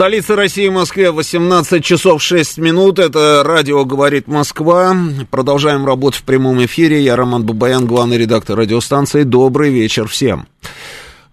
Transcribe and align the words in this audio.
В 0.00 0.02
столице 0.02 0.34
России, 0.34 0.66
Москве, 0.70 1.10
18 1.10 1.84
часов 1.84 2.22
6 2.22 2.56
минут. 2.56 2.98
Это 2.98 3.42
радио 3.44 3.84
«Говорит 3.84 4.28
Москва». 4.28 4.96
Продолжаем 5.30 5.84
работу 5.84 6.16
в 6.16 6.22
прямом 6.22 6.64
эфире. 6.64 7.02
Я 7.02 7.16
Роман 7.16 7.44
Бабаян, 7.44 7.84
главный 7.84 8.16
редактор 8.16 8.56
радиостанции. 8.56 9.24
Добрый 9.24 9.70
вечер 9.70 10.08
всем. 10.08 10.48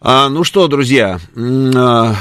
А, 0.02 0.28
ну 0.28 0.44
что, 0.44 0.68
друзья, 0.68 1.18
а, 1.38 2.16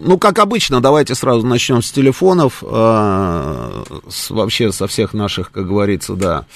ну, 0.00 0.18
как 0.18 0.40
обычно, 0.40 0.80
давайте 0.80 1.14
сразу 1.14 1.46
начнем 1.46 1.82
с 1.82 1.92
телефонов, 1.92 2.64
э, 2.66 3.84
с, 4.08 4.30
вообще 4.30 4.72
со 4.72 4.88
всех 4.88 5.14
наших, 5.14 5.52
как 5.52 5.68
говорится, 5.68 6.14
да, 6.14 6.46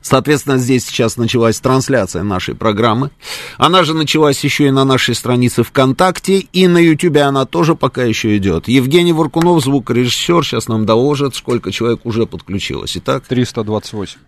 Соответственно, 0.01 0.57
здесь 0.57 0.85
сейчас 0.85 1.17
началась 1.17 1.59
трансляция 1.59 2.23
нашей 2.23 2.55
программы. 2.55 3.11
Она 3.57 3.83
же 3.83 3.93
началась 3.93 4.43
еще 4.43 4.67
и 4.67 4.71
на 4.71 4.85
нашей 4.85 5.15
странице 5.15 5.63
ВКонтакте, 5.63 6.39
и 6.39 6.67
на 6.67 6.77
Ютубе 6.77 7.21
она 7.21 7.45
тоже 7.45 7.75
пока 7.75 8.03
еще 8.03 8.35
идет. 8.37 8.67
Евгений 8.67 9.13
Варкунов, 9.13 9.63
звукорежиссер, 9.63 10.43
сейчас 10.45 10.67
нам 10.67 10.85
доложит, 10.85 11.35
сколько 11.35 11.71
человек 11.71 12.05
уже 12.05 12.25
подключилось. 12.25 12.97
Итак? 12.97 13.25
328. 13.27 14.19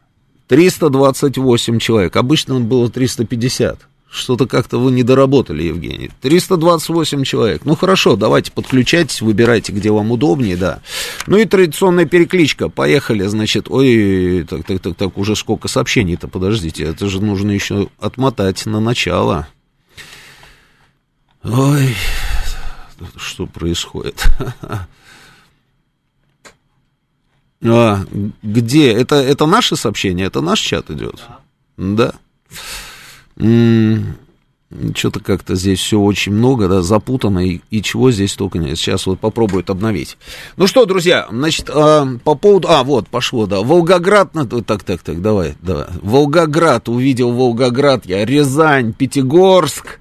328 0.47 1.79
человек. 1.79 2.15
Обычно 2.15 2.59
было 2.59 2.89
350. 2.89 3.79
Что-то 4.09 4.45
как-то 4.47 4.77
вы 4.77 4.91
не 4.91 5.03
доработали, 5.03 5.63
Евгений. 5.63 6.09
328 6.21 7.23
человек. 7.23 7.65
Ну 7.65 7.75
хорошо, 7.75 8.15
давайте 8.15 8.51
подключайтесь, 8.51 9.21
выбирайте, 9.21 9.73
где 9.73 9.91
вам 9.91 10.11
удобнее, 10.11 10.55
да. 10.55 10.79
Ну 11.27 11.37
и 11.37 11.45
традиционная 11.45 12.05
перекличка. 12.05 12.69
Поехали, 12.69 13.25
значит. 13.25 13.69
Ой, 13.69 14.45
так, 14.49 14.65
так, 14.65 14.79
так, 14.79 14.95
так, 14.95 15.17
уже 15.17 15.35
сколько 15.35 15.67
сообщений-то, 15.67 16.27
подождите. 16.27 16.85
Это 16.85 17.07
же 17.07 17.21
нужно 17.21 17.51
еще 17.51 17.89
отмотать 17.99 18.65
на 18.65 18.79
начало. 18.79 19.47
Ой, 21.43 21.95
что 23.17 23.45
происходит? 23.47 24.23
А, 27.67 28.05
где? 28.43 28.91
Это, 28.91 29.15
это 29.15 29.47
наше 29.47 29.75
сообщение? 29.75 30.27
Это 30.27 30.41
наш 30.41 30.59
чат 30.59 30.91
идет? 30.91 31.23
Да. 31.77 32.13
Что-то 33.37 35.19
как-то 35.19 35.55
здесь 35.55 35.79
все 35.79 35.99
очень 35.99 36.33
много, 36.33 36.67
да, 36.67 36.81
запутано, 36.81 37.47
и, 37.47 37.61
и 37.69 37.81
чего 37.81 38.11
здесь 38.11 38.33
только 38.33 38.57
нет. 38.57 38.77
Сейчас 38.77 39.05
вот 39.05 39.19
попробуют 39.19 39.69
обновить. 39.69 40.17
Ну 40.57 40.67
что, 40.67 40.85
друзья, 40.85 41.27
значит, 41.29 41.69
э, 41.69 42.05
по 42.23 42.35
поводу... 42.35 42.67
А, 42.69 42.83
вот, 42.83 43.07
пошло, 43.07 43.45
да. 43.45 43.61
Волгоград... 43.61 44.31
Так, 44.65 44.83
так, 44.83 45.01
так, 45.01 45.21
давай, 45.21 45.55
давай. 45.61 45.85
Волгоград, 46.01 46.89
увидел 46.89 47.31
Волгоград 47.31 48.05
я. 48.05 48.25
Рязань, 48.25 48.91
Пятигорск, 48.93 49.99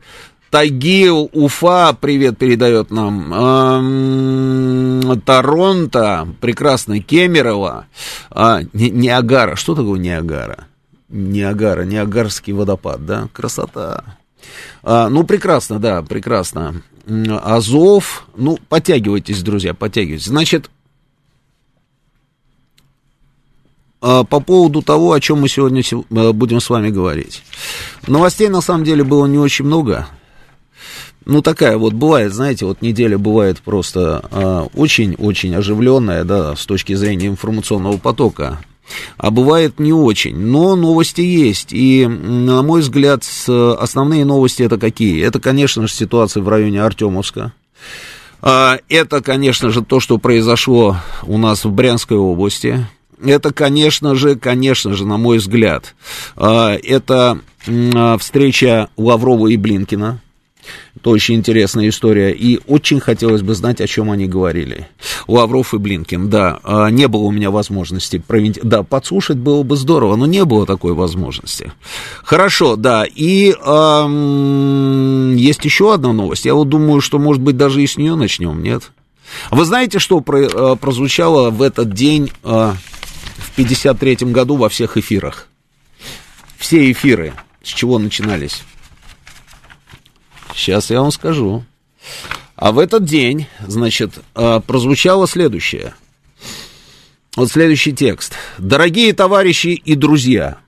Тагил, 0.50 1.30
Уфа, 1.32 1.96
привет 2.00 2.38
передает 2.38 2.90
нам. 2.90 3.34
Эм, 3.34 5.20
Торонто, 5.20 6.28
прекрасно, 6.40 7.00
Кемерово, 7.00 7.86
э, 8.30 8.60
Ниагара. 8.72 9.56
Что 9.56 9.74
такое 9.74 9.98
Ниагара? 10.00 10.68
Ниагара, 11.08 11.84
Ниагарский 11.84 12.52
водопад, 12.52 13.04
да, 13.04 13.28
красота. 13.32 14.16
А, 14.82 15.08
ну, 15.08 15.24
прекрасно, 15.24 15.78
да, 15.78 16.02
прекрасно. 16.02 16.82
Азов, 17.06 18.26
ну, 18.36 18.58
подтягивайтесь, 18.68 19.42
друзья, 19.42 19.74
подтягивайтесь. 19.74 20.26
Значит, 20.26 20.70
а, 24.00 24.24
по 24.24 24.40
поводу 24.40 24.82
того, 24.82 25.12
о 25.12 25.20
чем 25.20 25.40
мы 25.40 25.48
сегодня 25.48 25.82
э, 25.82 26.32
будем 26.32 26.60
с 26.60 26.70
вами 26.70 26.90
говорить. 26.90 27.42
Новостей, 28.06 28.48
на 28.48 28.60
самом 28.60 28.84
деле, 28.84 29.04
было 29.04 29.26
не 29.26 29.38
очень 29.38 29.64
много. 29.64 30.08
Ну, 31.26 31.40
такая 31.40 31.78
вот 31.78 31.94
бывает, 31.94 32.34
знаете, 32.34 32.66
вот 32.66 32.82
неделя 32.82 33.16
бывает 33.16 33.60
просто 33.60 34.68
очень-очень 34.74 35.54
а, 35.54 35.58
оживленная, 35.58 36.24
да, 36.24 36.54
с 36.54 36.66
точки 36.66 36.92
зрения 36.94 37.28
информационного 37.28 37.96
потока 37.96 38.60
а 39.16 39.30
бывает 39.30 39.78
не 39.78 39.92
очень. 39.92 40.36
Но 40.36 40.76
новости 40.76 41.20
есть. 41.20 41.68
И, 41.72 42.06
на 42.06 42.62
мой 42.62 42.80
взгляд, 42.80 43.24
основные 43.46 44.24
новости 44.24 44.62
это 44.62 44.78
какие? 44.78 45.24
Это, 45.24 45.40
конечно 45.40 45.86
же, 45.86 45.92
ситуация 45.92 46.42
в 46.42 46.48
районе 46.48 46.82
Артемовска. 46.82 47.52
А, 48.42 48.78
это, 48.88 49.22
конечно 49.22 49.70
же, 49.70 49.82
то, 49.82 50.00
что 50.00 50.18
произошло 50.18 50.98
у 51.22 51.38
нас 51.38 51.64
в 51.64 51.70
Брянской 51.72 52.18
области. 52.18 52.86
Это, 53.24 53.52
конечно 53.54 54.14
же, 54.14 54.36
конечно 54.36 54.92
же, 54.92 55.06
на 55.06 55.16
мой 55.16 55.38
взгляд, 55.38 55.94
а, 56.36 56.74
это 56.74 57.38
встреча 58.18 58.88
Лаврова 58.98 59.46
и 59.48 59.56
Блинкина. 59.56 60.20
Это 60.96 61.10
очень 61.10 61.34
интересная 61.36 61.88
история. 61.88 62.32
И 62.32 62.60
очень 62.66 63.00
хотелось 63.00 63.42
бы 63.42 63.54
знать, 63.54 63.80
о 63.80 63.86
чем 63.86 64.10
они 64.10 64.26
говорили. 64.26 64.88
Лавров 65.26 65.74
и 65.74 65.78
Блинкин, 65.78 66.30
да, 66.30 66.60
а, 66.62 66.88
не 66.88 67.08
было 67.08 67.22
у 67.22 67.30
меня 67.30 67.50
возможности 67.50 68.18
провинить. 68.18 68.60
Да, 68.62 68.82
подслушать 68.82 69.36
было 69.36 69.62
бы 69.62 69.76
здорово, 69.76 70.16
но 70.16 70.26
не 70.26 70.44
было 70.44 70.66
такой 70.66 70.94
возможности. 70.94 71.72
Хорошо, 72.22 72.76
да. 72.76 73.04
И 73.04 73.52
эм, 73.52 75.36
есть 75.36 75.64
еще 75.64 75.94
одна 75.94 76.12
новость. 76.12 76.44
Я 76.44 76.54
вот 76.54 76.68
думаю, 76.68 77.00
что, 77.00 77.18
может 77.18 77.42
быть, 77.42 77.56
даже 77.56 77.82
и 77.82 77.86
с 77.86 77.96
нее 77.96 78.14
начнем, 78.14 78.62
нет? 78.62 78.90
Вы 79.50 79.64
знаете, 79.64 79.98
что 79.98 80.20
про, 80.20 80.42
э, 80.42 80.76
прозвучало 80.76 81.50
в 81.50 81.62
этот 81.62 81.92
день 81.92 82.30
э, 82.42 82.72
в 83.36 83.58
53-м 83.58 84.32
году 84.32 84.56
во 84.56 84.68
всех 84.68 84.96
эфирах? 84.96 85.48
Все 86.58 86.90
эфиры, 86.90 87.34
с 87.62 87.68
чего 87.68 87.98
начинались? 87.98 88.62
Сейчас 90.54 90.90
я 90.90 91.00
вам 91.00 91.10
скажу. 91.10 91.64
А 92.56 92.72
в 92.72 92.78
этот 92.78 93.04
день, 93.04 93.46
значит, 93.66 94.12
а, 94.34 94.60
прозвучало 94.60 95.26
следующее. 95.26 95.94
Вот 97.36 97.50
следующий 97.50 97.92
текст. 97.92 98.34
Дорогие 98.58 99.12
товарищи 99.12 99.68
и 99.68 99.96
друзья, 99.96 100.58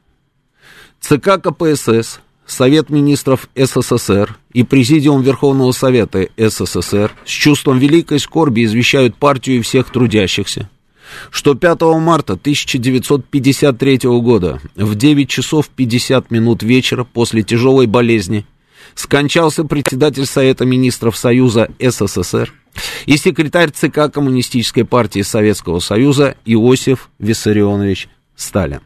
ЦК 1.01 1.41
КПСС, 1.41 2.21
Совет 2.45 2.91
министров 2.91 3.49
СССР 3.57 4.37
и 4.53 4.63
Президиум 4.63 5.23
Верховного 5.23 5.73
Совета 5.73 6.29
СССР 6.37 7.13
с 7.25 7.31
чувством 7.31 7.79
великой 7.79 8.21
скорби 8.21 8.65
извещают 8.65 9.17
партию 9.17 9.59
и 9.59 9.63
всех 9.63 9.91
трудящихся, 9.91 10.69
что 11.31 11.55
5 11.55 11.81
марта 12.01 12.35
1953 12.35 13.99
года 14.21 14.61
в 14.77 14.95
9 14.95 15.29
часов 15.29 15.69
50 15.69 16.31
минут 16.31 16.63
вечера 16.63 17.05
после 17.05 17.43
тяжелой 17.43 17.87
болезни 17.87 18.47
скончался 18.97 19.63
председатель 19.65 20.27
Совета 20.27 20.65
министров 20.65 21.17
Союза 21.17 21.69
СССР 21.79 22.53
и 23.05 23.17
секретарь 23.17 23.71
ЦК 23.71 24.13
Коммунистической 24.13 24.85
партии 24.85 25.23
Советского 25.23 25.79
Союза 25.79 26.35
Иосиф 26.45 27.11
Виссарионович 27.19 28.09
Сталин. 28.35 28.81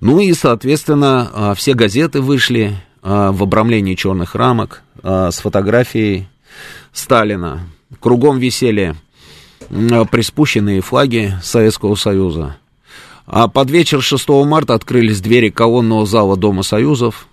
Ну 0.00 0.20
и, 0.20 0.32
соответственно, 0.32 1.30
а, 1.32 1.54
все 1.54 1.74
газеты 1.74 2.20
вышли 2.20 2.76
а, 3.02 3.32
в 3.32 3.42
обрамлении 3.42 3.94
черных 3.94 4.34
рамок 4.34 4.82
а, 5.02 5.30
с 5.30 5.38
фотографией 5.38 6.28
Сталина. 6.92 7.60
Кругом 8.00 8.38
висели 8.38 8.94
приспущенные 10.10 10.80
флаги 10.80 11.34
Советского 11.42 11.96
Союза. 11.96 12.56
А 13.26 13.48
под 13.48 13.70
вечер 13.70 14.00
6 14.00 14.28
марта 14.44 14.74
открылись 14.74 15.20
двери 15.20 15.48
колонного 15.48 16.06
зала 16.06 16.36
Дома 16.36 16.62
Союзов, 16.62 17.26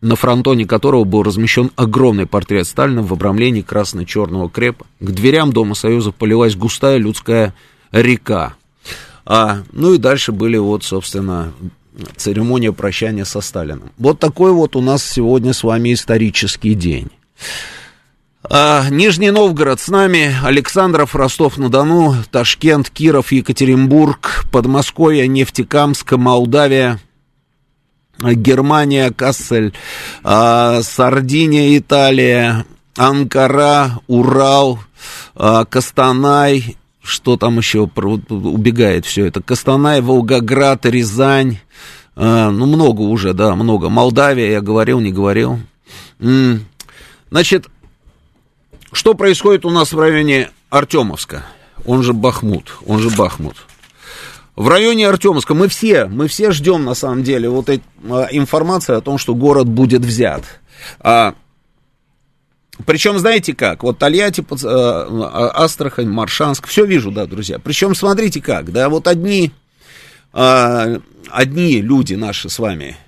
на 0.00 0.16
фронтоне 0.16 0.66
которого 0.66 1.04
был 1.04 1.22
размещен 1.22 1.70
огромный 1.76 2.26
портрет 2.26 2.66
Сталина 2.66 3.02
в 3.02 3.12
обрамлении 3.12 3.60
красно-черного 3.60 4.48
крепа. 4.48 4.86
К 5.00 5.10
дверям 5.10 5.52
Дома 5.52 5.74
Союза 5.74 6.12
полилась 6.12 6.56
густая 6.56 6.96
людская 6.96 7.54
река. 7.92 8.54
А, 9.26 9.62
ну 9.72 9.94
и 9.94 9.98
дальше 9.98 10.32
были 10.32 10.56
вот, 10.56 10.84
собственно, 10.84 11.52
церемония 12.16 12.72
прощания 12.72 13.24
со 13.24 13.40
Сталиным. 13.40 13.90
Вот 13.98 14.18
такой 14.18 14.52
вот 14.52 14.76
у 14.76 14.80
нас 14.80 15.04
сегодня 15.04 15.52
с 15.52 15.62
вами 15.62 15.92
исторический 15.92 16.74
день. 16.74 17.10
А, 18.42 18.88
Нижний 18.88 19.30
Новгород 19.30 19.80
с 19.80 19.88
нами, 19.88 20.34
Александров, 20.42 21.14
Ростов-на-Дону, 21.14 22.14
Ташкент, 22.30 22.88
Киров, 22.88 23.32
Екатеринбург, 23.32 24.46
Подмосковье, 24.50 25.28
Нефтекамск, 25.28 26.12
Молдавия, 26.12 26.98
Германия, 28.22 29.10
Кассель, 29.10 29.72
а, 30.22 30.82
Сардиния, 30.82 31.76
Италия, 31.78 32.64
Анкара, 32.96 34.00
Урал, 34.06 34.78
а, 35.34 35.64
Костанай, 35.64 36.76
что 37.02 37.36
там 37.36 37.58
еще 37.58 37.80
убегает 37.80 39.06
все 39.06 39.26
это, 39.26 39.42
Костанай, 39.42 40.00
Волгоград, 40.00 40.84
Рязань, 40.86 41.58
а, 42.14 42.50
ну 42.50 42.66
много 42.66 43.02
уже, 43.02 43.32
да, 43.32 43.54
много, 43.54 43.88
Молдавия, 43.88 44.50
я 44.50 44.60
говорил, 44.60 45.00
не 45.00 45.12
говорил. 45.12 45.58
Значит, 47.30 47.68
что 48.92 49.14
происходит 49.14 49.64
у 49.64 49.70
нас 49.70 49.92
в 49.92 49.98
районе 49.98 50.50
Артемовска, 50.68 51.44
он 51.86 52.02
же 52.02 52.12
Бахмут, 52.12 52.76
он 52.86 52.98
же 52.98 53.08
Бахмут. 53.10 53.56
В 54.60 54.68
районе 54.68 55.08
Артемовска 55.08 55.54
мы 55.54 55.68
все, 55.68 56.04
мы 56.04 56.28
все 56.28 56.50
ждем, 56.50 56.84
на 56.84 56.92
самом 56.92 57.22
деле, 57.22 57.48
вот 57.48 57.70
этой 57.70 57.82
а, 58.10 58.28
информации 58.30 58.94
о 58.94 59.00
том, 59.00 59.16
что 59.16 59.34
город 59.34 59.66
будет 59.66 60.04
взят. 60.04 60.42
А, 60.98 61.34
причем, 62.84 63.18
знаете 63.18 63.54
как, 63.54 63.82
вот 63.82 63.96
Тольятти, 63.96 64.44
а, 64.66 65.64
Астрахань, 65.64 66.10
Маршанск, 66.10 66.66
все 66.66 66.84
вижу, 66.84 67.10
да, 67.10 67.24
друзья. 67.24 67.58
Причем, 67.58 67.94
смотрите 67.94 68.42
как, 68.42 68.70
да, 68.70 68.90
вот 68.90 69.08
одни, 69.08 69.50
а, 70.34 71.00
одни 71.30 71.80
люди 71.80 72.12
наши 72.12 72.50
с 72.50 72.58
вами, 72.58 72.98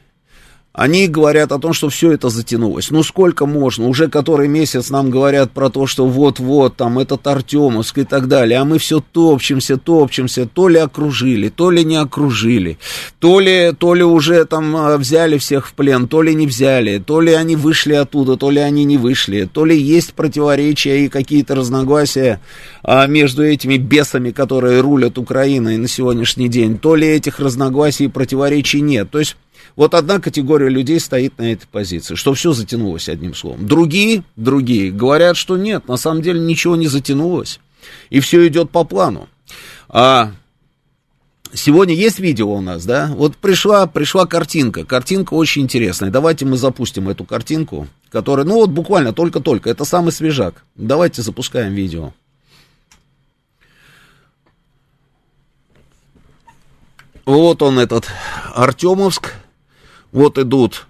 они 0.72 1.06
говорят 1.06 1.52
о 1.52 1.58
том, 1.58 1.74
что 1.74 1.90
все 1.90 2.12
это 2.12 2.30
затянулось. 2.30 2.90
Ну, 2.90 3.02
сколько 3.02 3.44
можно? 3.44 3.88
Уже 3.88 4.08
который 4.08 4.48
месяц 4.48 4.88
нам 4.88 5.10
говорят 5.10 5.50
про 5.50 5.68
то, 5.68 5.86
что 5.86 6.06
вот-вот, 6.06 6.76
там, 6.76 6.98
этот 6.98 7.26
Артемовск 7.26 7.98
и 7.98 8.04
так 8.04 8.26
далее. 8.26 8.58
А 8.58 8.64
мы 8.64 8.78
все 8.78 9.00
топчемся, 9.12 9.76
топчемся. 9.76 10.46
То 10.46 10.68
ли 10.68 10.78
окружили, 10.78 11.50
то 11.50 11.70
ли 11.70 11.84
не 11.84 11.96
окружили. 11.96 12.78
То 13.18 13.38
ли, 13.38 13.72
то 13.78 13.92
ли 13.92 14.02
уже 14.02 14.46
там 14.46 14.74
а, 14.74 14.96
взяли 14.96 15.36
всех 15.36 15.68
в 15.68 15.74
плен, 15.74 16.08
то 16.08 16.22
ли 16.22 16.34
не 16.34 16.46
взяли. 16.46 16.98
То 16.98 17.20
ли 17.20 17.32
они 17.32 17.54
вышли 17.54 17.92
оттуда, 17.92 18.36
то 18.36 18.50
ли 18.50 18.60
они 18.60 18.84
не 18.84 18.96
вышли. 18.96 19.48
То 19.52 19.66
ли 19.66 19.78
есть 19.78 20.14
противоречия 20.14 21.04
и 21.04 21.08
какие-то 21.08 21.54
разногласия 21.54 22.40
а, 22.82 23.06
между 23.06 23.44
этими 23.44 23.76
бесами, 23.76 24.30
которые 24.30 24.80
рулят 24.80 25.18
Украиной 25.18 25.76
на 25.76 25.86
сегодняшний 25.86 26.48
день. 26.48 26.78
То 26.78 26.96
ли 26.96 27.06
этих 27.06 27.40
разногласий 27.40 28.06
и 28.06 28.08
противоречий 28.08 28.80
нет. 28.80 29.10
То 29.10 29.18
есть 29.18 29.36
вот 29.76 29.94
одна 29.94 30.18
категория 30.20 30.68
людей 30.68 31.00
стоит 31.00 31.38
на 31.38 31.52
этой 31.52 31.66
позиции, 31.66 32.14
что 32.14 32.34
все 32.34 32.52
затянулось 32.52 33.08
одним 33.08 33.34
словом. 33.34 33.66
Другие, 33.66 34.24
другие 34.36 34.90
говорят, 34.90 35.36
что 35.36 35.56
нет, 35.56 35.88
на 35.88 35.96
самом 35.96 36.22
деле 36.22 36.40
ничего 36.40 36.76
не 36.76 36.88
затянулось, 36.88 37.60
и 38.10 38.20
все 38.20 38.46
идет 38.46 38.70
по 38.70 38.84
плану. 38.84 39.28
А 39.88 40.32
Сегодня 41.54 41.94
есть 41.94 42.18
видео 42.18 42.50
у 42.50 42.60
нас, 42.62 42.86
да? 42.86 43.10
Вот 43.14 43.36
пришла, 43.36 43.86
пришла 43.86 44.24
картинка. 44.24 44.86
Картинка 44.86 45.34
очень 45.34 45.62
интересная. 45.62 46.10
Давайте 46.10 46.46
мы 46.46 46.56
запустим 46.56 47.10
эту 47.10 47.24
картинку, 47.24 47.88
которая, 48.08 48.46
ну 48.46 48.54
вот 48.54 48.70
буквально 48.70 49.12
только-только. 49.12 49.68
Это 49.68 49.84
самый 49.84 50.12
свежак. 50.12 50.64
Давайте 50.76 51.20
запускаем 51.20 51.74
видео. 51.74 52.14
Вот 57.26 57.60
он 57.60 57.78
этот 57.78 58.06
Артемовск. 58.54 59.34
Вот 60.12 60.38
идут 60.38 60.86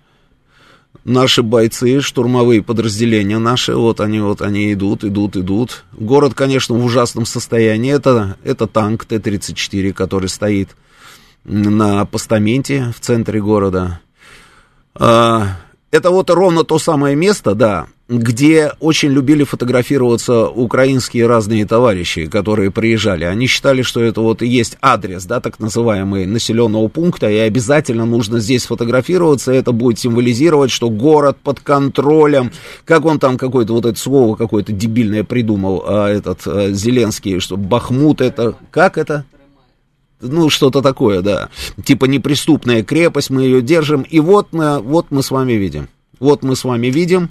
наши 1.05 1.43
бойцы, 1.43 2.01
штурмовые 2.01 2.63
подразделения 2.63 3.39
наши, 3.39 3.75
вот 3.75 4.01
они, 4.01 4.21
вот 4.21 4.43
они 4.43 4.73
идут, 4.73 5.05
идут, 5.05 5.37
идут. 5.37 5.85
Город, 5.93 6.35
конечно, 6.35 6.75
в 6.75 6.85
ужасном 6.85 7.27
состоянии. 7.27 7.93
Это, 7.93 8.37
это 8.45 8.67
танк 8.67 9.05
Т-34, 9.05 9.93
который 9.93 10.29
стоит 10.29 10.77
на 11.45 12.05
постаменте 12.05 12.93
в 12.97 13.01
центре 13.01 13.41
города. 13.41 14.01
А, 14.95 15.57
это 15.91 16.11
вот 16.11 16.31
ровно 16.31 16.65
то 16.65 16.79
самое 16.79 17.17
место, 17.17 17.55
да, 17.55 17.87
где 18.13 18.73
очень 18.79 19.11
любили 19.11 19.45
фотографироваться 19.45 20.47
украинские 20.47 21.27
разные 21.27 21.65
товарищи, 21.67 22.27
которые 22.27 22.71
приезжали. 22.71 23.25
Они 23.25 23.47
считали, 23.47 23.83
что 23.83 24.03
это 24.03 24.21
вот 24.21 24.43
и 24.43 24.47
есть 24.47 24.77
адрес, 24.83 25.25
да, 25.25 25.41
так 25.41 25.59
называемый 25.59 26.27
населенного 26.27 26.89
пункта, 26.89 27.31
и 27.31 27.37
обязательно 27.37 28.05
нужно 28.05 28.39
здесь 28.39 28.67
фотографироваться, 28.67 29.53
это 29.53 29.73
будет 29.73 29.99
символизировать, 29.99 30.71
что 30.71 30.91
город 30.91 31.39
под 31.43 31.61
контролем, 31.61 32.53
как 32.85 33.07
он 33.07 33.19
там 33.19 33.39
какое-то 33.39 33.73
вот 33.73 33.87
это 33.87 33.99
слово 33.99 34.37
какое-то 34.37 34.73
дебильное 34.73 35.25
придумал, 35.25 35.83
а, 35.87 36.09
этот 36.09 36.47
а, 36.47 36.71
Зеленский, 36.71 37.41
что 37.41 37.57
Бахмут 37.57 38.21
это, 38.21 38.57
как 38.71 38.99
это? 38.99 39.25
ну, 40.21 40.51
что-то 40.51 40.83
такое, 40.83 41.21
да, 41.21 41.49
типа 41.83 42.05
неприступная 42.05 42.85
крепость, 42.85 43.31
мы 43.31 43.43
ее 43.43 43.61
держим, 43.61 44.03
и 44.03 44.21
вот 44.21 44.53
мы, 44.53 44.79
вот 44.79 45.07
мы 45.11 45.21
с 45.23 45.33
вами 45.33 45.55
видим, 45.55 45.89
вот 46.23 46.43
мы 46.43 46.55
с 46.57 46.65
вами 46.65 46.87
видим, 46.87 47.31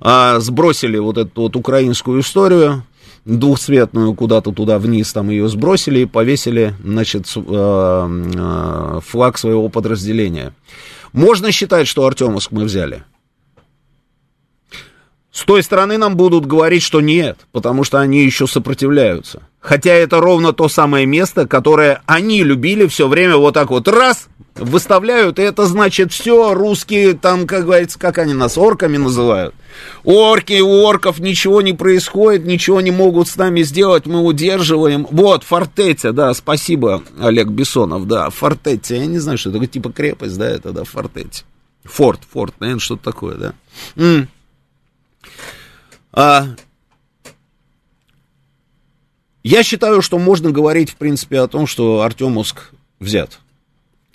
а, 0.00 0.40
сбросили 0.40 0.98
вот 0.98 1.18
эту 1.18 1.42
вот 1.42 1.56
украинскую 1.56 2.22
историю, 2.22 2.84
двухцветную 3.26 4.14
куда-то 4.14 4.50
туда 4.52 4.78
вниз, 4.78 5.12
там 5.12 5.28
ее 5.28 5.46
сбросили 5.48 6.00
и 6.00 6.06
повесили, 6.06 6.74
значит, 6.82 7.26
а, 7.36 8.08
а, 8.08 9.00
флаг 9.06 9.36
своего 9.38 9.68
подразделения. 9.68 10.54
Можно 11.12 11.52
считать, 11.52 11.86
что 11.86 12.06
Артемовск 12.06 12.50
мы 12.50 12.64
взяли? 12.64 13.04
С 15.30 15.44
той 15.44 15.62
стороны 15.62 15.96
нам 15.96 16.16
будут 16.16 16.46
говорить, 16.46 16.82
что 16.82 17.00
нет, 17.00 17.46
потому 17.52 17.84
что 17.84 18.00
они 18.00 18.24
еще 18.24 18.46
сопротивляются. 18.46 19.42
Хотя 19.60 19.92
это 19.92 20.18
ровно 20.18 20.52
то 20.52 20.68
самое 20.68 21.06
место, 21.06 21.46
которое 21.46 22.02
они 22.06 22.42
любили 22.42 22.86
все 22.86 23.06
время 23.06 23.36
вот 23.36 23.54
так 23.54 23.70
вот 23.70 23.86
раз 23.86 24.28
выставляют, 24.54 25.38
и 25.38 25.42
это 25.42 25.66
значит 25.66 26.12
все, 26.12 26.54
русские 26.54 27.14
там, 27.14 27.46
как 27.46 27.64
говорится, 27.64 27.98
как 27.98 28.18
они 28.18 28.34
нас, 28.34 28.58
орками 28.58 28.96
называют. 28.96 29.54
Орки, 30.04 30.60
у 30.60 30.82
орков 30.84 31.18
ничего 31.18 31.62
не 31.62 31.72
происходит, 31.72 32.44
ничего 32.44 32.80
не 32.80 32.90
могут 32.90 33.28
с 33.28 33.36
нами 33.36 33.62
сделать, 33.62 34.06
мы 34.06 34.22
удерживаем. 34.22 35.06
Вот, 35.10 35.44
фортетя, 35.44 36.12
да, 36.12 36.34
спасибо, 36.34 37.02
Олег 37.20 37.48
Бессонов, 37.48 38.06
да, 38.06 38.30
фортетя, 38.30 38.96
я 38.96 39.06
не 39.06 39.18
знаю, 39.18 39.38
что 39.38 39.50
это, 39.50 39.66
типа 39.66 39.92
крепость, 39.92 40.38
да, 40.38 40.48
это, 40.48 40.72
да, 40.72 40.84
фортетя. 40.84 41.44
Форт, 41.84 42.20
форт, 42.30 42.54
наверное, 42.60 42.80
что-то 42.80 43.04
такое, 43.04 43.36
да. 43.36 43.54
М- 43.96 44.28
а, 46.12 46.46
я 49.42 49.62
считаю, 49.62 50.02
что 50.02 50.18
можно 50.18 50.50
говорить, 50.50 50.90
в 50.90 50.96
принципе, 50.96 51.40
о 51.40 51.48
том, 51.48 51.66
что 51.66 52.02
Артемовск 52.02 52.70
взят. 52.98 53.38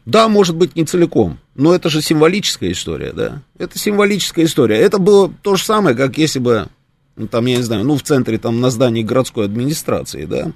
Да, 0.06 0.28
может 0.28 0.56
быть, 0.56 0.76
не 0.76 0.86
целиком, 0.86 1.40
но 1.56 1.74
это 1.74 1.90
же 1.90 2.02
символическая 2.02 2.72
история, 2.72 3.12
да? 3.12 3.42
Это 3.58 3.80
символическая 3.80 4.46
история. 4.46 4.78
Это 4.78 5.00
было 5.00 5.34
то 5.42 5.56
же 5.56 5.64
самое, 5.64 5.96
как 5.96 6.18
если 6.20 6.38
бы, 6.38 6.68
ну, 7.16 7.28
там, 7.28 7.46
я 7.48 7.58
не 7.58 7.64
знаю, 7.64 7.84
ну, 7.84 7.98
в 7.98 8.04
центре, 8.04 8.38
там, 8.38 8.62
на 8.62 8.70
здании 8.70 9.02
городской 9.02 9.46
администрации, 9.46 10.26
да? 10.26 10.52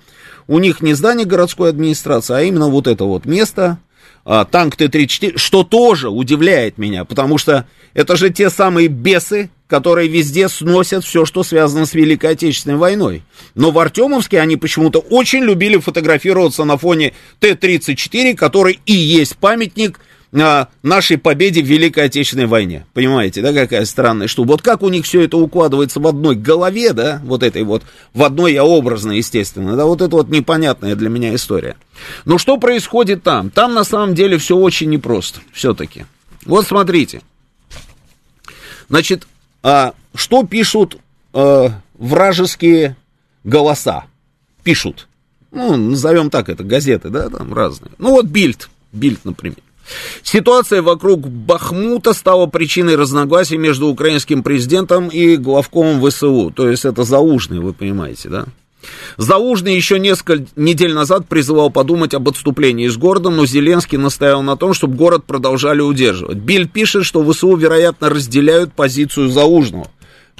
У 0.47 0.59
них 0.59 0.81
не 0.81 0.93
здание 0.93 1.25
городской 1.25 1.69
администрации, 1.69 2.35
а 2.35 2.41
именно 2.41 2.69
вот 2.69 2.85
это 2.85 3.05
вот 3.05 3.25
место, 3.25 3.79
а, 4.23 4.45
танк 4.45 4.75
Т-34, 4.75 5.37
что 5.37 5.63
тоже 5.63 6.09
удивляет 6.09 6.77
меня, 6.77 7.03
потому 7.03 7.39
что 7.39 7.67
это 7.95 8.15
же 8.15 8.29
те 8.29 8.51
самые 8.51 8.87
бесы, 8.87 9.49
которые 9.69 10.07
везде 10.09 10.49
сносят 10.49 11.05
все, 11.05 11.25
что 11.25 11.43
связано 11.43 11.85
с 11.85 11.93
Великой 11.93 12.31
Отечественной 12.31 12.77
войной. 12.77 13.21
Но 13.53 13.69
в 13.69 13.77
Артемовске 13.77 14.41
они 14.41 14.57
почему-то 14.57 14.99
очень 14.99 15.43
любили 15.43 15.77
фотографироваться 15.77 16.63
на 16.63 16.77
фоне 16.77 17.13
Т-34, 17.39 18.35
который 18.35 18.79
и 18.87 18.93
есть 18.93 19.37
памятник 19.37 19.99
а, 20.33 20.69
нашей 20.81 21.19
победе 21.19 21.61
в 21.61 21.67
Великой 21.67 22.05
Отечественной 22.05 22.47
войне. 22.47 22.87
Понимаете, 22.93 23.43
да, 23.43 23.53
какая 23.53 23.85
странная 23.85 24.27
штука. 24.27 24.47
Вот 24.47 24.61
как 24.63 24.81
у 24.81 24.89
них 24.89 25.05
все 25.05 25.21
это 25.21 25.37
укладывается 25.37 25.99
в 25.99 26.07
одной 26.07 26.35
голове, 26.35 26.93
да, 26.93 27.21
вот 27.23 27.43
этой 27.43 27.61
вот, 27.61 27.83
в 28.15 28.23
одной 28.23 28.53
я 28.53 28.65
образно, 28.65 29.11
естественно, 29.11 29.75
да, 29.75 29.85
вот 29.85 30.01
это 30.01 30.15
вот 30.15 30.29
непонятная 30.29 30.95
для 30.95 31.09
меня 31.09 31.35
история. 31.35 31.75
Но 32.25 32.39
что 32.39 32.57
происходит 32.57 33.21
там? 33.21 33.51
Там 33.51 33.75
на 33.75 33.83
самом 33.83 34.15
деле 34.15 34.39
все 34.39 34.55
очень 34.55 34.89
непросто, 34.89 35.41
все-таки. 35.53 36.05
Вот 36.43 36.65
смотрите. 36.65 37.21
Значит, 38.89 39.27
а, 39.63 39.93
что 40.15 40.45
пишут 40.45 40.97
а, 41.33 41.71
вражеские 41.97 42.95
голоса? 43.43 44.05
Пишут. 44.63 45.07
Ну, 45.51 45.75
назовем 45.75 46.29
так 46.29 46.49
это, 46.49 46.63
газеты, 46.63 47.09
да, 47.09 47.29
там 47.29 47.53
разные. 47.53 47.91
Ну, 47.97 48.11
вот 48.11 48.25
Бильд, 48.25 48.69
Бильд, 48.91 49.25
например. 49.25 49.57
Ситуация 50.21 50.81
вокруг 50.81 51.27
Бахмута 51.27 52.13
стала 52.13 52.45
причиной 52.45 52.95
разногласий 52.95 53.57
между 53.57 53.87
украинским 53.87 54.43
президентом 54.43 55.07
и 55.07 55.35
главкомом 55.35 56.07
ВСУ. 56.07 56.51
То 56.51 56.69
есть 56.69 56.85
это 56.85 57.03
заужный, 57.03 57.59
вы 57.59 57.73
понимаете, 57.73 58.29
да? 58.29 58.45
Заужный 59.17 59.75
еще 59.75 59.99
несколько 59.99 60.45
недель 60.55 60.93
назад 60.93 61.27
призывал 61.27 61.69
подумать 61.69 62.13
об 62.13 62.29
отступлении 62.29 62.87
из 62.87 62.97
города, 62.97 63.29
но 63.29 63.45
Зеленский 63.45 63.97
настоял 63.97 64.41
на 64.41 64.55
том, 64.55 64.73
чтобы 64.73 64.95
город 64.95 65.25
продолжали 65.25 65.81
удерживать. 65.81 66.37
Биль 66.37 66.67
пишет, 66.67 67.05
что 67.05 67.29
ВСУ, 67.29 67.55
вероятно, 67.55 68.09
разделяют 68.09 68.73
позицию 68.73 69.29
Заужного. 69.29 69.87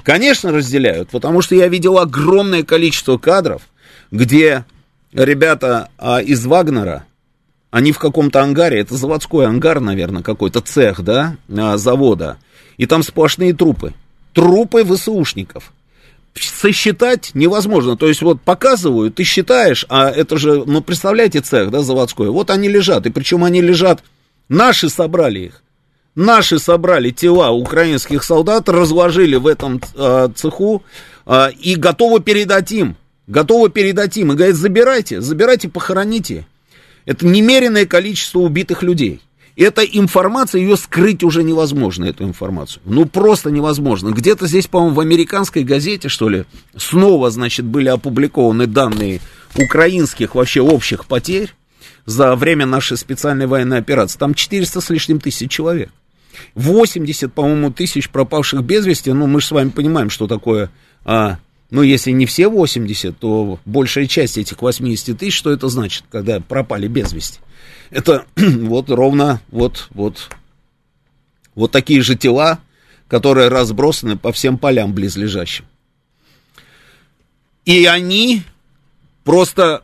Конечно, 0.02 0.50
разделяют, 0.52 1.10
потому 1.10 1.42
что 1.42 1.54
я 1.54 1.68
видел 1.68 1.98
огромное 1.98 2.62
количество 2.62 3.18
кадров, 3.18 3.62
где 4.10 4.64
ребята 5.12 5.90
а, 5.98 6.22
из 6.22 6.44
Вагнера, 6.46 7.04
они 7.70 7.92
в 7.92 7.98
каком-то 7.98 8.42
ангаре, 8.42 8.80
это 8.80 8.96
заводской 8.96 9.46
ангар, 9.46 9.80
наверное, 9.80 10.22
какой-то 10.22 10.60
цех, 10.62 11.02
да, 11.02 11.36
а, 11.54 11.76
завода, 11.76 12.38
и 12.78 12.86
там 12.86 13.02
сплошные 13.02 13.52
трупы. 13.52 13.92
Трупы 14.32 14.84
ВСУшников 14.84 15.72
сосчитать 16.34 17.32
невозможно. 17.34 17.96
То 17.96 18.08
есть 18.08 18.22
вот 18.22 18.40
показывают, 18.40 19.16
ты 19.16 19.24
считаешь, 19.24 19.84
а 19.88 20.10
это 20.10 20.36
же, 20.38 20.64
ну, 20.64 20.80
представляете, 20.80 21.40
цех, 21.40 21.70
да, 21.70 21.82
заводской. 21.82 22.28
Вот 22.28 22.50
они 22.50 22.68
лежат, 22.68 23.06
и 23.06 23.10
причем 23.10 23.44
они 23.44 23.60
лежат, 23.60 24.02
наши 24.48 24.88
собрали 24.88 25.40
их. 25.40 25.62
Наши 26.14 26.58
собрали 26.58 27.10
тела 27.10 27.50
украинских 27.50 28.24
солдат, 28.24 28.68
разложили 28.68 29.36
в 29.36 29.46
этом 29.46 29.80
э, 29.94 30.28
цеху 30.34 30.82
э, 31.24 31.52
и 31.52 31.76
готовы 31.76 32.20
передать 32.20 32.72
им. 32.72 32.96
Готовы 33.26 33.70
передать 33.70 34.16
им. 34.16 34.32
И 34.32 34.34
говорят, 34.34 34.56
забирайте, 34.56 35.20
забирайте, 35.20 35.68
похороните. 35.68 36.46
Это 37.06 37.26
немеренное 37.26 37.86
количество 37.86 38.40
убитых 38.40 38.82
людей. 38.82 39.20
Эта 39.56 39.82
информация, 39.82 40.60
ее 40.60 40.76
скрыть 40.76 41.22
уже 41.22 41.42
невозможно, 41.42 42.04
эту 42.04 42.24
информацию. 42.24 42.82
Ну, 42.84 43.04
просто 43.04 43.50
невозможно. 43.50 44.10
Где-то 44.10 44.46
здесь, 44.46 44.66
по-моему, 44.66 44.94
в 44.94 45.00
американской 45.00 45.64
газете, 45.64 46.08
что 46.08 46.28
ли, 46.28 46.44
снова, 46.76 47.30
значит, 47.30 47.66
были 47.66 47.88
опубликованы 47.88 48.66
данные 48.66 49.20
украинских 49.56 50.34
вообще 50.34 50.60
общих 50.60 51.06
потерь 51.06 51.52
за 52.06 52.36
время 52.36 52.66
нашей 52.66 52.96
специальной 52.96 53.46
военной 53.46 53.78
операции. 53.78 54.18
Там 54.18 54.34
400 54.34 54.80
с 54.80 54.90
лишним 54.90 55.20
тысяч 55.20 55.50
человек. 55.50 55.90
80, 56.54 57.32
по-моему, 57.32 57.72
тысяч 57.72 58.08
пропавших 58.08 58.62
без 58.62 58.86
вести. 58.86 59.10
Ну, 59.12 59.26
мы 59.26 59.40
же 59.40 59.46
с 59.48 59.50
вами 59.50 59.70
понимаем, 59.70 60.10
что 60.10 60.26
такое... 60.26 60.70
А, 61.04 61.38
ну, 61.70 61.82
если 61.82 62.10
не 62.10 62.26
все 62.26 62.48
80, 62.48 63.18
то 63.18 63.58
большая 63.64 64.06
часть 64.06 64.38
этих 64.38 64.60
80 64.62 65.18
тысяч, 65.18 65.36
что 65.36 65.50
это 65.50 65.68
значит, 65.68 66.04
когда 66.10 66.40
пропали 66.40 66.88
без 66.88 67.12
вести? 67.12 67.40
Это 67.90 68.24
вот 68.36 68.90
ровно 68.90 69.40
вот, 69.50 69.88
вот, 69.90 70.30
вот 71.54 71.72
такие 71.72 72.02
же 72.02 72.16
тела, 72.16 72.60
которые 73.08 73.48
разбросаны 73.48 74.16
по 74.16 74.32
всем 74.32 74.58
полям 74.58 74.92
близлежащим. 74.92 75.64
И 77.64 77.84
они 77.84 78.42
просто, 79.24 79.82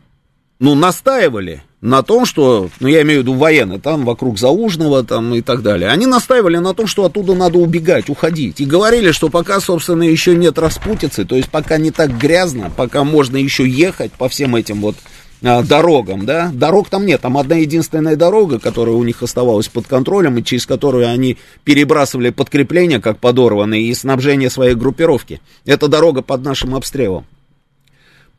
ну, 0.59 0.75
настаивали 0.75 1.63
на 1.79 2.01
том, 2.01 2.25
что, 2.25 2.69
ну, 2.79 2.87
я 2.87 3.03
имею 3.03 3.19
в 3.19 3.23
виду 3.23 3.33
военные, 3.35 3.79
там 3.79 4.03
вокруг 4.03 4.39
Заужного 4.39 5.03
там 5.03 5.35
и 5.35 5.41
так 5.41 5.61
далее, 5.61 5.89
они 5.89 6.07
настаивали 6.07 6.57
на 6.57 6.73
том, 6.73 6.87
что 6.87 7.05
оттуда 7.05 7.35
надо 7.35 7.59
убегать, 7.59 8.09
уходить. 8.09 8.59
И 8.59 8.65
говорили, 8.65 9.11
что 9.11 9.29
пока, 9.29 9.59
собственно, 9.59 10.03
еще 10.03 10.35
нет 10.35 10.57
распутицы, 10.57 11.23
то 11.23 11.35
есть 11.35 11.49
пока 11.49 11.77
не 11.77 11.91
так 11.91 12.17
грязно, 12.17 12.71
пока 12.75 13.03
можно 13.03 13.37
еще 13.37 13.67
ехать 13.67 14.11
по 14.13 14.27
всем 14.27 14.55
этим 14.55 14.81
вот 14.81 14.95
дорогам, 15.41 16.25
да, 16.25 16.49
дорог 16.53 16.89
там 16.89 17.05
нет, 17.05 17.21
там 17.21 17.37
одна 17.37 17.57
единственная 17.57 18.15
дорога, 18.15 18.59
которая 18.59 18.95
у 18.95 19.03
них 19.03 19.21
оставалась 19.21 19.67
под 19.67 19.87
контролем, 19.87 20.37
и 20.37 20.43
через 20.43 20.65
которую 20.65 21.07
они 21.07 21.37
перебрасывали 21.63 22.31
подкрепления, 22.31 22.99
как 22.99 23.19
подорванные, 23.19 23.83
и 23.83 23.93
снабжение 23.93 24.49
своей 24.49 24.75
группировки. 24.75 25.41
Это 25.65 25.87
дорога 25.87 26.21
под 26.21 26.43
нашим 26.43 26.75
обстрелом. 26.75 27.25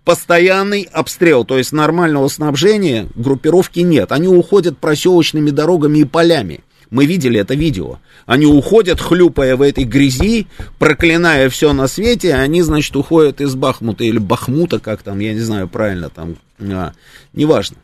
Постоянный 0.04 0.88
обстрел, 0.90 1.44
то 1.44 1.58
есть 1.58 1.72
нормального 1.72 2.28
снабжения 2.28 3.08
группировки 3.14 3.80
нет. 3.80 4.10
Они 4.10 4.26
уходят 4.26 4.78
проселочными 4.78 5.50
дорогами 5.50 5.98
и 5.98 6.04
полями. 6.04 6.60
Мы 6.90 7.04
видели 7.06 7.38
это 7.40 7.54
видео. 7.54 7.98
Они 8.26 8.46
уходят, 8.46 9.00
хлюпая 9.00 9.56
в 9.56 9.62
этой 9.62 9.84
грязи, 9.84 10.46
проклиная 10.78 11.48
все 11.50 11.72
на 11.72 11.86
свете, 11.86 12.34
они, 12.34 12.62
значит, 12.62 12.94
уходят 12.96 13.40
из 13.40 13.54
Бахмута 13.54 14.04
или 14.04 14.18
Бахмута, 14.18 14.78
как 14.78 15.02
там, 15.02 15.18
я 15.18 15.34
не 15.34 15.40
знаю 15.40 15.68
правильно, 15.68 16.08
там, 16.08 16.36
а, 16.58 16.92
неважно. 17.32 17.76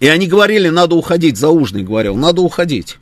И 0.00 0.08
они 0.08 0.26
говорили, 0.26 0.68
надо 0.68 0.94
уходить, 0.94 1.38
Заужный 1.38 1.82
говорил, 1.82 2.16
надо 2.16 2.42
уходить. 2.42 2.98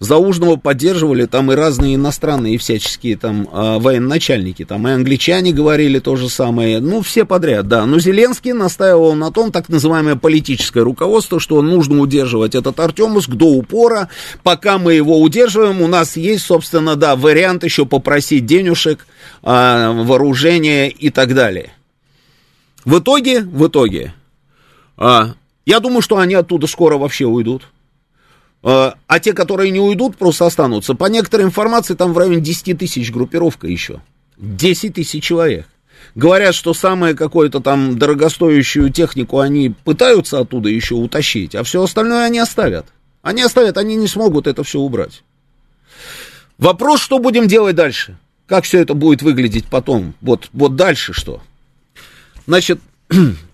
Заужного 0.00 0.54
поддерживали 0.54 1.26
там 1.26 1.50
и 1.50 1.56
разные 1.56 1.96
иностранные 1.96 2.56
всяческие 2.56 3.16
там 3.16 3.48
э, 3.52 3.78
военачальники, 3.80 4.64
там 4.64 4.86
и 4.86 4.92
англичане 4.92 5.52
говорили 5.52 5.98
то 5.98 6.14
же 6.14 6.28
самое, 6.28 6.78
ну, 6.78 7.02
все 7.02 7.24
подряд, 7.24 7.66
да. 7.66 7.84
Но 7.84 7.98
Зеленский 7.98 8.52
настаивал 8.52 9.14
на 9.14 9.32
том, 9.32 9.50
так 9.50 9.68
называемое 9.68 10.14
политическое 10.14 10.82
руководство, 10.82 11.40
что 11.40 11.60
нужно 11.62 11.98
удерживать 11.98 12.54
этот 12.54 12.78
Артемовск 12.78 13.30
до 13.30 13.46
упора. 13.46 14.08
Пока 14.44 14.78
мы 14.78 14.94
его 14.94 15.20
удерживаем, 15.20 15.82
у 15.82 15.88
нас 15.88 16.16
есть, 16.16 16.44
собственно, 16.46 16.94
да, 16.94 17.16
вариант 17.16 17.64
еще 17.64 17.84
попросить 17.84 18.46
денежек, 18.46 19.04
э, 19.42 20.02
вооружения 20.04 20.88
и 20.90 21.10
так 21.10 21.34
далее. 21.34 21.72
В 22.84 23.00
итоге, 23.00 23.40
в 23.40 23.66
итоге, 23.66 24.14
э, 24.96 25.20
я 25.66 25.80
думаю, 25.80 26.02
что 26.02 26.18
они 26.18 26.34
оттуда 26.34 26.68
скоро 26.68 26.98
вообще 26.98 27.24
уйдут. 27.24 27.64
А, 28.62 28.94
те, 29.20 29.32
которые 29.32 29.70
не 29.70 29.80
уйдут, 29.80 30.16
просто 30.16 30.46
останутся. 30.46 30.94
По 30.94 31.06
некоторой 31.06 31.46
информации, 31.46 31.94
там 31.94 32.12
в 32.12 32.18
районе 32.18 32.40
10 32.40 32.78
тысяч 32.78 33.12
группировка 33.12 33.66
еще. 33.66 34.00
10 34.36 34.94
тысяч 34.94 35.22
человек. 35.22 35.66
Говорят, 36.14 36.54
что 36.54 36.74
самое 36.74 37.14
какое-то 37.14 37.60
там 37.60 37.98
дорогостоящую 37.98 38.90
технику 38.90 39.40
они 39.40 39.70
пытаются 39.70 40.40
оттуда 40.40 40.68
еще 40.68 40.94
утащить, 40.94 41.54
а 41.54 41.62
все 41.62 41.82
остальное 41.82 42.24
они 42.24 42.38
оставят. 42.38 42.86
Они 43.22 43.42
оставят, 43.42 43.78
они 43.78 43.94
не 43.96 44.06
смогут 44.06 44.46
это 44.46 44.62
все 44.64 44.80
убрать. 44.80 45.22
Вопрос, 46.56 47.00
что 47.00 47.18
будем 47.18 47.46
делать 47.46 47.76
дальше? 47.76 48.16
Как 48.46 48.64
все 48.64 48.80
это 48.80 48.94
будет 48.94 49.22
выглядеть 49.22 49.66
потом? 49.66 50.14
Вот, 50.20 50.48
вот 50.52 50.74
дальше 50.74 51.12
что? 51.12 51.42
Значит, 52.46 52.80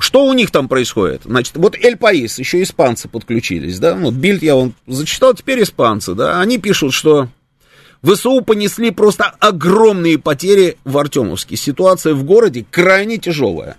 Что 0.00 0.24
у 0.24 0.32
них 0.32 0.50
там 0.50 0.66
происходит? 0.66 1.22
Значит, 1.24 1.56
вот 1.56 1.76
Эль 1.76 1.96
Паис, 1.96 2.38
еще 2.38 2.62
испанцы 2.62 3.08
подключились, 3.08 3.78
да, 3.78 3.94
вот 3.94 4.14
Бильд 4.14 4.42
я 4.42 4.56
он 4.56 4.72
зачитал, 4.86 5.34
теперь 5.34 5.62
испанцы, 5.62 6.14
да, 6.14 6.40
они 6.40 6.58
пишут, 6.58 6.94
что 6.94 7.28
ВСУ 8.02 8.40
понесли 8.40 8.90
просто 8.90 9.24
огромные 9.40 10.18
потери 10.18 10.78
в 10.84 10.96
Артемовске. 10.96 11.56
Ситуация 11.56 12.14
в 12.14 12.24
городе 12.24 12.64
крайне 12.70 13.18
тяжелая. 13.18 13.76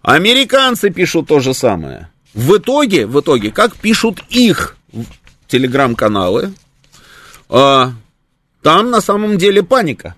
Американцы 0.00 0.90
пишут 0.90 1.26
то 1.26 1.40
же 1.40 1.54
самое. 1.54 2.10
В 2.32 2.58
итоге, 2.58 3.06
в 3.06 3.20
итоге, 3.20 3.50
как 3.50 3.76
пишут 3.76 4.22
их 4.28 4.76
телеграм-каналы, 5.48 6.52
э, 7.48 7.86
там 8.62 8.90
на 8.90 9.00
самом 9.00 9.38
деле 9.38 9.62
паника. 9.62 10.14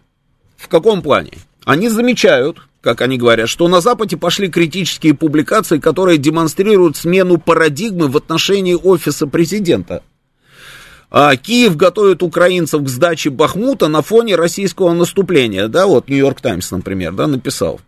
В 0.57 0.69
каком 0.69 1.03
плане? 1.03 1.33
Они 1.65 1.89
замечают, 1.89 2.59
как 2.87 3.01
они 3.01 3.19
говорят, 3.19 3.49
что 3.49 3.67
на 3.67 3.81
Западе 3.81 4.17
пошли 4.17 4.49
критические 4.49 5.13
публикации, 5.13 5.79
которые 5.79 6.19
демонстрируют 6.19 6.97
смену 6.97 7.37
парадигмы 7.37 8.07
в 8.07 8.17
отношении 8.17 8.75
офиса 8.75 9.27
президента. 9.27 10.05
А 11.11 11.35
Киев 11.35 11.77
готовит 11.77 12.23
украинцев 12.23 12.85
к 12.85 12.89
сдаче 12.89 13.31
Бахмута 13.31 13.89
на 13.89 14.03
фоне 14.03 14.37
российского 14.37 14.93
наступления. 14.93 15.67
Да, 15.67 15.89
вот 15.89 16.09
Нью-Йорк 16.09 16.41
Таймс, 16.41 16.71
например, 16.71 17.13
да, 17.13 17.27
написал. 17.27 17.81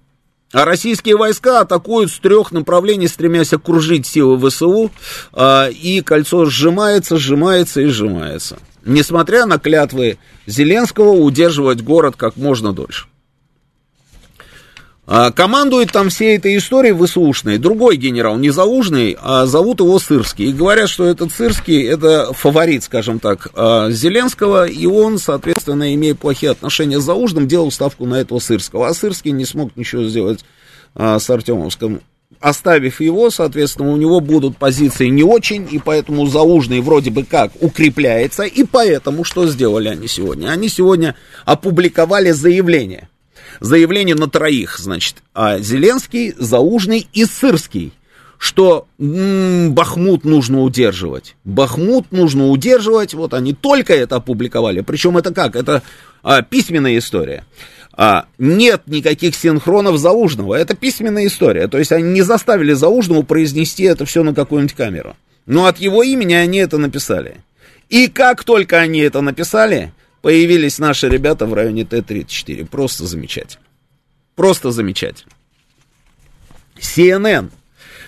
А 0.53 0.65
российские 0.65 1.17
войска 1.17 1.61
атакуют 1.61 2.11
с 2.11 2.19
трех 2.19 2.51
направлений, 2.51 3.07
стремясь 3.07 3.53
окружить 3.53 4.05
силы 4.05 4.51
ВСУ, 4.51 4.91
а, 5.33 5.69
и 5.69 6.01
кольцо 6.01 6.45
сжимается, 6.47 7.19
сжимается 7.19 7.83
и 7.83 7.87
сжимается. 7.87 8.59
Несмотря 8.85 9.47
на 9.47 9.61
клятвы 9.61 10.19
Зеленского 10.47 11.11
удерживать 11.11 11.83
город 11.83 12.17
как 12.17 12.37
можно 12.37 12.73
дольше. 12.73 13.07
А, 15.11 15.33
командует 15.33 15.91
там 15.91 16.11
всей 16.11 16.37
этой 16.37 16.59
историей 16.59 16.93
ВСУшной 16.93 17.57
другой 17.57 17.97
генерал, 17.97 18.37
не 18.37 18.51
Заужный, 18.51 19.17
а 19.19 19.47
зовут 19.47 19.81
его 19.81 19.99
Сырский. 19.99 20.51
И 20.51 20.53
говорят, 20.53 20.91
что 20.91 21.07
этот 21.07 21.33
Сырский, 21.33 21.83
это 21.83 22.35
фаворит, 22.35 22.85
скажем 22.85 23.19
так, 23.19 23.49
а, 23.55 23.91
Зеленского, 23.91 24.67
и 24.67 24.85
он, 24.85 25.19
соответственно, 25.19 25.95
имея 25.95 26.15
плохие 26.15 26.53
отношения 26.53 27.01
с 27.01 27.05
Заужным, 27.05 27.49
делал 27.49 27.71
ставку 27.71 28.05
на 28.05 28.17
этого 28.17 28.39
Сырского. 28.39 28.87
А 28.87 28.93
Сырский 28.93 29.31
не 29.31 29.47
смог 29.47 29.75
ничего 29.77 30.05
сделать 30.05 30.45
а, 30.95 31.19
с 31.19 31.31
Артемовским. 31.31 32.03
Оставив 32.41 33.01
его, 33.01 33.31
соответственно, 33.31 33.91
у 33.91 33.97
него 33.97 34.21
будут 34.21 34.59
позиции 34.59 35.07
не 35.07 35.23
очень, 35.23 35.67
и 35.71 35.79
поэтому 35.79 36.27
Заужный 36.27 36.83
вроде 36.83 37.11
бы 37.11 37.25
как 37.25 37.53
укрепляется, 37.63 38.43
и 38.43 38.63
поэтому 38.63 39.25
что 39.25 39.47
сделали 39.47 39.89
они 39.89 40.07
сегодня? 40.07 40.49
Они 40.51 40.69
сегодня 40.69 41.15
опубликовали 41.47 42.33
заявление– 42.33 43.09
заявление 43.61 44.15
на 44.15 44.29
троих, 44.29 44.79
значит, 44.79 45.17
а 45.35 45.59
Зеленский, 45.59 46.35
Заужный 46.39 47.07
и 47.13 47.25
Сырский, 47.25 47.93
что 48.39 48.87
м-м, 48.99 49.75
Бахмут 49.75 50.25
нужно 50.25 50.63
удерживать. 50.63 51.37
Бахмут 51.45 52.13
нужно 52.13 52.49
удерживать, 52.49 53.15
вот 53.15 53.35
они 53.35 53.53
только 53.53 53.95
это 53.95 54.17
опубликовали, 54.17 54.81
причем 54.81 55.17
это 55.17 55.35
как, 55.35 55.57
это 55.57 55.83
а, 56.23 56.43
письменная 56.43 56.99
история. 56.99 57.45
А, 58.01 58.27
нет 58.39 58.83
никаких 58.87 59.35
синхронов 59.35 59.99
Залужного. 59.99 60.55
Это 60.55 60.77
письменная 60.77 61.27
история. 61.27 61.67
То 61.67 61.79
есть 61.79 61.91
они 61.91 62.13
не 62.13 62.23
заставили 62.23 62.73
Залужного 62.73 63.23
произнести 63.23 63.83
это 63.83 64.05
все 64.05 64.23
на 64.23 64.33
какую-нибудь 64.33 64.77
камеру. 64.77 65.17
Но 65.47 65.67
от 65.67 65.79
его 65.79 66.05
имени 66.05 66.35
они 66.35 66.59
это 66.59 66.79
написали. 66.79 67.39
И 67.89 68.07
как 68.07 68.45
только 68.45 68.79
они 68.79 69.01
это 69.01 69.21
написали, 69.21 69.93
появились 70.29 70.79
наши 70.79 71.09
ребята 71.09 71.47
в 71.47 71.55
районе 71.55 71.87
Т-34. 71.87 72.67
Просто 72.67 73.07
замечательно. 73.07 73.65
Просто 74.37 74.73
замечательно. 74.73 75.33
CNN 76.79 77.49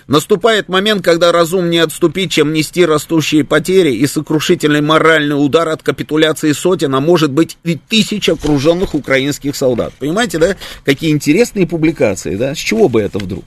Наступает 0.05 0.69
момент, 0.69 1.03
когда 1.03 1.31
разумнее 1.31 1.81
отступить, 1.81 2.31
чем 2.31 2.53
нести 2.53 2.85
растущие 2.85 3.43
потери, 3.43 3.95
и 3.95 4.05
сокрушительный 4.05 4.81
моральный 4.81 5.33
удар 5.33 5.67
от 5.69 5.81
капитуляции 5.81 6.51
сотен, 6.51 6.93
а 6.93 6.99
может 6.99 7.31
быть 7.31 7.57
и 7.63 7.75
тысяч 7.75 8.29
окруженных 8.29 8.93
украинских 8.93 9.55
солдат. 9.55 9.91
Понимаете, 9.97 10.37
да? 10.37 10.55
Какие 10.85 11.11
интересные 11.13 11.65
публикации, 11.65 12.35
да? 12.35 12.53
С 12.53 12.59
чего 12.59 12.87
бы 12.87 13.01
это 13.01 13.17
вдруг? 13.17 13.45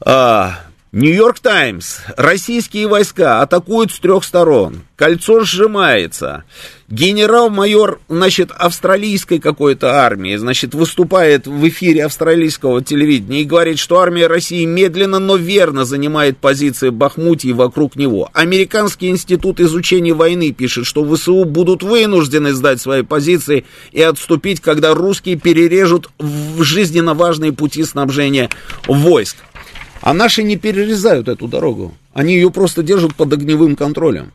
А, 0.00 0.64
Нью-Йорк 0.92 1.38
Таймс. 1.38 1.98
Российские 2.16 2.88
войска 2.88 3.42
атакуют 3.42 3.92
с 3.92 4.00
трех 4.00 4.24
сторон. 4.24 4.82
Кольцо 4.96 5.44
сжимается. 5.44 6.42
Генерал-майор, 6.90 8.00
значит, 8.08 8.50
австралийской 8.50 9.38
какой-то 9.38 9.92
армии, 9.94 10.34
значит, 10.34 10.74
выступает 10.74 11.46
в 11.46 11.68
эфире 11.68 12.04
австралийского 12.04 12.82
телевидения 12.82 13.42
и 13.42 13.44
говорит, 13.44 13.78
что 13.78 14.00
армия 14.00 14.26
России 14.26 14.64
медленно, 14.64 15.20
но 15.20 15.36
верно 15.36 15.84
занимает 15.84 16.38
позиции 16.38 16.88
Бахмутии 16.88 17.52
вокруг 17.52 17.94
него. 17.94 18.28
Американский 18.32 19.08
институт 19.08 19.60
изучения 19.60 20.14
войны 20.14 20.50
пишет, 20.50 20.84
что 20.84 21.04
ВСУ 21.14 21.44
будут 21.44 21.84
вынуждены 21.84 22.52
сдать 22.54 22.80
свои 22.80 23.02
позиции 23.02 23.64
и 23.92 24.02
отступить, 24.02 24.58
когда 24.60 24.92
русские 24.92 25.36
перережут 25.36 26.10
в 26.18 26.64
жизненно 26.64 27.14
важные 27.14 27.52
пути 27.52 27.84
снабжения 27.84 28.50
войск. 28.88 29.36
А 30.00 30.12
наши 30.12 30.42
не 30.42 30.56
перерезают 30.56 31.28
эту 31.28 31.46
дорогу. 31.46 31.94
Они 32.14 32.34
ее 32.34 32.50
просто 32.50 32.82
держат 32.82 33.14
под 33.14 33.32
огневым 33.32 33.76
контролем. 33.76 34.32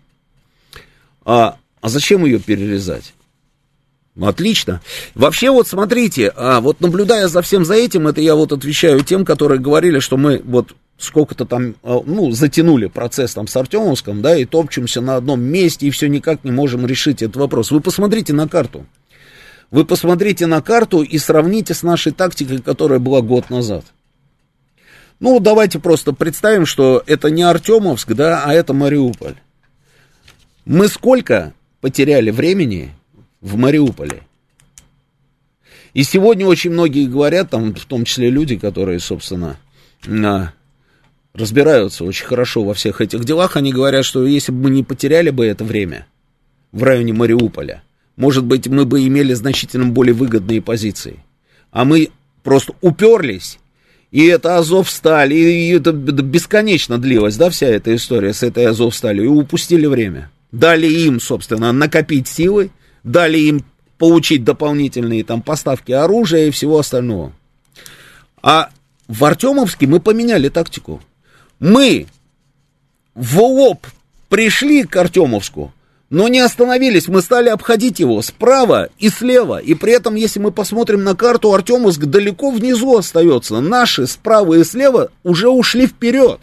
А, 1.26 1.58
а 1.86 1.90
зачем 1.90 2.26
ее 2.26 2.40
перерезать? 2.40 3.14
Отлично. 4.20 4.82
Вообще 5.14 5.52
вот 5.52 5.68
смотрите, 5.68 6.34
а 6.36 6.60
вот 6.60 6.82
наблюдая 6.82 7.28
за 7.28 7.44
всем 7.44 7.64
за 7.64 7.76
этим, 7.76 8.08
это 8.08 8.22
я 8.22 8.34
вот 8.34 8.52
отвечаю 8.52 9.02
тем, 9.02 9.24
которые 9.24 9.62
говорили, 9.62 10.00
что 10.00 10.18
мы 10.18 10.42
вот 10.44 10.76
сколько-то 10.98 11.46
там, 11.46 11.76
а, 11.84 12.02
ну, 12.04 12.32
затянули 12.32 12.88
процесс 12.88 13.36
там 13.36 13.48
с 13.48 13.56
Артемовском, 13.56 14.24
да, 14.24 14.36
и 14.36 14.46
топчемся 14.46 15.00
на 15.00 15.16
одном 15.16 15.42
месте, 15.42 15.86
и 15.86 15.92
все 15.92 16.10
никак 16.10 16.44
не 16.44 16.50
можем 16.50 16.88
решить 16.88 17.22
этот 17.22 17.36
вопрос. 17.36 17.70
Вы 17.70 17.82
посмотрите 17.82 18.34
на 18.34 18.48
карту. 18.50 18.88
Вы 19.70 19.86
посмотрите 19.86 20.48
на 20.48 20.64
карту 20.64 21.04
и 21.04 21.20
сравните 21.20 21.76
с 21.76 21.84
нашей 21.84 22.14
тактикой, 22.14 22.64
которая 22.64 22.98
была 22.98 23.22
год 23.22 23.52
назад. 23.52 23.86
Ну, 25.20 25.40
давайте 25.40 25.78
просто 25.78 26.14
представим, 26.14 26.66
что 26.66 27.04
это 27.06 27.30
не 27.30 27.44
Артемовск, 27.44 28.14
да, 28.14 28.42
а 28.44 28.56
это 28.56 28.74
Мариуполь. 28.74 29.36
Мы 30.66 30.88
сколько 30.88 31.54
потеряли 31.82 32.32
времени 32.32 32.92
в 33.42 33.58
Мариуполе? 33.58 34.24
И 35.94 36.04
сегодня 36.04 36.46
очень 36.46 36.72
многие 36.72 37.08
говорят, 37.08 37.52
там, 37.52 37.74
в 37.74 37.86
том 37.86 38.04
числе 38.06 38.30
люди, 38.30 38.58
которые, 38.58 39.00
собственно, 39.00 39.58
разбираются 41.34 42.04
очень 42.04 42.26
хорошо 42.26 42.64
во 42.64 42.74
всех 42.74 43.02
этих 43.02 43.24
делах, 43.24 43.56
они 43.56 43.72
говорят, 43.72 44.04
что 44.06 44.26
если 44.26 44.52
бы 44.52 44.64
мы 44.64 44.70
не 44.72 44.84
потеряли 44.84 45.30
бы 45.30 45.46
это 45.46 45.64
время 45.64 46.08
в 46.72 46.84
районе 46.84 47.14
Мариуполя, 47.14 47.84
может 48.18 48.44
быть, 48.46 48.68
мы 48.68 48.86
бы 48.86 49.06
имели 49.08 49.34
значительно 49.34 49.88
более 49.88 50.14
выгодные 50.14 50.62
позиции. 50.62 51.20
А 51.72 51.86
мы 51.86 52.10
просто 52.44 52.74
уперлись 52.82 53.60
и 54.16 54.28
это 54.28 54.58
Азов 54.58 54.90
стали, 54.90 55.36
и 55.36 55.76
это 55.76 55.92
бесконечно 55.92 56.98
длилась, 56.98 57.36
да, 57.36 57.50
вся 57.50 57.68
эта 57.68 57.94
история 57.94 58.32
с 58.32 58.44
этой 58.44 58.66
Азов 58.66 58.96
стали, 58.96 59.24
и 59.24 59.28
упустили 59.28 59.88
время. 59.88 60.32
Дали 60.56 60.88
им, 60.88 61.20
собственно, 61.20 61.74
накопить 61.74 62.30
силы, 62.30 62.72
дали 63.04 63.38
им 63.40 63.66
получить 63.98 64.46
дополнительные 64.46 65.26
там 65.26 65.42
поставки 65.42 65.92
оружия 65.92 66.48
и 66.48 66.52
всего 66.52 66.80
остального. 66.80 67.34
А 68.42 68.70
в 69.10 69.26
Артемовске 69.26 69.86
мы 69.86 70.00
поменяли 70.00 70.48
тактику. 70.48 71.02
Мы 71.60 72.08
в 73.16 73.38
лоб 73.38 73.86
пришли 74.30 74.84
к 74.84 74.96
Артемовску, 74.96 75.74
но 76.10 76.30
не 76.30 76.40
остановились, 76.40 77.10
мы 77.10 77.22
стали 77.22 77.50
обходить 77.50 78.00
его 78.00 78.22
справа 78.22 78.88
и 78.98 79.10
слева. 79.10 79.58
И 79.58 79.74
при 79.74 79.92
этом, 79.92 80.16
если 80.16 80.40
мы 80.40 80.54
посмотрим 80.54 81.04
на 81.04 81.16
карту, 81.16 81.54
Артемовск 81.54 82.06
далеко 82.06 82.50
внизу 82.50 82.98
остается. 82.98 83.60
Наши 83.60 84.08
справа 84.08 84.54
и 84.54 84.64
слева 84.64 85.12
уже 85.22 85.50
ушли 85.50 85.86
вперед. 85.86 86.40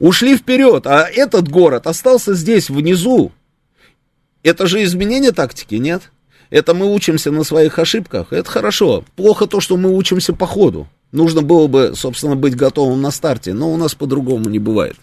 Ушли 0.00 0.34
вперед, 0.36 0.86
а 0.86 1.02
этот 1.02 1.48
город 1.48 1.86
остался 1.86 2.32
здесь, 2.32 2.70
внизу. 2.70 3.32
Это 4.42 4.66
же 4.66 4.82
изменение 4.82 5.30
тактики, 5.30 5.74
нет? 5.74 6.10
Это 6.48 6.72
мы 6.72 6.92
учимся 6.92 7.30
на 7.30 7.44
своих 7.44 7.78
ошибках, 7.78 8.32
это 8.32 8.50
хорошо. 8.50 9.04
Плохо 9.14 9.46
то, 9.46 9.60
что 9.60 9.76
мы 9.76 9.94
учимся 9.94 10.32
по 10.32 10.46
ходу. 10.46 10.88
Нужно 11.12 11.42
было 11.42 11.66
бы, 11.66 11.92
собственно, 11.94 12.34
быть 12.34 12.56
готовым 12.56 13.02
на 13.02 13.10
старте, 13.10 13.52
но 13.52 13.70
у 13.70 13.76
нас 13.76 13.94
по-другому 13.94 14.48
не 14.48 14.58
бывает. 14.58 14.96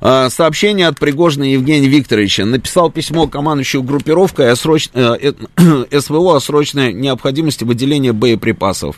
А, 0.00 0.28
сообщение 0.28 0.88
от 0.88 0.98
Пригожина 0.98 1.44
Евгения 1.44 1.86
Викторовича. 1.86 2.44
Написал 2.44 2.90
письмо 2.90 3.28
командующему 3.28 3.84
группировкой 3.84 4.50
о 4.50 4.56
сроч... 4.56 4.88
Э, 4.94 5.16
э, 5.20 6.00
СВО 6.00 6.36
о 6.36 6.40
срочной 6.40 6.92
необходимости 6.92 7.62
выделения 7.62 8.12
боеприпасов. 8.12 8.96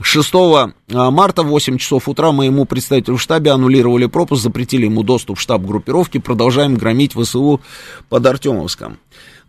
6 0.00 0.30
а, 0.34 1.10
марта 1.10 1.42
в 1.42 1.48
8 1.48 1.78
часов 1.78 2.08
утра 2.08 2.32
моему 2.32 2.64
представителю 2.64 3.16
в 3.16 3.22
штабе 3.22 3.50
аннулировали 3.50 4.06
пропуск, 4.06 4.42
запретили 4.42 4.84
ему 4.84 5.02
доступ 5.02 5.38
в 5.38 5.40
штаб 5.40 5.62
группировки, 5.62 6.18
продолжаем 6.18 6.76
громить 6.76 7.14
ВСУ 7.14 7.60
под 8.08 8.26
Артемовском. 8.26 8.98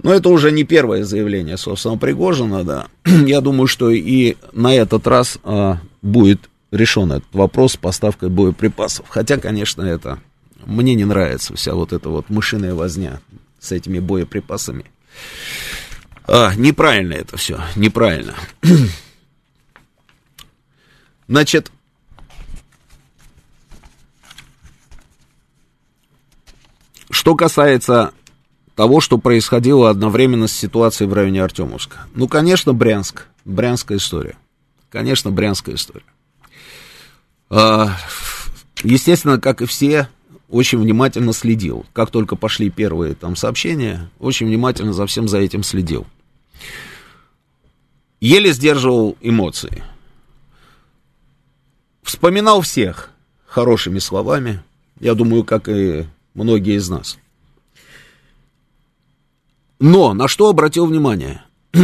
Но 0.02 0.14
это 0.14 0.30
уже 0.30 0.52
не 0.52 0.64
первое 0.64 1.04
заявление, 1.04 1.58
собственно, 1.58 1.98
Пригожина, 1.98 2.64
да. 2.64 2.88
Я 3.06 3.42
думаю, 3.42 3.68
что 3.68 3.90
и 3.90 4.38
на 4.54 4.74
этот 4.74 5.06
раз 5.08 5.38
а, 5.44 5.80
будет 6.02 6.50
решен 6.72 7.12
этот 7.12 7.28
вопрос 7.34 7.74
с 7.74 7.78
поставкой 7.78 8.30
боеприпасов. 8.30 9.08
Хотя, 9.10 9.38
конечно, 9.38 9.82
это 9.82 10.20
мне 10.66 10.96
не 10.96 11.06
нравится 11.06 11.56
вся 11.56 11.74
вот 11.74 11.94
эта 11.94 12.10
вот 12.10 12.30
мышиная 12.30 12.74
возня 12.74 13.20
с 13.60 13.72
этими 13.72 14.00
боеприпасами. 14.00 14.86
А, 16.26 16.54
неправильно 16.56 17.14
это 17.14 17.38
все, 17.38 17.60
неправильно. 17.76 18.36
Значит, 21.30 21.72
что 27.12 27.36
касается 27.36 28.14
того, 28.74 29.00
что 29.00 29.20
происходило 29.20 29.92
одновременно 29.92 30.48
с 30.48 30.54
ситуацией 30.54 31.08
в 31.08 31.14
районе 31.14 31.44
Артемовска. 31.44 32.08
Ну, 32.16 32.28
конечно, 32.28 32.74
Брянск. 32.74 33.28
Брянская 33.46 34.00
история. 34.00 34.38
Конечно, 34.90 35.30
Брянская 35.30 35.76
история. 35.76 36.06
А, 37.52 37.96
естественно, 38.82 39.40
как 39.40 39.62
и 39.62 39.68
все, 39.68 40.10
очень 40.50 40.80
внимательно 40.80 41.34
следил. 41.34 41.86
Как 41.94 42.10
только 42.10 42.38
пошли 42.38 42.72
первые 42.72 43.14
там 43.14 43.36
сообщения, 43.36 44.10
очень 44.18 44.48
внимательно 44.48 44.94
за 44.94 45.06
всем 45.06 45.28
за 45.28 45.38
этим 45.38 45.62
следил. 45.62 46.08
Еле 48.20 48.52
сдерживал 48.52 49.16
эмоции. 49.22 49.84
Вспоминал 52.10 52.62
всех 52.62 53.12
хорошими 53.46 54.00
словами, 54.00 54.64
я 55.00 55.14
думаю, 55.14 55.44
как 55.44 55.70
и 55.70 56.08
многие 56.34 56.76
из 56.76 56.90
нас. 56.90 57.20
Но 59.80 60.16
на 60.16 60.28
что 60.28 60.50
обратил 60.50 60.88
внимание? 60.88 61.44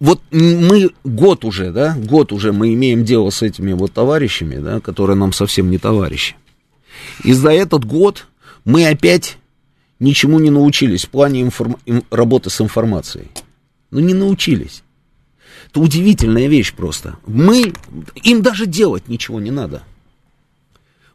вот 0.00 0.22
мы 0.30 0.88
год 1.04 1.44
уже, 1.44 1.72
да, 1.72 1.94
год 1.94 2.32
уже 2.32 2.54
мы 2.54 2.72
имеем 2.72 3.04
дело 3.04 3.28
с 3.28 3.42
этими 3.42 3.74
вот 3.74 3.92
товарищами, 3.92 4.56
да, 4.56 4.80
которые 4.80 5.16
нам 5.16 5.34
совсем 5.34 5.70
не 5.70 5.76
товарищи. 5.76 6.36
И 7.22 7.34
за 7.34 7.50
этот 7.50 7.84
год 7.84 8.28
мы 8.64 8.88
опять 8.88 9.36
ничему 9.98 10.38
не 10.38 10.50
научились 10.50 11.04
в 11.04 11.10
плане 11.10 11.42
информ... 11.42 11.76
работы 12.10 12.50
с 12.50 12.60
информацией. 12.60 13.28
Ну, 13.90 14.00
не 14.00 14.14
научились. 14.14 14.82
Это 15.68 15.80
удивительная 15.80 16.46
вещь 16.46 16.72
просто. 16.72 17.16
Мы, 17.26 17.72
им 18.22 18.42
даже 18.42 18.66
делать 18.66 19.08
ничего 19.08 19.40
не 19.40 19.50
надо. 19.50 19.82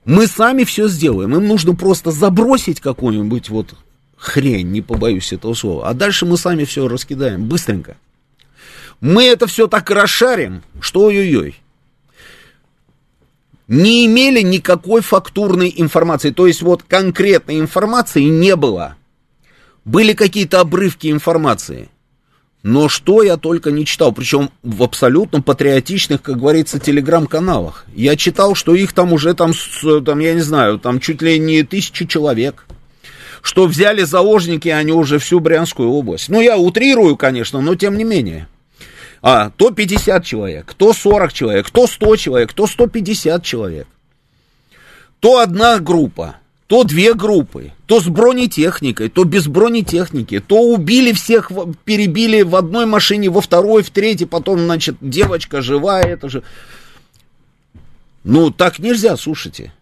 Мы 0.03 0.27
сами 0.27 0.63
все 0.63 0.87
сделаем. 0.87 1.35
Им 1.35 1.47
нужно 1.47 1.75
просто 1.75 2.11
забросить 2.11 2.79
какую-нибудь 2.79 3.49
вот 3.49 3.75
хрень, 4.17 4.71
не 4.71 4.81
побоюсь 4.81 5.33
этого 5.33 5.53
слова. 5.53 5.89
А 5.89 5.93
дальше 5.93 6.25
мы 6.25 6.37
сами 6.37 6.63
все 6.63 6.87
раскидаем 6.87 7.45
быстренько. 7.45 7.97
Мы 8.99 9.23
это 9.23 9.47
все 9.47 9.67
так 9.67 9.89
расшарим, 9.89 10.63
что 10.79 11.05
ой-ой-ой. 11.05 11.60
Не 13.71 14.05
имели 14.05 14.41
никакой 14.41 14.99
фактурной 15.01 15.73
информации. 15.77 16.31
То 16.31 16.45
есть 16.45 16.61
вот 16.61 16.83
конкретной 16.83 17.57
информации 17.61 18.23
не 18.23 18.57
было. 18.57 18.97
Были 19.85 20.11
какие-то 20.11 20.59
обрывки 20.59 21.09
информации. 21.09 21.87
Но 22.63 22.89
что 22.89 23.23
я 23.23 23.37
только 23.37 23.71
не 23.71 23.85
читал, 23.85 24.11
причем 24.11 24.49
в 24.61 24.83
абсолютно 24.83 25.41
патриотичных, 25.41 26.21
как 26.21 26.37
говорится, 26.37 26.79
телеграм-каналах. 26.79 27.85
Я 27.95 28.17
читал, 28.17 28.55
что 28.55 28.75
их 28.75 28.91
там 28.91 29.13
уже 29.13 29.33
там, 29.33 29.53
там, 30.05 30.19
я 30.19 30.33
не 30.33 30.41
знаю, 30.41 30.77
там 30.77 30.99
чуть 30.99 31.21
ли 31.21 31.39
не 31.39 31.63
тысячи 31.63 32.05
человек. 32.05 32.65
Что 33.41 33.67
взяли 33.67 34.03
заложники 34.03 34.67
они 34.67 34.91
уже 34.91 35.17
всю 35.17 35.39
Брянскую 35.39 35.89
область. 35.89 36.27
Ну, 36.27 36.41
я 36.41 36.57
утрирую, 36.57 37.15
конечно, 37.15 37.61
но 37.61 37.75
тем 37.75 37.97
не 37.97 38.03
менее. 38.03 38.49
А, 39.21 39.51
то 39.51 39.71
50 39.71 40.25
человек, 40.25 40.73
то 40.73 40.93
40 40.93 41.33
человек, 41.33 41.69
то 41.69 41.85
100 41.85 42.15
человек, 42.15 42.53
то 42.53 42.65
150 42.65 43.43
человек. 43.43 43.87
То 45.19 45.39
одна 45.39 45.77
группа, 45.79 46.37
то 46.65 46.83
две 46.83 47.13
группы, 47.13 47.73
то 47.85 47.99
с 47.99 48.07
бронетехникой, 48.07 49.09
то 49.09 49.23
без 49.23 49.47
бронетехники, 49.47 50.39
то 50.39 50.61
убили 50.61 51.11
всех, 51.11 51.51
перебили 51.83 52.41
в 52.41 52.55
одной 52.55 52.87
машине, 52.87 53.29
во 53.29 53.41
второй, 53.41 53.83
в 53.83 53.91
третьей, 53.91 54.25
потом, 54.25 54.59
значит, 54.59 54.95
девочка 55.01 55.61
живая, 55.61 56.05
это 56.05 56.29
же... 56.29 56.43
Ну, 58.23 58.49
так 58.49 58.79
нельзя, 58.79 59.17
слушайте. 59.17 59.73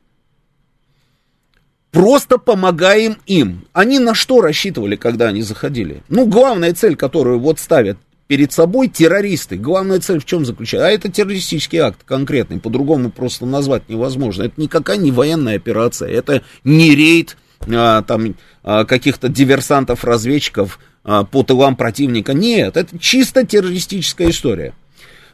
Просто 1.91 2.37
помогаем 2.37 3.17
им. 3.25 3.65
Они 3.71 3.99
на 3.99 4.15
что 4.15 4.41
рассчитывали, 4.41 4.95
когда 4.95 5.27
они 5.27 5.43
заходили? 5.43 6.03
Ну, 6.09 6.25
главная 6.25 6.73
цель, 6.73 6.95
которую 6.95 7.39
вот 7.39 7.59
ставят 7.59 7.97
перед 8.29 8.53
собой 8.53 8.89
террористы. 8.89 9.57
Главная 9.57 9.99
цель 9.99 10.19
в 10.19 10.25
чем 10.25 10.45
заключается? 10.45 10.87
А 10.87 10.91
это 10.91 11.11
террористический 11.11 11.79
акт 11.79 12.01
конкретный, 12.05 12.59
по-другому 12.59 13.09
просто 13.09 13.47
назвать 13.47 13.89
невозможно. 13.89 14.43
Это 14.43 14.61
никакая 14.61 14.97
не 14.97 15.11
военная 15.11 15.55
операция, 15.55 16.09
это 16.09 16.43
не 16.63 16.95
рейд 16.95 17.37
а, 17.67 18.03
там, 18.03 18.35
а, 18.61 18.85
каких-то 18.85 19.29
диверсантов, 19.29 20.03
разведчиков 20.03 20.79
а, 21.03 21.23
по 21.23 21.41
тылам 21.41 21.75
противника. 21.75 22.35
Нет, 22.35 22.77
это 22.77 22.99
чисто 22.99 23.47
террористическая 23.47 24.29
история. 24.29 24.75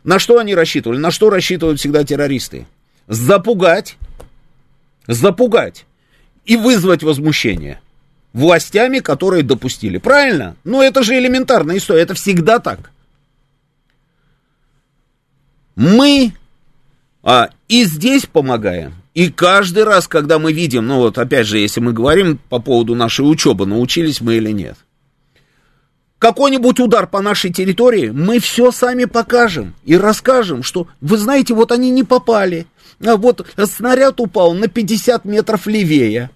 На 0.05 0.17
что 0.17 0.39
они 0.39 0.55
рассчитывали? 0.55 0.97
На 0.97 1.11
что 1.11 1.29
рассчитывают 1.29 1.81
всегда 1.81 2.05
террористы? 2.05 2.65
Запугать, 3.09 3.97
запугать 5.05 5.85
и 6.45 6.55
вызвать 6.55 7.03
возмущение 7.03 7.81
властями, 8.35 8.99
которые 8.99 9.43
допустили. 9.43 9.97
Правильно? 9.97 10.57
Но 10.65 10.83
это 10.83 11.03
же 11.03 11.17
элементарная 11.17 11.77
история, 11.77 12.01
это 12.01 12.13
всегда 12.15 12.59
так. 12.59 12.91
Мы 15.75 16.33
а, 17.23 17.49
и 17.69 17.85
здесь 17.85 18.25
помогаем. 18.25 18.93
И 19.13 19.31
каждый 19.31 19.85
раз, 19.85 20.09
когда 20.09 20.37
мы 20.37 20.51
видим, 20.51 20.85
ну 20.85 20.97
вот 20.97 21.17
опять 21.17 21.47
же, 21.47 21.57
если 21.59 21.79
мы 21.79 21.93
говорим 21.93 22.37
по 22.49 22.59
поводу 22.59 22.93
нашей 22.93 23.21
учебы, 23.21 23.65
научились 23.65 24.19
мы 24.19 24.35
или 24.35 24.51
нет. 24.51 24.77
Какой-нибудь 26.19 26.81
удар 26.81 27.07
по 27.07 27.21
нашей 27.21 27.53
территории, 27.53 28.09
мы 28.09 28.39
все 28.39 28.71
сами 28.71 29.05
покажем 29.05 29.75
и 29.85 29.95
расскажем, 29.95 30.61
что, 30.61 30.87
вы 30.99 31.17
знаете, 31.17 31.53
вот 31.53 31.71
они 31.71 31.89
не 31.89 32.03
попали. 32.03 32.67
А 33.05 33.15
вот 33.15 33.45
снаряд 33.63 34.19
упал 34.19 34.53
на 34.53 34.67
50 34.67 35.23
метров 35.23 35.67
левее. 35.67 36.31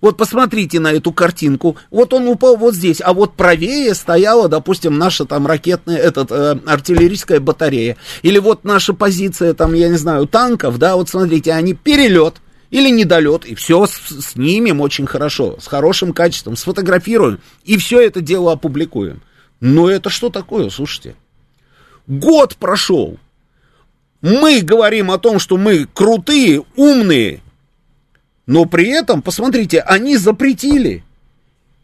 Вот 0.00 0.16
посмотрите 0.16 0.80
на 0.80 0.92
эту 0.92 1.12
картинку. 1.12 1.76
Вот 1.90 2.14
он 2.14 2.26
упал 2.28 2.56
вот 2.56 2.74
здесь, 2.74 3.02
а 3.04 3.12
вот 3.12 3.34
правее 3.34 3.94
стояла, 3.94 4.48
допустим, 4.48 4.96
наша 4.98 5.26
там 5.26 5.46
ракетная, 5.46 5.98
этот, 5.98 6.30
э, 6.30 6.58
артиллерийская 6.66 7.40
батарея. 7.40 7.96
Или 8.22 8.38
вот 8.38 8.64
наша 8.64 8.94
позиция 8.94 9.52
там, 9.52 9.74
я 9.74 9.88
не 9.88 9.98
знаю, 9.98 10.26
танков, 10.26 10.78
да, 10.78 10.96
вот 10.96 11.08
смотрите, 11.08 11.52
они 11.52 11.74
перелет 11.74 12.36
или 12.70 12.88
недолет, 12.88 13.44
и 13.44 13.54
все 13.54 13.86
снимем 13.86 14.80
очень 14.80 15.06
хорошо, 15.06 15.56
с 15.60 15.66
хорошим 15.66 16.12
качеством, 16.12 16.56
сфотографируем, 16.56 17.40
и 17.64 17.76
все 17.76 18.00
это 18.00 18.20
дело 18.20 18.52
опубликуем. 18.52 19.22
Но 19.60 19.90
это 19.90 20.08
что 20.08 20.30
такое, 20.30 20.70
слушайте? 20.70 21.14
Год 22.06 22.56
прошел. 22.56 23.18
Мы 24.22 24.60
говорим 24.60 25.10
о 25.10 25.18
том, 25.18 25.38
что 25.38 25.56
мы 25.56 25.86
крутые, 25.92 26.62
умные, 26.76 27.42
но 28.50 28.64
при 28.64 28.88
этом, 28.88 29.22
посмотрите, 29.22 29.78
они 29.78 30.16
запретили. 30.16 31.04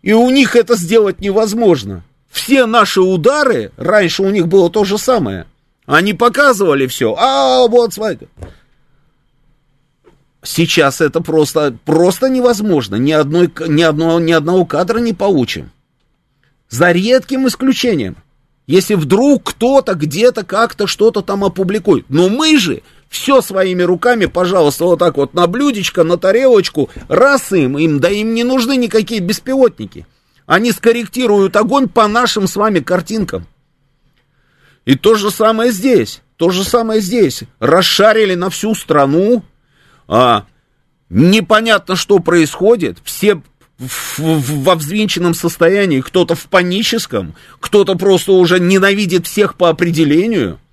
И 0.03 0.13
у 0.13 0.29
них 0.31 0.57
это 0.57 0.75
сделать 0.75 1.21
невозможно. 1.21 2.03
Все 2.29 2.67
наши 2.67 3.01
удары, 3.01 3.71
раньше 3.77 4.25
у 4.25 4.31
них 4.31 4.49
было 4.49 4.69
то 4.69 4.83
же 4.83 4.99
самое. 4.99 5.47
Они 5.87 6.13
показывали 6.13 6.89
все. 6.89 7.15
А, 7.17 7.69
вот, 7.69 7.95
смотрите. 7.95 8.27
Сейчас 10.43 11.01
это 11.01 11.21
просто, 11.21 11.77
просто 11.85 12.29
невозможно. 12.29 12.97
Ни, 12.97 13.13
одной, 13.13 13.49
ни, 13.69 13.83
одного, 13.83 14.19
ни 14.19 14.33
одного 14.33 14.67
кадра 14.67 14.99
не 14.99 15.13
получим. 15.13 15.71
За 16.69 16.91
редким 16.91 17.47
исключением. 17.47 18.17
Если 18.67 18.95
вдруг 18.95 19.51
кто-то 19.51 19.95
где-то 19.95 20.45
как-то 20.45 20.89
что-то 20.89 21.23
там 21.23 21.45
опубликует. 21.45 22.07
Но 22.09 22.29
мы 22.29 22.59
же 22.59 22.83
все 23.09 23.41
своими 23.41 23.83
руками, 23.83 24.27
пожалуйста, 24.27 24.85
вот 24.85 24.99
так 24.99 25.17
вот 25.17 25.35
на 25.35 25.47
блюдечко, 25.47 26.05
на 26.05 26.17
тарелочку, 26.17 26.91
раз 27.09 27.53
им, 27.53 27.79
им, 27.79 28.01
да 28.01 28.09
им 28.09 28.35
не 28.35 28.45
нужны 28.45 28.77
никакие 28.77 29.21
беспилотники. 29.21 30.07
Они 30.47 30.73
скорректируют 30.73 31.57
огонь 31.57 31.89
по 31.89 32.07
нашим 32.09 32.47
с 32.47 32.57
вами 32.57 32.81
картинкам. 32.81 33.47
И 34.85 34.95
то 34.95 35.15
же 35.15 35.31
самое 35.31 35.73
здесь, 35.73 36.23
то 36.37 36.51
же 36.51 36.63
самое 36.63 37.01
здесь. 37.01 37.43
Расшарили 37.59 38.35
на 38.35 38.51
всю 38.51 38.75
страну, 38.75 39.43
а, 40.07 40.45
непонятно, 41.09 41.97
что 41.97 42.21
происходит, 42.21 42.99
все 43.03 43.43
в, 43.79 44.19
во 44.19 44.75
взвинченном 44.77 45.35
состоянии, 45.35 46.01
кто-то 46.01 46.35
в 46.35 46.45
паническом, 46.45 47.35
кто-то 47.61 47.97
просто 47.97 48.33
уже 48.33 48.61
ненавидит 48.61 49.27
всех 49.27 49.57
по 49.57 49.69
определению– 49.69 50.61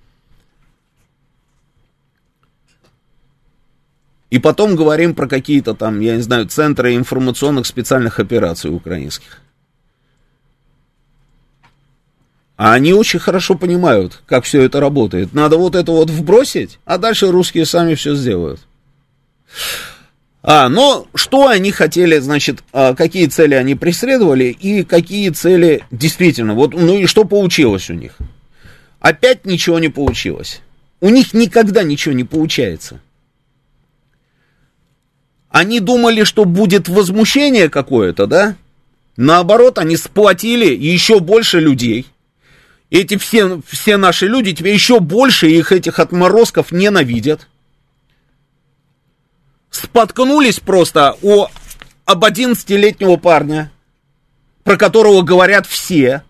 И 4.34 4.40
потом 4.40 4.74
говорим 4.74 5.14
про 5.14 5.28
какие-то 5.28 5.74
там, 5.74 6.00
я 6.00 6.16
не 6.16 6.22
знаю, 6.22 6.48
центры 6.48 6.96
информационных 6.96 7.66
специальных 7.66 8.18
операций 8.18 8.68
украинских. 8.68 9.40
А 12.56 12.72
они 12.72 12.92
очень 12.94 13.20
хорошо 13.20 13.54
понимают, 13.54 14.22
как 14.26 14.42
все 14.42 14.62
это 14.62 14.80
работает. 14.80 15.34
Надо 15.34 15.56
вот 15.56 15.76
это 15.76 15.92
вот 15.92 16.10
вбросить, 16.10 16.80
а 16.84 16.98
дальше 16.98 17.30
русские 17.30 17.64
сами 17.64 17.94
все 17.94 18.16
сделают. 18.16 18.58
А, 20.42 20.68
но 20.68 21.06
что 21.14 21.46
они 21.46 21.70
хотели, 21.70 22.18
значит, 22.18 22.64
а, 22.72 22.96
какие 22.96 23.26
цели 23.26 23.54
они 23.54 23.76
преследовали 23.76 24.46
и 24.46 24.82
какие 24.82 25.30
цели 25.30 25.84
действительно, 25.92 26.54
вот, 26.54 26.74
ну 26.74 26.98
и 26.98 27.06
что 27.06 27.24
получилось 27.24 27.88
у 27.88 27.94
них? 27.94 28.16
Опять 28.98 29.46
ничего 29.46 29.78
не 29.78 29.90
получилось. 29.90 30.60
У 31.00 31.08
них 31.08 31.34
никогда 31.34 31.84
ничего 31.84 32.16
не 32.16 32.24
получается. 32.24 33.00
Они 35.54 35.78
думали, 35.78 36.24
что 36.24 36.46
будет 36.46 36.88
возмущение 36.88 37.68
какое-то, 37.68 38.26
да? 38.26 38.56
Наоборот, 39.16 39.78
они 39.78 39.96
сплотили 39.96 40.66
еще 40.74 41.20
больше 41.20 41.60
людей. 41.60 42.06
Эти 42.90 43.16
все, 43.18 43.60
все 43.64 43.96
наши 43.96 44.26
люди 44.26 44.52
теперь 44.52 44.74
еще 44.74 44.98
больше 44.98 45.48
их 45.48 45.70
этих 45.70 46.00
отморозков 46.00 46.72
ненавидят. 46.72 47.46
Споткнулись 49.70 50.58
просто 50.58 51.16
о, 51.22 51.48
об 52.04 52.24
11-летнего 52.24 53.14
парня, 53.14 53.70
про 54.64 54.76
которого 54.76 55.22
говорят 55.22 55.68
все. 55.68 56.24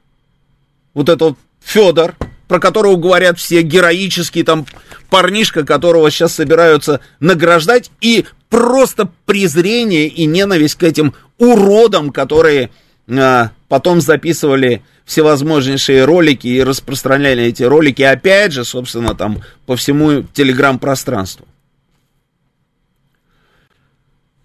Вот 0.92 1.08
этот 1.08 1.38
Федор, 1.62 2.14
про 2.48 2.60
которого 2.60 2.96
говорят 2.96 3.38
все, 3.38 3.62
героический 3.62 4.42
там 4.42 4.66
парнишка, 5.10 5.64
которого 5.64 6.10
сейчас 6.10 6.34
собираются 6.34 7.00
награждать, 7.20 7.90
и 8.00 8.26
просто 8.50 9.08
презрение 9.26 10.06
и 10.06 10.26
ненависть 10.26 10.76
к 10.76 10.82
этим 10.82 11.14
уродам, 11.38 12.10
которые 12.10 12.70
а, 13.08 13.50
потом 13.68 14.00
записывали 14.00 14.82
всевозможнейшие 15.04 16.04
ролики 16.04 16.46
и 16.46 16.62
распространяли 16.62 17.44
эти 17.44 17.62
ролики, 17.62 18.02
опять 18.02 18.52
же, 18.52 18.64
собственно, 18.64 19.14
там 19.14 19.42
по 19.66 19.76
всему 19.76 20.22
телеграм-пространству. 20.22 21.46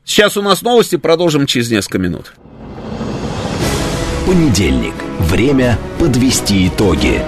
Сейчас 0.04 0.38
у 0.38 0.42
нас 0.42 0.64
новости, 0.64 0.96
продолжим 0.96 1.46
через 1.46 1.70
несколько 1.70 2.00
минут. 2.00 2.34
Понедельник. 4.26 4.96
Время 5.20 5.78
подвести 6.00 6.68
итоги. 6.68 7.22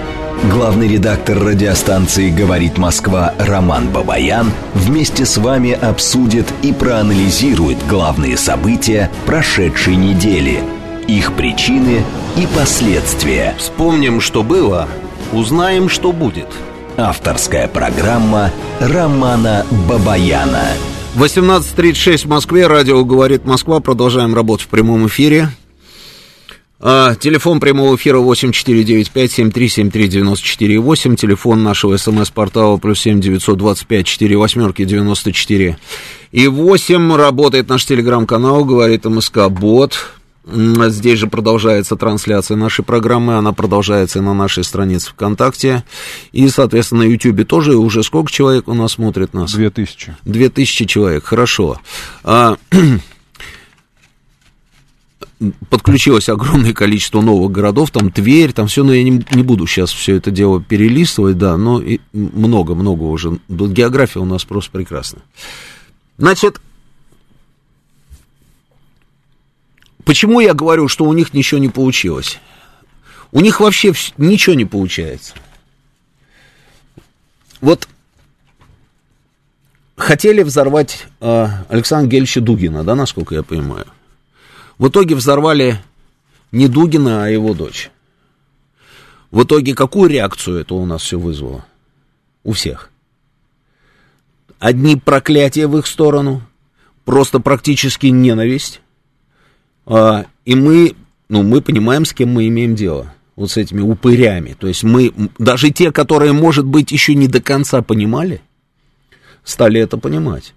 Главный 0.50 0.88
редактор 0.88 1.38
радиостанции 1.38 2.28
«Говорит 2.28 2.76
Москва» 2.76 3.32
Роман 3.38 3.90
Бабаян 3.90 4.50
вместе 4.74 5.24
с 5.24 5.36
вами 5.36 5.70
обсудит 5.70 6.52
и 6.62 6.72
проанализирует 6.72 7.78
главные 7.86 8.36
события 8.36 9.08
прошедшей 9.24 9.94
недели, 9.94 10.64
их 11.06 11.34
причины 11.34 12.02
и 12.36 12.48
последствия. 12.56 13.54
Вспомним, 13.56 14.20
что 14.20 14.42
было, 14.42 14.88
узнаем, 15.32 15.88
что 15.88 16.10
будет. 16.10 16.48
Авторская 16.96 17.68
программа 17.68 18.50
Романа 18.80 19.64
Бабаяна. 19.88 20.64
18.36 21.14 22.26
в 22.26 22.30
Москве, 22.30 22.66
радио 22.66 23.04
«Говорит 23.04 23.44
Москва». 23.44 23.78
Продолжаем 23.78 24.34
работу 24.34 24.64
в 24.64 24.68
прямом 24.68 25.06
эфире. 25.06 25.50
А, 26.84 27.14
телефон 27.14 27.60
прямого 27.60 27.94
эфира 27.94 28.18
8495-7373-94-8. 28.18 31.16
Телефон 31.16 31.62
нашего 31.62 31.96
смс-портала 31.96 32.76
плюс 32.78 32.98
7 33.00 33.20
925 33.20 34.04
4 34.04 34.36
восьмерки 34.36 34.84
94 34.84 35.78
и 36.32 36.48
8. 36.48 37.14
Работает 37.14 37.68
наш 37.68 37.84
телеграм-канал 37.84 38.64
«Говорит 38.64 39.04
МСК 39.04 39.48
Бот». 39.48 40.16
Здесь 40.44 41.20
же 41.20 41.28
продолжается 41.28 41.94
трансляция 41.94 42.56
нашей 42.56 42.84
программы, 42.84 43.36
она 43.36 43.52
продолжается 43.52 44.20
на 44.20 44.34
нашей 44.34 44.64
странице 44.64 45.10
ВКонтакте. 45.10 45.84
И, 46.32 46.48
соответственно, 46.48 47.04
на 47.04 47.06
Ютьюбе 47.06 47.44
тоже 47.44 47.76
уже 47.76 48.02
сколько 48.02 48.32
человек 48.32 48.66
у 48.66 48.74
нас 48.74 48.94
смотрит 48.94 49.34
нас? 49.34 49.52
Две 49.52 49.70
тысячи. 49.70 50.16
Две 50.24 50.48
тысячи 50.48 50.84
человек, 50.84 51.26
хорошо. 51.26 51.80
А, 52.24 52.56
подключилось 55.68 56.28
огромное 56.28 56.72
количество 56.72 57.20
новых 57.20 57.52
городов, 57.52 57.90
там 57.90 58.10
Тверь, 58.10 58.52
там 58.52 58.66
все, 58.66 58.84
но 58.84 58.92
я 58.92 59.02
не, 59.02 59.24
не 59.32 59.42
буду 59.42 59.66
сейчас 59.66 59.92
все 59.92 60.16
это 60.16 60.30
дело 60.30 60.62
перелистывать, 60.62 61.38
да, 61.38 61.56
но 61.56 61.82
много-много 62.12 63.04
уже. 63.04 63.38
География 63.48 64.20
у 64.20 64.24
нас 64.24 64.44
просто 64.44 64.70
прекрасна. 64.70 65.22
Значит, 66.18 66.60
почему 70.04 70.40
я 70.40 70.54
говорю, 70.54 70.88
что 70.88 71.04
у 71.04 71.12
них 71.12 71.34
ничего 71.34 71.58
не 71.58 71.68
получилось? 71.68 72.38
У 73.32 73.40
них 73.40 73.60
вообще 73.60 73.92
ничего 74.18 74.54
не 74.54 74.66
получается. 74.66 75.34
Вот 77.60 77.88
хотели 79.96 80.42
взорвать 80.42 81.06
э, 81.20 81.46
Александра 81.68 82.10
Гельевича 82.10 82.40
Дугина, 82.40 82.84
да, 82.84 82.94
насколько 82.94 83.34
я 83.34 83.42
понимаю. 83.42 83.86
В 84.78 84.88
итоге 84.88 85.14
взорвали 85.14 85.80
не 86.50 86.68
Дугина, 86.68 87.24
а 87.24 87.28
его 87.28 87.54
дочь. 87.54 87.90
В 89.30 89.44
итоге 89.44 89.74
какую 89.74 90.10
реакцию 90.10 90.58
это 90.58 90.74
у 90.74 90.84
нас 90.84 91.02
все 91.02 91.18
вызвало? 91.18 91.64
У 92.44 92.52
всех. 92.52 92.90
Одни 94.58 94.96
проклятия 94.96 95.66
в 95.66 95.76
их 95.78 95.86
сторону, 95.86 96.42
просто 97.04 97.40
практически 97.40 98.06
ненависть. 98.06 98.80
А, 99.86 100.26
и 100.44 100.54
мы, 100.54 100.94
ну, 101.28 101.42
мы 101.42 101.62
понимаем, 101.62 102.04
с 102.04 102.12
кем 102.12 102.28
мы 102.30 102.46
имеем 102.48 102.74
дело. 102.74 103.14
Вот 103.34 103.50
с 103.50 103.56
этими 103.56 103.80
упырями. 103.80 104.54
То 104.58 104.66
есть 104.66 104.82
мы, 104.82 105.12
даже 105.38 105.70
те, 105.70 105.90
которые, 105.90 106.32
может 106.32 106.66
быть, 106.66 106.92
еще 106.92 107.14
не 107.14 107.26
до 107.26 107.40
конца 107.40 107.80
понимали, 107.80 108.42
стали 109.42 109.80
это 109.80 109.96
понимать. 109.96 110.54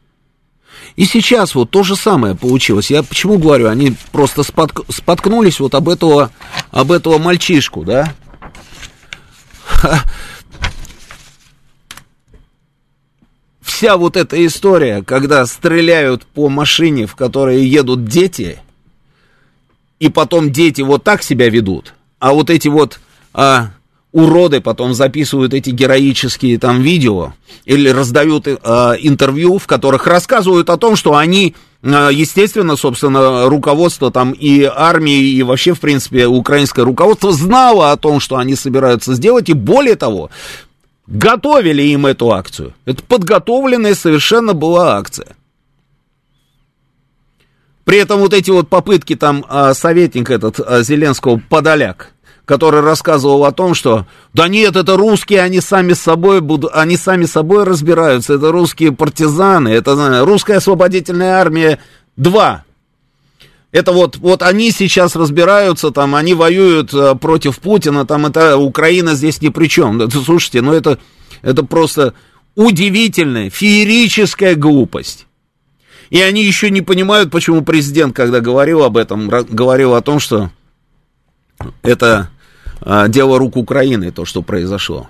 И 0.95 1.05
сейчас 1.05 1.55
вот 1.55 1.71
то 1.71 1.83
же 1.83 1.95
самое 1.95 2.35
получилось. 2.35 2.89
Я 2.89 3.03
почему 3.03 3.37
говорю, 3.37 3.67
они 3.67 3.95
просто 4.11 4.43
спотк... 4.43 4.81
споткнулись 4.89 5.59
вот 5.59 5.75
об 5.75 5.89
этого, 5.89 6.31
об 6.71 6.91
этого 6.91 7.17
мальчишку, 7.17 7.83
да? 7.83 8.13
Вся 13.61 13.97
вот 13.97 14.15
эта 14.15 14.45
история, 14.45 15.03
когда 15.03 15.45
стреляют 15.45 16.25
по 16.25 16.47
машине, 16.47 17.07
в 17.07 17.15
которой 17.15 17.65
едут 17.65 18.05
дети, 18.05 18.59
и 19.99 20.09
потом 20.09 20.51
дети 20.51 20.81
вот 20.81 21.03
так 21.03 21.23
себя 21.23 21.49
ведут, 21.49 21.93
а 22.19 22.31
вот 22.31 22.49
эти 22.49 22.69
вот 22.69 22.99
а, 23.33 23.71
уроды 24.15 24.61
потом 24.61 24.93
записывают 24.93 25.53
эти 25.53 25.71
героические 25.71 26.57
там 26.57 26.81
видео 26.81 27.33
или 27.65 27.89
раздают 27.89 28.47
э, 28.47 28.53
интервью, 29.01 29.57
в 29.57 29.67
которых 29.67 30.07
рассказывают 30.07 30.69
о 30.69 30.77
том, 30.77 30.95
что 30.95 31.17
они, 31.17 31.53
э, 31.83 32.09
естественно, 32.13 32.77
собственно, 32.77 33.49
руководство 33.49 34.11
там 34.11 34.31
и 34.31 34.63
армии, 34.63 35.19
и 35.19 35.43
вообще, 35.43 35.73
в 35.73 35.81
принципе, 35.81 36.27
украинское 36.27 36.85
руководство 36.85 37.33
знало 37.33 37.91
о 37.91 37.97
том, 37.97 38.21
что 38.21 38.37
они 38.37 38.55
собираются 38.55 39.15
сделать, 39.15 39.49
и 39.49 39.53
более 39.53 39.97
того, 39.97 40.29
готовили 41.07 41.83
им 41.83 42.05
эту 42.05 42.31
акцию. 42.31 42.73
Это 42.85 43.03
подготовленная 43.03 43.95
совершенно 43.95 44.53
была 44.53 44.95
акция. 44.95 45.35
При 47.83 47.97
этом 47.97 48.21
вот 48.21 48.33
эти 48.33 48.49
вот 48.49 48.69
попытки 48.69 49.17
там 49.17 49.45
э, 49.49 49.73
советник 49.73 50.29
этот 50.29 50.57
э, 50.59 50.83
Зеленского 50.83 51.41
Подоляк, 51.49 52.14
который 52.45 52.81
рассказывал 52.81 53.45
о 53.45 53.51
том, 53.51 53.73
что 53.73 54.05
да 54.33 54.47
нет, 54.47 54.75
это 54.75 54.95
русские, 54.95 55.41
они 55.41 55.61
сами 55.61 55.93
собой 55.93 56.41
будут, 56.41 56.71
они 56.73 56.95
сами 56.95 57.25
собой 57.25 57.63
разбираются, 57.63 58.35
это 58.35 58.51
русские 58.51 58.91
партизаны, 58.91 59.69
это 59.69 60.23
русская 60.25 60.57
освободительная 60.57 61.33
армия 61.33 61.79
2. 62.17 62.63
Это 63.71 63.91
вот, 63.91 64.17
вот 64.17 64.41
они 64.41 64.71
сейчас 64.71 65.17
разбираются, 65.17 65.91
там, 65.91 66.15
они 66.15 66.33
воюют 66.33 66.93
э, 66.93 67.15
против 67.15 67.59
Путина, 67.59 68.05
там, 68.05 68.25
это 68.25 68.57
Украина 68.57 69.15
здесь 69.15 69.41
ни 69.41 69.49
при 69.49 69.67
чем. 69.67 70.09
Слушайте, 70.09 70.61
ну 70.61 70.71
это, 70.71 70.97
это 71.41 71.63
просто 71.63 72.13
удивительная, 72.55 73.49
феерическая 73.49 74.55
глупость. 74.55 75.27
И 76.09 76.21
они 76.21 76.45
еще 76.45 76.69
не 76.69 76.81
понимают, 76.81 77.31
почему 77.31 77.63
президент, 77.63 78.15
когда 78.15 78.39
говорил 78.39 78.83
об 78.83 78.95
этом, 78.95 79.27
говорил 79.27 79.95
о 79.95 80.01
том, 80.01 80.19
что 80.19 80.51
это 81.81 82.29
дело 82.85 83.39
рук 83.39 83.57
Украины, 83.57 84.11
то, 84.11 84.25
что 84.25 84.41
произошло. 84.41 85.09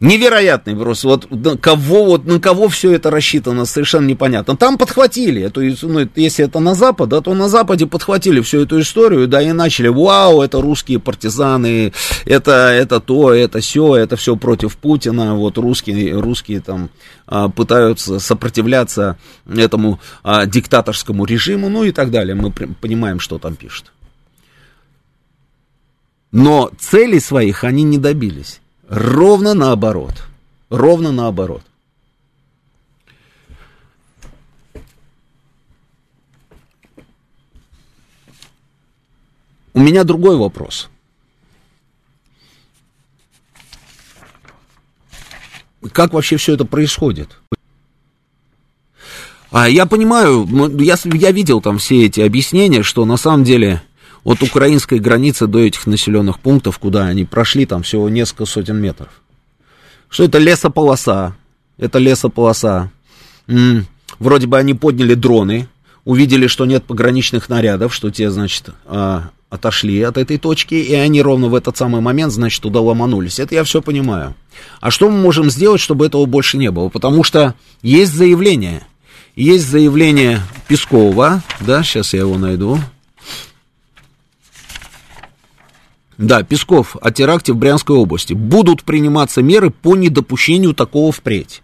Невероятный 0.00 0.74
просто. 0.74 1.08
Вот 1.08 1.30
на 1.30 1.58
кого, 1.58 2.06
вот 2.06 2.24
на 2.24 2.40
кого 2.40 2.68
все 2.68 2.92
это 2.92 3.10
рассчитано, 3.10 3.66
совершенно 3.66 4.06
непонятно. 4.06 4.56
Там 4.56 4.78
подхватили, 4.78 5.48
то 5.48 5.60
есть, 5.60 5.82
ну, 5.82 6.08
если 6.16 6.46
это 6.46 6.58
на 6.58 6.74
Запад, 6.74 7.10
да, 7.10 7.20
то 7.20 7.34
на 7.34 7.50
Западе 7.50 7.86
подхватили 7.86 8.40
всю 8.40 8.62
эту 8.62 8.80
историю, 8.80 9.28
да, 9.28 9.42
и 9.42 9.52
начали, 9.52 9.88
вау, 9.88 10.40
это 10.40 10.62
русские 10.62 11.00
партизаны, 11.00 11.92
это, 12.24 12.52
это 12.70 13.00
то, 13.00 13.34
это 13.34 13.60
все, 13.60 13.96
это 13.96 14.16
все 14.16 14.36
против 14.36 14.78
Путина, 14.78 15.34
вот 15.34 15.58
русские, 15.58 16.18
русские 16.18 16.62
там 16.62 16.88
а, 17.26 17.50
пытаются 17.50 18.20
сопротивляться 18.20 19.18
этому 19.54 20.00
а, 20.22 20.46
диктаторскому 20.46 21.26
режиму, 21.26 21.68
ну 21.68 21.84
и 21.84 21.92
так 21.92 22.10
далее. 22.10 22.34
Мы 22.34 22.50
понимаем, 22.50 23.20
что 23.20 23.38
там 23.38 23.54
пишут. 23.54 23.92
Но 26.32 26.70
целей 26.78 27.20
своих 27.20 27.64
они 27.64 27.82
не 27.82 27.98
добились. 27.98 28.60
Ровно 28.88 29.54
наоборот. 29.54 30.14
Ровно 30.68 31.10
наоборот. 31.12 31.62
У 39.72 39.80
меня 39.80 40.04
другой 40.04 40.36
вопрос. 40.36 40.90
Как 45.92 46.12
вообще 46.12 46.36
все 46.36 46.54
это 46.54 46.64
происходит? 46.64 47.38
А 49.50 49.68
я 49.68 49.86
понимаю, 49.86 50.46
я, 50.78 50.96
я 51.04 51.32
видел 51.32 51.60
там 51.60 51.78
все 51.78 52.06
эти 52.06 52.20
объяснения, 52.20 52.82
что 52.82 53.04
на 53.04 53.16
самом 53.16 53.42
деле 53.42 53.82
от 54.24 54.42
украинской 54.42 54.98
границы 54.98 55.46
до 55.46 55.60
этих 55.60 55.86
населенных 55.86 56.40
пунктов, 56.40 56.78
куда 56.78 57.06
они 57.06 57.24
прошли, 57.24 57.66
там 57.66 57.82
всего 57.82 58.08
несколько 58.08 58.44
сотен 58.44 58.76
метров. 58.76 59.08
Что 60.08 60.24
это 60.24 60.38
лесополоса, 60.38 61.36
это 61.78 61.98
лесополоса. 61.98 62.90
М-м, 63.46 63.86
вроде 64.18 64.46
бы 64.46 64.58
они 64.58 64.74
подняли 64.74 65.14
дроны, 65.14 65.68
увидели, 66.04 66.46
что 66.46 66.66
нет 66.66 66.84
пограничных 66.84 67.48
нарядов, 67.48 67.94
что 67.94 68.10
те, 68.10 68.30
значит, 68.30 68.70
а, 68.86 69.30
отошли 69.48 70.00
от 70.02 70.16
этой 70.16 70.38
точки, 70.38 70.74
и 70.74 70.94
они 70.94 71.22
ровно 71.22 71.48
в 71.48 71.54
этот 71.54 71.76
самый 71.76 72.00
момент, 72.00 72.32
значит, 72.32 72.62
туда 72.62 72.80
ломанулись. 72.80 73.38
Это 73.38 73.54
я 73.54 73.64
все 73.64 73.82
понимаю. 73.82 74.34
А 74.80 74.90
что 74.90 75.10
мы 75.10 75.18
можем 75.18 75.50
сделать, 75.50 75.80
чтобы 75.80 76.06
этого 76.06 76.24
больше 76.26 76.56
не 76.56 76.70
было? 76.70 76.88
Потому 76.88 77.24
что 77.24 77.54
есть 77.82 78.14
заявление. 78.14 78.82
Есть 79.36 79.68
заявление 79.68 80.40
Пескова, 80.68 81.42
да, 81.60 81.82
сейчас 81.82 82.14
я 82.14 82.20
его 82.20 82.36
найду. 82.38 82.78
Да, 86.20 86.42
Песков 86.42 86.96
о 87.00 87.10
теракте 87.10 87.54
в 87.54 87.56
Брянской 87.56 87.96
области. 87.96 88.34
Будут 88.34 88.84
приниматься 88.84 89.40
меры 89.40 89.70
по 89.70 89.96
недопущению 89.96 90.74
такого 90.74 91.12
впредь. 91.12 91.62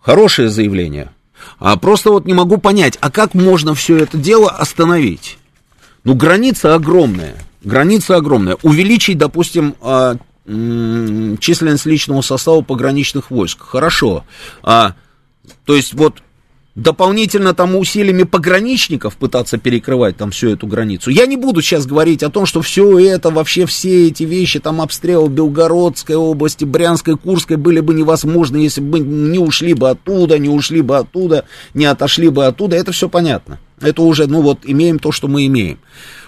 Хорошее 0.00 0.50
заявление. 0.50 1.10
А 1.58 1.78
просто 1.78 2.10
вот 2.10 2.26
не 2.26 2.34
могу 2.34 2.58
понять, 2.58 2.98
а 3.00 3.10
как 3.10 3.32
можно 3.32 3.74
все 3.74 3.96
это 3.96 4.18
дело 4.18 4.50
остановить? 4.50 5.38
Ну, 6.04 6.14
граница 6.14 6.74
огромная. 6.74 7.36
Граница 7.62 8.16
огромная. 8.16 8.58
Увеличить, 8.60 9.16
допустим, 9.16 9.76
а, 9.80 10.16
численность 10.44 11.86
личного 11.86 12.20
состава 12.20 12.60
пограничных 12.60 13.30
войск. 13.30 13.62
Хорошо. 13.62 14.26
А, 14.62 14.92
то 15.64 15.74
есть 15.74 15.94
вот 15.94 16.22
дополнительно 16.74 17.54
там 17.54 17.76
усилиями 17.76 18.24
пограничников 18.24 19.16
пытаться 19.16 19.58
перекрывать 19.58 20.16
там 20.16 20.32
всю 20.32 20.50
эту 20.50 20.66
границу. 20.66 21.10
Я 21.10 21.26
не 21.26 21.36
буду 21.36 21.62
сейчас 21.62 21.86
говорить 21.86 22.22
о 22.22 22.30
том, 22.30 22.46
что 22.46 22.62
все 22.62 22.98
это, 22.98 23.30
вообще 23.30 23.64
все 23.66 24.08
эти 24.08 24.24
вещи, 24.24 24.58
там 24.58 24.80
обстрелы 24.80 25.28
Белгородской 25.28 26.16
области, 26.16 26.64
Брянской, 26.64 27.16
Курской 27.16 27.56
были 27.56 27.80
бы 27.80 27.94
невозможны, 27.94 28.56
если 28.56 28.80
бы 28.80 28.98
не 28.98 29.38
ушли 29.38 29.74
бы 29.74 29.90
оттуда, 29.90 30.38
не 30.38 30.48
ушли 30.48 30.82
бы 30.82 30.98
оттуда, 30.98 31.44
не 31.74 31.84
отошли 31.84 32.28
бы 32.28 32.46
оттуда, 32.46 32.76
это 32.76 32.90
все 32.92 33.08
понятно. 33.08 33.60
Это 33.80 34.02
уже, 34.02 34.26
ну 34.26 34.40
вот, 34.40 34.60
имеем 34.64 34.98
то, 34.98 35.12
что 35.12 35.28
мы 35.28 35.46
имеем. 35.46 35.78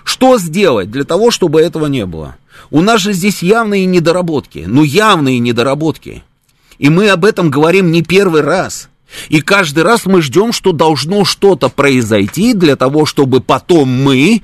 Что 0.05 0.39
сделать 0.39 0.91
для 0.91 1.05
того, 1.05 1.33
чтобы 1.33 1.61
этого 1.61 1.87
не 1.87 2.07
было? 2.07 2.37
У 2.71 2.81
нас 2.83 3.01
же 3.01 3.13
здесь 3.13 3.43
явные 3.43 3.85
недоработки, 3.85 4.65
ну 4.67 4.85
явные 4.85 5.41
недоработки. 5.41 6.23
И 6.79 6.89
мы 6.89 7.09
об 7.09 7.25
этом 7.25 7.51
говорим 7.51 7.91
не 7.91 8.03
первый 8.03 8.43
раз– 8.43 8.89
и 9.29 9.41
каждый 9.41 9.85
раз 9.85 10.07
мы 10.07 10.23
ждем, 10.23 10.53
что 10.53 10.73
должно 10.73 11.25
что-то 11.25 11.69
произойти 11.69 12.55
для 12.55 12.77
того, 12.77 13.07
чтобы 13.07 13.41
потом 13.41 13.89
мы 13.89 14.43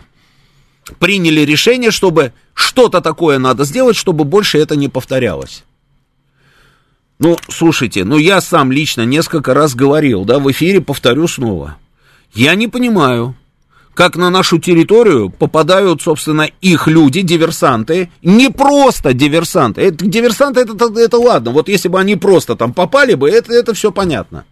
приняли 0.98 1.40
решение, 1.40 1.90
чтобы 1.90 2.32
что-то 2.54 3.00
такое 3.00 3.38
надо 3.38 3.64
сделать, 3.64 3.96
чтобы 3.96 4.24
больше 4.24 4.58
это 4.58 4.76
не 4.76 4.88
повторялось. 4.88 5.64
Ну, 7.18 7.38
слушайте, 7.48 8.04
ну 8.04 8.18
я 8.18 8.40
сам 8.40 8.72
лично 8.72 9.02
несколько 9.02 9.54
раз 9.54 9.74
говорил, 9.74 10.24
да, 10.24 10.38
в 10.38 10.50
эфире 10.50 10.80
повторю 10.80 11.28
снова. 11.28 11.76
Я 12.34 12.54
не 12.54 12.66
понимаю, 12.66 13.36
как 13.94 14.16
на 14.16 14.30
нашу 14.30 14.58
территорию 14.58 15.30
попадают, 15.30 16.02
собственно, 16.02 16.48
их 16.60 16.86
люди, 16.86 17.20
диверсанты, 17.20 18.10
не 18.22 18.50
просто 18.50 19.12
диверсанты. 19.12 19.82
Это, 19.82 20.06
диверсанты 20.06 20.60
это, 20.60 20.72
это, 20.74 20.98
это 20.98 21.18
ладно, 21.18 21.50
вот 21.50 21.68
если 21.68 21.88
бы 21.88 22.00
они 22.00 22.16
просто 22.16 22.56
там 22.56 22.72
попали 22.72 23.14
бы, 23.14 23.28
это, 23.28 23.52
это 23.52 23.74
все 23.74 23.92
понятно. 23.92 24.44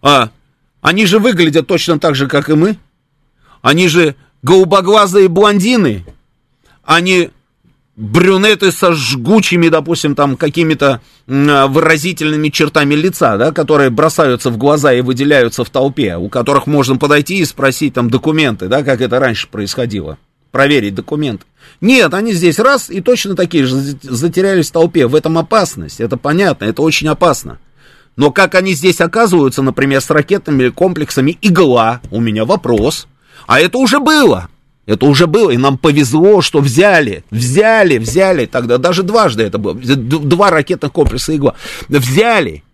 А 0.00 0.30
они 0.80 1.06
же 1.06 1.18
выглядят 1.18 1.66
точно 1.66 1.98
так 1.98 2.14
же, 2.14 2.26
как 2.26 2.48
и 2.48 2.54
мы. 2.54 2.76
Они 3.60 3.86
же 3.86 4.16
голубоглазые 4.42 5.28
блондины. 5.28 6.04
Они 6.82 7.30
брюнеты 7.96 8.72
со 8.72 8.94
жгучими, 8.94 9.68
допустим, 9.68 10.14
там 10.14 10.36
какими-то 10.36 11.00
выразительными 11.26 12.48
чертами 12.48 12.94
лица, 12.94 13.36
да, 13.36 13.52
которые 13.52 13.90
бросаются 13.90 14.50
в 14.50 14.56
глаза 14.56 14.92
и 14.92 15.02
выделяются 15.02 15.64
в 15.64 15.70
толпе, 15.70 16.16
у 16.16 16.28
которых 16.28 16.66
можно 16.66 16.96
подойти 16.96 17.38
и 17.38 17.44
спросить 17.44 17.94
там 17.94 18.10
документы, 18.10 18.68
да, 18.68 18.82
как 18.82 19.00
это 19.00 19.18
раньше 19.20 19.48
происходило, 19.48 20.18
проверить 20.50 20.94
документы. 20.94 21.44
Нет, 21.80 22.14
они 22.14 22.32
здесь 22.32 22.58
раз 22.58 22.90
и 22.90 23.00
точно 23.00 23.36
такие 23.36 23.66
же 23.66 23.76
затерялись 23.76 24.70
в 24.70 24.72
толпе. 24.72 25.06
В 25.06 25.14
этом 25.14 25.36
опасность, 25.38 26.00
это 26.00 26.16
понятно, 26.16 26.64
это 26.64 26.82
очень 26.82 27.08
опасно. 27.08 27.58
Но 28.16 28.30
как 28.30 28.54
они 28.54 28.74
здесь 28.74 29.00
оказываются, 29.00 29.62
например, 29.62 30.00
с 30.00 30.10
ракетными 30.10 30.68
комплексами 30.68 31.38
«Игла», 31.40 32.00
у 32.10 32.20
меня 32.20 32.44
вопрос. 32.44 33.06
А 33.46 33.58
это 33.58 33.78
уже 33.78 34.00
было. 34.00 34.48
Это 34.84 35.06
уже 35.06 35.26
было, 35.26 35.50
и 35.50 35.56
нам 35.56 35.78
повезло, 35.78 36.42
что 36.42 36.60
взяли, 36.60 37.24
взяли, 37.30 37.98
взяли, 37.98 38.46
тогда 38.46 38.78
даже 38.78 39.04
дважды 39.04 39.44
это 39.44 39.58
было, 39.58 39.74
два 39.74 40.50
ракетных 40.50 40.92
комплекса 40.92 41.36
«Игла». 41.36 41.54
Взяли. 41.88 42.64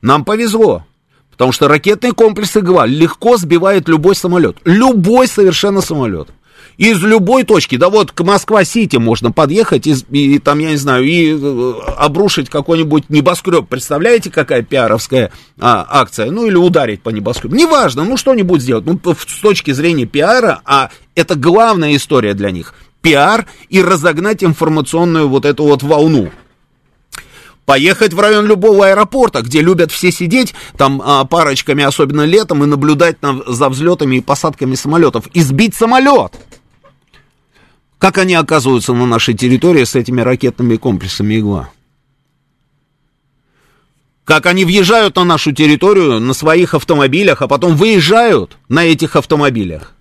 Нам 0.00 0.24
повезло, 0.24 0.86
потому 1.30 1.52
что 1.52 1.68
ракетный 1.68 2.12
комплекс 2.12 2.56
«Игла» 2.56 2.86
легко 2.86 3.36
сбивает 3.36 3.88
любой 3.88 4.14
самолет. 4.14 4.56
Любой 4.64 5.28
совершенно 5.28 5.82
самолет 5.82 6.28
из 6.76 7.02
любой 7.02 7.44
точки, 7.44 7.76
да 7.76 7.88
вот 7.88 8.12
к 8.12 8.22
Москва-Сити 8.22 8.96
можно 8.96 9.32
подъехать 9.32 9.86
и, 9.86 9.94
и 10.10 10.38
там, 10.38 10.58
я 10.58 10.70
не 10.70 10.76
знаю, 10.76 11.04
и 11.04 11.36
э, 11.36 11.72
обрушить 11.96 12.50
какой-нибудь 12.50 13.10
небоскреб. 13.10 13.68
Представляете, 13.68 14.30
какая 14.30 14.62
пиаровская 14.62 15.30
а, 15.58 15.86
акция? 15.88 16.30
Ну, 16.30 16.46
или 16.46 16.56
ударить 16.56 17.02
по 17.02 17.10
небоскребу. 17.10 17.54
Неважно, 17.54 18.04
ну, 18.04 18.16
что-нибудь 18.16 18.62
сделать. 18.62 18.84
Ну, 18.86 18.98
с 19.04 19.40
точки 19.40 19.70
зрения 19.72 20.06
пиара, 20.06 20.60
а 20.64 20.90
это 21.14 21.34
главная 21.34 21.94
история 21.96 22.34
для 22.34 22.50
них. 22.50 22.74
Пиар 23.02 23.46
и 23.68 23.82
разогнать 23.82 24.42
информационную 24.42 25.28
вот 25.28 25.44
эту 25.44 25.64
вот 25.64 25.82
волну 25.82 26.30
поехать 27.66 28.12
в 28.12 28.20
район 28.20 28.46
любого 28.46 28.88
аэропорта, 28.88 29.42
где 29.42 29.60
любят 29.60 29.90
все 29.90 30.12
сидеть 30.12 30.54
там 30.76 31.02
а, 31.04 31.24
парочками, 31.24 31.82
особенно 31.82 32.24
летом, 32.24 32.62
и 32.62 32.66
наблюдать 32.66 33.22
на, 33.22 33.40
за 33.46 33.68
взлетами 33.68 34.16
и 34.16 34.20
посадками 34.20 34.74
самолетов, 34.74 35.26
и 35.28 35.40
сбить 35.40 35.74
самолет. 35.74 36.32
Как 38.04 38.18
они 38.18 38.34
оказываются 38.34 38.92
на 38.92 39.06
нашей 39.06 39.32
территории 39.32 39.84
с 39.84 39.94
этими 39.94 40.20
ракетными 40.20 40.76
комплексами 40.76 41.40
«Игла»? 41.40 41.70
Как 44.26 44.44
они 44.44 44.66
въезжают 44.66 45.16
на 45.16 45.24
нашу 45.24 45.52
территорию 45.52 46.20
на 46.20 46.34
своих 46.34 46.74
автомобилях, 46.74 47.40
а 47.40 47.48
потом 47.48 47.76
выезжают 47.76 48.58
на 48.68 48.84
этих 48.84 49.16
автомобилях? 49.16 49.94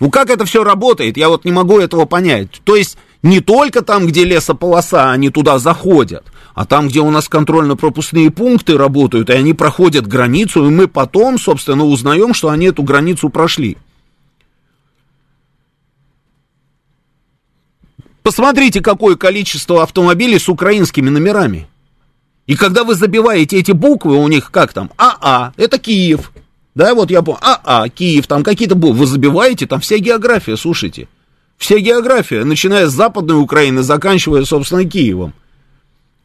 Ну 0.00 0.10
как 0.10 0.30
это 0.30 0.46
все 0.46 0.64
работает? 0.64 1.18
Я 1.18 1.28
вот 1.28 1.44
не 1.44 1.52
могу 1.52 1.78
этого 1.78 2.06
понять. 2.06 2.62
То 2.64 2.74
есть 2.74 2.96
не 3.22 3.40
только 3.40 3.82
там, 3.82 4.06
где 4.06 4.24
лесополоса, 4.24 5.10
они 5.10 5.28
туда 5.28 5.58
заходят, 5.58 6.24
а 6.54 6.64
там, 6.64 6.88
где 6.88 7.00
у 7.00 7.10
нас 7.10 7.28
контрольно-пропускные 7.28 8.30
пункты 8.30 8.78
работают, 8.78 9.28
и 9.28 9.34
они 9.34 9.52
проходят 9.52 10.06
границу, 10.06 10.66
и 10.66 10.70
мы 10.70 10.88
потом, 10.88 11.38
собственно, 11.38 11.84
узнаем, 11.84 12.32
что 12.32 12.48
они 12.48 12.68
эту 12.68 12.82
границу 12.82 13.28
прошли. 13.28 13.76
Посмотрите, 18.30 18.80
какое 18.80 19.16
количество 19.16 19.82
автомобилей 19.82 20.38
с 20.38 20.48
украинскими 20.48 21.08
номерами. 21.08 21.66
И 22.46 22.54
когда 22.54 22.84
вы 22.84 22.94
забиваете 22.94 23.58
эти 23.58 23.72
буквы, 23.72 24.14
у 24.14 24.28
них 24.28 24.52
как 24.52 24.72
там? 24.72 24.88
АА, 24.98 25.52
это 25.56 25.80
Киев. 25.80 26.30
Да, 26.76 26.94
вот 26.94 27.10
я 27.10 27.22
помню, 27.22 27.40
АА, 27.42 27.88
Киев, 27.88 28.28
там 28.28 28.44
какие-то 28.44 28.76
буквы. 28.76 29.00
Вы 29.00 29.06
забиваете, 29.06 29.66
там 29.66 29.80
вся 29.80 29.98
география, 29.98 30.56
слушайте. 30.56 31.08
Вся 31.56 31.80
география, 31.80 32.44
начиная 32.44 32.86
с 32.86 32.92
Западной 32.92 33.34
Украины, 33.34 33.82
заканчивая, 33.82 34.44
собственно, 34.44 34.84
Киевом. 34.84 35.34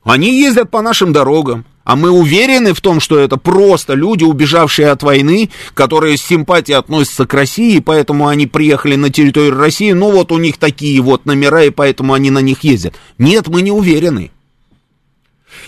Они 0.03 0.39
ездят 0.39 0.69
по 0.69 0.83
нашим 0.83 1.11
дорогам, 1.11 1.65
а 1.85 1.95
мы 1.95 2.09
уверены 2.09 2.73
в 2.73 2.81
том, 2.81 2.99
что 2.99 3.17
это 3.17 3.37
просто 3.37 3.93
люди, 3.93 4.23
убежавшие 4.23 4.89
от 4.89 5.03
войны, 5.03 5.51
которые 5.73 6.17
с 6.17 6.21
симпатией 6.21 6.77
относятся 6.77 7.25
к 7.25 7.33
России, 7.33 7.79
поэтому 7.79 8.27
они 8.27 8.47
приехали 8.47 8.95
на 8.95 9.11
территорию 9.11 9.57
России, 9.57 9.91
ну 9.93 10.11
вот 10.11 10.31
у 10.31 10.37
них 10.37 10.57
такие 10.57 10.99
вот 10.99 11.25
номера, 11.25 11.63
и 11.63 11.69
поэтому 11.69 12.13
они 12.13 12.31
на 12.31 12.39
них 12.39 12.63
ездят. 12.63 12.95
Нет, 13.17 13.47
мы 13.47 13.61
не 13.61 13.71
уверены. 13.71 14.31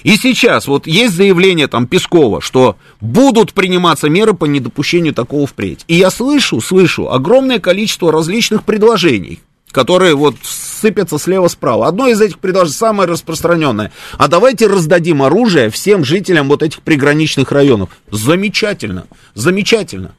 И 0.03 0.15
сейчас 0.17 0.67
вот 0.67 0.87
есть 0.87 1.13
заявление 1.15 1.67
там 1.67 1.87
Пескова, 1.87 2.41
что 2.41 2.77
будут 2.99 3.53
приниматься 3.53 4.09
меры 4.09 4.33
по 4.33 4.45
недопущению 4.45 5.13
такого 5.13 5.47
впредь. 5.47 5.85
И 5.87 5.95
я 5.95 6.09
слышу, 6.09 6.61
слышу 6.61 7.09
огромное 7.09 7.59
количество 7.59 8.11
различных 8.11 8.63
предложений, 8.63 9.39
которые 9.77 10.15
вот 10.15 10.37
сыпятся 10.41 11.19
слева-справа. 11.19 11.87
Одно 11.87 12.07
из 12.07 12.19
этих 12.19 12.39
предложений 12.39 12.73
самое 12.73 13.07
распространенное. 13.07 13.91
А 14.17 14.27
давайте 14.27 14.65
раздадим 14.65 15.21
оружие 15.21 15.69
всем 15.69 16.03
жителям 16.03 16.47
вот 16.47 16.63
этих 16.63 16.81
приграничных 16.81 17.51
районов. 17.51 17.91
Замечательно, 18.09 19.05
замечательно. 19.35 20.15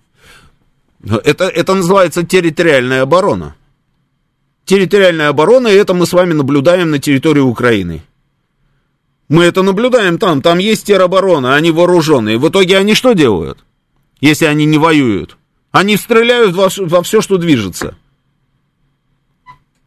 Это, 1.03 1.49
это 1.49 1.75
называется 1.75 2.23
территориальная 2.23 3.03
оборона. 3.03 3.57
Территориальная 4.64 5.31
оборона, 5.31 5.66
и 5.66 5.75
это 5.75 5.92
мы 5.92 6.07
с 6.07 6.12
вами 6.12 6.35
наблюдаем 6.35 6.92
на 6.92 7.01
территории 7.01 7.40
Украины. 7.40 8.05
Мы 9.29 9.42
это 9.42 9.62
наблюдаем 9.62 10.18
там, 10.18 10.40
там 10.40 10.59
есть 10.59 10.87
тероборона, 10.87 11.57
они 11.57 11.73
вооруженные. 11.73 12.38
В 12.38 12.49
итоге 12.49 12.79
они 12.79 12.94
что 12.94 13.12
делают, 13.12 13.59
если 14.21 14.44
они 14.44 14.66
не 14.66 14.79
воюют? 14.79 15.37
Они 15.73 15.97
стреляют 15.97 16.55
во, 16.55 16.68
во 16.77 17.03
все, 17.03 17.21
что 17.21 17.38
движется. 17.38 17.97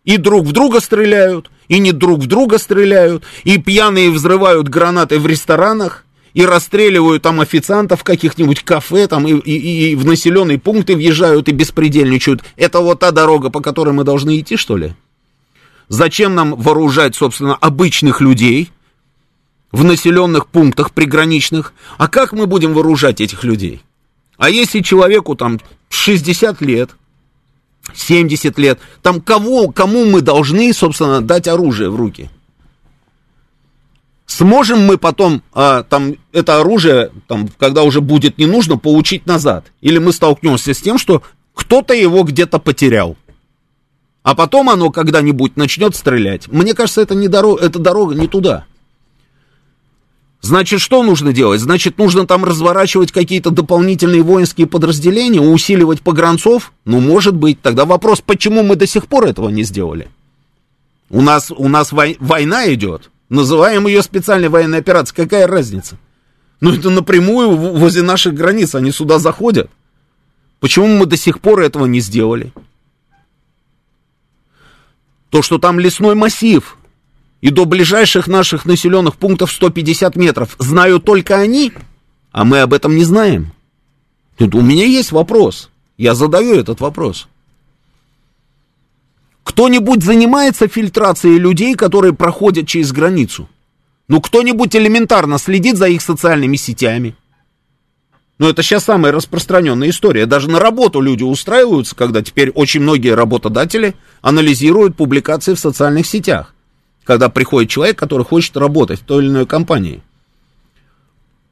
И 0.03 0.17
друг 0.17 0.45
в 0.45 0.51
друга 0.51 0.79
стреляют, 0.79 1.51
и 1.67 1.79
не 1.79 1.91
друг 1.91 2.21
в 2.21 2.27
друга 2.27 2.57
стреляют, 2.57 3.23
и 3.43 3.57
пьяные 3.57 4.09
взрывают 4.09 4.67
гранаты 4.67 5.19
в 5.19 5.27
ресторанах, 5.27 6.05
и 6.33 6.45
расстреливают 6.45 7.23
там 7.23 7.39
официантов 7.39 8.03
каких-нибудь 8.03 8.63
кафе, 8.63 9.07
там, 9.07 9.27
и, 9.27 9.33
и, 9.33 9.91
и 9.91 9.95
в 9.95 10.05
населенные 10.05 10.59
пункты 10.59 10.95
въезжают 10.95 11.49
и 11.49 11.51
беспредельничают. 11.51 12.41
Это 12.55 12.79
вот 12.79 12.99
та 12.99 13.11
дорога, 13.11 13.49
по 13.49 13.61
которой 13.61 13.93
мы 13.93 14.03
должны 14.03 14.39
идти, 14.39 14.55
что 14.55 14.77
ли? 14.77 14.95
Зачем 15.89 16.35
нам 16.35 16.55
вооружать, 16.55 17.15
собственно, 17.15 17.55
обычных 17.55 18.21
людей 18.21 18.71
в 19.71 19.83
населенных 19.83 20.47
пунктах 20.47 20.91
приграничных? 20.91 21.73
А 21.97 22.07
как 22.07 22.31
мы 22.31 22.47
будем 22.47 22.73
вооружать 22.73 23.19
этих 23.19 23.43
людей? 23.43 23.81
А 24.37 24.49
если 24.49 24.79
человеку 24.79 25.35
там 25.35 25.59
60 25.89 26.61
лет, 26.61 26.91
70 27.95 28.57
лет. 28.57 28.79
Там 29.01 29.21
кого, 29.21 29.69
кому 29.69 30.05
мы 30.05 30.21
должны, 30.21 30.73
собственно, 30.73 31.21
дать 31.21 31.47
оружие 31.47 31.89
в 31.89 31.95
руки? 31.95 32.29
Сможем 34.25 34.85
мы 34.85 34.97
потом 34.97 35.43
а, 35.53 35.83
там 35.83 36.15
это 36.31 36.61
оружие, 36.61 37.11
там, 37.27 37.49
когда 37.59 37.83
уже 37.83 37.99
будет 37.99 38.37
не 38.37 38.45
нужно, 38.45 38.77
получить 38.77 39.25
назад? 39.25 39.71
Или 39.81 39.97
мы 39.97 40.13
столкнемся 40.13 40.73
с 40.73 40.81
тем, 40.81 40.97
что 40.97 41.21
кто-то 41.53 41.93
его 41.93 42.23
где-то 42.23 42.59
потерял? 42.59 43.17
А 44.23 44.35
потом 44.35 44.69
оно 44.69 44.89
когда-нибудь 44.89 45.57
начнет 45.57 45.95
стрелять. 45.95 46.47
Мне 46.47 46.73
кажется, 46.73 47.01
это, 47.01 47.15
не 47.15 47.27
дорога, 47.27 47.63
это 47.63 47.79
дорога 47.79 48.15
не 48.15 48.27
туда. 48.27 48.65
Значит, 50.41 50.81
что 50.81 51.03
нужно 51.03 51.33
делать? 51.33 51.61
Значит, 51.61 51.99
нужно 51.99 52.25
там 52.25 52.43
разворачивать 52.43 53.11
какие-то 53.11 53.51
дополнительные 53.51 54.23
воинские 54.23 54.65
подразделения, 54.65 55.39
усиливать 55.39 56.01
погранцов? 56.01 56.73
Ну, 56.83 56.99
может 56.99 57.35
быть. 57.35 57.61
Тогда 57.61 57.85
вопрос, 57.85 58.21
почему 58.21 58.63
мы 58.63 58.75
до 58.75 58.87
сих 58.87 59.05
пор 59.07 59.25
этого 59.25 59.49
не 59.49 59.63
сделали? 59.63 60.09
У 61.11 61.21
нас, 61.21 61.51
у 61.51 61.67
нас 61.67 61.91
вой, 61.91 62.17
война 62.19 62.73
идет. 62.73 63.11
Называем 63.29 63.85
ее 63.85 64.01
специальной 64.01 64.49
военной 64.49 64.79
операцией. 64.79 65.15
Какая 65.15 65.45
разница? 65.45 65.97
Ну, 66.59 66.73
это 66.73 66.89
напрямую 66.89 67.55
возле 67.55 68.01
наших 68.01 68.33
границ. 68.33 68.73
Они 68.73 68.91
сюда 68.91 69.19
заходят. 69.19 69.69
Почему 70.59 70.87
мы 70.87 71.05
до 71.05 71.17
сих 71.17 71.39
пор 71.39 71.61
этого 71.61 71.85
не 71.85 71.99
сделали? 71.99 72.51
То, 75.29 75.41
что 75.43 75.59
там 75.59 75.79
лесной 75.79 76.15
массив, 76.15 76.77
и 77.41 77.49
до 77.49 77.65
ближайших 77.65 78.27
наших 78.27 78.65
населенных 78.65 79.15
пунктов 79.15 79.51
150 79.51 80.15
метров 80.15 80.55
знают 80.59 81.03
только 81.03 81.35
они, 81.35 81.73
а 82.31 82.45
мы 82.45 82.59
об 82.61 82.73
этом 82.73 82.95
не 82.95 83.03
знаем. 83.03 83.51
Тут 84.37 84.55
у 84.55 84.61
меня 84.61 84.85
есть 84.85 85.11
вопрос. 85.11 85.69
Я 85.97 86.15
задаю 86.15 86.55
этот 86.55 86.79
вопрос. 86.79 87.27
Кто-нибудь 89.43 90.03
занимается 90.03 90.67
фильтрацией 90.67 91.39
людей, 91.39 91.73
которые 91.73 92.13
проходят 92.13 92.67
через 92.67 92.91
границу? 92.91 93.49
Ну, 94.07 94.21
кто-нибудь 94.21 94.75
элементарно 94.75 95.39
следит 95.39 95.77
за 95.77 95.87
их 95.87 96.01
социальными 96.01 96.57
сетями? 96.57 97.15
Ну, 98.37 98.49
это 98.49 98.63
сейчас 98.63 98.85
самая 98.85 99.11
распространенная 99.11 99.89
история. 99.89 100.25
Даже 100.25 100.49
на 100.49 100.59
работу 100.59 101.01
люди 101.01 101.23
устраиваются, 101.23 101.95
когда 101.95 102.21
теперь 102.21 102.49
очень 102.51 102.81
многие 102.81 103.13
работодатели 103.15 103.95
анализируют 104.21 104.95
публикации 104.95 105.53
в 105.53 105.59
социальных 105.59 106.05
сетях 106.05 106.53
когда 107.03 107.29
приходит 107.29 107.69
человек, 107.69 107.97
который 107.97 108.25
хочет 108.25 108.55
работать 108.57 109.01
в 109.01 109.03
той 109.03 109.23
или 109.23 109.31
иной 109.31 109.45
компании. 109.45 110.01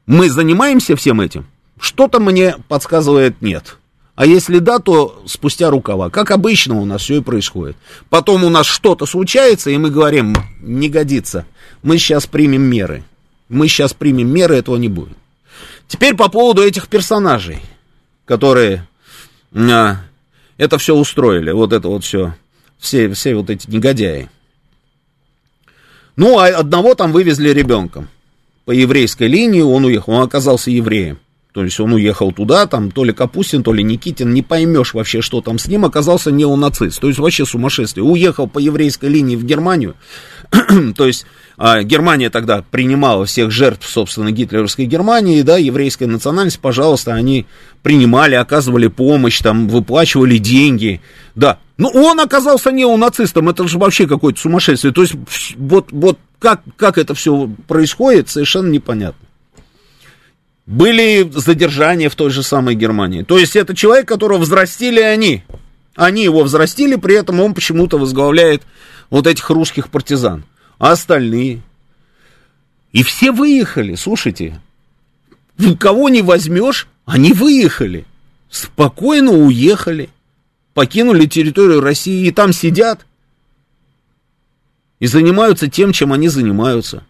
Мы 0.06 0.30
занимаемся 0.30 0.96
всем 0.96 1.20
этим? 1.20 1.46
Что-то 1.78 2.20
мне 2.20 2.56
подсказывает 2.68 3.40
нет. 3.42 3.76
А 4.14 4.26
если 4.26 4.58
да, 4.58 4.78
то 4.80 5.22
спустя 5.26 5.70
рукава. 5.70 6.10
Как 6.10 6.30
обычно 6.30 6.78
у 6.78 6.84
нас 6.84 7.02
все 7.02 7.16
и 7.16 7.22
происходит. 7.22 7.76
Потом 8.10 8.44
у 8.44 8.50
нас 8.50 8.66
что-то 8.66 9.06
случается, 9.06 9.70
и 9.70 9.78
мы 9.78 9.90
говорим, 9.90 10.34
не 10.60 10.88
годится. 10.90 11.46
Мы 11.82 11.96
сейчас 11.96 12.26
примем 12.26 12.62
меры. 12.62 13.02
Мы 13.48 13.66
сейчас 13.66 13.94
примем 13.94 14.28
меры, 14.28 14.56
этого 14.56 14.76
не 14.76 14.88
будет. 14.88 15.16
Теперь 15.88 16.14
по 16.14 16.28
поводу 16.28 16.62
этих 16.62 16.88
персонажей, 16.88 17.60
которые 18.26 18.86
а, 19.54 19.96
это 20.58 20.76
все 20.76 20.94
устроили. 20.94 21.50
Вот 21.52 21.72
это 21.72 21.88
вот 21.88 22.04
все. 22.04 22.34
Все, 22.78 23.12
все 23.14 23.34
вот 23.34 23.48
эти 23.50 23.70
негодяи. 23.70 24.28
Ну, 26.20 26.38
а 26.38 26.48
одного 26.48 26.94
там 26.94 27.12
вывезли 27.12 27.48
ребенком. 27.48 28.10
По 28.66 28.72
еврейской 28.72 29.26
линии 29.26 29.62
он 29.62 29.86
уехал, 29.86 30.12
он 30.12 30.22
оказался 30.22 30.70
евреем. 30.70 31.18
То 31.54 31.64
есть 31.64 31.80
он 31.80 31.94
уехал 31.94 32.30
туда, 32.30 32.66
там 32.66 32.90
то 32.90 33.04
ли 33.04 33.14
Капустин, 33.14 33.62
то 33.62 33.72
ли 33.72 33.82
Никитин, 33.82 34.34
не 34.34 34.42
поймешь 34.42 34.92
вообще, 34.92 35.22
что 35.22 35.40
там 35.40 35.58
с 35.58 35.66
ним, 35.66 35.86
оказался 35.86 36.30
неонацист. 36.30 37.00
То 37.00 37.08
есть 37.08 37.18
вообще 37.18 37.46
сумасшествие. 37.46 38.04
Уехал 38.04 38.48
по 38.48 38.58
еврейской 38.58 39.06
линии 39.06 39.34
в 39.34 39.44
Германию. 39.44 39.96
то 40.94 41.06
есть 41.06 41.24
а, 41.56 41.82
Германия 41.84 42.28
тогда 42.28 42.62
принимала 42.70 43.24
всех 43.24 43.50
жертв, 43.50 43.88
собственно, 43.88 44.30
гитлеровской 44.30 44.84
Германии, 44.84 45.40
да, 45.40 45.56
еврейская 45.56 46.06
национальность, 46.06 46.60
пожалуйста, 46.60 47.14
они 47.14 47.46
принимали, 47.82 48.34
оказывали 48.34 48.88
помощь, 48.88 49.40
там, 49.40 49.68
выплачивали 49.68 50.36
деньги, 50.36 51.00
да. 51.34 51.60
Ну, 51.80 51.88
он 51.88 52.20
оказался 52.20 52.72
неонацистом, 52.72 53.48
это 53.48 53.66
же 53.66 53.78
вообще 53.78 54.06
какое-то 54.06 54.38
сумасшествие. 54.38 54.92
То 54.92 55.00
есть, 55.00 55.14
вот, 55.56 55.90
вот 55.92 56.18
как, 56.38 56.60
как 56.76 56.98
это 56.98 57.14
все 57.14 57.48
происходит, 57.66 58.28
совершенно 58.28 58.68
непонятно. 58.68 59.26
Были 60.66 61.26
задержания 61.34 62.10
в 62.10 62.16
той 62.16 62.28
же 62.28 62.42
самой 62.42 62.74
Германии. 62.74 63.22
То 63.22 63.38
есть, 63.38 63.56
это 63.56 63.74
человек, 63.74 64.06
которого 64.06 64.36
взрастили 64.36 65.00
они. 65.00 65.42
Они 65.96 66.22
его 66.22 66.42
взрастили, 66.42 66.96
при 66.96 67.14
этом 67.14 67.40
он 67.40 67.54
почему-то 67.54 67.96
возглавляет 67.96 68.62
вот 69.08 69.26
этих 69.26 69.48
русских 69.48 69.88
партизан. 69.88 70.44
А 70.78 70.92
остальные? 70.92 71.62
И 72.92 73.02
все 73.02 73.32
выехали, 73.32 73.94
слушайте. 73.94 74.60
Кого 75.78 76.10
не 76.10 76.20
возьмешь, 76.20 76.88
они 77.06 77.32
выехали. 77.32 78.04
Спокойно 78.50 79.32
уехали 79.32 80.10
покинули 80.74 81.26
территорию 81.26 81.80
России 81.80 82.26
и 82.26 82.30
там 82.30 82.52
сидят 82.52 83.06
и 84.98 85.06
занимаются 85.06 85.68
тем, 85.68 85.92
чем 85.92 86.12
они 86.12 86.28
занимаются. 86.28 87.04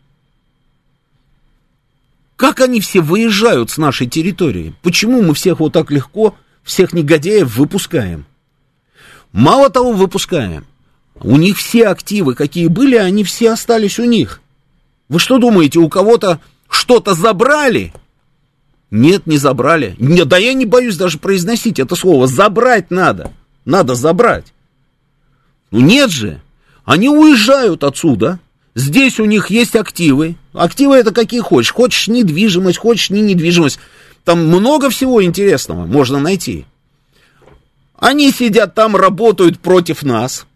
Как 2.36 2.60
они 2.60 2.80
все 2.80 3.00
выезжают 3.00 3.70
с 3.70 3.76
нашей 3.76 4.06
территории? 4.06 4.74
Почему 4.82 5.22
мы 5.22 5.34
всех 5.34 5.60
вот 5.60 5.74
так 5.74 5.90
легко, 5.90 6.36
всех 6.62 6.92
негодяев 6.92 7.54
выпускаем? 7.56 8.24
Мало 9.32 9.68
того, 9.68 9.92
выпускаем. 9.92 10.64
У 11.16 11.36
них 11.36 11.58
все 11.58 11.88
активы, 11.88 12.34
какие 12.34 12.68
были, 12.68 12.96
они 12.96 13.24
все 13.24 13.52
остались 13.52 13.98
у 13.98 14.04
них. 14.04 14.40
Вы 15.08 15.18
что 15.18 15.38
думаете, 15.38 15.80
у 15.80 15.88
кого-то 15.88 16.40
что-то 16.70 17.14
забрали? 17.14 17.92
Нет, 18.90 19.26
не 19.26 19.36
забрали. 19.36 19.94
Нет, 19.98 20.26
да 20.28 20.38
я 20.38 20.54
не 20.54 20.64
боюсь 20.64 20.96
даже 20.96 21.18
произносить 21.18 21.78
это 21.78 21.94
слово. 21.94 22.26
Забрать 22.26 22.90
надо 22.90 23.32
надо 23.70 23.94
забрать. 23.94 24.52
Ну 25.70 25.80
нет 25.80 26.10
же, 26.10 26.40
они 26.84 27.08
уезжают 27.08 27.84
отсюда, 27.84 28.40
здесь 28.74 29.20
у 29.20 29.24
них 29.24 29.50
есть 29.50 29.76
активы, 29.76 30.36
активы 30.52 30.96
это 30.96 31.12
какие 31.12 31.40
хочешь, 31.40 31.72
хочешь 31.72 32.08
недвижимость, 32.08 32.78
хочешь 32.78 33.10
не 33.10 33.22
недвижимость, 33.22 33.78
там 34.24 34.46
много 34.46 34.90
всего 34.90 35.24
интересного 35.24 35.86
можно 35.86 36.18
найти. 36.18 36.66
Они 37.96 38.32
сидят 38.32 38.74
там, 38.74 38.96
работают 38.96 39.60
против 39.60 40.02
нас. 40.02 40.46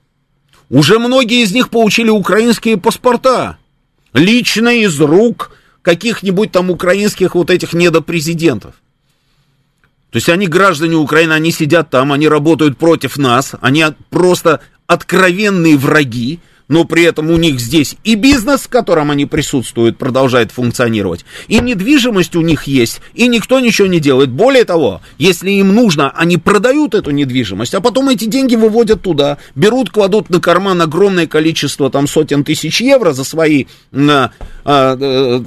Уже 0.70 0.98
многие 0.98 1.42
из 1.42 1.52
них 1.52 1.68
получили 1.68 2.08
украинские 2.08 2.78
паспорта. 2.78 3.58
Лично 4.14 4.68
из 4.68 4.98
рук 4.98 5.50
каких-нибудь 5.82 6.52
там 6.52 6.70
украинских 6.70 7.34
вот 7.34 7.50
этих 7.50 7.74
недопрезидентов. 7.74 8.74
То 10.14 10.18
есть 10.18 10.28
они 10.28 10.46
граждане 10.46 10.94
Украины, 10.94 11.32
они 11.32 11.50
сидят 11.50 11.90
там, 11.90 12.12
они 12.12 12.28
работают 12.28 12.78
против 12.78 13.16
нас, 13.16 13.56
они 13.60 13.84
просто 14.10 14.60
откровенные 14.86 15.76
враги, 15.76 16.38
но 16.68 16.84
при 16.84 17.02
этом 17.04 17.30
у 17.30 17.36
них 17.36 17.60
здесь 17.60 17.96
и 18.04 18.14
бизнес, 18.14 18.62
в 18.62 18.68
котором 18.68 19.10
они 19.10 19.26
присутствуют, 19.26 19.98
продолжает 19.98 20.52
функционировать, 20.52 21.24
и 21.48 21.60
недвижимость 21.60 22.36
у 22.36 22.40
них 22.40 22.64
есть, 22.64 23.00
и 23.14 23.28
никто 23.28 23.60
ничего 23.60 23.88
не 23.88 24.00
делает. 24.00 24.30
Более 24.30 24.64
того, 24.64 25.00
если 25.18 25.50
им 25.50 25.74
нужно, 25.74 26.10
они 26.10 26.36
продают 26.36 26.94
эту 26.94 27.10
недвижимость, 27.10 27.74
а 27.74 27.80
потом 27.80 28.08
эти 28.08 28.24
деньги 28.24 28.56
выводят 28.56 29.02
туда, 29.02 29.38
берут, 29.54 29.90
кладут 29.90 30.30
на 30.30 30.40
карман 30.40 30.80
огромное 30.82 31.26
количество, 31.26 31.90
там, 31.90 32.06
сотен 32.06 32.44
тысяч 32.44 32.80
евро 32.80 33.12
за 33.12 33.24
свои 33.24 33.66
а, 33.92 34.30
а, 34.64 35.42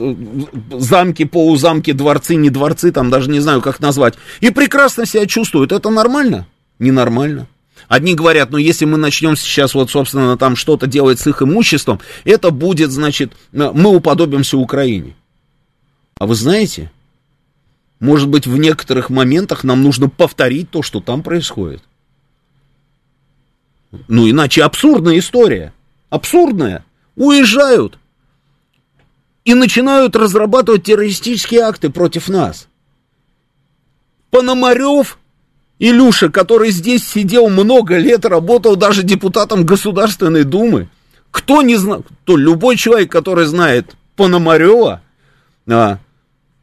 замки, 0.72 1.26
полузамки, 1.26 1.92
дворцы, 1.94 2.36
не 2.36 2.50
дворцы, 2.50 2.92
там 2.92 3.10
даже 3.10 3.30
не 3.30 3.40
знаю, 3.40 3.62
как 3.62 3.80
назвать, 3.80 4.16
и 4.40 4.52
прекрасно 4.52 5.06
себя 5.06 5.26
чувствуют. 5.26 5.72
Это 5.72 5.90
нормально? 5.90 6.48
Ненормально. 6.80 7.48
Одни 7.88 8.16
говорят, 8.16 8.52
ну 8.52 8.58
если 8.58 8.86
мы 8.86 8.98
начнем 8.98 9.36
сейчас 9.36 9.74
вот, 9.74 9.90
собственно, 9.90 10.38
там 10.38 10.56
что-то 10.56 10.88
делать 10.88 11.20
с 11.20 11.28
их 11.28 11.42
имуществом, 11.42 12.00
это 12.26 12.52
будет, 12.52 12.92
значит, 12.92 13.34
э, 13.54 13.72
мы 13.74 13.96
уподобимся 13.96 14.58
Украине. 14.58 15.16
А 16.20 16.26
вы 16.26 16.36
знаете, 16.36 16.92
может 18.00 18.28
быть, 18.30 18.48
в 18.48 18.58
некоторых 18.58 19.10
моментах 19.10 19.64
нам 19.64 19.82
нужно 19.82 20.10
повторить 20.10 20.70
то, 20.70 20.82
что 20.84 21.00
там 21.00 21.24
происходит. 21.24 21.84
Ну, 24.08 24.30
иначе 24.30 24.64
абсурдная 24.64 25.18
история. 25.18 25.74
Абсурдная. 26.10 26.86
Уезжают 27.16 27.98
и 29.46 29.54
начинают 29.54 30.16
разрабатывать 30.16 30.84
террористические 30.84 31.62
акты 31.62 31.90
против 31.90 32.28
нас. 32.28 32.68
Пономарев 34.30 35.18
Илюша, 35.80 36.30
который 36.30 36.72
здесь 36.72 37.08
сидел 37.08 37.50
много 37.50 37.98
лет, 37.98 38.26
работал 38.26 38.76
даже 38.76 39.04
депутатом 39.04 39.66
Государственной 39.66 40.44
Думы. 40.44 40.90
Кто 41.30 41.62
не 41.62 41.76
знает, 41.76 42.06
то 42.24 42.36
любой 42.36 42.78
человек, 42.78 43.12
который 43.12 43.46
знает 43.46 43.96
Пономарева, 44.16 45.02
а, 45.70 46.00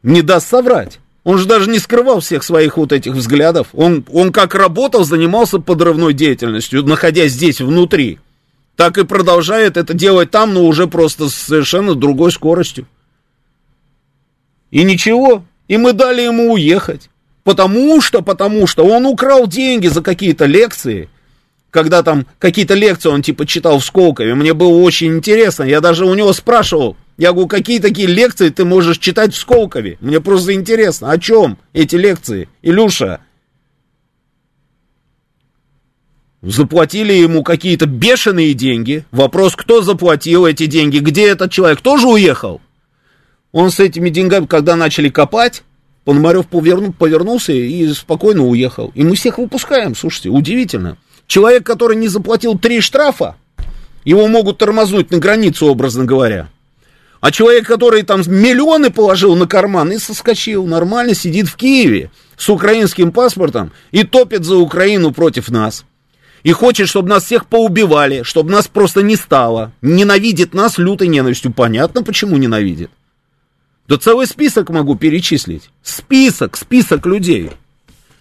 не 0.03 0.21
даст 0.21 0.49
соврать. 0.49 0.99
Он 1.23 1.37
же 1.37 1.45
даже 1.45 1.69
не 1.69 1.79
скрывал 1.79 2.19
всех 2.19 2.43
своих 2.43 2.77
вот 2.77 2.91
этих 2.91 3.13
взглядов. 3.13 3.69
Он, 3.73 4.05
он 4.11 4.31
как 4.31 4.53
работал, 4.53 5.05
занимался 5.05 5.59
подрывной 5.59 6.13
деятельностью, 6.13 6.83
находясь 6.83 7.31
здесь 7.31 7.61
внутри. 7.61 8.19
Так 8.75 8.97
и 8.97 9.05
продолжает 9.05 9.77
это 9.77 9.93
делать 9.93 10.29
там, 10.29 10.53
но 10.53 10.65
уже 10.65 10.87
просто 10.87 11.29
с 11.29 11.33
совершенно 11.33 11.95
другой 11.95 12.31
скоростью. 12.31 12.85
И 14.69 14.83
ничего, 14.83 15.43
и 15.67 15.77
мы 15.77 15.93
дали 15.93 16.21
ему 16.21 16.51
уехать. 16.51 17.09
Потому 17.45 18.01
что, 18.01 18.23
потому 18.23 18.65
что 18.65 18.83
он 18.83 19.05
украл 19.05 19.47
деньги 19.47 19.85
за 19.85 20.01
какие-то 20.01 20.45
лекции. 20.45 21.09
Когда 21.69 22.01
там 22.01 22.25
какие-то 22.39 22.73
лекции 22.73 23.09
он 23.09 23.21
типа 23.21 23.45
читал 23.45 23.77
в 23.77 23.85
Сколково, 23.85 24.33
мне 24.33 24.53
было 24.53 24.81
очень 24.81 25.17
интересно. 25.17 25.63
Я 25.63 25.79
даже 25.79 26.05
у 26.05 26.13
него 26.15 26.33
спрашивал, 26.33 26.97
Я 27.17 27.33
говорю, 27.33 27.47
какие 27.47 27.79
такие 27.79 28.07
лекции 28.07 28.49
ты 28.49 28.65
можешь 28.65 28.97
читать 28.97 29.33
в 29.33 29.37
Сколкове? 29.37 29.97
Мне 30.01 30.19
просто 30.19 30.53
интересно, 30.53 31.11
о 31.11 31.19
чем 31.19 31.59
эти 31.71 31.95
лекции, 31.95 32.49
Илюша? 32.63 33.19
Заплатили 36.41 37.13
ему 37.13 37.43
какие-то 37.43 37.85
бешеные 37.85 38.55
деньги. 38.55 39.05
Вопрос, 39.11 39.55
кто 39.55 39.81
заплатил 39.83 40.47
эти 40.47 40.65
деньги, 40.65 40.97
где 40.97 41.27
этот 41.27 41.51
человек, 41.51 41.81
тоже 41.81 42.07
уехал? 42.07 42.59
Он 43.51 43.69
с 43.69 43.79
этими 43.79 44.09
деньгами, 44.09 44.47
когда 44.47 44.75
начали 44.75 45.09
копать, 45.09 45.63
Пономарев 46.05 46.45
поверну, 46.47 46.93
повернулся 46.93 47.51
и 47.51 47.91
спокойно 47.93 48.45
уехал. 48.45 48.91
И 48.93 49.03
мы 49.03 49.15
всех 49.15 49.39
выпускаем, 49.39 49.95
слушайте, 49.95 50.29
удивительно. 50.29 50.97
Человек, 51.25 51.65
который 51.65 51.97
не 51.97 52.07
заплатил 52.07 52.57
три 52.57 52.79
штрафа, 52.79 53.35
его 54.03 54.27
могут 54.27 54.59
тормознуть 54.59 55.09
на 55.09 55.17
границу, 55.17 55.65
образно 55.65 56.05
говоря. 56.05 56.49
А 57.21 57.31
человек, 57.31 57.65
который 57.65 58.03
там 58.03 58.21
миллионы 58.27 58.91
положил 58.91 59.35
на 59.35 59.47
карман 59.47 59.91
и 59.91 59.97
соскочил, 59.97 60.67
нормально 60.67 61.15
сидит 61.15 61.47
в 61.47 61.55
Киеве 61.55 62.11
с 62.37 62.49
украинским 62.49 63.11
паспортом 63.11 63.71
и 63.89 64.03
топит 64.03 64.45
за 64.45 64.57
Украину 64.57 65.11
против 65.11 65.49
нас. 65.49 65.85
И 66.43 66.51
хочет, 66.51 66.87
чтобы 66.87 67.09
нас 67.09 67.25
всех 67.25 67.47
поубивали, 67.47 68.21
чтобы 68.21 68.51
нас 68.51 68.67
просто 68.67 69.01
не 69.01 69.15
стало. 69.15 69.71
Ненавидит 69.81 70.53
нас 70.53 70.77
лютой 70.77 71.07
ненавистью. 71.07 71.51
Понятно, 71.51 72.03
почему 72.03 72.37
ненавидит. 72.37 72.91
Да 73.87 73.97
целый 73.97 74.27
список 74.27 74.69
могу 74.69 74.95
перечислить. 74.95 75.69
Список, 75.83 76.57
список 76.57 77.05
людей. 77.05 77.51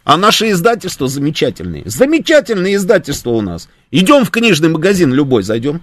А 0.05 0.19
наши 0.19 0.51
издательства 0.51 1.09
замечательные. 1.09 1.85
Замечательные 1.87 2.77
издательства 2.77 3.31
у 3.31 3.41
нас. 3.41 3.69
Идем 3.91 4.25
в 4.25 4.31
книжный 4.31 4.69
магазин 4.69 5.13
любой, 5.13 5.43
зайдем. 5.43 5.81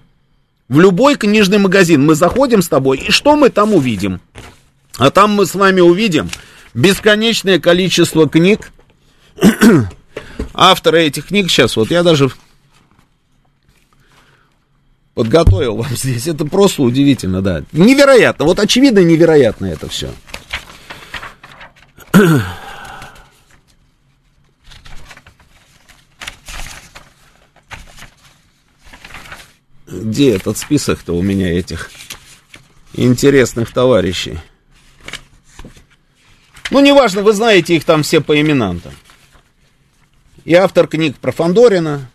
В 0.69 0.79
любой 0.79 1.15
книжный 1.15 1.57
магазин 1.57 2.05
мы 2.05 2.15
заходим 2.15 2.61
с 2.61 2.69
тобой, 2.69 2.97
и 2.99 3.11
что 3.11 3.35
мы 3.35 3.49
там 3.49 3.73
увидим? 3.73 4.21
А 4.97 5.09
там 5.09 5.31
мы 5.31 5.45
с 5.45 5.55
вами 5.55 5.81
увидим 5.81 6.29
бесконечное 6.73 7.59
количество 7.59 8.29
книг. 8.29 8.71
Авторы 10.53 11.03
этих 11.03 11.27
книг 11.27 11.49
сейчас, 11.49 11.75
вот 11.75 11.91
я 11.91 12.03
даже 12.03 12.31
подготовил 15.13 15.77
вам 15.77 15.89
здесь. 15.95 16.27
Это 16.27 16.45
просто 16.45 16.81
удивительно, 16.83 17.41
да. 17.41 17.63
Невероятно. 17.71 18.45
Вот 18.45 18.59
очевидно 18.59 18.99
невероятно 18.99 19.65
это 19.67 19.89
все. 19.89 20.11
Где 29.87 30.35
этот 30.35 30.57
список-то 30.57 31.13
у 31.13 31.21
меня 31.21 31.57
этих 31.57 31.91
интересных 32.93 33.73
товарищей? 33.73 34.39
Ну, 36.69 36.79
неважно, 36.79 37.21
вы 37.21 37.33
знаете 37.33 37.75
их 37.75 37.83
там 37.83 38.03
все 38.03 38.21
по 38.21 38.39
именам 38.39 38.79
там. 38.79 38.93
И 40.45 40.53
автор 40.53 40.87
книг 40.87 41.17
про 41.17 41.33
Фандорина, 41.33 42.09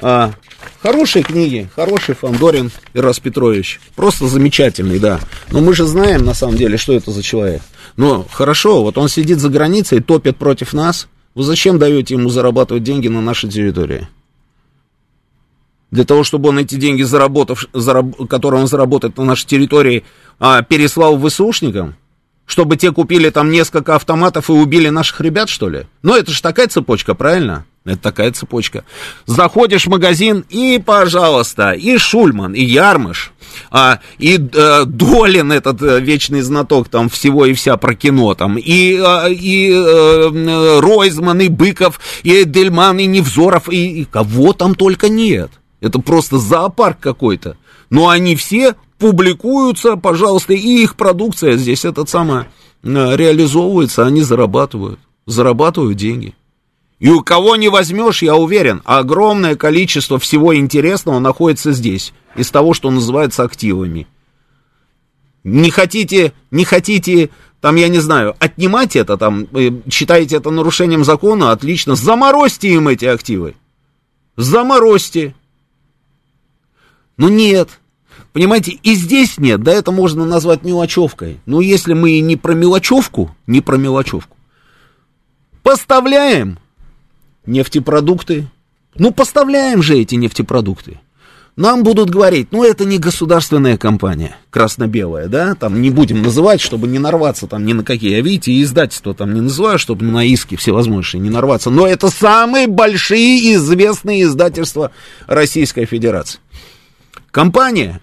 а, 0.00 0.34
хорошие 0.82 1.22
книги, 1.22 1.68
хороший 1.74 2.14
Фандорин 2.14 2.70
Ирас 2.92 3.20
Петрович. 3.20 3.80
Просто 3.96 4.26
замечательный, 4.26 4.98
да. 4.98 5.20
Но 5.50 5.60
мы 5.60 5.74
же 5.74 5.84
знаем, 5.84 6.24
на 6.24 6.34
самом 6.34 6.56
деле, 6.56 6.76
что 6.76 6.92
это 6.92 7.10
за 7.10 7.22
человек. 7.22 7.62
Но 7.96 8.26
хорошо, 8.30 8.82
вот 8.82 8.98
он 8.98 9.08
сидит 9.08 9.38
за 9.38 9.48
границей, 9.48 10.00
топит 10.00 10.36
против 10.36 10.72
нас. 10.72 11.08
Вы 11.34 11.42
зачем 11.42 11.78
даете 11.78 12.14
ему 12.14 12.28
зарабатывать 12.28 12.82
деньги 12.82 13.08
на 13.08 13.20
нашей 13.20 13.50
территории? 13.50 14.08
Для 15.90 16.04
того, 16.04 16.24
чтобы 16.24 16.48
он 16.48 16.58
эти 16.58 16.74
деньги, 16.74 17.02
заработав, 17.02 17.66
зараб, 17.72 18.28
которые 18.28 18.60
он 18.60 18.66
заработает 18.66 19.16
на 19.16 19.24
нашей 19.24 19.46
территории, 19.46 20.04
а, 20.40 20.62
переслал 20.62 21.20
ВСУшникам? 21.20 21.94
Чтобы 22.46 22.76
те 22.76 22.92
купили 22.92 23.30
там 23.30 23.50
несколько 23.50 23.94
автоматов 23.94 24.50
и 24.50 24.52
убили 24.52 24.88
наших 24.88 25.20
ребят, 25.20 25.48
что 25.48 25.68
ли? 25.68 25.86
Ну, 26.02 26.14
это 26.14 26.30
же 26.32 26.42
такая 26.42 26.66
цепочка, 26.66 27.14
правильно? 27.14 27.64
Это 27.84 27.98
такая 27.98 28.32
цепочка. 28.32 28.84
Заходишь 29.26 29.84
в 29.84 29.90
магазин, 29.90 30.46
и, 30.48 30.82
пожалуйста, 30.84 31.72
и 31.72 31.98
Шульман, 31.98 32.54
и 32.54 32.64
Ярмыш, 32.64 33.32
а, 33.70 34.00
и 34.18 34.38
э, 34.38 34.84
Долин, 34.86 35.52
этот 35.52 35.82
э, 35.82 36.00
вечный 36.00 36.40
знаток 36.40 36.88
там 36.88 37.10
всего 37.10 37.44
и 37.44 37.52
вся 37.52 37.76
про 37.76 37.94
кино, 37.94 38.34
там, 38.34 38.56
и, 38.56 38.98
э, 38.98 39.32
и 39.32 39.70
э, 39.70 40.80
Ройзман, 40.80 41.42
и 41.42 41.48
Быков, 41.48 42.00
и 42.22 42.44
Дельман, 42.44 42.98
и 43.00 43.04
Невзоров, 43.04 43.68
и, 43.68 44.00
и 44.00 44.04
кого 44.06 44.54
там 44.54 44.74
только 44.74 45.10
нет. 45.10 45.50
Это 45.82 45.98
просто 45.98 46.38
зоопарк 46.38 46.98
какой-то. 47.00 47.58
Но 47.90 48.08
они 48.08 48.34
все 48.34 48.76
публикуются, 48.98 49.96
пожалуйста, 49.96 50.54
и 50.54 50.82
их 50.82 50.96
продукция 50.96 51.58
здесь 51.58 51.84
этот 51.84 52.08
самое 52.08 52.46
реализовывается, 52.82 54.06
они 54.06 54.22
зарабатывают, 54.22 55.00
зарабатывают 55.26 55.98
деньги. 55.98 56.34
И 57.04 57.10
у 57.10 57.22
кого 57.22 57.56
не 57.56 57.68
возьмешь, 57.68 58.22
я 58.22 58.34
уверен, 58.34 58.80
огромное 58.86 59.56
количество 59.56 60.18
всего 60.18 60.56
интересного 60.56 61.18
находится 61.18 61.72
здесь, 61.72 62.14
из 62.34 62.50
того, 62.50 62.72
что 62.72 62.90
называется 62.90 63.42
активами. 63.42 64.06
Не 65.42 65.70
хотите, 65.70 66.32
не 66.50 66.64
хотите, 66.64 67.28
там, 67.60 67.76
я 67.76 67.88
не 67.88 67.98
знаю, 67.98 68.34
отнимать 68.38 68.96
это, 68.96 69.18
там, 69.18 69.46
э, 69.52 69.70
считаете 69.90 70.36
это 70.36 70.48
нарушением 70.48 71.04
закона, 71.04 71.52
отлично, 71.52 71.94
заморозьте 71.94 72.72
им 72.72 72.88
эти 72.88 73.04
активы. 73.04 73.54
Заморозьте. 74.38 75.34
Ну 77.18 77.28
нет, 77.28 77.68
Понимаете, 78.32 78.78
и 78.82 78.94
здесь 78.94 79.36
нет, 79.36 79.62
да, 79.62 79.72
это 79.72 79.92
можно 79.92 80.24
назвать 80.24 80.64
мелочевкой. 80.64 81.38
Но 81.44 81.60
если 81.60 81.92
мы 81.92 82.18
не 82.20 82.36
про 82.36 82.54
мелочевку, 82.54 83.36
не 83.46 83.60
про 83.60 83.76
мелочевку, 83.76 84.38
поставляем 85.62 86.58
нефтепродукты, 87.46 88.48
ну, 88.96 89.12
поставляем 89.12 89.82
же 89.82 89.98
эти 89.98 90.14
нефтепродукты. 90.14 91.00
Нам 91.56 91.84
будут 91.84 92.10
говорить, 92.10 92.48
ну, 92.50 92.64
это 92.64 92.84
не 92.84 92.98
государственная 92.98 93.76
компания, 93.76 94.36
красно-белая, 94.50 95.28
да, 95.28 95.54
там 95.54 95.80
не 95.80 95.90
будем 95.90 96.22
называть, 96.22 96.60
чтобы 96.60 96.88
не 96.88 96.98
нарваться 96.98 97.46
там 97.46 97.64
ни 97.64 97.72
на 97.72 97.84
какие, 97.84 98.18
а 98.18 98.20
видите, 98.20 98.60
издательство 98.60 99.14
там 99.14 99.34
не 99.34 99.40
называю, 99.40 99.78
чтобы 99.78 100.04
на 100.04 100.24
иски 100.24 100.56
всевозможные 100.56 101.20
не 101.20 101.30
нарваться, 101.30 101.70
но 101.70 101.86
это 101.86 102.08
самые 102.08 102.66
большие 102.66 103.54
известные 103.54 104.24
издательства 104.24 104.90
Российской 105.28 105.84
Федерации. 105.84 106.40
Компания 107.30 108.00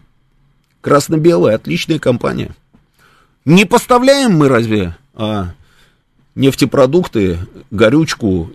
красно-белая, 0.81 1.55
отличная 1.55 1.99
компания. 1.99 2.55
Не 3.45 3.65
поставляем 3.65 4.33
мы 4.33 4.49
разве 4.49 4.95
а, 5.13 5.53
нефтепродукты, 6.35 7.39
горючку 7.69 8.51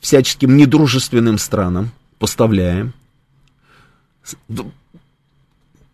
всяческим 0.00 0.56
недружественным 0.56 1.38
странам? 1.38 1.92
Поставляем. 2.18 2.92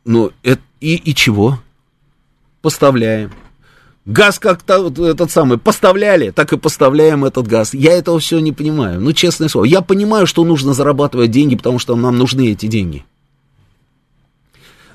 Ну, 0.04 0.32
это, 0.42 0.62
и, 0.80 0.96
и 0.96 1.14
чего? 1.14 1.60
Поставляем. 2.62 3.32
Газ 4.04 4.38
как-то 4.38 4.88
этот 4.88 5.32
самый 5.32 5.58
поставляли, 5.58 6.30
так 6.30 6.52
и 6.52 6.56
поставляем 6.56 7.24
этот 7.24 7.48
газ. 7.48 7.74
Я 7.74 7.92
этого 7.92 8.20
все 8.20 8.38
не 8.38 8.52
понимаю. 8.52 9.00
Ну, 9.00 9.12
честное 9.12 9.48
слово. 9.48 9.64
Я 9.64 9.82
понимаю, 9.82 10.26
что 10.26 10.44
нужно 10.44 10.74
зарабатывать 10.74 11.32
деньги, 11.32 11.56
потому 11.56 11.80
что 11.80 11.96
нам 11.96 12.16
нужны 12.16 12.52
эти 12.52 12.66
деньги 12.66 13.04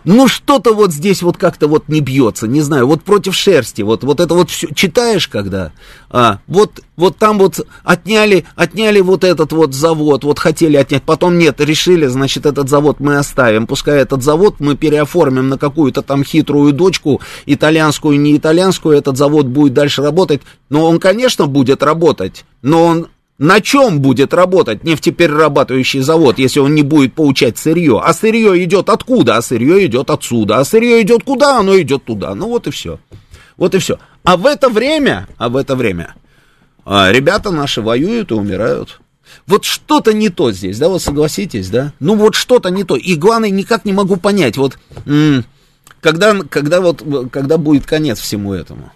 ну 0.03 0.27
что-то 0.27 0.73
вот 0.73 0.91
здесь 0.91 1.21
вот 1.21 1.37
как-то 1.37 1.67
вот 1.67 1.87
не 1.87 2.01
бьется, 2.01 2.47
не 2.47 2.61
знаю, 2.61 2.87
вот 2.87 3.03
против 3.03 3.35
шерсти, 3.35 3.81
вот, 3.81 4.03
вот 4.03 4.19
это 4.19 4.33
вот 4.33 4.49
все, 4.49 4.67
читаешь 4.73 5.27
когда, 5.27 5.71
а, 6.09 6.39
вот, 6.47 6.81
вот 6.95 7.17
там 7.17 7.39
вот 7.39 7.65
отняли, 7.83 8.45
отняли 8.55 9.01
вот 9.01 9.23
этот 9.23 9.53
вот 9.53 9.73
завод, 9.73 10.23
вот 10.23 10.39
хотели 10.39 10.77
отнять, 10.77 11.03
потом 11.03 11.37
нет, 11.37 11.59
решили, 11.61 12.07
значит, 12.07 12.45
этот 12.45 12.69
завод 12.69 12.99
мы 12.99 13.17
оставим, 13.17 13.67
пускай 13.67 13.99
этот 13.99 14.23
завод 14.23 14.55
мы 14.59 14.75
переоформим 14.75 15.49
на 15.49 15.57
какую-то 15.57 16.01
там 16.01 16.23
хитрую 16.23 16.73
дочку, 16.73 17.21
итальянскую, 17.45 18.19
не 18.19 18.37
итальянскую, 18.37 18.97
этот 18.97 19.17
завод 19.17 19.47
будет 19.47 19.73
дальше 19.73 20.01
работать, 20.01 20.41
но 20.69 20.87
он, 20.87 20.99
конечно, 20.99 21.47
будет 21.47 21.83
работать, 21.83 22.45
но 22.61 22.85
он 22.85 23.07
на 23.41 23.59
чем 23.59 24.01
будет 24.01 24.35
работать 24.35 24.83
нефтеперерабатывающий 24.83 26.01
завод, 26.01 26.37
если 26.37 26.59
он 26.59 26.75
не 26.75 26.83
будет 26.83 27.15
получать 27.15 27.57
сырье? 27.57 27.99
А 27.99 28.13
сырье 28.13 28.63
идет 28.63 28.87
откуда? 28.87 29.37
А 29.37 29.41
сырье 29.41 29.83
идет 29.87 30.11
отсюда. 30.11 30.59
А 30.59 30.63
сырье 30.63 31.01
идет 31.01 31.23
куда? 31.23 31.57
Оно 31.57 31.75
идет 31.81 32.05
туда. 32.05 32.35
Ну 32.35 32.49
вот 32.49 32.67
и 32.67 32.69
все. 32.69 32.99
Вот 33.57 33.73
и 33.73 33.79
все. 33.79 33.97
А 34.23 34.37
в 34.37 34.45
это 34.45 34.69
время, 34.69 35.27
а 35.39 35.49
в 35.49 35.57
это 35.57 35.75
время, 35.75 36.13
а, 36.85 37.11
ребята 37.11 37.49
наши 37.49 37.81
воюют 37.81 38.29
и 38.29 38.35
умирают. 38.35 39.01
Вот 39.47 39.65
что-то 39.65 40.13
не 40.13 40.29
то 40.29 40.51
здесь, 40.51 40.77
да, 40.77 40.89
вот 40.89 41.01
согласитесь, 41.01 41.71
да? 41.71 41.93
Ну 41.99 42.13
вот 42.17 42.35
что-то 42.35 42.69
не 42.69 42.83
то. 42.83 42.95
И 42.95 43.15
главное, 43.15 43.49
никак 43.49 43.85
не 43.85 43.93
могу 43.93 44.17
понять, 44.17 44.55
вот, 44.57 44.77
когда, 45.99 46.37
когда 46.43 46.79
вот, 46.79 47.03
когда 47.31 47.57
будет 47.57 47.87
конец 47.87 48.19
всему 48.19 48.53
этому. 48.53 48.91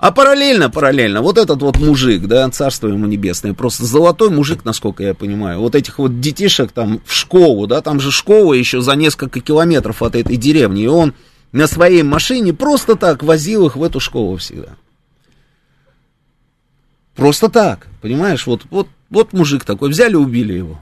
А 0.00 0.12
параллельно, 0.12 0.70
параллельно, 0.70 1.20
вот 1.20 1.36
этот 1.36 1.60
вот 1.60 1.78
мужик, 1.78 2.26
да, 2.26 2.48
царство 2.48 2.88
ему 2.88 3.06
небесное, 3.06 3.52
просто 3.52 3.84
золотой 3.84 4.30
мужик, 4.30 4.64
насколько 4.64 5.02
я 5.02 5.12
понимаю, 5.12 5.60
вот 5.60 5.74
этих 5.74 5.98
вот 5.98 6.20
детишек 6.20 6.72
там 6.72 7.02
в 7.04 7.12
школу, 7.12 7.66
да, 7.66 7.82
там 7.82 8.00
же 8.00 8.10
школа 8.10 8.54
еще 8.54 8.80
за 8.80 8.96
несколько 8.96 9.40
километров 9.40 10.02
от 10.02 10.14
этой 10.14 10.38
деревни, 10.38 10.84
и 10.84 10.86
он 10.86 11.12
на 11.52 11.66
своей 11.66 12.02
машине 12.02 12.54
просто 12.54 12.96
так 12.96 13.22
возил 13.22 13.66
их 13.66 13.76
в 13.76 13.84
эту 13.84 14.00
школу 14.00 14.38
всегда. 14.38 14.70
Просто 17.14 17.50
так, 17.50 17.86
понимаешь, 18.00 18.46
вот, 18.46 18.62
вот, 18.70 18.88
вот 19.10 19.34
мужик 19.34 19.66
такой, 19.66 19.90
взяли, 19.90 20.14
убили 20.14 20.54
его. 20.54 20.80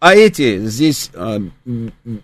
А 0.00 0.14
эти 0.14 0.66
здесь 0.66 1.10
а, 1.14 1.42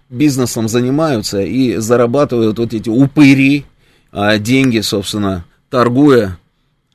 бизнесом 0.09 0.67
занимаются 0.67 1.43
и 1.43 1.77
зарабатывают 1.77 2.59
вот 2.59 2.73
эти 2.73 2.89
упыри 2.89 3.67
а, 4.11 4.39
деньги, 4.39 4.81
собственно, 4.81 5.45
торгуя 5.69 6.39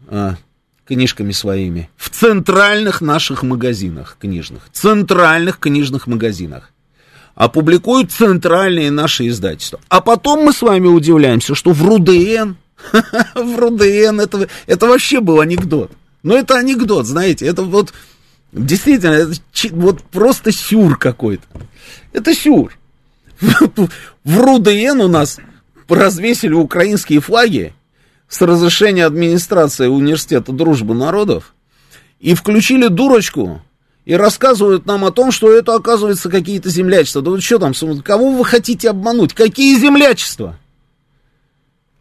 а, 0.08 0.38
книжками 0.88 1.34
своими 1.34 1.90
в 1.98 2.10
центральных 2.10 3.00
наших 3.00 3.44
магазинах 3.44 4.18
книжных, 4.20 4.70
центральных 4.72 5.60
книжных 5.60 6.08
магазинах. 6.08 6.72
Опубликуют 7.36 8.12
центральные 8.12 8.90
наши 8.90 9.28
издательства. 9.28 9.80
А 9.88 10.02
потом 10.02 10.46
мы 10.46 10.52
с 10.52 10.64
вами 10.64 10.88
удивляемся, 10.88 11.54
что 11.54 11.74
в 11.74 11.84
РУДН, 11.84 12.56
в 13.36 13.60
РУДН, 13.60 14.20
это, 14.20 14.50
это 14.66 14.88
вообще 14.88 15.22
был 15.22 15.40
анекдот. 15.42 15.92
Но 16.24 16.36
это 16.36 16.56
анекдот, 16.56 17.06
знаете, 17.06 17.46
это 17.46 17.62
вот 17.62 17.94
Действительно, 18.52 19.14
это 19.14 19.34
вот 19.72 20.04
просто 20.04 20.52
сюр 20.52 20.97
какой-то. 20.97 21.43
Это 22.12 22.34
сюр. 22.34 22.78
В 23.39 24.39
РУДН 24.39 25.02
у 25.02 25.08
нас 25.08 25.39
развесили 25.88 26.54
украинские 26.54 27.22
флаги 27.22 27.74
с 28.28 28.41
разрешения 28.41 29.06
администрации 29.06 29.88
Университета 29.88 30.52
Дружбы 30.52 30.93
Народов 30.93 31.54
и 32.20 32.34
включили 32.34 32.88
дурочку 32.88 33.62
и 34.06 34.14
рассказывают 34.16 34.86
нам 34.86 35.06
о 35.06 35.12
том, 35.12 35.32
что 35.32 35.52
это, 35.52 35.76
оказывается, 35.76 36.30
какие-то 36.30 36.70
землячества. 36.70 37.22
Да 37.22 37.32
вот 37.32 37.43
что 37.43 37.60
там, 37.60 37.74
кого 38.02 38.32
вы 38.32 38.45
хотите 38.45 38.89
обмануть? 38.89 39.34
Какие 39.34 39.78
землячества? 39.80 40.58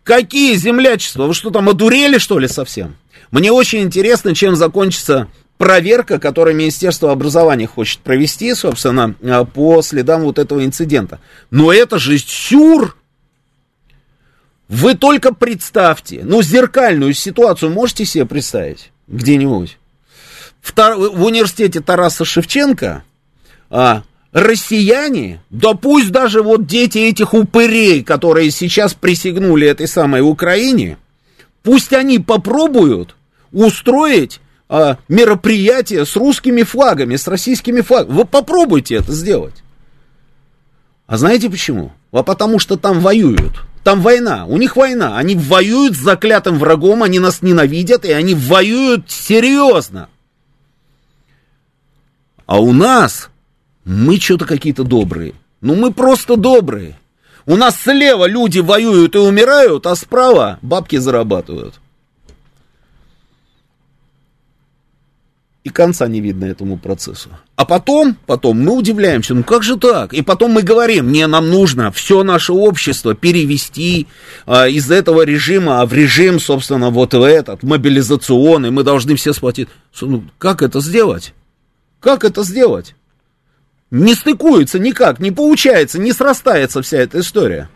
Какие 0.03 0.57
землячества? 0.57 1.27
Вы 1.27 1.35
что 1.35 1.51
там, 1.51 1.69
одурели, 1.69 2.19
что 2.19 2.39
ли, 2.39 2.49
совсем? 2.49 2.97
Мне 3.31 3.53
очень 3.53 3.83
интересно, 3.83 4.35
чем 4.35 4.57
закончится 4.57 5.29
проверка, 5.61 6.19
которую 6.19 6.57
Министерство 6.57 7.13
образования 7.13 7.67
хочет 7.67 8.01
провести, 8.01 8.55
собственно, 8.55 9.15
а, 9.23 9.45
по 9.45 9.83
следам 9.83 10.23
вот 10.23 10.39
этого 10.39 10.65
инцидента. 10.65 11.21
Но 11.51 11.71
это 11.71 11.99
же 11.99 12.17
сюр! 12.17 12.97
Вы 14.69 14.95
только 14.95 15.35
представьте, 15.35 16.23
ну, 16.25 16.41
зеркальную 16.41 17.13
ситуацию 17.13 17.71
можете 17.71 18.07
себе 18.07 18.25
представить 18.25 18.91
где-нибудь? 19.07 19.77
В, 20.63 20.73
в 20.75 21.25
университете 21.25 21.81
Тараса 21.81 22.25
Шевченко 22.25 23.05
а, 23.69 24.03
россияне, 24.33 25.43
да 25.51 25.75
пусть 25.75 26.11
даже 26.11 26.43
вот 26.43 26.67
дети 26.67 26.97
этих 26.97 27.35
упырей, 27.35 28.03
которые 28.03 28.51
сейчас 28.51 28.95
присягнули 28.95 29.69
этой 29.69 29.89
самой 29.89 30.23
Украине, 30.23 30.97
пусть 31.63 31.93
они 31.93 32.19
попробуют 32.19 33.15
устроить 33.53 34.41
а, 34.73 34.99
мероприятие 35.09 36.07
с 36.07 36.15
русскими 36.15 36.63
флагами, 36.63 37.17
с 37.17 37.27
российскими 37.27 37.81
флагами. 37.81 38.19
Вы 38.19 38.25
попробуйте 38.25 38.95
это 38.95 39.13
сделать. 39.13 39.65
А 41.09 41.17
знаете 41.17 41.51
почему? 41.51 41.93
А 42.13 42.23
потому 42.23 42.61
что 42.61 42.77
там 42.77 43.01
воюют. 43.01 43.65
Там 43.83 44.01
война, 44.01 44.47
у 44.47 44.59
них 44.59 44.77
война. 44.77 45.19
Они 45.19 45.35
воюют 45.35 45.97
с 45.97 45.99
заклятым 45.99 46.57
врагом, 46.57 47.03
они 47.03 47.19
нас 47.19 47.43
ненавидят, 47.43 48.05
и 48.05 48.13
они 48.13 48.37
воюют 48.37 49.11
серьезно. 49.11 50.09
А 52.47 52.61
у 52.61 52.73
нас 52.73 53.29
мы 53.85 54.21
что-то 54.21 54.45
какие-то 54.45 54.85
добрые. 54.85 55.35
Ну, 55.61 55.75
мы 55.75 55.93
просто 55.93 56.37
добрые. 56.37 56.97
У 57.45 57.57
нас 57.57 57.75
слева 57.81 58.29
люди 58.29 58.61
воюют 58.61 59.17
и 59.17 59.19
умирают, 59.19 59.87
а 59.87 59.97
справа 59.97 60.61
бабки 60.63 60.97
зарабатывают. 60.97 61.81
И 65.63 65.69
конца 65.69 66.09
не 66.09 66.21
видно 66.21 66.47
этому 66.47 66.79
процессу. 66.79 67.29
А 67.57 67.67
потом, 67.67 68.17
потом 68.27 68.63
мы 68.63 68.73
удивляемся, 68.73 69.35
ну 69.35 69.43
как 69.43 69.63
же 69.63 69.77
так? 69.77 70.15
И 70.15 70.23
потом 70.23 70.53
мы 70.53 70.63
говорим, 70.63 71.13
не, 71.13 71.27
нам 71.27 71.51
нужно 71.51 71.93
все 71.93 72.23
наше 72.23 72.53
общество 72.53 73.15
перевести 73.15 74.07
а, 74.47 74.69
из 74.69 74.91
этого 74.91 75.23
режима 75.23 75.85
в 75.85 75.93
режим, 75.93 76.41
собственно, 76.41 76.89
вот 76.89 77.13
в 77.13 77.23
этот, 77.23 77.63
мобилизационный, 77.63 78.71
мы 78.71 78.85
должны 78.85 79.17
все 79.17 79.35
сплотить. 79.35 79.69
Ну, 80.01 80.25
как 80.39 80.63
это 80.63 80.81
сделать? 80.81 81.35
Как 82.01 82.25
это 82.25 82.43
сделать? 82.43 82.95
Не 83.91 84.15
стыкуется 84.15 84.79
никак, 84.79 85.21
не 85.21 85.31
получается, 85.31 85.99
не 85.99 86.13
срастается 86.13 86.81
вся 86.81 86.99
эта 86.99 87.21
история. 87.21 87.69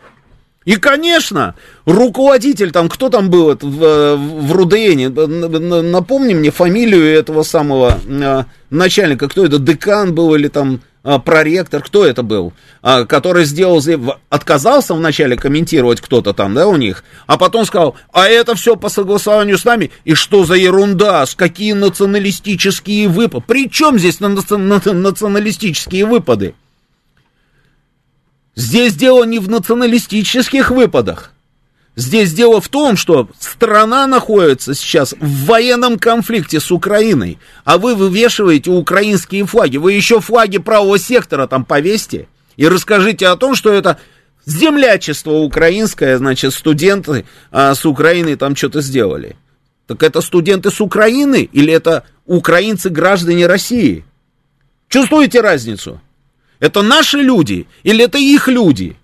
И, 0.64 0.76
конечно, 0.76 1.54
руководитель 1.84 2.70
там, 2.70 2.88
кто 2.88 3.10
там 3.10 3.28
был 3.28 3.56
в, 3.60 4.16
в 4.16 4.52
РУДНе, 4.52 5.10
напомни 5.10 6.34
мне 6.34 6.50
фамилию 6.50 7.04
этого 7.04 7.42
самого 7.42 7.98
а, 8.08 8.46
начальника, 8.70 9.28
кто 9.28 9.44
это, 9.44 9.58
декан 9.58 10.14
был 10.14 10.34
или 10.34 10.48
там 10.48 10.80
а, 11.02 11.18
проректор, 11.18 11.82
кто 11.82 12.06
это 12.06 12.22
был, 12.22 12.54
а, 12.80 13.04
который 13.04 13.44
сделал, 13.44 13.82
отказался 14.30 14.94
вначале 14.94 15.36
комментировать 15.36 16.00
кто-то 16.00 16.32
там, 16.32 16.54
да, 16.54 16.66
у 16.66 16.76
них, 16.76 17.04
а 17.26 17.36
потом 17.36 17.66
сказал, 17.66 17.96
а 18.10 18.26
это 18.26 18.54
все 18.54 18.74
по 18.76 18.88
согласованию 18.88 19.58
с 19.58 19.66
нами, 19.66 19.90
и 20.04 20.14
что 20.14 20.46
за 20.46 20.54
ерунда, 20.54 21.26
с 21.26 21.34
какие 21.34 21.74
националистические 21.74 23.08
выпады, 23.08 23.44
при 23.46 23.68
чем 23.68 23.98
здесь 23.98 24.18
националистические 24.20 26.06
выпады? 26.06 26.54
Здесь 28.56 28.94
дело 28.94 29.24
не 29.24 29.38
в 29.38 29.48
националистических 29.48 30.70
выпадах. 30.70 31.32
Здесь 31.96 32.32
дело 32.32 32.60
в 32.60 32.68
том, 32.68 32.96
что 32.96 33.28
страна 33.38 34.06
находится 34.06 34.74
сейчас 34.74 35.14
в 35.18 35.46
военном 35.46 35.98
конфликте 35.98 36.58
с 36.58 36.72
Украиной, 36.72 37.38
а 37.64 37.78
вы 37.78 37.94
вывешиваете 37.94 38.70
украинские 38.70 39.46
флаги. 39.46 39.76
Вы 39.76 39.92
еще 39.92 40.20
флаги 40.20 40.58
правого 40.58 40.98
сектора 40.98 41.46
там 41.46 41.64
повесьте 41.64 42.26
и 42.56 42.66
расскажите 42.66 43.28
о 43.28 43.36
том, 43.36 43.54
что 43.54 43.72
это 43.72 43.98
землячество 44.44 45.32
украинское, 45.32 46.18
значит, 46.18 46.52
студенты 46.52 47.26
а, 47.52 47.74
с 47.74 47.86
Украины 47.86 48.36
там 48.36 48.56
что-то 48.56 48.80
сделали. 48.80 49.36
Так 49.86 50.02
это 50.02 50.20
студенты 50.20 50.70
с 50.70 50.80
Украины 50.80 51.48
или 51.52 51.72
это 51.72 52.04
украинцы, 52.26 52.90
граждане 52.90 53.46
России? 53.46 54.04
Чувствуете 54.88 55.40
разницу? 55.40 56.00
Это 56.64 56.80
наши 56.80 57.18
люди 57.18 57.66
или 57.82 58.02
это 58.02 58.16
их 58.16 58.48
люди? 58.48 58.96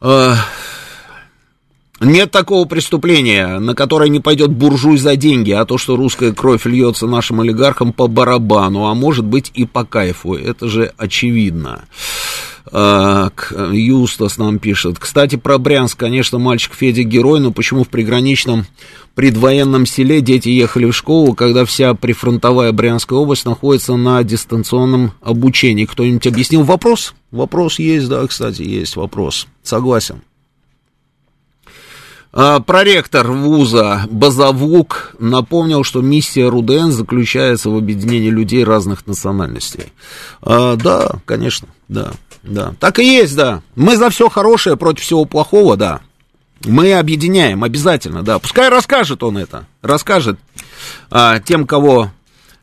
А, 0.00 0.36
нет 2.00 2.30
такого 2.30 2.66
преступления, 2.66 3.58
на 3.58 3.74
которое 3.74 4.08
не 4.08 4.20
пойдет 4.20 4.52
буржуй 4.52 4.98
за 4.98 5.16
деньги, 5.16 5.50
а 5.50 5.64
то, 5.64 5.76
что 5.76 5.96
русская 5.96 6.32
кровь 6.32 6.64
льется 6.66 7.06
нашим 7.06 7.40
олигархам 7.40 7.92
по 7.92 8.06
барабану, 8.06 8.86
а 8.86 8.94
может 8.94 9.24
быть 9.24 9.50
и 9.54 9.66
по 9.66 9.84
кайфу. 9.84 10.34
Это 10.34 10.68
же 10.68 10.92
очевидно. 10.96 11.84
Юстас 12.72 14.38
нам 14.38 14.58
пишет. 14.58 14.98
Кстати, 14.98 15.36
про 15.36 15.58
Брянск, 15.58 15.98
конечно, 15.98 16.38
мальчик 16.38 16.74
Федя 16.74 17.02
герой, 17.02 17.40
но 17.40 17.52
почему 17.52 17.84
в 17.84 17.88
приграничном 17.88 18.66
предвоенном 19.14 19.86
селе 19.86 20.20
дети 20.20 20.48
ехали 20.48 20.86
в 20.86 20.96
школу, 20.96 21.34
когда 21.34 21.64
вся 21.64 21.94
прифронтовая 21.94 22.72
Брянская 22.72 23.18
область 23.18 23.44
находится 23.44 23.96
на 23.96 24.22
дистанционном 24.24 25.12
обучении? 25.20 25.84
Кто-нибудь 25.84 26.26
объяснил 26.26 26.64
вопрос? 26.64 27.14
Вопрос 27.30 27.78
есть, 27.78 28.08
да, 28.08 28.26
кстати, 28.26 28.62
есть 28.62 28.96
вопрос. 28.96 29.46
Согласен. 29.62 30.22
А, 32.38 32.60
проректор 32.60 33.30
вуза 33.32 34.02
Базавук 34.10 35.16
напомнил, 35.18 35.84
что 35.84 36.02
миссия 36.02 36.50
РУДН 36.50 36.90
заключается 36.90 37.70
в 37.70 37.76
объединении 37.76 38.28
людей 38.28 38.62
разных 38.62 39.06
национальностей. 39.06 39.92
А, 40.42 40.76
да, 40.76 41.12
конечно, 41.24 41.68
да, 41.88 42.12
да. 42.46 42.74
Так 42.80 42.98
и 42.98 43.04
есть, 43.04 43.36
да. 43.36 43.62
Мы 43.74 43.96
за 43.96 44.10
все 44.10 44.28
хорошее 44.28 44.76
против 44.76 45.02
всего 45.02 45.24
плохого, 45.24 45.76
да. 45.76 46.00
Мы 46.64 46.94
объединяем 46.94 47.64
обязательно, 47.64 48.22
да. 48.22 48.38
Пускай 48.38 48.68
расскажет 48.68 49.22
он 49.22 49.38
это, 49.38 49.66
расскажет 49.82 50.38
а, 51.10 51.38
тем, 51.40 51.66
кого 51.66 52.10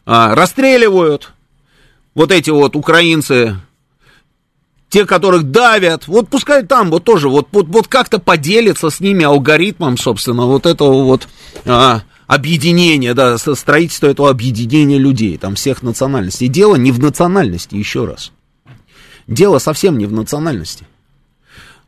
а, 0.05 0.35
расстреливают, 0.35 1.31
вот 2.15 2.31
эти 2.31 2.49
вот 2.49 2.75
украинцы, 2.75 3.57
те, 4.89 5.05
которых 5.05 5.49
давят, 5.49 6.07
вот 6.07 6.29
пускай 6.29 6.63
там 6.63 6.91
вот 6.91 7.03
тоже, 7.03 7.29
вот, 7.29 7.47
вот, 7.51 7.67
вот 7.67 7.87
как-то 7.87 8.19
поделиться 8.19 8.89
с 8.89 8.99
ними 8.99 9.23
алгоритмом, 9.25 9.97
собственно, 9.97 10.45
вот 10.45 10.65
этого 10.65 11.03
вот 11.03 11.27
а, 11.65 12.01
объединения, 12.27 13.13
да, 13.13 13.37
строительства 13.37 14.07
этого 14.07 14.29
объединения 14.29 14.97
людей, 14.97 15.37
там, 15.37 15.55
всех 15.55 15.81
национальностей. 15.81 16.47
Дело 16.47 16.75
не 16.75 16.91
в 16.91 16.99
национальности, 16.99 17.75
еще 17.75 18.05
раз. 18.05 18.31
Дело 19.27 19.59
совсем 19.59 19.97
не 19.97 20.05
в 20.05 20.13
национальности. 20.13 20.85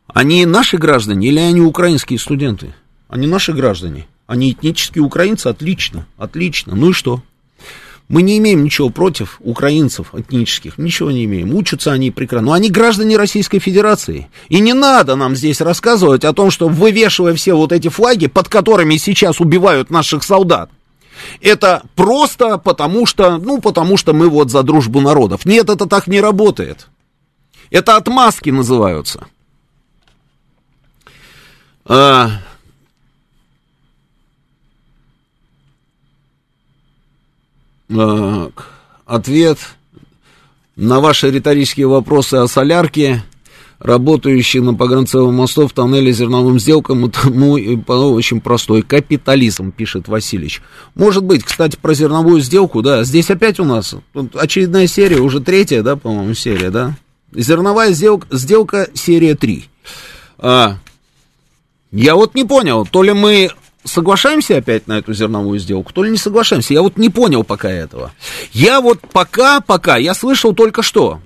Они 0.06 0.46
наши 0.46 0.78
граждане 0.78 1.28
или 1.28 1.38
они 1.38 1.60
украинские 1.60 2.18
студенты? 2.18 2.74
Они 3.08 3.26
наши 3.26 3.52
граждане. 3.52 4.06
Они 4.26 4.52
этнические 4.52 5.04
украинцы, 5.04 5.46
отлично, 5.46 6.06
отлично. 6.16 6.74
Ну 6.74 6.90
и 6.90 6.92
что? 6.92 7.22
Мы 8.08 8.22
не 8.22 8.38
имеем 8.38 8.62
ничего 8.62 8.88
против 8.88 9.36
украинцев 9.40 10.14
этнических, 10.14 10.78
ничего 10.78 11.10
не 11.10 11.24
имеем. 11.24 11.54
Учатся 11.54 11.92
они 11.92 12.12
прекрасно. 12.12 12.46
Но 12.46 12.52
они 12.52 12.70
граждане 12.70 13.16
Российской 13.16 13.58
Федерации. 13.58 14.28
И 14.48 14.60
не 14.60 14.74
надо 14.74 15.16
нам 15.16 15.34
здесь 15.34 15.60
рассказывать 15.60 16.24
о 16.24 16.32
том, 16.32 16.52
что 16.52 16.68
вывешивая 16.68 17.34
все 17.34 17.54
вот 17.54 17.72
эти 17.72 17.88
флаги, 17.88 18.28
под 18.28 18.48
которыми 18.48 18.96
сейчас 18.96 19.40
убивают 19.40 19.90
наших 19.90 20.22
солдат, 20.22 20.70
это 21.40 21.82
просто 21.96 22.58
потому 22.58 23.06
что, 23.06 23.38
ну, 23.38 23.60
потому 23.60 23.96
что 23.96 24.12
мы 24.12 24.28
вот 24.28 24.50
за 24.50 24.62
дружбу 24.62 25.00
народов. 25.00 25.44
Нет, 25.44 25.68
это 25.68 25.86
так 25.86 26.06
не 26.06 26.20
работает. 26.20 26.86
Это 27.70 27.96
отмазки 27.96 28.50
называются. 28.50 29.26
А, 31.84 32.30
ответ 39.04 39.58
на 40.74 41.00
ваши 41.00 41.30
риторические 41.30 41.86
вопросы 41.86 42.34
о 42.34 42.48
солярке, 42.48 43.22
работающий 43.78 44.60
на 44.60 44.74
погранцевом 44.74 45.34
мосту 45.34 45.68
в 45.68 45.72
тоннеле 45.72 46.12
зерновым 46.12 46.58
сделкам, 46.58 47.06
это 47.06 47.30
ну, 47.30 47.52
очень 47.52 48.40
простой. 48.40 48.82
Капитализм, 48.82 49.70
пишет 49.70 50.08
Васильевич. 50.08 50.62
Может 50.94 51.24
быть, 51.24 51.44
кстати, 51.44 51.76
про 51.80 51.94
зерновую 51.94 52.40
сделку, 52.40 52.82
да, 52.82 53.04
здесь 53.04 53.30
опять 53.30 53.60
у 53.60 53.64
нас 53.64 53.94
очередная 54.34 54.86
серия, 54.86 55.20
уже 55.20 55.40
третья, 55.40 55.82
да, 55.82 55.96
по-моему, 55.96 56.34
серия, 56.34 56.70
да? 56.70 56.96
Зерновая 57.36 57.92
сделка, 57.92 58.26
сделка 58.30 58.88
серия 58.94 59.34
3. 59.34 59.68
А, 60.38 60.78
я 61.92 62.14
вот 62.14 62.34
не 62.34 62.44
понял, 62.44 62.86
то 62.86 63.02
ли 63.02 63.12
мы 63.12 63.50
соглашаемся 63.84 64.56
опять 64.56 64.86
на 64.86 64.98
эту 64.98 65.12
зерновую 65.12 65.58
сделку, 65.58 65.92
то 65.92 66.02
ли 66.02 66.10
не 66.10 66.16
соглашаемся. 66.16 66.74
Я 66.74 66.82
вот 66.82 66.96
не 66.96 67.10
понял 67.10 67.44
пока 67.44 67.70
этого. 67.70 68.12
Я 68.52 68.80
вот 68.80 69.00
пока, 69.12 69.60
пока, 69.60 69.96
я 69.96 70.14
слышал 70.14 70.54
только 70.54 70.82
что, 70.82 71.20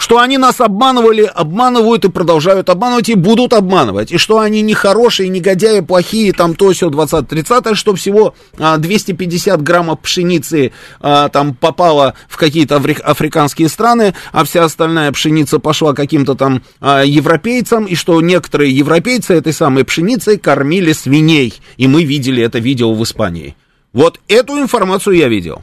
что 0.00 0.18
они 0.18 0.38
нас 0.38 0.60
обманывали, 0.60 1.22
обманывают 1.22 2.06
и 2.06 2.10
продолжают 2.10 2.70
обманывать, 2.70 3.10
и 3.10 3.14
будут 3.14 3.52
обманывать, 3.52 4.10
и 4.10 4.16
что 4.16 4.38
они 4.38 4.62
нехорошие, 4.62 5.28
негодяи, 5.28 5.80
плохие, 5.80 6.32
там 6.32 6.54
то 6.54 6.72
все 6.72 6.88
20-30, 6.88 7.74
что 7.74 7.94
всего 7.94 8.34
а, 8.58 8.78
250 8.78 9.62
граммов 9.62 10.00
пшеницы 10.00 10.72
а, 11.00 11.28
там 11.28 11.54
попало 11.54 12.14
в 12.28 12.38
какие-то 12.38 12.76
африканские 12.76 13.68
страны, 13.68 14.14
а 14.32 14.44
вся 14.44 14.64
остальная 14.64 15.12
пшеница 15.12 15.58
пошла 15.58 15.92
каким-то 15.92 16.34
там 16.34 16.62
а, 16.80 17.02
европейцам, 17.02 17.84
и 17.84 17.94
что 17.94 18.18
некоторые 18.22 18.74
европейцы 18.74 19.34
этой 19.34 19.52
самой 19.52 19.84
пшеницей 19.84 20.38
кормили 20.38 20.94
свиней, 20.94 21.60
и 21.76 21.86
мы 21.86 22.04
видели 22.04 22.42
это 22.42 22.58
видео 22.58 22.94
в 22.94 23.02
Испании. 23.02 23.54
Вот 23.92 24.18
эту 24.28 24.58
информацию 24.58 25.16
я 25.16 25.28
видел. 25.28 25.62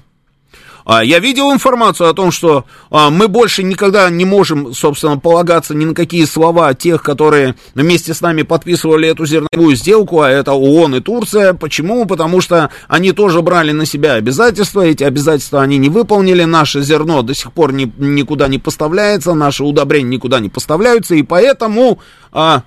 А, 0.90 1.04
я 1.04 1.20
видел 1.20 1.52
информацию 1.52 2.10
о 2.10 2.14
том, 2.14 2.32
что 2.32 2.64
а, 2.90 3.10
мы 3.10 3.28
больше 3.28 3.62
никогда 3.62 4.10
не 4.10 4.24
можем, 4.24 4.74
собственно, 4.74 5.18
полагаться 5.18 5.76
ни 5.76 5.84
на 5.84 5.94
какие 5.94 6.24
слова 6.24 6.74
тех, 6.74 7.04
которые 7.04 7.56
вместе 7.76 8.14
с 8.14 8.22
нами 8.22 8.44
подписывали 8.44 9.10
эту 9.10 9.26
зерновую 9.26 9.76
сделку, 9.76 10.22
а 10.22 10.30
это 10.30 10.54
ООН 10.54 10.96
и 10.96 11.00
Турция. 11.02 11.54
Почему? 11.54 12.06
Потому 12.06 12.40
что 12.40 12.70
они 12.88 13.12
тоже 13.12 13.42
брали 13.42 13.74
на 13.74 13.86
себя 13.86 14.14
обязательства, 14.14 14.80
эти 14.80 15.04
обязательства 15.04 15.62
они 15.62 15.78
не 15.78 15.90
выполнили, 15.90 16.46
наше 16.46 16.82
зерно 16.82 17.22
до 17.22 17.34
сих 17.34 17.52
пор 17.52 17.74
ни, 17.74 17.92
никуда 17.98 18.48
не 18.48 18.58
поставляется, 18.58 19.34
наши 19.34 19.66
удобрения 19.66 20.12
никуда 20.12 20.40
не 20.40 20.48
поставляются, 20.48 21.16
и 21.16 21.22
поэтому 21.22 22.00
а, 22.32 22.64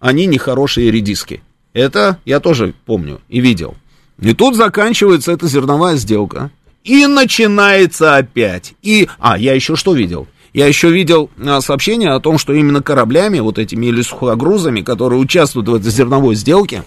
они 0.00 0.26
нехорошие 0.26 0.90
редиски. 0.90 1.40
Это 1.72 2.18
я 2.24 2.40
тоже 2.40 2.74
помню 2.84 3.20
и 3.28 3.38
видел. 3.38 3.76
И 4.20 4.34
тут 4.34 4.56
заканчивается 4.56 5.30
эта 5.30 5.46
зерновая 5.46 5.94
сделка. 5.94 6.50
И 6.84 7.06
начинается 7.06 8.16
опять. 8.16 8.74
И, 8.82 9.08
а, 9.18 9.36
я 9.38 9.54
еще 9.54 9.76
что 9.76 9.94
видел? 9.94 10.26
Я 10.52 10.66
еще 10.66 10.90
видел 10.90 11.30
а, 11.38 11.60
сообщение 11.60 12.10
о 12.10 12.20
том, 12.20 12.38
что 12.38 12.52
именно 12.52 12.82
кораблями, 12.82 13.38
вот 13.38 13.58
этими 13.58 13.86
или 13.86 14.02
сухогрузами, 14.02 14.80
которые 14.80 15.20
участвуют 15.20 15.68
в 15.68 15.74
этой 15.74 15.90
зерновой 15.90 16.34
сделке, 16.34 16.84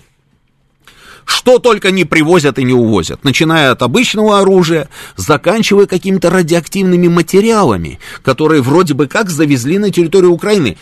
что 1.25 1.59
только 1.59 1.91
не 1.91 2.03
привозят 2.03 2.59
и 2.59 2.63
не 2.63 2.73
увозят, 2.73 3.23
начиная 3.23 3.71
от 3.71 3.81
обычного 3.81 4.39
оружия, 4.39 4.89
заканчивая 5.15 5.85
какими-то 5.85 6.29
радиоактивными 6.29 7.07
материалами, 7.07 7.99
которые 8.23 8.61
вроде 8.61 8.93
бы 8.93 9.07
как 9.07 9.29
завезли 9.29 9.77
на 9.77 9.91
территорию 9.91 10.31
Украины. 10.31 10.77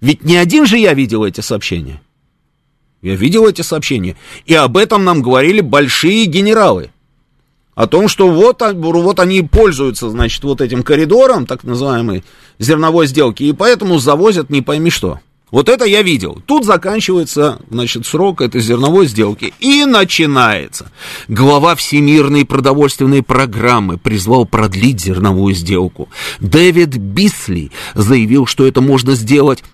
Ведь 0.00 0.24
не 0.24 0.36
один 0.36 0.66
же 0.66 0.78
я 0.78 0.94
видел 0.94 1.24
эти 1.24 1.40
сообщения. 1.40 2.00
Я 3.02 3.16
видел 3.16 3.46
эти 3.46 3.62
сообщения. 3.62 4.16
И 4.46 4.54
об 4.54 4.76
этом 4.76 5.04
нам 5.04 5.20
говорили 5.20 5.60
большие 5.60 6.24
генералы 6.26 6.90
о 7.74 7.86
том, 7.86 8.08
что 8.08 8.30
вот, 8.30 8.62
вот 8.62 9.20
они 9.20 9.42
пользуются, 9.42 10.10
значит, 10.10 10.42
вот 10.44 10.60
этим 10.60 10.82
коридором, 10.82 11.46
так 11.46 11.64
называемой 11.64 12.24
зерновой 12.58 13.06
сделки, 13.06 13.44
и 13.44 13.52
поэтому 13.52 13.98
завозят 13.98 14.50
не 14.50 14.62
пойми 14.62 14.90
что. 14.90 15.20
Вот 15.52 15.68
это 15.68 15.84
я 15.84 16.00
видел. 16.00 16.42
Тут 16.46 16.64
заканчивается, 16.64 17.58
значит, 17.70 18.06
срок 18.06 18.40
этой 18.40 18.62
зерновой 18.62 19.06
сделки. 19.06 19.52
И 19.60 19.84
начинается. 19.84 20.90
Глава 21.28 21.74
Всемирной 21.74 22.46
продовольственной 22.46 23.22
программы 23.22 23.98
призвал 23.98 24.46
продлить 24.46 25.02
зерновую 25.02 25.54
сделку. 25.54 26.08
Дэвид 26.40 26.96
Бисли 26.96 27.70
заявил, 27.94 28.46
что 28.46 28.66
это 28.66 28.80
можно 28.80 29.14
сделать 29.14 29.62
а, 29.62 29.66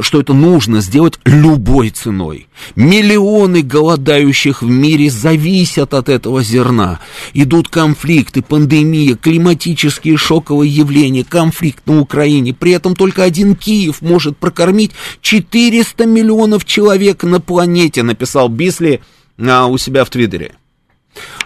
что 0.00 0.20
это 0.20 0.32
нужно 0.32 0.80
сделать 0.80 1.18
любой 1.24 1.90
ценой. 1.90 2.48
Миллионы 2.76 3.62
голодающих 3.62 4.62
в 4.62 4.68
мире 4.68 5.10
зависят 5.10 5.94
от 5.94 6.08
этого 6.08 6.42
зерна. 6.42 7.00
Идут 7.32 7.68
конфликты, 7.68 8.42
пандемия, 8.42 9.16
климатические 9.16 10.16
шоковые 10.16 10.70
явления, 10.70 11.24
конфликт 11.24 11.86
на 11.86 12.00
Украине. 12.00 12.54
При 12.54 12.72
этом 12.72 12.94
только 12.94 13.22
один 13.22 13.54
Киев 13.54 14.02
может 14.02 14.36
прокормить 14.36 14.92
400 15.20 16.06
миллионов 16.06 16.64
человек 16.64 17.24
на 17.24 17.40
планете, 17.40 18.02
написал 18.02 18.48
Бисли 18.48 19.00
а, 19.38 19.66
у 19.66 19.78
себя 19.78 20.04
в 20.04 20.10
Твиттере. 20.10 20.52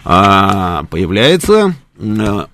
а, 0.03 0.83
появляется 0.89 1.75
а, 1.99 2.47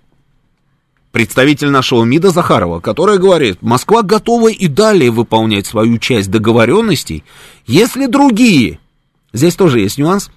представитель 1.12 1.70
нашего 1.70 2.04
МИДа 2.04 2.32
Захарова, 2.32 2.80
которая 2.80 3.18
говорит, 3.18 3.62
Москва 3.62 4.02
готова 4.02 4.50
и 4.50 4.68
далее 4.68 5.12
выполнять 5.12 5.66
свою 5.66 5.98
часть 5.98 6.32
договоренностей, 6.32 7.24
если 7.68 8.06
другие, 8.06 8.80
здесь 9.34 9.56
тоже 9.56 9.80
есть 9.80 9.98
нюанс, 9.98 10.32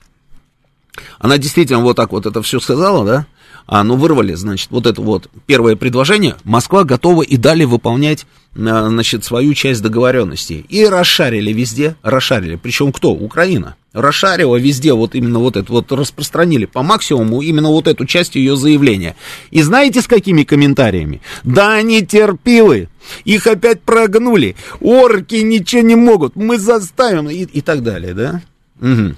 она 1.18 1.38
действительно 1.38 1.80
вот 1.80 1.96
так 1.96 2.12
вот 2.12 2.26
это 2.26 2.42
все 2.42 2.60
сказала, 2.60 3.04
да, 3.04 3.26
а, 3.66 3.82
ну, 3.82 3.96
вырвали, 3.96 4.34
значит, 4.34 4.70
вот 4.70 4.86
это 4.86 5.00
вот 5.00 5.30
первое 5.46 5.74
предложение, 5.76 6.36
Москва 6.44 6.84
готова 6.84 7.22
и 7.22 7.36
далее 7.36 7.66
выполнять, 7.66 8.26
а, 8.56 8.88
значит, 8.88 9.24
свою 9.24 9.54
часть 9.54 9.82
договоренностей. 9.82 10.66
И 10.68 10.84
расшарили 10.84 11.52
везде, 11.52 11.96
расшарили, 12.02 12.56
причем 12.56 12.92
кто? 12.92 13.12
Украина. 13.12 13.76
Расшарила 13.94 14.56
везде, 14.56 14.92
вот 14.92 15.14
именно 15.14 15.38
вот 15.38 15.56
это, 15.56 15.72
вот 15.72 15.92
распространили 15.92 16.64
по 16.64 16.82
максимуму 16.82 17.42
именно 17.42 17.68
вот 17.68 17.86
эту 17.86 18.04
часть 18.06 18.34
ее 18.34 18.56
заявления. 18.56 19.14
И 19.52 19.62
знаете, 19.62 20.02
с 20.02 20.08
какими 20.08 20.42
комментариями? 20.42 21.22
Да 21.44 21.74
они 21.74 22.04
терпилы, 22.04 22.88
их 23.24 23.46
опять 23.46 23.82
прогнули, 23.82 24.56
орки 24.80 25.36
ничего 25.36 25.82
не 25.82 25.94
могут, 25.94 26.34
мы 26.34 26.58
заставим, 26.58 27.30
и, 27.30 27.42
и 27.44 27.60
так 27.60 27.84
далее, 27.84 28.14
да? 28.14 28.42
Угу. 28.80 29.14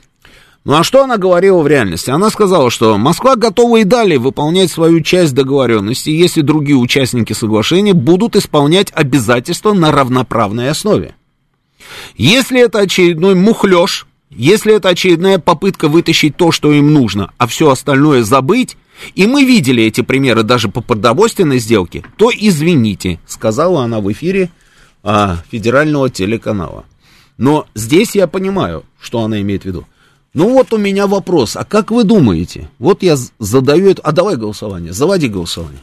Ну 0.67 0.75
а 0.75 0.85
что 0.85 1.05
она 1.05 1.17
говорила 1.17 1.63
в 1.63 1.67
реальности? 1.67 2.11
Она 2.11 2.29
сказала, 2.29 2.71
что 2.71 2.99
Москва 2.99 3.37
готова 3.37 3.79
и 3.79 3.85
далее 3.85 4.19
выполнять 4.19 4.71
свою 4.71 5.01
часть 5.01 5.33
договоренности, 5.33 6.11
если 6.11 6.43
другие 6.43 6.77
участники 6.77 7.33
соглашения 7.33 7.95
будут 7.95 8.37
исполнять 8.37 8.93
обязательства 8.93 9.73
на 9.73 9.91
равноправной 9.91 10.69
основе. 10.69 11.15
Если 12.17 12.61
это 12.61 12.81
очередной 12.81 13.35
мухлёж, 13.35 14.07
если 14.37 14.75
это 14.75 14.91
очередная 14.91 15.39
попытка 15.39 15.89
вытащить 15.89 16.37
то, 16.37 16.53
что 16.53 16.73
им 16.73 16.93
нужно, 16.93 17.33
а 17.39 17.47
все 17.47 17.71
остальное 17.71 18.23
забыть, 18.23 18.77
и 19.15 19.27
мы 19.27 19.45
видели 19.45 19.83
эти 19.83 20.03
примеры 20.03 20.43
даже 20.43 20.69
по 20.69 20.81
продовольственной 20.81 21.59
сделке, 21.59 22.05
то 22.17 22.31
извините, 22.35 23.19
сказала 23.27 23.83
она 23.85 24.01
в 24.01 24.11
эфире 24.13 24.51
а, 25.03 25.39
федерального 25.51 26.11
телеканала. 26.11 26.85
Но 27.39 27.67
здесь 27.75 28.15
я 28.15 28.27
понимаю, 28.27 28.85
что 29.01 29.21
она 29.23 29.41
имеет 29.41 29.63
в 29.63 29.67
виду. 29.67 29.87
Ну 30.35 30.51
вот 30.53 30.73
у 30.73 30.77
меня 30.77 31.07
вопрос, 31.07 31.57
а 31.57 31.65
как 31.65 31.91
вы 31.91 32.05
думаете? 32.05 32.69
Вот 32.79 33.03
я 33.03 33.17
задаю 33.39 33.89
это, 33.89 34.03
а 34.03 34.13
давай 34.13 34.37
голосование, 34.37 34.93
заводи 34.93 35.29
голосование. 35.29 35.81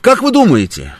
Как 0.00 0.22
вы 0.22 0.32
думаете? 0.32 0.94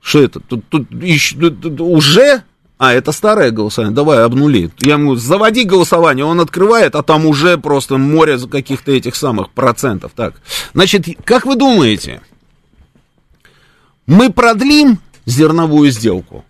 Что 0.00 0.22
это? 0.22 0.40
Тут, 0.40 0.64
тут, 0.68 0.90
еще, 1.02 1.36
тут 1.50 1.80
уже? 1.80 2.42
А, 2.78 2.94
это 2.94 3.10
старое 3.10 3.50
голосование, 3.50 3.94
давай 3.94 4.22
обнули. 4.22 4.70
Я 4.78 4.94
ему, 4.94 5.16
заводи 5.16 5.64
голосование, 5.64 6.24
он 6.24 6.40
открывает, 6.40 6.94
а 6.94 7.02
там 7.02 7.26
уже 7.26 7.58
просто 7.58 7.98
море 7.98 8.38
каких-то 8.38 8.92
этих 8.92 9.16
самых 9.16 9.50
процентов. 9.50 10.12
Так, 10.14 10.40
значит, 10.74 11.06
как 11.24 11.44
вы 11.44 11.56
думаете, 11.56 12.20
мы 14.06 14.32
продлим 14.32 15.00
зерновую 15.26 15.90
сделку? 15.90 16.44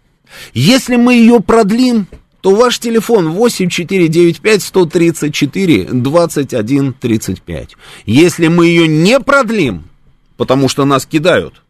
Если 0.52 0.96
мы 0.96 1.14
ее 1.14 1.40
продлим, 1.40 2.06
то 2.42 2.54
ваш 2.54 2.78
телефон 2.78 3.30
8495 3.30 4.62
134 4.62 5.84
21 5.84 6.92
35. 6.92 7.76
Если 8.04 8.48
мы 8.48 8.66
ее 8.66 8.86
не 8.86 9.18
продлим, 9.18 9.88
потому 10.36 10.68
что 10.68 10.84
нас 10.84 11.06
кидают, 11.06 11.62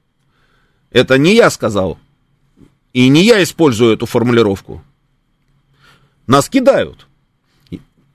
это 0.91 1.17
не 1.17 1.37
я 1.37 1.49
сказал, 1.51 1.99
и 2.93 3.09
не 3.09 3.23
я 3.23 3.43
использую 3.43 3.95
эту 3.95 4.07
формулировку. 4.07 4.83
Нас 6.27 6.49
кидают 6.49 7.09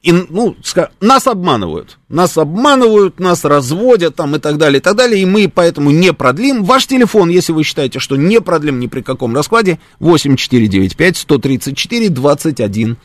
и, 0.03 0.11
ну, 0.11 0.57
нас 0.99 1.27
обманывают. 1.27 1.97
Нас 2.09 2.37
обманывают, 2.37 3.19
нас 3.21 3.45
разводят 3.45 4.15
там 4.15 4.35
и 4.35 4.39
так 4.39 4.57
далее, 4.57 4.79
и 4.79 4.81
так 4.81 4.97
далее. 4.97 5.21
И 5.21 5.25
мы 5.25 5.49
поэтому 5.53 5.91
не 5.91 6.11
продлим. 6.11 6.65
Ваш 6.65 6.87
телефон, 6.87 7.29
если 7.29 7.53
вы 7.53 7.63
считаете, 7.63 7.99
что 7.99 8.17
не 8.17 8.41
продлим 8.41 8.81
ни 8.81 8.87
при 8.87 8.99
каком 9.01 9.33
раскладе, 9.33 9.79
8495 9.99 11.17
134 11.17 12.09
21 12.09 12.97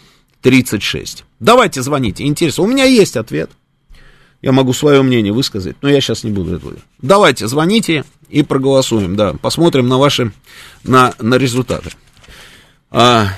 36. 0.42 1.24
Давайте 1.38 1.82
звоните, 1.82 2.24
интересно. 2.24 2.64
У 2.64 2.66
меня 2.66 2.84
есть 2.84 3.16
ответ. 3.16 3.52
Я 4.41 4.53
могу 4.53 4.72
свое 4.72 5.03
мнение 5.03 5.32
высказать, 5.32 5.76
но 5.82 5.89
я 5.89 6.01
сейчас 6.01 6.22
не 6.24 6.30
буду 6.30 6.57
этого. 6.57 6.74
Давайте, 7.03 7.49
звоните 7.49 8.05
и 8.28 8.43
проголосуем, 8.43 9.16
да. 9.16 9.32
Посмотрим 9.34 9.89
на 9.89 9.99
ваши, 9.99 10.32
на, 10.84 11.14
на 11.18 11.34
результаты. 11.36 11.91
А, 12.91 13.28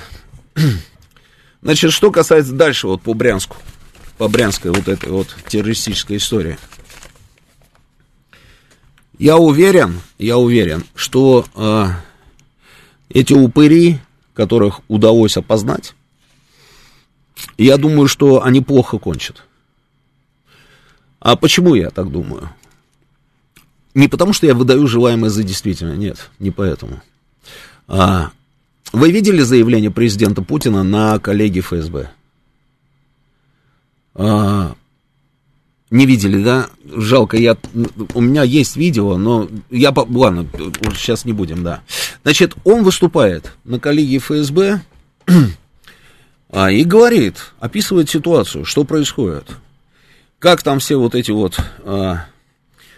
Значит, 1.61 1.91
что 1.91 2.11
касается 2.11 2.53
дальше, 2.53 2.87
вот 2.87 3.01
по 3.01 3.13
Брянску, 3.13 3.55
по 4.17 4.27
Брянской 4.27 4.71
вот 4.71 4.87
этой 4.87 5.09
вот 5.09 5.27
террористической 5.47 6.17
истории. 6.17 6.57
Я 9.19 9.37
уверен, 9.37 10.01
я 10.17 10.39
уверен, 10.39 10.83
что 10.95 11.45
э, 11.53 11.85
эти 13.09 13.33
упыри, 13.33 13.99
которых 14.33 14.81
удалось 14.87 15.37
опознать, 15.37 15.93
я 17.57 17.77
думаю, 17.77 18.07
что 18.07 18.43
они 18.43 18.61
плохо 18.61 18.97
кончат. 18.97 19.43
А 21.21 21.35
почему 21.35 21.75
я 21.75 21.91
так 21.91 22.11
думаю? 22.11 22.49
Не 23.93 24.07
потому, 24.07 24.33
что 24.33 24.47
я 24.47 24.55
выдаю 24.55 24.87
желаемое 24.87 25.29
за 25.29 25.43
действительное, 25.43 25.95
нет, 25.95 26.31
не 26.39 26.49
поэтому. 26.49 27.01
А, 27.87 28.31
вы 28.91 29.11
видели 29.11 29.41
заявление 29.41 29.91
президента 29.91 30.41
Путина 30.41 30.81
на 30.81 31.19
коллеги 31.19 31.59
ФСБ? 31.59 32.09
А, 34.15 34.75
не 35.91 36.05
видели, 36.07 36.41
да? 36.41 36.69
Жалко, 36.85 37.37
я, 37.37 37.55
у 38.15 38.21
меня 38.21 38.41
есть 38.41 38.75
видео, 38.75 39.15
но 39.17 39.47
я, 39.69 39.93
ладно, 39.95 40.47
сейчас 40.95 41.25
не 41.25 41.33
будем, 41.33 41.63
да. 41.63 41.81
Значит, 42.23 42.55
он 42.63 42.83
выступает 42.83 43.53
на 43.63 43.79
коллегии 43.79 44.17
ФСБ 44.17 44.81
а, 46.49 46.71
и 46.71 46.83
говорит, 46.83 47.53
описывает 47.59 48.09
ситуацию, 48.09 48.65
что 48.65 48.85
происходит. 48.85 49.45
Как 50.41 50.63
там 50.63 50.79
все 50.79 50.95
вот 50.95 51.13
эти 51.13 51.29
вот 51.29 51.59
а, 51.85 52.25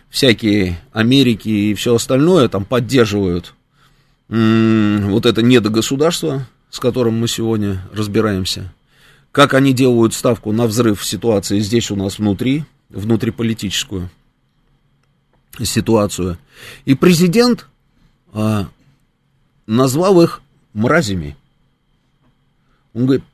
всякие 0.10 0.80
Америки 0.94 1.50
и 1.50 1.74
все 1.74 1.96
остальное 1.96 2.48
там 2.48 2.64
поддерживают 2.64 3.54
вот 4.30 5.26
это 5.26 5.42
недогосударство, 5.42 6.48
с 6.70 6.80
которым 6.80 7.20
мы 7.20 7.28
сегодня 7.28 7.86
разбираемся, 7.92 8.74
как 9.34 9.54
они 9.56 9.74
делают 9.74 10.14
ставку 10.14 10.54
на 10.54 10.68
взрыв 10.68 11.06
ситуации 11.06 11.60
здесь 11.60 11.92
у 11.92 11.98
нас 11.98 12.18
внутри, 12.18 12.64
внутриполитическую 12.88 14.10
ситуацию. 15.62 16.38
И 16.86 16.96
президент 16.96 17.68
а, 18.32 18.70
назвал 19.68 20.22
их 20.22 20.42
мразями. 20.72 21.36
Он 22.94 23.06
говорит, 23.06 23.26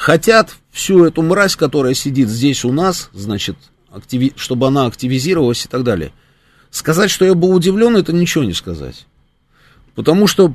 хотят 0.00 0.56
всю 0.70 1.04
эту 1.04 1.20
мразь, 1.20 1.56
которая 1.56 1.92
сидит 1.92 2.30
здесь 2.30 2.64
у 2.64 2.72
нас, 2.72 3.10
значит, 3.12 3.56
активи... 3.90 4.32
чтобы 4.34 4.66
она 4.66 4.86
активизировалась 4.86 5.66
и 5.66 5.68
так 5.68 5.84
далее. 5.84 6.12
Сказать, 6.70 7.10
что 7.10 7.26
я 7.26 7.34
был 7.34 7.54
удивлен, 7.54 7.96
это 7.98 8.14
ничего 8.14 8.42
не 8.42 8.54
сказать. 8.54 9.06
Потому 9.94 10.26
что 10.26 10.54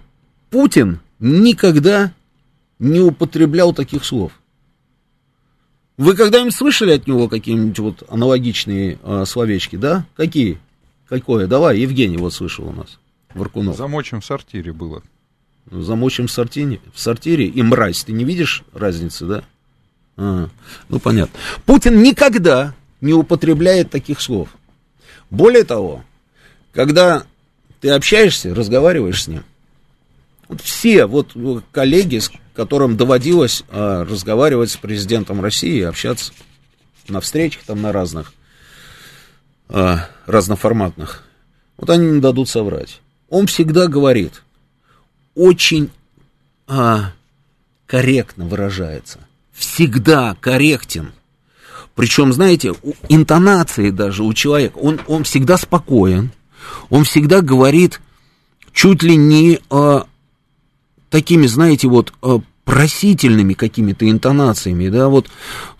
Путин 0.49 0.99
никогда 1.19 2.11
не 2.79 3.01
употреблял 3.01 3.71
таких 3.71 4.03
слов. 4.03 4.31
Вы 5.97 6.15
когда-нибудь 6.15 6.55
слышали 6.55 6.93
от 6.93 7.05
него 7.05 7.29
какие-нибудь 7.29 7.79
вот 7.79 8.03
аналогичные 8.09 8.97
э, 9.03 9.25
словечки, 9.27 9.75
да? 9.75 10.07
Какие? 10.15 10.59
Какое? 11.07 11.45
Давай, 11.45 11.77
Евгений 11.77 12.17
вот 12.17 12.33
слышал 12.33 12.67
у 12.67 12.73
нас, 12.73 12.97
Варкунов. 13.35 13.77
Замочим 13.77 14.21
в 14.21 14.25
сортире 14.25 14.73
было. 14.73 15.03
Замочим 15.71 16.27
в 16.27 16.31
сортире, 16.31 16.79
в 16.93 16.99
сортире 16.99 17.47
и 17.47 17.61
мразь. 17.63 18.03
Ты 18.03 18.11
не 18.11 18.23
видишь 18.23 18.63
разницы, 18.73 19.25
да? 19.25 19.43
А, 20.17 20.49
ну, 20.89 20.99
понятно. 20.99 21.39
Путин 21.65 22.01
никогда 22.01 22.73
не 23.01 23.13
употребляет 23.13 23.89
таких 23.89 24.21
слов. 24.21 24.49
Более 25.29 25.63
того, 25.63 26.03
когда 26.73 27.23
ты 27.81 27.89
общаешься, 27.89 28.53
разговариваешь 28.53 29.23
с 29.23 29.27
ним. 29.27 29.43
Вот 30.47 30.61
все 30.61 31.05
вот 31.05 31.33
коллеги, 31.71 32.19
с 32.19 32.31
которым 32.53 32.97
доводилось 32.97 33.63
а, 33.69 34.05
разговаривать 34.05 34.71
с 34.71 34.77
президентом 34.77 35.41
России, 35.41 35.81
общаться 35.81 36.31
на 37.07 37.21
встречах 37.21 37.63
там 37.63 37.81
на 37.81 37.91
разных, 37.91 38.33
а, 39.67 40.07
разноформатных, 40.25 41.23
вот 41.77 41.89
они 41.89 42.11
не 42.11 42.21
дадут 42.21 42.49
соврать. 42.49 43.01
Он 43.29 43.47
всегда 43.47 43.87
говорит, 43.87 44.43
очень 45.35 45.89
а, 46.67 47.11
корректно 47.85 48.45
выражается, 48.45 49.19
всегда 49.51 50.35
корректен. 50.39 51.11
Причем, 51.93 52.33
знаете, 52.33 52.73
интонации 53.07 53.89
даже 53.89 54.23
у 54.23 54.33
человека, 54.33 54.77
он, 54.77 54.99
он 55.07 55.23
всегда 55.23 55.57
спокоен, 55.57 56.31
он 56.89 57.05
всегда 57.05 57.41
говорит 57.41 58.01
чуть 58.73 59.01
ли 59.01 59.15
не 59.15 59.59
э, 59.69 60.01
такими, 61.09 61.47
знаете, 61.47 61.87
вот 61.87 62.13
э, 62.21 62.39
просительными 62.65 63.53
какими-то 63.53 64.09
интонациями, 64.09 64.89
да, 64.89 65.07
вот, 65.07 65.29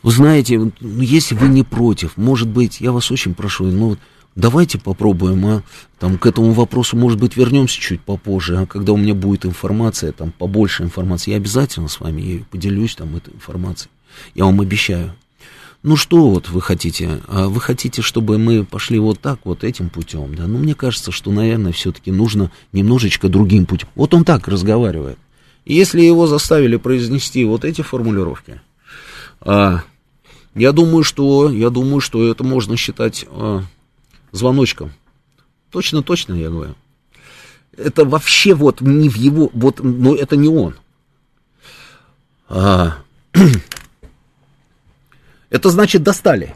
знаете, 0.04 0.60
ну, 0.60 0.72
если 0.80 1.36
вы 1.36 1.48
не 1.50 1.64
против, 1.64 2.16
может 2.16 2.48
быть, 2.48 2.80
я 2.80 2.92
вас 2.94 3.12
очень 3.12 3.34
прошу, 3.34 3.66
ну, 3.66 3.90
вот, 3.90 4.00
давайте 4.36 4.78
попробуем, 4.78 5.46
а, 5.46 5.64
там, 6.00 6.18
к 6.18 6.26
этому 6.26 6.52
вопросу, 6.52 6.98
может 6.98 7.20
быть, 7.20 7.36
вернемся 7.36 7.80
чуть 7.80 8.02
попозже, 8.02 8.60
а 8.60 8.66
когда 8.66 8.94
у 8.94 8.98
меня 8.98 9.14
будет 9.14 9.46
информация, 9.46 10.12
там, 10.12 10.32
побольше 10.32 10.84
информации, 10.84 11.32
я 11.32 11.38
обязательно 11.38 11.88
с 11.88 12.00
вами 12.00 12.46
поделюсь, 12.52 12.96
там, 12.96 13.16
этой 13.16 13.34
информацией, 13.34 13.90
я 14.36 14.46
вам 14.46 14.62
обещаю. 14.62 15.14
Ну 15.84 15.98
что 15.98 16.30
вот 16.30 16.50
вы 16.50 16.62
хотите? 16.62 17.22
А 17.28 17.48
вы 17.48 17.62
хотите, 17.62 18.02
чтобы 18.02 18.40
мы 18.40 18.66
пошли 18.66 18.98
вот 18.98 19.20
так, 19.20 19.42
вот 19.44 19.64
этим 19.64 19.90
путем, 19.90 20.34
да? 20.34 20.48
Ну, 20.48 20.58
мне 20.58 20.74
кажется, 20.74 21.12
что, 21.12 21.32
наверное, 21.32 21.74
все-таки 21.74 22.12
нужно 22.12 22.52
немножечко 22.72 23.30
другим 23.30 23.68
путем. 23.68 23.88
Вот 23.94 24.16
он 24.16 24.24
так 24.24 24.48
разговаривает. 24.48 25.20
И 25.64 25.76
если 25.76 26.02
его 26.02 26.26
заставили 26.26 26.78
произнести 26.78 27.46
вот 27.46 27.66
эти 27.66 27.84
формулировки, 27.84 28.62
а, 29.42 29.84
я 30.56 30.72
думаю, 30.72 31.04
что, 31.04 31.52
я 31.52 31.70
думаю, 31.70 32.00
что 32.00 32.28
это 32.28 32.44
можно 32.44 32.78
считать 32.78 33.26
а, 33.30 33.62
звоночком. 34.36 34.94
Точно, 35.72 36.04
точно, 36.04 36.34
я 36.34 36.50
говорю. 36.50 36.76
Это 37.78 38.06
вообще 38.06 38.54
вот 38.54 38.82
не 38.82 39.10
в 39.10 39.16
его, 39.16 39.50
вот, 39.54 39.80
но 39.82 40.16
это 40.16 40.36
не 40.36 40.48
он. 40.48 40.76
А, 42.48 42.98
это 45.50 45.70
значит 45.70 46.04
достали. 46.04 46.56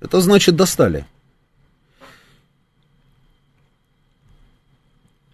Это 0.00 0.20
значит 0.20 0.56
достали. 0.56 1.06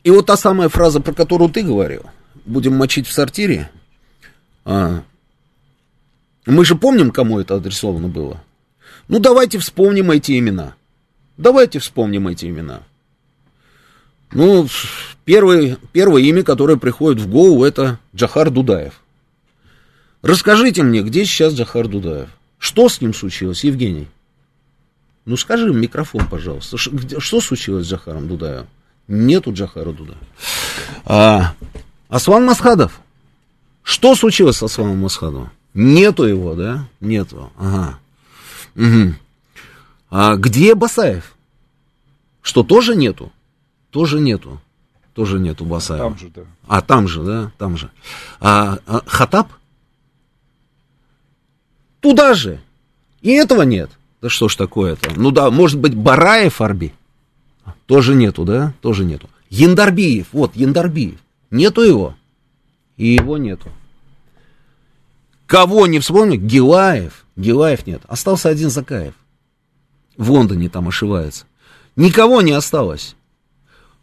И 0.05 0.11
вот 0.11 0.27
та 0.27 0.37
самая 0.37 0.69
фраза, 0.69 1.01
про 1.01 1.13
которую 1.13 1.51
ты 1.51 1.63
говорил, 1.63 2.03
будем 2.45 2.77
мочить 2.77 3.07
в 3.07 3.13
сортире, 3.13 3.71
а, 4.65 5.03
мы 6.45 6.65
же 6.65 6.75
помним, 6.75 7.11
кому 7.13 7.39
это 7.39 7.55
адресовано 7.55 8.09
было. 8.09 8.43
Ну, 9.09 9.19
давайте 9.21 9.59
вспомним 9.59 10.11
эти 10.11 10.39
имена. 10.39 10.75
Давайте 11.37 11.79
вспомним 11.79 12.29
эти 12.29 12.47
имена. 12.47 12.83
Ну, 14.33 14.67
первое, 15.25 15.79
первое 15.93 16.23
имя, 16.23 16.43
которое 16.43 16.77
приходит 16.77 17.21
в 17.21 17.29
голову, 17.29 17.65
это 17.65 17.99
Джахар 18.15 18.51
Дудаев. 18.51 19.01
Расскажите 20.23 20.83
мне, 20.83 21.03
где 21.03 21.25
сейчас 21.25 21.55
Джахар 21.55 21.89
Дудаев? 21.89 22.31
Что 22.59 22.89
с 22.89 23.01
ним 23.01 23.13
случилось, 23.13 23.65
Евгений? 23.65 24.09
Ну, 25.25 25.37
скажи 25.37 25.73
микрофон, 25.73 26.27
пожалуйста. 26.27 26.77
Ш, 26.77 26.91
где, 26.91 27.21
что 27.21 27.41
случилось 27.41 27.87
с 27.87 27.91
Джахаром 27.91 28.29
Дудаевым? 28.29 28.67
Нету 29.09 29.53
Джахара 29.53 29.93
Дудаева. 29.93 30.21
А, 31.05 31.55
Аслан 32.09 32.45
Масхадов. 32.45 33.01
Что 33.83 34.15
случилось 34.15 34.57
с 34.57 34.63
Асланом 34.63 34.99
Масхадовым? 34.99 35.51
Нету 35.75 36.25
его, 36.25 36.55
да? 36.55 36.87
Нету. 37.01 37.53
Ага. 37.59 37.99
Угу. 38.77 39.15
А 40.15 40.37
где 40.37 40.75
Басаев? 40.75 41.35
Что, 42.43 42.63
тоже 42.63 42.95
нету? 42.95 43.33
Тоже 43.91 44.21
нету. 44.21 44.61
Тоже 45.15 45.39
нету 45.39 45.65
Басаева. 45.65 46.11
Там 46.11 46.19
же, 46.19 46.29
да. 46.29 46.43
А, 46.67 46.83
там 46.83 47.09
же, 47.09 47.23
да, 47.23 47.53
там 47.57 47.79
же. 47.79 47.91
А, 48.39 48.79
а 48.87 49.01
Хатаб? 49.07 49.49
Туда 52.01 52.35
же. 52.35 52.61
И 53.23 53.31
этого 53.31 53.63
нет. 53.63 53.91
Да 54.21 54.29
что 54.29 54.49
ж 54.51 54.57
такое-то? 54.57 55.15
Ну 55.17 55.31
да, 55.31 55.51
может 55.51 55.81
быть, 55.81 55.95
Бараев 55.95 56.61
Арби? 56.61 56.93
Тоже 57.87 58.15
нету, 58.15 58.45
да? 58.45 58.75
Тоже 58.83 59.07
нету. 59.07 59.31
Яндарбиев, 59.49 60.27
вот, 60.33 60.55
Яндарбиев. 60.55 61.21
Нету 61.51 61.81
его. 61.81 62.15
И 62.99 63.07
его 63.07 63.39
нету. 63.39 63.71
Кого 65.47 65.87
не 65.87 66.01
вспомню? 66.01 66.37
Гилаев. 66.37 67.25
Гилаев 67.37 67.87
нет. 67.87 68.03
Остался 68.09 68.51
один 68.51 68.69
Закаев. 68.69 69.15
В 70.23 70.31
Лондоне 70.31 70.69
там 70.69 70.89
ошивается. 70.89 71.45
Никого 71.97 72.43
не 72.43 72.53
осталось. 72.53 73.17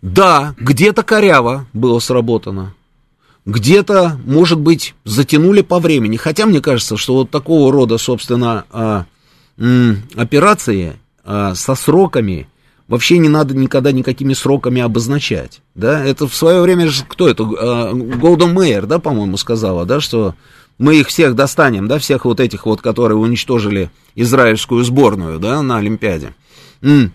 Да, 0.02 0.54
где-то 0.58 1.04
коряво 1.04 1.66
было 1.74 2.00
сработано 2.00 2.74
где-то, 3.46 4.20
может 4.26 4.60
быть, 4.60 4.96
затянули 5.06 5.62
по 5.62 5.80
времени. 5.80 6.18
Хотя 6.18 6.46
мне 6.46 6.62
кажется, 6.62 6.98
что 6.98 7.16
вот 7.16 7.32
такого 7.32 7.72
рода, 7.72 7.98
собственно, 7.98 8.66
а, 8.72 9.06
операции 10.16 10.98
а, 11.24 11.56
со 11.56 11.76
сроками 11.76 12.48
вообще 12.88 13.18
не 13.18 13.30
надо 13.30 13.56
никогда 13.56 13.92
никакими 13.92 14.34
сроками 14.34 14.82
обозначать. 14.82 15.62
Да? 15.76 16.04
Это 16.04 16.28
в 16.28 16.36
свое 16.36 16.62
время 16.62 16.88
же, 16.88 17.04
кто 17.08 17.28
это, 17.28 17.44
а, 17.44 17.94
Голден 17.94 18.54
Мейер, 18.54 18.86
да, 18.86 19.00
по-моему, 19.00 19.38
сказала, 19.38 19.86
да, 19.86 20.00
что 20.00 20.36
мы 20.80 20.96
их 20.96 21.10
всех 21.10 21.36
достанем, 21.36 21.88
да, 21.88 22.00
всех 22.00 22.26
вот 22.26 22.40
этих 22.40 22.66
вот, 22.66 22.82
которые 22.82 23.18
уничтожили 23.18 23.92
израильскую 24.16 24.84
сборную, 24.84 25.38
да, 25.38 25.62
на 25.62 25.78
Олимпиаде. 25.78 26.34
М. 26.82 27.14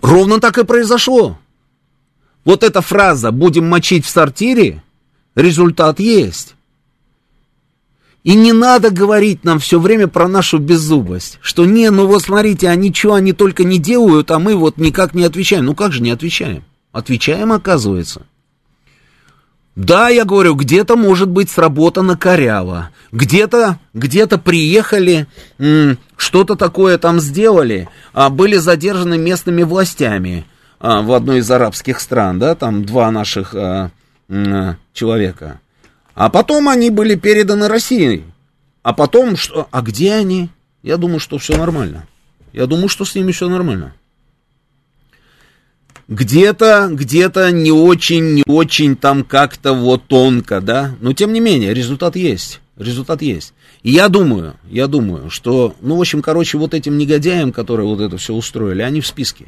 Ровно 0.00 0.40
так 0.40 0.58
и 0.58 0.64
произошло. 0.64 1.38
Вот 2.44 2.64
эта 2.64 2.80
фраза 2.80 3.30
«будем 3.30 3.68
мочить 3.68 4.04
в 4.04 4.10
сортире», 4.10 4.82
результат 5.36 6.00
есть. 6.00 6.56
И 8.24 8.34
не 8.34 8.52
надо 8.52 8.90
говорить 8.90 9.44
нам 9.44 9.58
все 9.58 9.78
время 9.78 10.08
про 10.08 10.28
нашу 10.28 10.58
беззубость, 10.58 11.38
что 11.42 11.64
не, 11.64 11.90
ну 11.90 12.06
вот 12.06 12.22
смотрите, 12.22 12.68
они 12.68 12.92
что, 12.92 13.14
они 13.14 13.32
только 13.32 13.64
не 13.64 13.78
делают, 13.78 14.30
а 14.30 14.38
мы 14.38 14.54
вот 14.54 14.76
никак 14.78 15.12
не 15.12 15.24
отвечаем. 15.24 15.66
Ну 15.66 15.74
как 15.74 15.92
же 15.92 16.02
не 16.02 16.10
отвечаем? 16.10 16.64
Отвечаем, 16.92 17.52
оказывается. 17.52 18.26
Да, 19.74 20.10
я 20.10 20.24
говорю, 20.24 20.54
где-то, 20.54 20.96
может 20.96 21.30
быть, 21.30 21.48
сработано 21.50 22.16
коряво, 22.16 22.90
где-то, 23.10 23.78
где-то 23.94 24.36
приехали, 24.36 25.26
что-то 26.16 26.56
такое 26.56 26.98
там 26.98 27.20
сделали, 27.20 27.88
а 28.12 28.28
были 28.28 28.56
задержаны 28.56 29.16
местными 29.16 29.62
властями, 29.62 30.44
а, 30.78 31.00
в 31.00 31.12
одной 31.12 31.38
из 31.38 31.50
арабских 31.50 32.00
стран, 32.00 32.38
да, 32.38 32.54
там 32.54 32.84
два 32.84 33.10
наших 33.10 33.54
а, 33.54 33.90
а, 34.28 34.76
человека. 34.92 35.60
А 36.14 36.28
потом 36.28 36.68
они 36.68 36.90
были 36.90 37.14
переданы 37.14 37.68
России. 37.68 38.24
А 38.82 38.92
потом, 38.92 39.36
что, 39.36 39.68
а 39.70 39.80
где 39.80 40.14
они? 40.14 40.50
Я 40.82 40.96
думаю, 40.96 41.20
что 41.20 41.38
все 41.38 41.56
нормально. 41.56 42.06
Я 42.52 42.66
думаю, 42.66 42.88
что 42.88 43.04
с 43.04 43.14
ними 43.14 43.32
все 43.32 43.48
нормально. 43.48 43.94
Где-то, 46.08 46.88
где-то 46.90 47.50
не 47.52 47.72
очень, 47.72 48.34
не 48.34 48.44
очень 48.46 48.96
там 48.96 49.24
как-то 49.24 49.72
вот 49.72 50.04
тонко, 50.08 50.60
да. 50.60 50.94
Но 51.00 51.12
тем 51.12 51.32
не 51.32 51.40
менее, 51.40 51.74
результат 51.74 52.16
есть. 52.16 52.60
Результат 52.76 53.22
есть. 53.22 53.54
И 53.82 53.90
я 53.92 54.08
думаю, 54.08 54.54
я 54.68 54.86
думаю, 54.86 55.30
что, 55.30 55.74
ну, 55.80 55.96
в 55.96 56.00
общем, 56.00 56.22
короче, 56.22 56.58
вот 56.58 56.74
этим 56.74 56.98
негодяям, 56.98 57.52
которые 57.52 57.86
вот 57.86 58.00
это 58.00 58.16
все 58.16 58.34
устроили, 58.34 58.82
они 58.82 59.00
в 59.00 59.06
списке. 59.06 59.46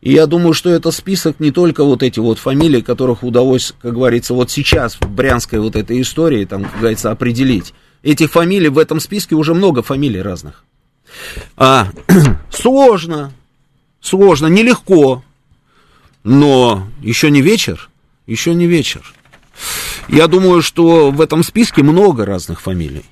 И 0.00 0.12
я 0.12 0.26
думаю, 0.26 0.54
что 0.54 0.70
это 0.70 0.90
список 0.90 1.40
не 1.40 1.50
только 1.50 1.84
вот 1.84 2.02
эти 2.02 2.20
вот 2.20 2.38
фамилии, 2.38 2.80
которых 2.80 3.22
удалось, 3.22 3.74
как 3.82 3.94
говорится, 3.94 4.32
вот 4.32 4.50
сейчас 4.50 4.94
в 4.94 5.10
брянской 5.10 5.58
вот 5.58 5.76
этой 5.76 6.00
истории, 6.00 6.44
там, 6.46 6.64
как 6.64 6.78
говорится, 6.78 7.10
определить. 7.10 7.74
Этих 8.02 8.30
фамилий 8.30 8.68
в 8.68 8.78
этом 8.78 8.98
списке 8.98 9.34
уже 9.34 9.52
много 9.52 9.82
фамилий 9.82 10.22
разных. 10.22 10.64
А, 11.56 11.88
сложно, 12.50 13.32
сложно, 14.00 14.46
нелегко, 14.46 15.22
но 16.22 16.88
еще 17.00 17.30
не 17.30 17.42
вечер, 17.42 17.90
еще 18.26 18.54
не 18.54 18.66
вечер. 18.66 19.14
Я 20.08 20.26
думаю, 20.26 20.62
что 20.62 21.10
в 21.10 21.20
этом 21.20 21.42
списке 21.42 21.82
много 21.82 22.24
разных 22.24 22.60
фамилий. 22.60 23.04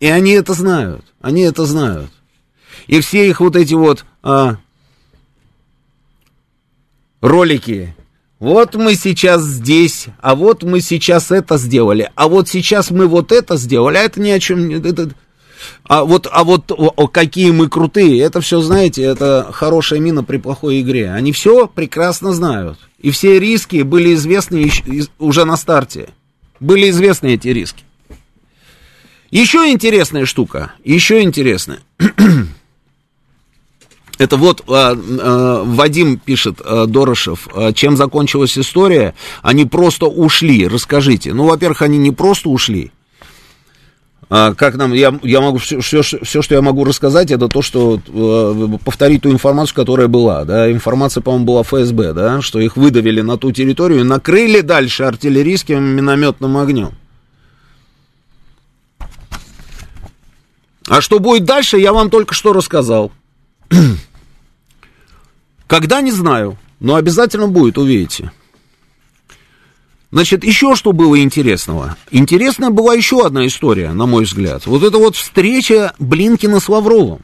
И 0.00 0.06
они 0.06 0.32
это 0.32 0.52
знают, 0.54 1.04
они 1.20 1.42
это 1.42 1.64
знают. 1.64 2.10
И 2.86 3.00
все 3.00 3.28
их 3.28 3.40
вот 3.40 3.56
эти 3.56 3.74
вот 3.74 4.04
а, 4.22 4.56
ролики. 7.20 7.94
Вот 8.38 8.74
мы 8.74 8.96
сейчас 8.96 9.42
здесь, 9.42 10.06
а 10.20 10.34
вот 10.34 10.64
мы 10.64 10.80
сейчас 10.80 11.30
это 11.30 11.56
сделали, 11.58 12.10
а 12.16 12.26
вот 12.26 12.48
сейчас 12.48 12.90
мы 12.90 13.06
вот 13.06 13.30
это 13.30 13.56
сделали, 13.56 13.98
а 13.98 14.02
это 14.02 14.20
ни 14.20 14.30
о 14.30 14.40
чем 14.40 14.66
не... 14.66 14.74
Это, 14.74 15.10
а 15.84 16.04
вот, 16.04 16.26
а 16.30 16.44
вот 16.44 16.70
о, 16.70 16.92
о, 16.96 17.06
какие 17.08 17.50
мы 17.50 17.68
крутые, 17.68 18.20
это 18.20 18.40
все, 18.40 18.60
знаете, 18.60 19.02
это 19.02 19.48
хорошая 19.52 20.00
мина 20.00 20.24
при 20.24 20.38
плохой 20.38 20.80
игре. 20.80 21.10
Они 21.10 21.32
все 21.32 21.66
прекрасно 21.66 22.32
знают. 22.32 22.78
И 22.98 23.10
все 23.10 23.38
риски 23.38 23.82
были 23.82 24.14
известны 24.14 24.70
уже 25.18 25.44
на 25.44 25.56
старте. 25.56 26.08
Были 26.60 26.90
известны 26.90 27.34
эти 27.34 27.48
риски. 27.48 27.84
Еще 29.30 29.70
интересная 29.70 30.26
штука, 30.26 30.72
еще 30.84 31.22
интересная. 31.22 31.80
Это 34.18 34.36
вот 34.36 34.62
а, 34.68 34.94
а, 34.94 35.64
Вадим 35.64 36.18
пишет, 36.18 36.60
а, 36.64 36.86
Дорошев, 36.86 37.48
а, 37.52 37.72
чем 37.72 37.96
закончилась 37.96 38.56
история? 38.58 39.14
Они 39.40 39.64
просто 39.64 40.06
ушли, 40.06 40.68
расскажите. 40.68 41.32
Ну, 41.32 41.46
во-первых, 41.46 41.82
они 41.82 41.98
не 41.98 42.12
просто 42.12 42.50
ушли. 42.50 42.92
А, 44.34 44.54
как 44.54 44.76
нам, 44.76 44.94
я, 44.94 45.12
я 45.22 45.42
могу, 45.42 45.58
все, 45.58 45.80
все, 45.80 46.00
все, 46.00 46.40
что 46.40 46.54
я 46.54 46.62
могу 46.62 46.84
рассказать, 46.84 47.30
это 47.30 47.48
то, 47.48 47.60
что 47.60 48.00
э, 48.08 48.78
повторить 48.82 49.20
ту 49.20 49.30
информацию, 49.30 49.76
которая 49.76 50.08
была, 50.08 50.46
да, 50.46 50.72
информация, 50.72 51.20
по-моему, 51.20 51.44
была 51.44 51.62
ФСБ, 51.62 52.14
да, 52.14 52.40
что 52.40 52.58
их 52.58 52.78
выдавили 52.78 53.20
на 53.20 53.36
ту 53.36 53.52
территорию 53.52 54.00
и 54.00 54.04
накрыли 54.04 54.62
дальше 54.62 55.02
артиллерийским 55.02 55.82
минометным 55.82 56.56
огнем. 56.56 56.92
А 60.88 61.02
что 61.02 61.18
будет 61.18 61.44
дальше, 61.44 61.76
я 61.76 61.92
вам 61.92 62.08
только 62.08 62.32
что 62.32 62.54
рассказал. 62.54 63.12
Когда, 65.66 66.00
не 66.00 66.10
знаю, 66.10 66.56
но 66.80 66.94
обязательно 66.94 67.48
будет, 67.48 67.76
увидите. 67.76 68.32
Значит, 70.12 70.44
еще 70.44 70.76
что 70.76 70.92
было 70.92 71.18
интересного? 71.22 71.96
Интересная 72.10 72.68
была 72.68 72.92
еще 72.92 73.24
одна 73.24 73.46
история, 73.46 73.92
на 73.92 74.04
мой 74.04 74.24
взгляд. 74.24 74.66
Вот 74.66 74.82
это 74.82 74.98
вот 74.98 75.16
встреча 75.16 75.94
Блинкина 75.98 76.60
с 76.60 76.68
Лавровым. 76.68 77.20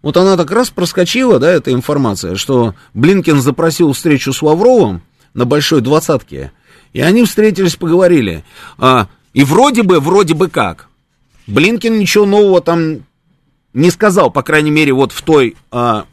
Вот 0.00 0.16
она 0.16 0.38
так 0.38 0.50
раз 0.50 0.70
проскочила, 0.70 1.38
да, 1.38 1.52
эта 1.52 1.70
информация, 1.72 2.36
что 2.36 2.74
Блинкин 2.94 3.42
запросил 3.42 3.92
встречу 3.92 4.32
с 4.32 4.40
Лавровым 4.40 5.02
на 5.34 5.44
Большой 5.44 5.82
Двадцатке, 5.82 6.50
и 6.94 7.02
они 7.02 7.24
встретились, 7.24 7.76
поговорили. 7.76 8.42
А, 8.78 9.08
и 9.34 9.44
вроде 9.44 9.82
бы, 9.82 10.00
вроде 10.00 10.32
бы 10.32 10.48
как, 10.48 10.88
Блинкин 11.46 11.98
ничего 11.98 12.24
нового 12.24 12.62
там 12.62 13.04
не 13.74 13.90
сказал, 13.90 14.30
по 14.30 14.42
крайней 14.42 14.70
мере, 14.70 14.94
вот 14.94 15.12
в 15.12 15.20
той 15.20 15.56
а, 15.70 16.06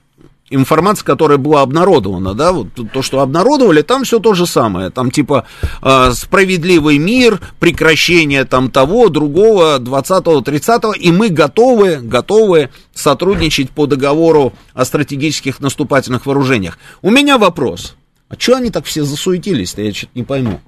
информация, 0.52 1.06
которая 1.06 1.38
была 1.38 1.62
обнародована, 1.62 2.34
да, 2.34 2.52
вот 2.52 2.68
то, 2.93 3.02
что 3.02 3.22
обнародовали, 3.22 3.82
там 3.82 4.04
все 4.04 4.20
то 4.20 4.34
же 4.34 4.45
самое, 4.45 4.89
там 4.89 5.10
типа 5.10 5.47
э, 5.82 6.12
справедливый 6.14 6.97
мир, 6.97 7.39
прекращение 7.60 8.45
там 8.45 8.70
того, 8.70 9.10
другого, 9.10 9.80
20-го, 9.80 10.41
30-го, 10.41 10.93
и 10.93 11.12
мы 11.12 11.30
готовы, 11.30 11.99
готовы 12.02 12.70
сотрудничать 12.93 13.72
по 13.72 13.88
договору 13.88 14.54
о 14.74 14.86
стратегических 14.86 15.60
наступательных 15.60 16.26
вооружениях. 16.26 16.78
У 17.02 17.10
меня 17.10 17.38
вопрос, 17.38 17.95
а 18.30 18.36
что 18.38 18.58
они 18.58 18.70
так 18.70 18.86
все 18.86 19.04
засуетились-то, 19.04 19.82
я 19.82 19.93
что-то 19.93 20.12
не 20.16 20.24
пойму. 20.24 20.62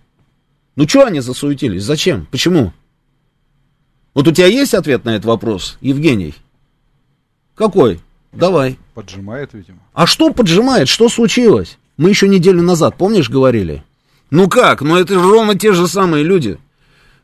Ну, 0.75 0.87
что 0.87 1.05
они 1.05 1.19
засуетились, 1.19 1.83
зачем, 1.83 2.25
почему? 2.31 2.73
Вот 4.13 4.27
у 4.27 4.31
тебя 4.31 4.47
есть 4.47 4.73
ответ 4.73 5.05
на 5.05 5.11
этот 5.11 5.25
вопрос, 5.25 5.77
Евгений? 5.81 6.33
Какой? 7.55 7.99
Давай. 8.31 8.77
Поджимает, 8.93 9.53
видимо. 9.53 9.79
А 9.93 10.05
что 10.05 10.31
поджимает? 10.31 10.87
Что 10.87 11.09
случилось? 11.09 11.77
Мы 11.97 12.09
еще 12.09 12.27
неделю 12.27 12.61
назад, 12.61 12.95
помнишь, 12.97 13.29
говорили? 13.29 13.83
Ну 14.29 14.47
как? 14.49 14.81
Ну 14.81 14.95
это 14.97 15.15
ровно 15.15 15.57
те 15.57 15.73
же 15.73 15.87
самые 15.87 16.23
люди. 16.23 16.57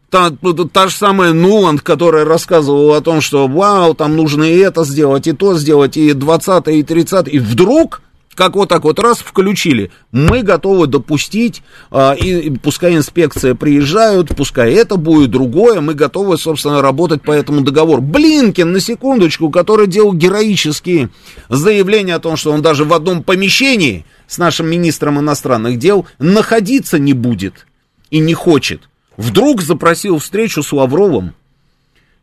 Та, 0.10 0.32
та 0.74 0.88
же 0.88 0.96
самая 0.96 1.34
Нуланд, 1.34 1.82
которая 1.82 2.26
рассказывала 2.26 2.98
о 2.98 3.02
том, 3.02 3.22
что 3.22 3.48
вау, 3.48 3.94
там 3.94 4.16
нужно 4.16 4.44
и 4.44 4.58
это 4.58 4.84
сделать, 4.84 5.28
и 5.28 5.34
то 5.34 5.56
сделать, 5.56 5.98
и 5.98 6.14
20 6.14 6.68
и 6.70 6.84
30 6.84 7.28
и 7.28 7.40
вдруг 7.40 8.02
как 8.40 8.56
вот 8.56 8.70
так 8.70 8.86
вот 8.86 9.00
раз 9.00 9.18
включили, 9.18 9.92
мы 10.14 10.44
готовы 10.44 10.88
допустить, 10.88 11.62
а, 11.92 12.14
и, 12.14 12.50
пускай 12.52 12.96
инспекция 12.96 13.54
приезжают, 13.54 14.34
пускай 14.34 14.72
это 14.76 14.96
будет 14.96 15.30
другое, 15.30 15.82
мы 15.82 15.94
готовы, 15.94 16.38
собственно, 16.38 16.82
работать 16.82 17.22
по 17.22 17.34
этому 17.34 17.60
договору. 17.60 18.02
Блинкин, 18.02 18.72
на 18.72 18.80
секундочку, 18.80 19.50
который 19.50 19.88
делал 19.88 20.14
героические 20.14 21.10
заявления 21.50 22.16
о 22.16 22.20
том, 22.20 22.38
что 22.38 22.54
он 22.54 22.62
даже 22.62 22.86
в 22.86 22.94
одном 22.94 23.24
помещении 23.24 24.06
с 24.26 24.38
нашим 24.38 24.70
министром 24.70 25.20
иностранных 25.20 25.78
дел 25.78 26.08
находиться 26.18 26.98
не 26.98 27.12
будет 27.12 27.68
и 28.10 28.20
не 28.20 28.34
хочет. 28.34 28.88
Вдруг 29.18 29.62
запросил 29.62 30.20
встречу 30.20 30.64
с 30.64 30.72
Лавровым 30.72 31.34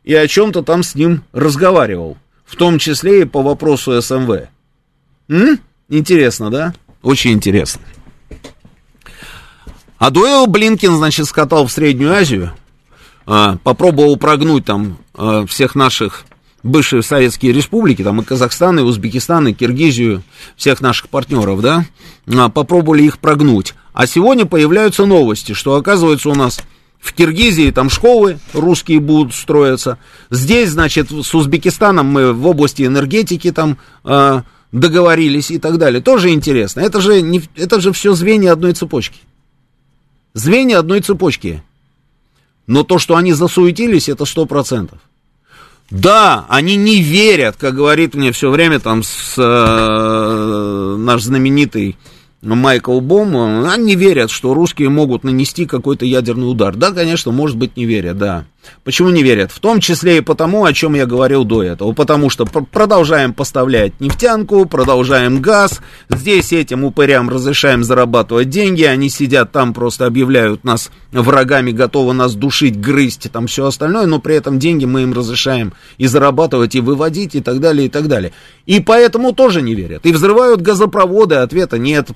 и 0.03 0.15
о 0.15 0.27
чем-то 0.27 0.63
там 0.63 0.83
с 0.83 0.95
ним 0.95 1.25
разговаривал, 1.33 2.17
в 2.47 2.57
том 2.57 2.79
числе 2.79 3.21
и 3.21 3.25
по 3.27 3.43
вопросу 3.43 4.01
СМВ. 4.01 4.49
М? 5.29 5.61
Интересно, 5.89 6.51
да? 6.51 6.75
Очень 7.03 7.33
интересно. 7.33 7.81
А 9.99 10.11
до 10.11 10.27
этого 10.27 10.47
Блинкин, 10.47 10.97
значит, 10.97 11.27
скатал 11.27 11.67
в 11.67 11.73
Среднюю 11.73 12.13
Азию, 12.13 12.53
а, 13.25 13.57
попробовал 13.63 14.17
прогнуть 14.17 14.65
там 14.65 14.99
а, 15.15 15.47
всех 15.47 15.75
наших 15.75 16.27
бывшие 16.63 17.03
советские 17.03 17.53
республики, 17.53 18.03
там 18.03 18.21
и 18.21 18.25
Казахстан, 18.25 18.79
и 18.81 18.83
Узбекистан, 18.83 19.49
и 19.49 19.53
Киргизию, 19.53 20.23
всех 20.57 20.81
наших 20.81 21.09
партнеров, 21.09 21.61
да, 21.63 21.85
а, 22.27 22.49
попробовали 22.49 23.05
их 23.05 23.19
прогнуть. 23.19 23.75
А 23.93 24.07
сегодня 24.07 24.45
появляются 24.45 25.07
новости, 25.07 25.53
что 25.53 25.77
оказывается 25.77 26.29
у 26.29 26.35
нас 26.35 26.61
в 27.01 27.13
Киргизии 27.13 27.71
там 27.71 27.89
школы 27.89 28.39
русские 28.53 29.01
будут 29.01 29.35
строиться. 29.35 29.99
Здесь, 30.31 30.71
значит, 30.71 31.11
с 31.11 31.35
Узбекистаном 31.35 32.07
мы 32.07 32.33
в 32.33 32.47
области 32.47 32.83
энергетики 32.83 33.53
там 33.53 33.79
договорились 34.77 35.51
и 35.51 35.59
так 35.59 35.79
далее. 35.79 36.01
Тоже 36.01 36.31
интересно. 36.31 36.81
Это 36.81 37.01
же, 37.01 37.23
не, 37.23 37.43
это 37.57 37.81
же 37.81 37.93
все 37.93 38.15
звенья 38.15 38.53
одной 38.53 38.75
цепочки. 38.75 39.19
Звенья 40.35 40.79
одной 40.79 41.01
цепочки. 41.01 41.63
Но 42.67 42.83
то, 42.83 42.99
что 42.99 43.17
они 43.17 43.33
засуетились, 43.33 44.09
это 44.09 44.25
сто 44.25 44.45
процентов. 44.45 44.99
Да, 45.91 46.47
они 46.49 46.77
не 46.77 47.01
верят, 47.01 47.57
как 47.59 47.75
говорит 47.75 48.15
мне 48.15 48.33
все 48.33 48.51
время 48.51 48.81
там 48.81 49.05
с, 49.05 49.35
э, 49.39 50.97
наш 50.99 51.23
знаменитый 51.23 51.97
Майкл 52.43 53.01
Бом, 53.01 53.65
они 53.65 53.85
не 53.85 53.95
верят, 53.95 54.31
что 54.31 54.53
русские 54.53 54.89
могут 54.89 55.25
нанести 55.25 55.65
какой-то 55.65 56.05
ядерный 56.05 56.51
удар. 56.51 56.77
Да, 56.77 56.91
конечно, 56.91 57.31
может 57.33 57.57
быть, 57.57 57.77
не 57.77 57.87
верят, 57.87 58.19
да. 58.19 58.45
Почему 58.85 59.11
не 59.11 59.23
верят? 59.23 59.51
В 59.53 59.61
том 59.61 59.81
числе 59.81 60.19
и 60.19 60.21
потому, 60.21 60.65
о 60.65 60.73
чем 60.73 60.95
я 60.95 61.07
говорил 61.07 61.45
до 61.45 61.63
этого. 61.63 61.93
Потому 61.93 62.31
что 62.31 62.45
продолжаем 62.45 63.33
поставлять 63.33 64.01
нефтянку, 64.01 64.67
продолжаем 64.67 65.41
газ. 65.41 65.81
Здесь 66.09 66.53
этим 66.53 66.85
упырям 66.85 67.29
разрешаем 67.29 67.85
зарабатывать 67.85 68.49
деньги. 68.51 68.85
Они 68.85 69.09
сидят 69.09 69.53
там, 69.53 69.75
просто 69.75 70.07
объявляют 70.07 70.65
нас 70.65 70.91
врагами, 71.13 71.73
готовы 71.73 72.13
нас 72.13 72.35
душить, 72.35 72.81
грызть, 72.81 73.31
там 73.33 73.47
все 73.47 73.67
остальное. 73.67 74.07
Но 74.07 74.21
при 74.21 74.37
этом 74.37 74.59
деньги 74.59 74.85
мы 74.85 75.03
им 75.03 75.13
разрешаем 75.13 75.73
и 75.99 76.07
зарабатывать, 76.07 76.75
и 76.75 76.81
выводить, 76.81 77.35
и 77.35 77.41
так 77.41 77.61
далее, 77.61 77.87
и 77.87 77.89
так 77.89 78.09
далее. 78.09 78.33
И 78.67 78.81
поэтому 78.81 79.33
тоже 79.33 79.63
не 79.63 79.75
верят. 79.75 80.05
И 80.07 80.13
взрывают 80.13 80.61
газопроводы, 80.61 81.37
ответа 81.37 81.79
нет. 81.79 82.09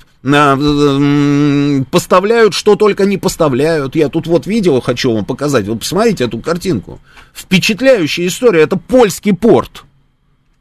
Поставляют, 1.90 2.54
что 2.54 2.76
только 2.76 3.04
не 3.06 3.18
поставляют. 3.18 3.94
Я 3.96 4.08
тут 4.08 4.26
вот 4.26 4.46
видео 4.46 4.80
хочу 4.80 5.14
вам 5.14 5.24
показать. 5.24 5.66
Вы 5.66 5.76
посмотрите 5.76 6.24
эту 6.24 6.39
картинку. 6.40 7.00
Впечатляющая 7.34 8.26
история. 8.26 8.62
Это 8.62 8.76
польский 8.76 9.34
порт. 9.34 9.84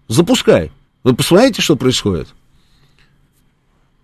Запускай. 0.07 0.71
Вы 1.03 1.13
посмотрите, 1.15 1.61
что 1.61 1.75
происходит. 1.75 2.27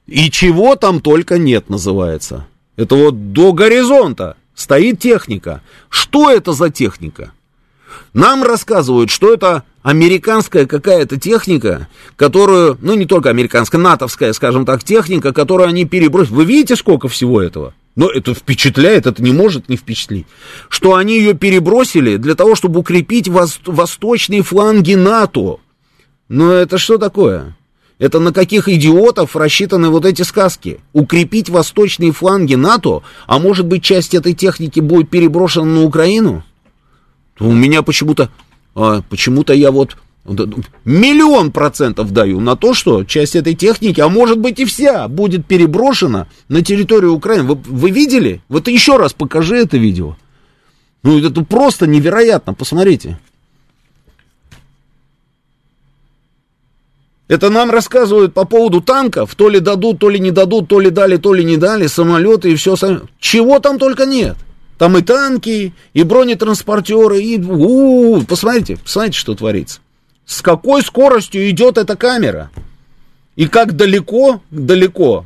И 0.08 0.30
чего 0.30 0.76
там 0.76 1.02
только 1.02 1.38
нет, 1.38 1.70
называется. 1.70 2.48
Это 2.76 2.96
вот 2.96 3.34
до 3.34 3.54
горизонта 3.54 4.38
стоит 4.54 5.00
техника. 5.00 5.62
Что 5.90 6.32
это 6.32 6.54
за 6.54 6.70
техника? 6.70 7.32
Нам 8.14 8.44
рассказывают, 8.44 9.10
что 9.10 9.34
это 9.34 9.64
американская 9.82 10.66
какая-то 10.66 11.20
техника, 11.20 11.88
которую, 12.16 12.78
ну 12.82 12.94
не 12.96 13.06
только 13.06 13.30
американская, 13.30 13.80
натовская, 13.80 14.34
скажем 14.34 14.66
так, 14.66 14.84
техника, 14.84 15.34
которую 15.34 15.70
они 15.70 15.86
перебросили. 15.86 16.36
Вы 16.36 16.46
видите, 16.46 16.76
сколько 16.76 17.08
всего 17.08 17.42
этого? 17.42 17.74
Но 17.96 18.10
это 18.10 18.34
впечатляет, 18.34 19.08
это 19.08 19.24
не 19.24 19.32
может 19.32 19.70
не 19.70 19.78
впечатлить. 19.78 20.28
Что 20.68 20.96
они 20.96 21.18
ее 21.18 21.34
перебросили 21.34 22.18
для 22.18 22.36
того, 22.36 22.56
чтобы 22.56 22.82
укрепить 22.82 23.28
вос- 23.30 23.60
восточные 23.66 24.44
фланги 24.44 24.96
НАТО. 24.96 25.60
Но 26.28 26.52
это 26.52 26.78
что 26.78 26.98
такое? 26.98 27.56
Это 27.98 28.20
на 28.20 28.34
каких 28.34 28.68
идиотов 28.68 29.38
рассчитаны 29.38 29.90
вот 29.90 30.06
эти 30.06 30.24
сказки? 30.24 30.82
Укрепить 30.92 31.50
восточные 31.50 32.12
фланги 32.12 32.56
НАТО, 32.56 33.04
а 33.26 33.40
может 33.40 33.66
быть 33.66 33.84
часть 33.84 34.14
этой 34.14 34.34
техники 34.34 34.82
будет 34.82 35.10
переброшена 35.10 35.66
на 35.66 35.84
Украину? 35.84 36.44
У 37.40 37.52
меня 37.52 37.82
почему-то, 37.82 38.30
а, 38.76 39.02
почему-то 39.10 39.54
я 39.54 39.72
вот 39.72 39.96
миллион 40.26 41.52
процентов 41.52 42.12
даю 42.12 42.40
на 42.40 42.56
то, 42.56 42.74
что 42.74 43.04
часть 43.04 43.36
этой 43.36 43.54
техники, 43.54 44.02
а 44.02 44.10
может 44.10 44.40
быть 44.40 44.60
и 44.60 44.66
вся, 44.66 45.08
будет 45.08 45.46
переброшена 45.46 46.28
на 46.48 46.62
территорию 46.64 47.14
Украины. 47.14 47.44
Вы, 47.44 47.56
вы 47.56 47.92
видели? 47.92 48.42
Вот 48.50 48.68
еще 48.68 48.98
раз 48.98 49.14
покажи 49.14 49.58
это 49.58 49.78
видео. 49.78 50.16
Ну, 51.04 51.20
это 51.20 51.44
просто 51.44 51.86
невероятно, 51.86 52.56
посмотрите. 52.56 53.20
Это 57.28 57.50
нам 57.50 57.72
рассказывают 57.72 58.34
по 58.34 58.46
поводу 58.46 58.82
танков, 58.82 59.34
то 59.36 59.50
ли 59.50 59.60
дадут, 59.60 60.00
то 60.00 60.10
ли 60.10 60.20
не 60.20 60.32
дадут, 60.32 60.68
то 60.68 60.80
ли 60.80 60.92
дали, 60.92 61.18
то 61.18 61.34
ли 61.34 61.44
не 61.44 61.58
дали, 61.58 61.88
самолеты 61.88 62.52
и 62.52 62.56
все. 62.56 62.76
Чего 63.20 63.60
там 63.60 63.80
только 63.80 64.06
нет. 64.06 64.38
Там 64.78 64.98
и 64.98 65.02
танки, 65.02 65.74
и 65.94 66.04
бронетранспортеры, 66.04 67.22
и... 67.22 67.40
У 67.40 68.18
-у 68.18 68.20
-у, 68.20 68.26
посмотрите, 68.26 68.78
посмотрите, 68.78 69.18
что 69.18 69.34
творится 69.34 69.80
с 70.26 70.42
какой 70.42 70.82
скоростью 70.82 71.50
идет 71.50 71.78
эта 71.78 71.96
камера. 71.96 72.52
И 73.36 73.48
как 73.48 73.76
далеко, 73.76 74.42
далеко 74.50 75.26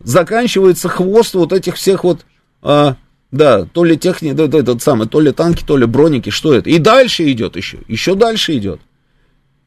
заканчивается 0.00 0.88
хвост 0.88 1.34
вот 1.34 1.52
этих 1.52 1.76
всех 1.76 2.04
вот 2.04 2.24
а, 2.62 2.96
Да, 3.30 3.64
то 3.64 3.84
ли 3.84 3.96
техника, 3.98 4.34
да, 4.34 4.46
да, 4.46 4.58
этот 4.58 4.82
самый, 4.82 5.08
то 5.08 5.20
ли 5.20 5.32
танки, 5.32 5.64
то 5.64 5.76
ли 5.76 5.86
броники, 5.86 6.30
что 6.30 6.54
это? 6.54 6.70
И 6.70 6.78
дальше 6.78 7.30
идет 7.30 7.56
еще, 7.56 7.78
еще 7.88 8.14
дальше 8.14 8.56
идет. 8.56 8.80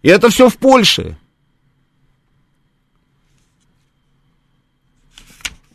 И 0.02 0.10
это 0.10 0.30
все 0.30 0.49
в 0.49 0.57
Польше. 0.57 1.18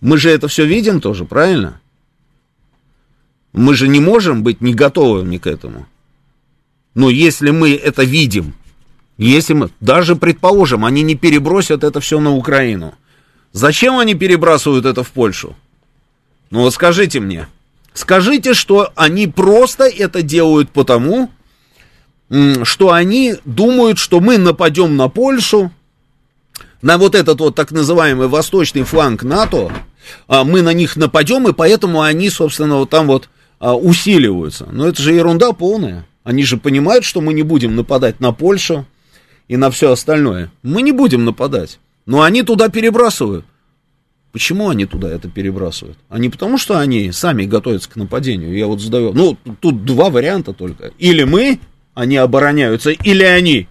Мы 0.00 0.18
же 0.18 0.30
это 0.30 0.46
все 0.46 0.66
видим 0.66 1.00
тоже, 1.00 1.24
правильно? 1.24 1.80
Мы 3.52 3.74
же 3.74 3.88
не 3.88 4.00
можем 4.00 4.42
быть 4.42 4.60
не 4.60 4.74
готовыми 4.74 5.38
к 5.38 5.46
этому. 5.46 5.86
Но 6.96 7.10
если 7.10 7.50
мы 7.50 7.74
это 7.74 8.04
видим, 8.04 8.54
если 9.18 9.52
мы, 9.52 9.68
даже 9.80 10.16
предположим, 10.16 10.82
они 10.82 11.02
не 11.02 11.14
перебросят 11.14 11.84
это 11.84 12.00
все 12.00 12.20
на 12.20 12.34
Украину, 12.34 12.94
зачем 13.52 13.98
они 13.98 14.14
перебрасывают 14.14 14.86
это 14.86 15.04
в 15.04 15.10
Польшу? 15.10 15.54
Ну 16.48 16.62
вот 16.62 16.72
скажите 16.72 17.20
мне, 17.20 17.48
скажите, 17.92 18.54
что 18.54 18.92
они 18.96 19.26
просто 19.26 19.84
это 19.84 20.22
делают 20.22 20.70
потому, 20.70 21.30
что 22.62 22.90
они 22.90 23.34
думают, 23.44 23.98
что 23.98 24.20
мы 24.20 24.38
нападем 24.38 24.96
на 24.96 25.10
Польшу, 25.10 25.70
на 26.80 26.96
вот 26.96 27.14
этот 27.14 27.40
вот 27.40 27.54
так 27.54 27.72
называемый 27.72 28.28
восточный 28.28 28.84
фланг 28.84 29.22
НАТО, 29.22 29.70
а 30.28 30.44
мы 30.44 30.62
на 30.62 30.72
них 30.72 30.96
нападем, 30.96 31.46
и 31.46 31.52
поэтому 31.52 32.00
они, 32.00 32.30
собственно, 32.30 32.76
вот 32.76 32.88
там 32.88 33.06
вот 33.06 33.28
а, 33.60 33.76
усиливаются. 33.76 34.66
Но 34.72 34.88
это 34.88 35.02
же 35.02 35.12
ерунда 35.12 35.52
полная. 35.52 36.06
Они 36.26 36.42
же 36.42 36.56
понимают, 36.56 37.04
что 37.04 37.20
мы 37.20 37.32
не 37.34 37.44
будем 37.44 37.76
нападать 37.76 38.18
на 38.18 38.32
Польшу 38.32 38.84
и 39.46 39.56
на 39.56 39.70
все 39.70 39.92
остальное. 39.92 40.50
Мы 40.64 40.82
не 40.82 40.90
будем 40.90 41.24
нападать. 41.24 41.78
Но 42.04 42.22
они 42.22 42.42
туда 42.42 42.68
перебрасывают. 42.68 43.46
Почему 44.32 44.68
они 44.68 44.86
туда 44.86 45.08
это 45.08 45.30
перебрасывают? 45.30 45.96
А 46.08 46.18
не 46.18 46.28
потому, 46.28 46.58
что 46.58 46.80
они 46.80 47.12
сами 47.12 47.44
готовятся 47.44 47.90
к 47.90 47.94
нападению. 47.94 48.58
Я 48.58 48.66
вот 48.66 48.80
задаю. 48.80 49.12
Ну, 49.12 49.38
тут 49.60 49.84
два 49.84 50.10
варианта 50.10 50.52
только. 50.52 50.90
Или 50.98 51.22
мы, 51.22 51.60
они 51.94 52.16
обороняются, 52.16 52.90
или 52.90 53.22
они. 53.22 53.68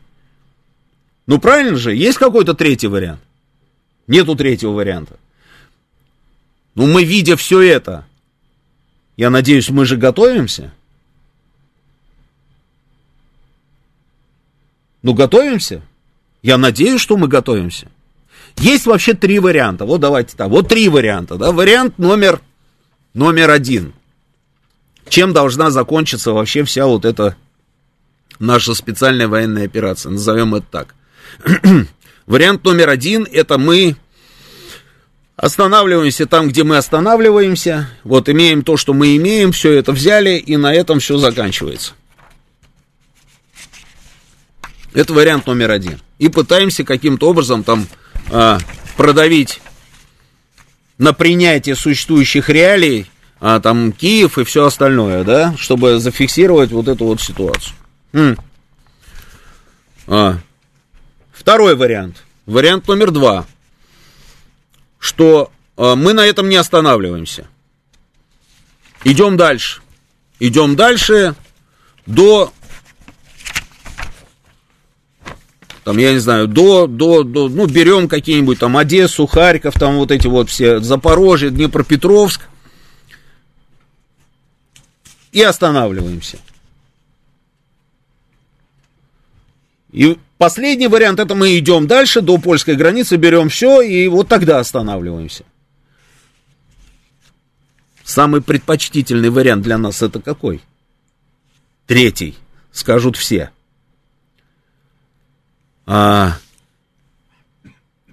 Ну, 1.27 1.39
правильно 1.39 1.75
же? 1.75 1.93
Есть 1.93 2.17
какой-то 2.19 2.53
третий 2.53 2.87
вариант? 2.87 3.19
Нету 4.07 4.33
третьего 4.35 4.71
варианта. 4.71 5.19
Ну, 6.73 6.87
мы, 6.87 7.03
видя 7.03 7.35
все 7.35 7.59
это, 7.59 8.05
я 9.17 9.29
надеюсь, 9.29 9.69
мы 9.69 9.83
же 9.83 9.97
готовимся. 9.97 10.71
Ну, 15.05 15.13
готовимся. 15.13 15.83
Я 16.41 16.57
надеюсь, 16.57 16.99
что 16.99 17.15
мы 17.15 17.27
готовимся. 17.27 17.89
Есть 18.57 18.87
вообще 18.87 19.13
три 19.13 19.37
варианта. 19.37 19.85
Вот 19.85 20.01
давайте 20.01 20.35
так. 20.35 20.49
Вот 20.49 20.67
три 20.67 20.89
варианта. 20.89 21.35
Да? 21.35 21.51
Вариант 21.51 21.99
номер, 21.99 22.41
номер 23.13 23.51
один. 23.51 23.93
Чем 25.07 25.31
должна 25.31 25.69
закончиться 25.69 26.31
вообще 26.31 26.63
вся 26.63 26.87
вот 26.87 27.05
эта 27.05 27.35
наша 28.39 28.73
специальная 28.73 29.27
военная 29.27 29.65
операция? 29.65 30.09
Назовем 30.09 30.55
это 30.55 30.65
так. 30.71 30.95
Вариант 32.25 32.63
номер 32.63 32.89
один 32.89 33.27
это 33.31 33.59
мы 33.59 33.95
Останавливаемся 35.35 36.25
там, 36.25 36.47
где 36.47 36.63
мы 36.63 36.77
останавливаемся. 36.77 37.89
Вот 38.03 38.27
имеем 38.27 38.63
то, 38.63 38.75
что 38.75 38.95
мы 38.95 39.15
имеем, 39.17 39.51
все 39.51 39.73
это 39.73 39.91
взяли, 39.91 40.37
и 40.37 40.57
на 40.57 40.73
этом 40.73 40.99
все 40.99 41.17
заканчивается. 41.17 41.93
Это 44.95 45.13
вариант 45.13 45.45
номер 45.45 45.69
один. 45.69 46.01
И 46.17 46.27
пытаемся 46.29 46.83
каким-то 46.83 47.29
образом 47.29 47.63
там 47.63 47.85
а, 48.31 48.57
продавить 48.97 49.61
на 50.97 51.13
принятие 51.13 51.75
существующих 51.75 52.49
реалий, 52.49 53.05
а, 53.39 53.59
там 53.59 53.91
Киев 53.91 54.39
и 54.39 54.43
все 54.43 54.65
остальное, 54.65 55.23
да, 55.23 55.53
чтобы 55.59 55.99
зафиксировать 55.99 56.71
вот 56.71 56.87
эту 56.87 57.05
вот 57.05 57.21
ситуацию. 57.21 57.75
М. 58.13 58.39
А. 60.07 60.39
Второй 61.31 61.75
вариант. 61.75 62.23
Вариант 62.47 62.87
номер 62.87 63.11
два 63.11 63.45
что 65.05 65.51
э, 65.77 65.93
мы 65.93 66.13
на 66.13 66.25
этом 66.25 66.49
не 66.49 66.55
останавливаемся. 66.55 67.47
Идем 69.03 69.37
дальше. 69.37 69.81
Идем 70.39 70.75
дальше 70.75 71.35
до, 72.07 72.51
там, 75.85 75.97
я 75.97 76.11
не 76.11 76.19
знаю, 76.19 76.47
до, 76.47 76.87
до, 76.87 77.23
до 77.23 77.47
ну, 77.47 77.67
берем 77.67 78.09
какие-нибудь 78.09 78.59
там 78.59 78.75
Одессу, 78.75 79.27
Харьков, 79.27 79.75
там 79.75 79.95
вот 79.97 80.11
эти 80.11 80.27
вот 80.27 80.49
все, 80.49 80.79
Запорожье, 80.79 81.51
Днепропетровск, 81.51 82.41
и 85.31 85.41
останавливаемся. 85.41 86.39
И 89.91 90.17
Последний 90.37 90.87
вариант, 90.87 91.19
это 91.19 91.33
мы 91.33 91.57
идем 91.57 91.87
дальше, 91.87 92.21
до 92.21 92.37
польской 92.37 92.75
границы, 92.75 93.15
берем 93.15 93.47
все, 93.49 93.81
и 93.81 94.07
вот 94.07 94.27
тогда 94.27 94.59
останавливаемся. 94.59 95.45
Самый 98.03 98.41
предпочтительный 98.41 99.29
вариант 99.29 99.63
для 99.63 99.77
нас 99.77 100.01
это 100.01 100.19
какой? 100.19 100.61
Третий, 101.87 102.35
скажут 102.71 103.15
все. 103.15 103.51
А, 105.85 106.37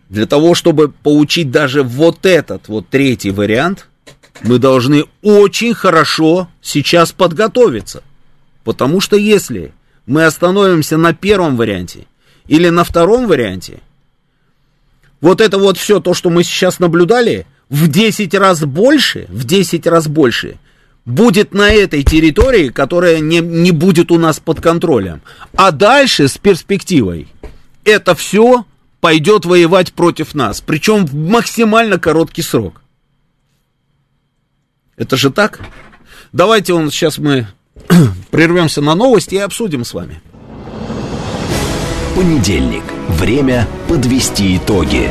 для 0.08 0.26
того, 0.26 0.54
чтобы 0.54 0.88
получить 0.88 1.50
даже 1.50 1.82
вот 1.82 2.26
этот 2.26 2.68
вот 2.68 2.88
третий 2.88 3.30
вариант, 3.30 3.88
мы 4.42 4.58
должны 4.58 5.04
очень 5.22 5.74
хорошо 5.74 6.48
сейчас 6.60 7.12
подготовиться. 7.12 8.02
Потому 8.64 9.00
что 9.00 9.16
если 9.16 9.72
мы 10.06 10.24
остановимся 10.24 10.96
на 10.96 11.14
первом 11.14 11.56
варианте 11.56 12.06
или 12.46 12.68
на 12.68 12.84
втором 12.84 13.26
варианте, 13.26 13.80
вот 15.20 15.40
это 15.40 15.58
вот 15.58 15.78
все 15.78 16.00
то, 16.00 16.14
что 16.14 16.30
мы 16.30 16.44
сейчас 16.44 16.78
наблюдали, 16.78 17.46
в 17.68 17.88
10 17.88 18.34
раз 18.34 18.60
больше, 18.60 19.26
в 19.30 19.44
10 19.44 19.86
раз 19.86 20.08
больше, 20.08 20.58
будет 21.06 21.54
на 21.54 21.70
этой 21.70 22.02
территории, 22.02 22.68
которая 22.68 23.20
не, 23.20 23.38
не 23.38 23.70
будет 23.70 24.10
у 24.10 24.18
нас 24.18 24.40
под 24.40 24.60
контролем. 24.60 25.22
А 25.54 25.70
дальше 25.70 26.28
с 26.28 26.36
перспективой 26.36 27.28
это 27.84 28.14
все 28.14 28.64
пойдет 29.00 29.44
воевать 29.44 29.92
против 29.92 30.34
нас, 30.34 30.60
причем 30.60 31.06
в 31.06 31.14
максимально 31.14 31.98
короткий 31.98 32.42
срок. 32.42 32.82
Это 34.96 35.16
же 35.16 35.30
так? 35.30 35.60
Давайте 36.32 36.74
он 36.74 36.90
сейчас 36.90 37.18
мы 37.18 37.48
прервемся 38.30 38.80
на 38.80 38.94
новости 38.94 39.34
и 39.34 39.38
обсудим 39.38 39.84
с 39.84 39.94
вами. 39.94 40.22
Понедельник. 42.14 42.84
Время 43.08 43.66
подвести 43.88 44.56
итоги. 44.56 45.10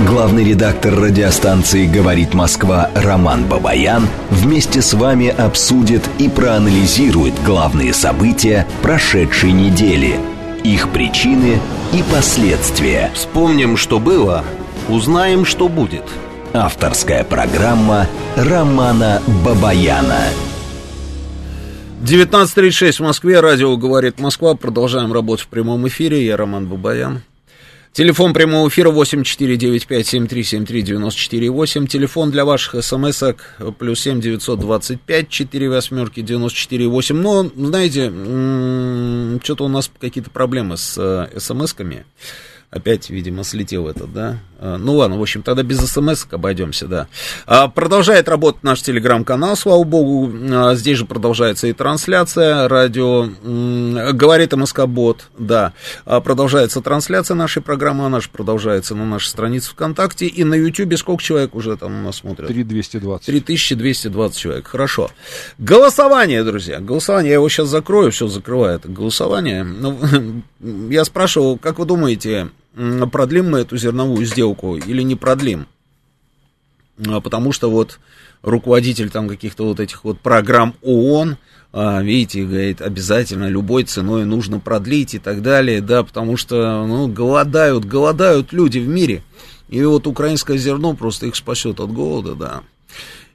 Главный 0.00 0.44
редактор 0.44 0.94
радиостанции 0.94 1.86
«Говорит 1.86 2.34
Москва» 2.34 2.90
Роман 2.94 3.44
Бабаян 3.46 4.08
вместе 4.30 4.82
с 4.82 4.94
вами 4.94 5.28
обсудит 5.28 6.02
и 6.18 6.28
проанализирует 6.28 7.34
главные 7.42 7.92
события 7.92 8.66
прошедшей 8.82 9.52
недели, 9.52 10.18
их 10.64 10.90
причины 10.92 11.60
и 11.92 12.02
последствия. 12.12 13.10
Вспомним, 13.14 13.76
что 13.76 13.98
было, 13.98 14.44
узнаем, 14.88 15.44
что 15.44 15.68
будет. 15.68 16.04
Авторская 16.52 17.24
программа 17.24 18.06
Романа 18.36 19.22
Бабаяна. 19.44 20.20
19.36 22.02 22.92
в 22.92 23.00
Москве, 23.00 23.40
радио 23.40 23.76
«Говорит 23.76 24.18
Москва». 24.18 24.54
Продолжаем 24.54 25.12
работать 25.12 25.46
в 25.46 25.48
прямом 25.48 25.86
эфире. 25.86 26.26
Я 26.26 26.36
Роман 26.36 26.66
Бабаян. 26.66 27.22
Телефон 27.92 28.32
прямого 28.32 28.68
эфира 28.70 28.90
8495-7373-94-8. 28.90 31.86
Телефон 31.88 32.30
для 32.30 32.46
ваших 32.46 32.82
смс-ок 32.82 33.58
плюс 33.78 34.00
7 34.00 34.18
925 34.18 35.28
4 35.28 35.68
восьмерки 35.68 36.22
94 36.22 36.88
8. 36.88 37.16
Но, 37.16 37.50
знаете, 37.54 38.10
что-то 39.44 39.66
у 39.66 39.68
нас 39.68 39.90
какие-то 40.00 40.30
проблемы 40.30 40.78
с 40.78 40.96
э, 40.96 41.38
смс-ками. 41.38 42.06
Опять, 42.72 43.10
видимо, 43.10 43.44
слетел 43.44 43.86
этот, 43.86 44.14
да? 44.14 44.38
А, 44.58 44.78
ну 44.78 44.94
ладно, 44.94 45.18
в 45.18 45.22
общем, 45.22 45.42
тогда 45.42 45.62
без 45.62 45.78
смс 45.80 46.24
обойдемся, 46.30 46.86
да. 46.86 47.06
А, 47.46 47.68
продолжает 47.68 48.30
работать 48.30 48.62
наш 48.62 48.80
телеграм-канал, 48.80 49.56
слава 49.56 49.84
богу. 49.84 50.32
А, 50.50 50.74
здесь 50.74 50.96
же 50.96 51.04
продолжается 51.04 51.66
и 51.66 51.74
трансляция. 51.74 52.66
Радио 52.68 53.28
говорит 54.12 54.54
МСК 54.54 54.86
Бот, 54.86 55.28
да. 55.36 55.74
Продолжается 56.06 56.80
трансляция 56.80 57.34
нашей 57.34 57.60
программы, 57.60 58.06
она 58.06 58.20
же 58.20 58.30
продолжается 58.30 58.94
на 58.94 59.04
нашей 59.04 59.28
странице 59.28 59.72
ВКонтакте. 59.72 60.26
И 60.26 60.42
на 60.42 60.54
Ютьюбе 60.54 60.96
сколько 60.96 61.22
человек 61.22 61.54
уже 61.54 61.76
там 61.76 62.00
у 62.00 62.02
нас 62.04 62.16
смотрят? 62.16 62.48
3220. 62.48 63.26
3220 63.26 64.38
человек, 64.38 64.66
хорошо. 64.66 65.10
Голосование, 65.58 66.42
друзья, 66.42 66.80
голосование. 66.80 67.32
Я 67.32 67.34
его 67.34 67.50
сейчас 67.50 67.68
закрою, 67.68 68.10
все 68.12 68.28
закрывает. 68.28 68.90
Голосование. 68.90 69.62
Ну, 69.62 69.98
я 70.88 71.04
спрашивал, 71.04 71.58
как 71.58 71.78
вы 71.78 71.84
думаете, 71.84 72.48
продлим 72.74 73.50
мы 73.50 73.60
эту 73.60 73.76
зерновую 73.76 74.24
сделку 74.26 74.76
или 74.76 75.02
не 75.02 75.16
продлим. 75.16 75.66
а, 77.06 77.20
потому 77.20 77.52
что 77.52 77.70
вот 77.70 77.98
руководитель 78.42 79.10
там 79.10 79.28
каких-то 79.28 79.64
вот 79.66 79.80
этих 79.80 80.04
вот 80.04 80.20
программ 80.20 80.74
ООН, 80.82 81.36
а, 81.72 82.02
видите, 82.02 82.44
говорит, 82.44 82.80
обязательно 82.80 83.48
любой 83.48 83.84
ценой 83.84 84.24
нужно 84.24 84.60
продлить 84.60 85.14
и 85.14 85.18
так 85.18 85.42
далее, 85.42 85.80
да, 85.80 86.02
потому 86.02 86.36
что, 86.36 86.86
ну, 86.86 87.08
голодают, 87.08 87.84
голодают 87.84 88.52
люди 88.52 88.78
в 88.78 88.88
мире, 88.88 89.22
и 89.68 89.82
вот 89.82 90.06
украинское 90.06 90.58
зерно 90.58 90.94
просто 90.94 91.26
их 91.26 91.36
спасет 91.36 91.80
от 91.80 91.92
голода, 91.92 92.34
да. 92.34 92.62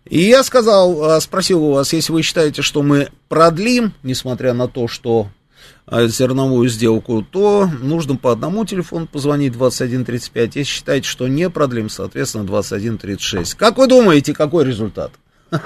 И 0.09 0.21
я 0.21 0.43
сказал, 0.43 1.03
а, 1.03 1.19
спросил 1.19 1.63
у 1.63 1.73
вас, 1.73 1.93
если 1.93 2.13
вы 2.13 2.21
считаете, 2.21 2.61
что 2.61 2.81
мы 2.81 3.09
продлим, 3.27 3.93
несмотря 4.03 4.53
на 4.53 4.67
то, 4.67 4.87
что 4.87 5.27
зерновую 5.89 6.69
сделку, 6.69 7.25
то 7.29 7.69
нужно 7.81 8.15
по 8.17 8.31
одному 8.31 8.65
телефону 8.65 9.07
позвонить 9.07 9.53
2135. 9.53 10.55
Если 10.57 10.71
считаете, 10.71 11.07
что 11.07 11.27
не 11.27 11.49
продлим, 11.49 11.89
соответственно, 11.89 12.45
2136. 12.45 13.55
Как 13.55 13.77
вы 13.77 13.87
думаете, 13.87 14.33
какой 14.33 14.65
результат? 14.65 15.11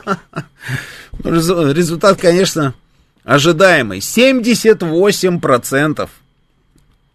Результат, 1.23 2.22
конечно, 2.22 2.76
ожидаемый. 3.23 3.99
78% 3.99 6.10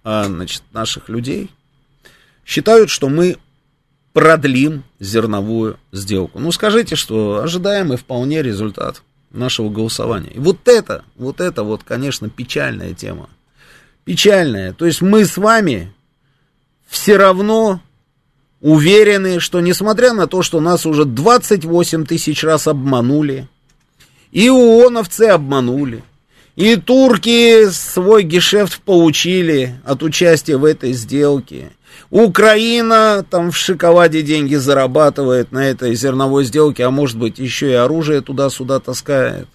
а, 0.09 0.25
значит, 0.25 0.63
наших 0.73 1.09
людей 1.09 1.51
считают, 2.45 2.91
что 2.91 3.09
мы 3.09 3.39
продлим 4.13 4.85
зерновую 4.99 5.79
сделку. 5.93 6.39
Ну, 6.39 6.53
скажите, 6.53 6.97
что 6.97 7.43
ожидаемый 7.43 7.99
вполне 7.99 8.43
результат 8.43 9.03
нашего 9.31 9.69
голосования. 9.69 10.31
И 10.31 10.39
вот 10.39 10.69
это, 10.69 11.05
вот 11.17 11.41
это 11.41 11.63
вот, 11.63 11.83
конечно, 11.85 12.29
печальная 12.29 12.95
тема. 12.95 13.29
Печальная. 14.05 14.73
То 14.73 14.87
есть 14.87 15.03
мы 15.03 15.25
с 15.25 15.37
вами 15.37 15.93
все 16.87 17.17
равно 17.17 17.81
уверены, 18.61 19.41
что 19.41 19.61
несмотря 19.61 20.13
на 20.13 20.27
то, 20.27 20.43
что 20.43 20.61
нас 20.61 20.87
уже 20.87 21.05
28 21.05 22.07
тысяч 22.07 22.43
раз 22.45 22.67
обманули, 22.67 23.49
и 24.33 24.49
ООНовцы 24.49 25.23
обманули, 25.23 26.03
и 26.57 26.77
турки 26.77 27.69
свой 27.71 28.23
гешефт 28.23 28.81
получили 28.81 29.75
от 29.85 30.03
участия 30.03 30.57
в 30.57 30.65
этой 30.65 30.93
сделке, 30.93 31.71
Украина 32.11 33.25
там 33.29 33.51
в 33.51 33.57
шоколаде 33.57 34.23
деньги 34.23 34.55
зарабатывает 34.55 35.53
на 35.53 35.67
этой 35.69 35.95
зерновой 35.95 36.45
сделке, 36.45 36.85
а 36.85 36.91
может 36.91 37.19
быть 37.19 37.39
еще 37.39 37.71
и 37.71 37.75
оружие 37.75 38.21
туда-сюда 38.21 38.81
таскает. 38.81 39.49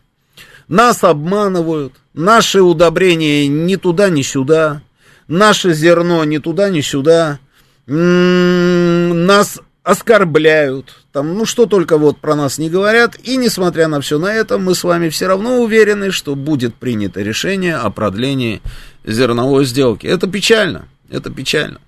Нас 0.68 1.03
обманывают, 1.03 1.94
наши 2.14 2.61
удобрения 2.61 3.48
ни 3.48 3.76
туда, 3.76 4.10
ни 4.10 4.22
сюда, 4.22 4.82
наше 5.28 5.73
зерно 5.73 6.23
ни 6.23 6.38
туда, 6.38 6.69
ни 6.69 6.82
сюда, 6.82 7.40
м-м, 7.88 9.26
нас 9.26 9.60
оскорбляют, 9.84 10.94
там, 11.12 11.34
ну 11.34 11.45
что 11.45 11.66
только 11.66 11.98
вот 11.98 12.20
про 12.20 12.36
нас 12.36 12.58
не 12.58 12.70
говорят, 12.70 13.18
и 13.24 13.38
несмотря 13.38 13.88
на 13.88 13.99
все 13.99 14.20
на 14.20 14.32
это, 14.32 14.58
мы 14.60 14.76
с 14.76 14.84
вами 14.84 15.10
все 15.10 15.28
равно 15.28 15.62
уверены, 15.62 16.12
что 16.12 16.36
будет 16.36 16.76
принято 16.76 17.22
решение 17.22 17.76
о 17.76 17.90
продлении 17.90 18.62
зерновой 19.03 19.66
сделки. 19.66 20.06
Это 20.06 20.28
печально, 20.28 20.88
это 21.10 21.32
печально. 21.32 21.82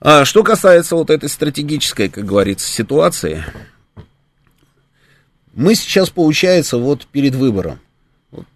А 0.00 0.24
что 0.24 0.42
касается 0.42 0.94
вот 0.96 1.10
этой 1.10 1.28
стратегической, 1.28 2.08
как 2.08 2.24
говорится, 2.24 2.68
ситуации, 2.68 3.44
мы 5.54 5.74
сейчас, 5.74 6.10
получается, 6.10 6.76
вот 6.76 7.06
перед 7.06 7.34
выбором. 7.34 7.80
Вот, 8.30 8.46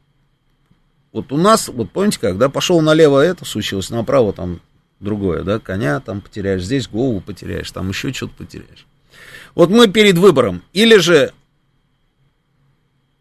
вот 1.13 1.33
у 1.33 1.37
нас, 1.37 1.69
вот 1.69 1.91
помните, 1.91 2.19
когда 2.21 2.49
пошел 2.49 2.81
налево 2.81 3.21
это 3.21 3.45
случилось, 3.45 3.91
направо 3.91 4.33
там 4.33 4.61
другое, 5.05 5.45
да, 5.45 5.61
коня 5.61 6.01
там 6.01 6.21
потеряешь, 6.21 6.65
здесь 6.65 6.89
голову 6.89 7.21
потеряешь, 7.21 7.71
там 7.71 7.91
еще 7.91 8.13
что-то 8.13 8.35
потеряешь. 8.35 8.87
Вот 9.55 9.71
мы 9.71 9.87
перед 9.89 10.19
выбором, 10.19 10.63
или 10.73 10.97
же 10.97 11.33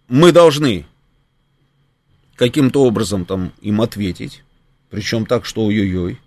мы 0.07 0.31
должны 0.31 0.85
каким-то 2.35 2.83
образом 2.83 3.25
там 3.25 3.53
им 3.61 3.81
ответить, 3.81 4.43
причем 4.89 5.25
так, 5.25 5.45
что 5.45 5.65
ой-ой-ой, 5.65 6.19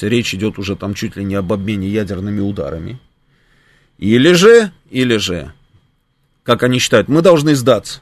речь 0.00 0.34
идет 0.34 0.58
уже 0.58 0.76
там 0.76 0.94
чуть 0.94 1.16
ли 1.16 1.24
не 1.24 1.34
об 1.34 1.52
обмене 1.52 1.88
ядерными 1.88 2.40
ударами. 2.40 3.00
Или 3.98 4.32
же, 4.32 4.72
или 4.90 5.16
же, 5.16 5.52
как 6.42 6.62
они 6.62 6.78
считают, 6.78 7.08
мы 7.08 7.22
должны 7.22 7.54
сдаться. 7.54 8.00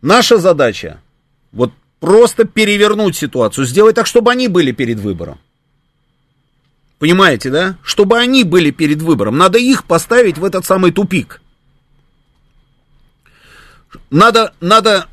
Наша 0.00 0.38
задача 0.38 1.02
вот 1.52 1.72
просто 2.00 2.44
перевернуть 2.44 3.16
ситуацию, 3.16 3.66
сделать 3.66 3.94
так, 3.94 4.06
чтобы 4.06 4.32
они 4.32 4.48
были 4.48 4.72
перед 4.72 4.98
выбором. 4.98 5.38
Понимаете, 6.98 7.50
да? 7.50 7.76
Чтобы 7.82 8.18
они 8.18 8.44
были 8.44 8.70
перед 8.70 9.00
выбором. 9.00 9.38
Надо 9.38 9.58
их 9.58 9.84
поставить 9.84 10.38
в 10.38 10.44
этот 10.44 10.66
самый 10.66 10.92
тупик. 10.92 11.40
Надо, 14.10 14.52
надо 14.60 15.08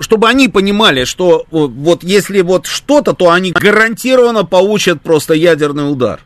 чтобы 0.00 0.28
они 0.28 0.48
понимали, 0.48 1.04
что 1.04 1.46
вот 1.50 2.04
если 2.04 2.42
вот 2.42 2.66
что-то, 2.66 3.14
то 3.14 3.30
они 3.30 3.52
гарантированно 3.52 4.44
получат 4.44 5.00
просто 5.00 5.34
ядерный 5.34 5.90
удар. 5.90 6.20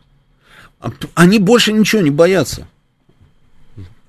А 0.80 0.90
они 1.14 1.38
больше 1.38 1.72
ничего 1.72 2.02
не 2.02 2.10
боятся. 2.10 2.66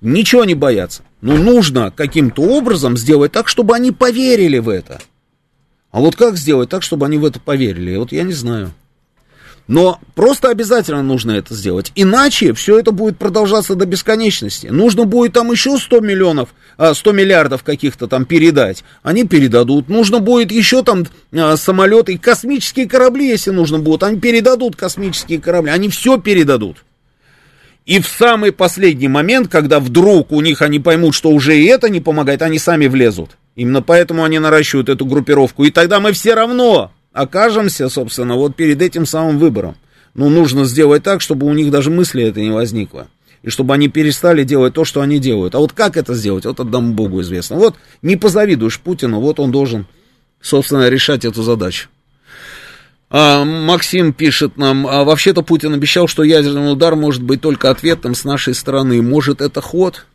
Ничего 0.02 0.46
не 0.46 0.56
боятся. 0.56 1.04
Но 1.22 1.36
нужно 1.36 1.92
каким-то 1.92 2.42
образом 2.42 2.98
сделать 2.98 3.32
так, 3.32 3.48
чтобы 3.48 3.76
они 3.76 3.92
поверили 3.92 4.60
в 4.60 4.70
это. 4.70 5.00
А 5.92 6.00
вот 6.00 6.16
как 6.16 6.38
сделать 6.38 6.70
так, 6.70 6.84
чтобы 6.84 7.06
они 7.06 7.18
в 7.18 7.26
это 7.26 7.40
поверили? 7.40 7.96
Вот 7.96 8.12
я 8.12 8.24
не 8.24 8.34
знаю. 8.34 8.72
Но 9.70 10.00
просто 10.16 10.50
обязательно 10.50 11.04
нужно 11.04 11.34
это 11.34 11.54
сделать. 11.54 11.92
Иначе 11.94 12.54
все 12.54 12.80
это 12.80 12.92
будет 12.92 13.20
продолжаться 13.20 13.76
до 13.76 13.86
бесконечности. 13.86 14.66
Нужно 14.66 15.06
будет 15.06 15.34
там 15.34 15.52
еще 15.52 15.78
100 15.78 16.00
миллионов, 16.00 16.50
100 16.78 17.10
а, 17.10 17.14
миллиардов 17.14 17.62
каких-то 17.62 18.08
там 18.08 18.26
передать. 18.26 18.84
Они 19.04 19.28
передадут. 19.28 19.88
Нужно 19.88 20.22
будет 20.22 20.52
еще 20.52 20.82
там 20.82 21.06
а, 21.32 21.56
самолеты, 21.56 22.18
космические 22.18 22.90
корабли, 22.90 23.28
если 23.28 23.52
нужно 23.52 23.78
будет. 23.78 24.02
Они 24.02 24.20
передадут 24.20 24.76
космические 24.76 25.40
корабли. 25.40 25.70
Они 25.70 25.88
все 25.90 26.18
передадут. 26.18 26.78
И 27.86 28.00
в 28.00 28.08
самый 28.08 28.52
последний 28.52 29.08
момент, 29.08 29.50
когда 29.50 29.80
вдруг 29.80 30.32
у 30.32 30.42
них 30.42 30.64
они 30.64 30.80
поймут, 30.80 31.14
что 31.14 31.30
уже 31.30 31.60
и 31.60 31.66
это 31.66 31.90
не 31.90 32.00
помогает, 32.00 32.42
они 32.42 32.58
сами 32.58 32.88
влезут. 32.88 33.38
Именно 33.56 33.82
поэтому 33.82 34.24
они 34.24 34.40
наращивают 34.40 34.90
эту 34.90 35.06
группировку. 35.06 35.64
И 35.64 35.72
тогда 35.72 36.00
мы 36.00 36.14
все 36.14 36.34
равно 36.34 36.92
окажемся, 37.12 37.90
собственно, 37.90 38.36
вот 38.36 38.56
перед 38.56 38.82
этим 38.82 39.06
самым 39.06 39.38
выбором. 39.38 39.76
Ну, 40.14 40.30
нужно 40.30 40.66
сделать 40.66 41.04
так, 41.04 41.22
чтобы 41.22 41.48
у 41.48 41.54
них 41.54 41.72
даже 41.72 41.90
мысли 41.90 42.24
это 42.24 42.40
не 42.40 42.52
возникло. 42.52 43.08
И 43.42 43.50
чтобы 43.50 43.74
они 43.74 43.88
перестали 43.88 44.44
делать 44.44 44.74
то, 44.74 44.84
что 44.84 45.02
они 45.02 45.20
делают. 45.20 45.56
А 45.56 45.60
вот 45.60 45.74
как 45.74 45.98
это 45.98 46.14
сделать, 46.14 46.46
вот 46.46 46.60
одному 46.60 46.94
Богу 46.94 47.22
известно. 47.22 47.56
Вот 47.56 47.76
не 48.02 48.16
позавидуешь 48.16 48.80
Путину, 48.80 49.20
вот 49.20 49.40
он 49.40 49.52
должен, 49.52 49.88
собственно, 50.42 50.90
решать 50.90 51.26
эту 51.26 51.42
задачу. 51.44 51.88
А, 53.10 53.44
Максим 53.44 54.14
пишет 54.14 54.58
нам, 54.58 54.86
а 54.86 55.04
вообще-то 55.04 55.42
Путин 55.42 55.74
обещал, 55.74 56.08
что 56.08 56.24
ядерный 56.24 56.72
удар 56.72 56.96
может 56.96 57.24
быть 57.24 57.42
только 57.42 57.72
ответом 57.72 58.14
с 58.14 58.24
нашей 58.24 58.54
стороны. 58.54 59.02
Может, 59.02 59.42
это 59.42 59.62
ход? 59.62 60.06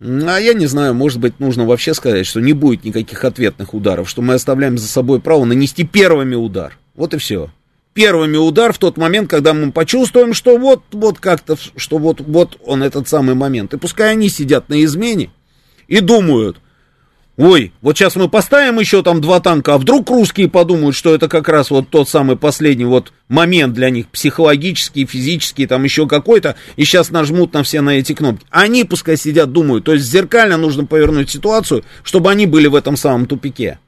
А 0.00 0.38
я 0.38 0.54
не 0.54 0.66
знаю, 0.66 0.94
может 0.94 1.20
быть, 1.20 1.40
нужно 1.40 1.64
вообще 1.64 1.94
сказать, 1.94 2.26
что 2.26 2.40
не 2.40 2.52
будет 2.52 2.84
никаких 2.84 3.24
ответных 3.24 3.74
ударов, 3.74 4.08
что 4.08 4.22
мы 4.22 4.34
оставляем 4.34 4.76
за 4.76 4.88
собой 4.88 5.20
право 5.20 5.44
нанести 5.44 5.84
первыми 5.84 6.34
удар. 6.34 6.76
Вот 6.94 7.14
и 7.14 7.18
все. 7.18 7.50
Первыми 7.92 8.36
удар 8.36 8.72
в 8.72 8.78
тот 8.78 8.96
момент, 8.96 9.30
когда 9.30 9.54
мы 9.54 9.70
почувствуем, 9.70 10.34
что 10.34 10.58
вот, 10.58 10.82
вот 10.92 11.20
как-то, 11.20 11.56
что 11.76 11.98
вот, 11.98 12.20
вот 12.20 12.58
он 12.64 12.82
этот 12.82 13.08
самый 13.08 13.36
момент. 13.36 13.72
И 13.72 13.78
пускай 13.78 14.10
они 14.10 14.28
сидят 14.28 14.68
на 14.68 14.82
измене 14.84 15.30
и 15.86 16.00
думают, 16.00 16.58
Ой, 17.36 17.72
вот 17.80 17.98
сейчас 17.98 18.14
мы 18.14 18.28
поставим 18.28 18.78
еще 18.78 19.02
там 19.02 19.20
два 19.20 19.40
танка, 19.40 19.74
а 19.74 19.78
вдруг 19.78 20.08
русские 20.08 20.48
подумают, 20.48 20.94
что 20.94 21.12
это 21.12 21.28
как 21.28 21.48
раз 21.48 21.70
вот 21.70 21.88
тот 21.88 22.08
самый 22.08 22.36
последний 22.36 22.84
вот 22.84 23.12
момент 23.26 23.74
для 23.74 23.90
них, 23.90 24.06
психологический, 24.06 25.04
физический, 25.04 25.66
там 25.66 25.82
еще 25.82 26.06
какой-то, 26.06 26.54
и 26.76 26.84
сейчас 26.84 27.10
нажмут 27.10 27.52
на 27.52 27.64
все 27.64 27.80
на 27.80 27.90
эти 27.90 28.12
кнопки. 28.12 28.46
Они 28.50 28.84
пускай 28.84 29.16
сидят, 29.16 29.50
думают, 29.50 29.84
то 29.84 29.94
есть 29.94 30.04
зеркально 30.04 30.58
нужно 30.58 30.84
повернуть 30.86 31.28
ситуацию, 31.28 31.84
чтобы 32.04 32.30
они 32.30 32.46
были 32.46 32.68
в 32.68 32.76
этом 32.76 32.96
самом 32.96 33.26
тупике. 33.26 33.80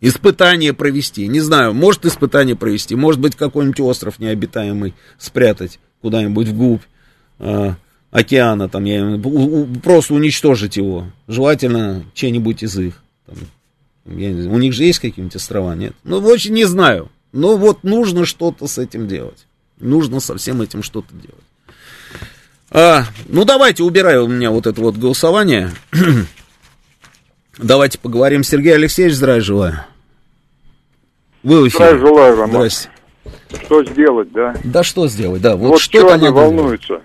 Испытание 0.00 0.72
провести, 0.72 1.28
не 1.28 1.40
знаю, 1.40 1.72
может 1.72 2.04
испытание 2.04 2.56
провести, 2.56 2.96
может 2.96 3.20
быть 3.20 3.36
какой-нибудь 3.36 3.80
остров 3.80 4.18
необитаемый 4.18 4.94
спрятать 5.18 5.78
куда-нибудь 6.00 6.48
вглубь. 6.48 6.82
Океана, 8.10 8.68
там, 8.68 8.84
я, 8.84 9.04
у, 9.04 9.62
у, 9.62 9.66
просто 9.82 10.14
уничтожить 10.14 10.76
его. 10.76 11.06
Желательно 11.26 12.04
чей-нибудь 12.14 12.62
из 12.62 12.78
их. 12.78 13.02
Там, 13.26 13.38
я, 14.18 14.30
у 14.30 14.58
них 14.58 14.72
же 14.72 14.84
есть 14.84 14.98
какие-нибудь 14.98 15.36
острова, 15.36 15.74
нет? 15.74 15.94
Ну, 16.04 16.18
очень 16.18 16.54
не 16.54 16.64
знаю. 16.64 17.10
Но 17.32 17.56
вот 17.58 17.84
нужно 17.84 18.24
что-то 18.24 18.66
с 18.66 18.78
этим 18.78 19.06
делать. 19.06 19.46
Нужно 19.78 20.20
со 20.20 20.36
всем 20.36 20.62
этим 20.62 20.82
что-то 20.82 21.12
делать. 21.12 21.44
А, 22.70 23.04
ну, 23.26 23.44
давайте, 23.44 23.82
убираю 23.82 24.24
у 24.24 24.28
меня 24.28 24.50
вот 24.50 24.66
это 24.66 24.80
вот 24.80 24.96
голосование. 24.96 25.70
давайте 27.58 27.98
поговорим. 27.98 28.42
Сергей 28.42 28.74
Алексеевич, 28.74 29.14
здравия 29.14 29.42
желаю. 29.42 29.84
Вы 31.42 31.62
в 31.62 31.68
эфире. 31.68 31.84
Здравия 31.84 32.00
желаю 32.00 32.36
вам. 32.36 32.50
Здрасте. 32.50 32.90
что 33.64 33.84
сделать, 33.84 34.32
да? 34.32 34.54
Да 34.64 34.82
что 34.82 35.08
сделать, 35.08 35.42
да. 35.42 35.56
Вот, 35.56 35.68
вот 35.68 35.80
что 35.80 36.10
они 36.10 36.28
волнуются. 36.30 36.88
Делать. 36.88 37.02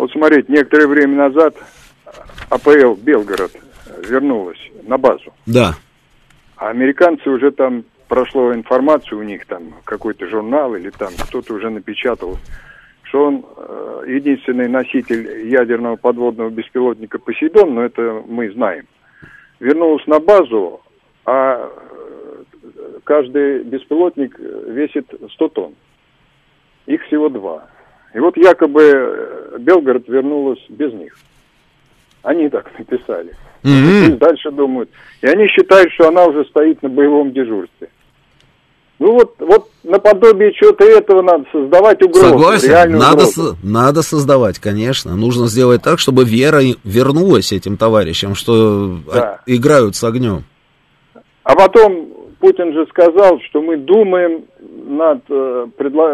Вот 0.00 0.10
смотрите, 0.12 0.50
некоторое 0.50 0.86
время 0.86 1.28
назад 1.28 1.54
АПЛ 2.48 2.94
Белгород 2.94 3.52
вернулась 4.08 4.56
на 4.84 4.96
базу. 4.96 5.30
Да. 5.44 5.74
А 6.56 6.70
американцы 6.70 7.28
уже 7.28 7.50
там 7.50 7.84
прошло 8.08 8.54
информацию 8.54 9.18
у 9.18 9.22
них 9.22 9.44
там 9.44 9.74
какой-то 9.84 10.26
журнал 10.26 10.74
или 10.74 10.88
там 10.88 11.12
кто-то 11.22 11.52
уже 11.52 11.68
напечатал, 11.68 12.38
что 13.02 13.26
он 13.26 13.44
э, 13.58 14.04
единственный 14.06 14.68
носитель 14.68 15.46
ядерного 15.50 15.96
подводного 15.96 16.48
беспилотника 16.48 17.18
Посейдон, 17.18 17.74
но 17.74 17.82
это 17.82 18.24
мы 18.26 18.50
знаем. 18.52 18.86
Вернулся 19.58 20.08
на 20.08 20.18
базу, 20.18 20.80
а 21.26 21.68
э, 21.68 23.00
каждый 23.04 23.64
беспилотник 23.64 24.38
весит 24.38 25.12
100 25.34 25.48
тонн. 25.48 25.74
Их 26.86 27.02
всего 27.02 27.28
два. 27.28 27.68
И 28.14 28.18
вот 28.18 28.36
якобы 28.36 28.82
э, 28.82 29.58
Белгород 29.58 30.08
вернулась 30.08 30.60
без 30.68 30.92
них. 30.92 31.16
Они 32.22 32.48
так 32.48 32.70
написали. 32.78 33.34
Mm-hmm. 33.62 34.16
дальше 34.16 34.50
думают. 34.50 34.90
И 35.20 35.26
они 35.26 35.46
считают, 35.48 35.92
что 35.92 36.08
она 36.08 36.24
уже 36.24 36.44
стоит 36.46 36.82
на 36.82 36.88
боевом 36.88 37.32
дежурстве. 37.32 37.90
Ну 38.98 39.12
вот, 39.12 39.34
вот 39.38 39.70
наподобие 39.82 40.52
чего-то 40.52 40.84
этого 40.84 41.22
надо 41.22 41.44
создавать 41.50 42.02
угрозу. 42.02 42.28
Согласен, 42.28 42.98
надо, 42.98 43.12
угрозу. 43.14 43.32
Со- 43.32 43.56
надо 43.66 44.02
создавать, 44.02 44.58
конечно. 44.58 45.16
Нужно 45.16 45.46
сделать 45.46 45.82
так, 45.82 45.98
чтобы 45.98 46.24
вера 46.24 46.60
вернулась 46.84 47.52
этим 47.52 47.78
товарищам, 47.78 48.34
что 48.34 48.98
да. 49.10 49.40
играют 49.46 49.96
с 49.96 50.04
огнем. 50.04 50.44
А 51.44 51.54
потом 51.54 52.08
Путин 52.40 52.74
же 52.74 52.86
сказал, 52.90 53.40
что 53.48 53.62
мы 53.62 53.78
думаем 53.78 54.44
над, 54.90 55.22
э, 55.28 55.66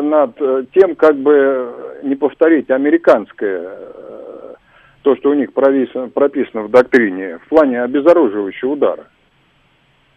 над 0.03 0.31
э, 0.41 0.65
тем, 0.75 0.95
как 0.95 1.17
бы 1.17 1.73
не 2.03 2.15
повторить 2.15 2.71
американское, 2.71 3.63
э, 3.63 4.55
то, 5.03 5.17
что 5.17 5.31
у 5.31 5.35
них 5.35 5.53
прописано, 5.53 6.09
прописано 6.09 6.63
в 6.63 6.71
доктрине, 6.71 7.39
в 7.45 7.49
плане 7.49 7.83
обезоруживающего 7.83 8.73
удара. 8.73 9.07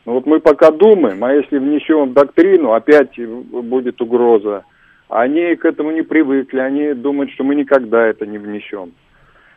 Ну 0.05 0.13
вот 0.13 0.25
мы 0.25 0.39
пока 0.39 0.71
думаем, 0.71 1.23
а 1.23 1.33
если 1.33 1.57
внесем 1.57 2.09
в 2.09 2.13
доктрину, 2.13 2.73
опять 2.73 3.19
будет 3.19 4.01
угроза. 4.01 4.63
Они 5.07 5.55
к 5.55 5.65
этому 5.65 5.91
не 5.91 6.03
привыкли, 6.03 6.59
они 6.59 6.93
думают, 6.93 7.31
что 7.31 7.43
мы 7.43 7.55
никогда 7.55 8.05
это 8.05 8.25
не 8.25 8.37
внесем. 8.37 8.91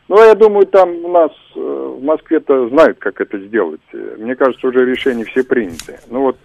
Ну, 0.09 0.17
я 0.23 0.35
думаю, 0.35 0.67
там 0.67 1.05
у 1.05 1.09
нас 1.09 1.31
в 1.55 2.03
Москве-то 2.03 2.69
знают, 2.69 2.99
как 2.99 3.21
это 3.21 3.39
сделать. 3.39 3.81
Мне 4.19 4.35
кажется, 4.35 4.67
уже 4.67 4.85
решения 4.85 5.25
все 5.25 5.45
приняты. 5.45 6.01
Ну 6.11 6.23
вот 6.23 6.37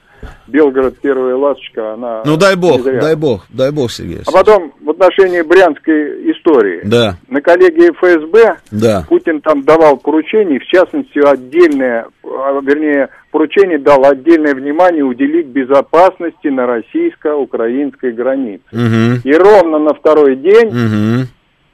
Белгород 0.48 0.98
первая 0.99 1.35
ласточка, 1.35 1.94
она... 1.94 2.23
Ну 2.26 2.38
дай 2.38 2.56
бог, 2.56 2.84
дай 2.84 3.15
бог, 3.15 3.45
дай 3.49 3.72
бог, 3.72 3.91
Сергей. 3.91 4.22
А 4.26 4.31
потом 4.31 4.73
в 4.81 4.89
отношении 4.89 5.41
брянской 5.41 6.31
истории. 6.31 6.81
Да. 6.84 7.18
На 7.27 7.41
коллегии 7.41 7.91
ФСБ 7.91 8.57
да. 8.72 9.06
Путин 9.07 9.41
там 9.41 9.64
давал 9.64 9.98
поручение, 9.98 10.60
в 10.60 10.65
частности, 10.65 11.19
отдельное, 11.19 12.07
а, 12.23 12.60
вернее, 12.61 13.10
поручение 13.31 13.77
дал 13.77 14.06
отдельное 14.06 14.56
внимание 14.56 15.03
уделить 15.03 15.48
безопасности 15.48 16.48
на 16.48 16.65
российско-украинской 16.65 18.11
границе. 18.11 18.64
Угу. 18.72 19.22
И 19.23 19.34
ровно 19.34 19.80
на 19.80 19.94
второй 19.94 20.35
день 20.38 20.68
угу. 20.68 21.27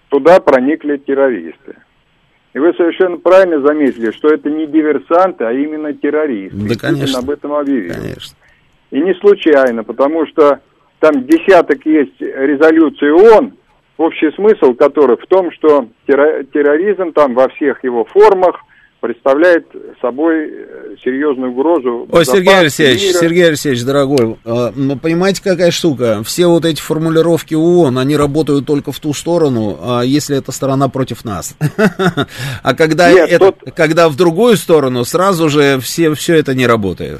туда 0.09 0.39
проникли 0.39 0.97
террористы. 0.97 1.75
И 2.53 2.59
вы 2.59 2.73
совершенно 2.73 3.17
правильно 3.17 3.65
заметили, 3.65 4.11
что 4.11 4.29
это 4.29 4.49
не 4.49 4.67
диверсанты, 4.67 5.43
а 5.43 5.51
именно 5.51 5.93
террористы. 5.93 6.57
Да, 6.57 6.75
конечно. 6.75 7.19
Об 7.19 7.29
этом 7.29 7.53
объявил. 7.53 7.93
Конечно. 7.93 8.37
И 8.91 9.01
не 9.01 9.13
случайно, 9.15 9.83
потому 9.83 10.27
что 10.27 10.59
там 10.99 11.25
десяток 11.25 11.85
есть 11.85 12.19
резолюций 12.19 13.11
ООН, 13.11 13.53
общий 13.97 14.31
смысл 14.31 14.73
которых 14.73 15.21
в 15.21 15.27
том, 15.27 15.51
что 15.51 15.87
терроризм 16.05 17.11
там 17.11 17.33
во 17.33 17.49
всех 17.49 17.83
его 17.83 18.05
формах– 18.05 18.59
представляет 19.03 19.65
собой 19.99 20.49
э, 20.49 20.95
серьезную 21.03 21.51
угрозу. 21.51 22.07
Ой, 22.09 22.23
Сергей 22.23 22.57
Алексеевич, 22.57 23.03
мира. 23.03 23.17
Сергей 23.17 23.47
Алексеевич, 23.49 23.83
дорогой, 23.83 24.37
э, 24.45 24.71
ну, 24.77 24.97
понимаете, 24.97 25.43
какая 25.43 25.71
штука? 25.71 26.23
Все 26.23 26.47
вот 26.47 26.63
эти 26.63 26.81
формулировки 26.81 27.53
ООН, 27.53 27.99
они 27.99 28.15
работают 28.15 28.65
только 28.65 28.93
в 28.93 28.99
ту 29.01 29.13
сторону, 29.13 29.77
а 29.81 30.03
если 30.03 30.37
эта 30.37 30.53
сторона 30.53 30.87
против 30.87 31.25
нас. 31.25 31.57
А 32.63 32.75
когда, 32.75 33.11
Нет, 33.11 33.29
это, 33.29 33.51
тот... 33.51 33.75
когда 33.75 34.07
в 34.07 34.15
другую 34.15 34.55
сторону, 34.55 35.03
сразу 35.03 35.49
же 35.49 35.79
все, 35.79 36.13
все 36.13 36.35
это 36.35 36.55
не 36.55 36.65
работает. 36.65 37.19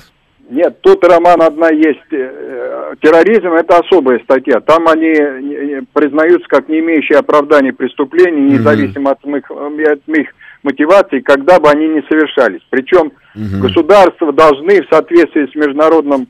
Нет, 0.50 0.80
тут, 0.82 1.04
Роман, 1.04 1.42
одна 1.42 1.70
есть. 1.70 2.00
Э, 2.12 2.94
терроризм– 3.02 3.48
это 3.60 3.80
особая 3.80 4.20
статья. 4.20 4.62
Там 4.62 4.88
они 4.88 5.82
признаются 5.92 6.48
как 6.48 6.70
не 6.70 6.80
имеющие 6.80 7.18
оправдания 7.18 7.74
преступлений, 7.74 8.54
независимо 8.54 9.12
mm-hmm. 9.12 9.36
от, 9.36 9.38
их, 9.38 9.52
от 9.52 10.18
их 10.18 10.30
мотивации, 10.64 11.20
когда 11.20 11.60
бы 11.60 11.70
они 11.70 11.88
ни 11.88 12.02
совершались. 12.10 12.62
Причем 12.70 13.12
угу. 13.36 13.62
государства 13.62 14.32
должны 14.32 14.82
в 14.82 14.90
соответствии 14.90 15.50
с 15.52 15.56
международным 15.56 16.28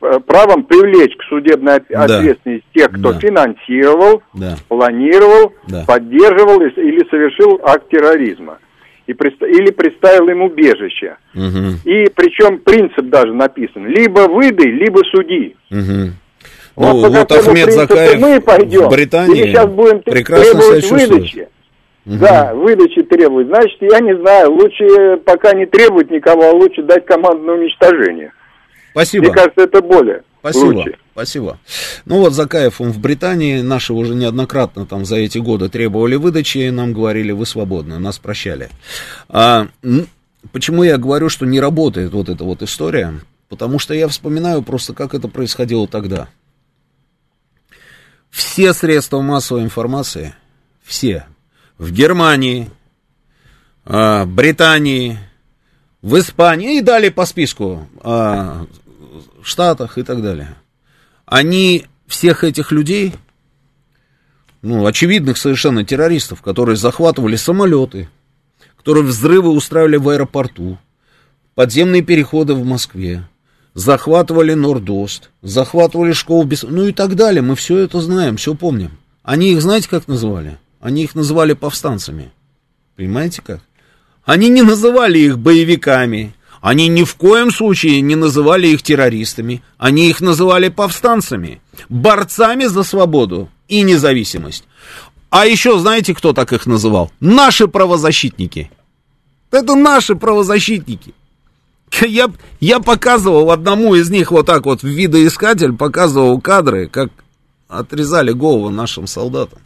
э, 0.00 0.20
правом 0.26 0.64
привлечь 0.64 1.16
к 1.16 1.22
судебной 1.24 1.80
да. 1.88 2.04
ответственности 2.04 2.66
тех, 2.74 2.88
кто 2.90 3.12
да. 3.12 3.18
финансировал, 3.18 4.22
да. 4.34 4.56
планировал, 4.68 5.52
да. 5.66 5.84
поддерживал 5.86 6.60
или 6.60 7.08
совершил 7.10 7.60
акт 7.64 7.88
терроризма. 7.90 8.58
И, 9.06 9.12
или 9.12 9.70
представил 9.70 10.28
им 10.28 10.42
убежище. 10.42 11.16
Угу. 11.34 11.84
И 11.84 12.08
причем 12.14 12.58
принцип 12.58 13.10
даже 13.10 13.34
написан. 13.34 13.86
Либо 13.86 14.20
выдай, 14.20 14.70
либо 14.70 15.02
суди. 15.10 15.56
Угу. 15.70 16.14
Вот, 16.76 16.92
ну, 16.94 17.10
вот 17.10 17.30
Ахмед 17.30 17.72
Закаев 17.72 18.18
мы 18.18 18.40
пойдем, 18.40 18.86
в 18.86 18.88
Британии 18.88 19.42
или 19.42 19.50
сейчас 19.50 19.66
будем 19.66 20.00
требовать 20.00 20.90
выдачи. 20.90 21.48
Угу. 22.06 22.16
Да, 22.18 22.54
выдачи 22.54 23.02
требует. 23.02 23.48
Значит, 23.48 23.78
я 23.80 24.00
не 24.00 24.16
знаю, 24.16 24.52
лучше 24.52 25.16
пока 25.24 25.52
не 25.54 25.66
требовать 25.66 26.10
никого, 26.10 26.50
а 26.50 26.52
лучше 26.52 26.82
дать 26.82 27.06
команду 27.06 27.44
на 27.44 27.52
уничтожение. 27.54 28.32
Спасибо. 28.92 29.24
Мне 29.24 29.34
кажется, 29.34 29.62
это 29.62 29.82
более 29.82 30.22
Спасибо. 30.44 30.64
Лучше. 30.64 30.98
Спасибо. 31.12 31.58
Ну 32.04 32.18
вот 32.18 32.34
Закаев, 32.34 32.78
он 32.78 32.90
в 32.92 32.98
Британии, 32.98 33.62
наши 33.62 33.94
уже 33.94 34.14
неоднократно 34.14 34.84
там 34.84 35.06
за 35.06 35.16
эти 35.16 35.38
годы 35.38 35.70
требовали 35.70 36.16
выдачи, 36.16 36.68
нам 36.68 36.92
говорили, 36.92 37.32
вы 37.32 37.46
свободны, 37.46 37.98
нас 37.98 38.18
прощали. 38.18 38.68
А, 39.30 39.68
почему 40.52 40.82
я 40.82 40.98
говорю, 40.98 41.30
что 41.30 41.46
не 41.46 41.60
работает 41.60 42.12
вот 42.12 42.28
эта 42.28 42.44
вот 42.44 42.62
история? 42.62 43.14
Потому 43.48 43.78
что 43.78 43.94
я 43.94 44.06
вспоминаю 44.06 44.62
просто, 44.62 44.92
как 44.92 45.14
это 45.14 45.28
происходило 45.28 45.88
тогда. 45.88 46.28
Все 48.28 48.74
средства 48.74 49.22
массовой 49.22 49.62
информации, 49.62 50.34
все, 50.82 51.24
в 51.78 51.90
Германии, 51.90 52.70
а, 53.84 54.24
Британии, 54.26 55.18
в 56.02 56.18
Испании 56.18 56.78
и 56.78 56.82
далее 56.82 57.10
по 57.10 57.26
списку, 57.26 57.88
а, 58.00 58.66
в 59.42 59.46
Штатах 59.46 59.98
и 59.98 60.02
так 60.02 60.22
далее. 60.22 60.54
Они 61.26 61.86
всех 62.06 62.44
этих 62.44 62.72
людей, 62.72 63.14
ну, 64.62 64.86
очевидных 64.86 65.36
совершенно 65.36 65.84
террористов, 65.84 66.42
которые 66.42 66.76
захватывали 66.76 67.36
самолеты, 67.36 68.08
которые 68.76 69.04
взрывы 69.04 69.50
устраивали 69.50 69.96
в 69.96 70.08
аэропорту, 70.08 70.78
подземные 71.54 72.02
переходы 72.02 72.54
в 72.54 72.64
Москве, 72.64 73.26
захватывали 73.74 74.54
Нордост, 74.54 75.30
захватывали 75.42 76.12
школу 76.12 76.44
без... 76.44 76.62
Ну 76.62 76.86
и 76.86 76.92
так 76.92 77.16
далее. 77.16 77.42
Мы 77.42 77.56
все 77.56 77.78
это 77.78 78.00
знаем, 78.00 78.36
все 78.36 78.54
помним. 78.54 78.92
Они 79.22 79.52
их 79.52 79.62
знаете, 79.62 79.88
как 79.88 80.06
называли? 80.06 80.58
Они 80.84 81.04
их 81.04 81.14
называли 81.14 81.54
повстанцами. 81.54 82.30
Понимаете 82.94 83.40
как? 83.40 83.60
Они 84.26 84.50
не 84.50 84.60
называли 84.60 85.18
их 85.18 85.38
боевиками. 85.38 86.34
Они 86.60 86.88
ни 86.88 87.04
в 87.04 87.14
коем 87.14 87.50
случае 87.50 88.02
не 88.02 88.16
называли 88.16 88.66
их 88.66 88.82
террористами. 88.82 89.62
Они 89.78 90.10
их 90.10 90.20
называли 90.20 90.68
повстанцами. 90.68 91.62
Борцами 91.88 92.66
за 92.66 92.82
свободу 92.82 93.48
и 93.66 93.80
независимость. 93.80 94.64
А 95.30 95.46
еще 95.46 95.78
знаете, 95.78 96.14
кто 96.14 96.34
так 96.34 96.52
их 96.52 96.66
называл? 96.66 97.10
Наши 97.18 97.66
правозащитники. 97.66 98.70
Это 99.50 99.76
наши 99.76 100.16
правозащитники. 100.16 101.14
Я, 102.02 102.30
я 102.60 102.78
показывал 102.80 103.52
одному 103.52 103.94
из 103.94 104.10
них 104.10 104.32
вот 104.32 104.44
так 104.44 104.66
вот 104.66 104.82
в 104.82 104.86
видоискатель, 104.86 105.72
показывал 105.72 106.38
кадры, 106.42 106.88
как 106.88 107.10
отрезали 107.68 108.32
голову 108.32 108.68
нашим 108.68 109.06
солдатам. 109.06 109.63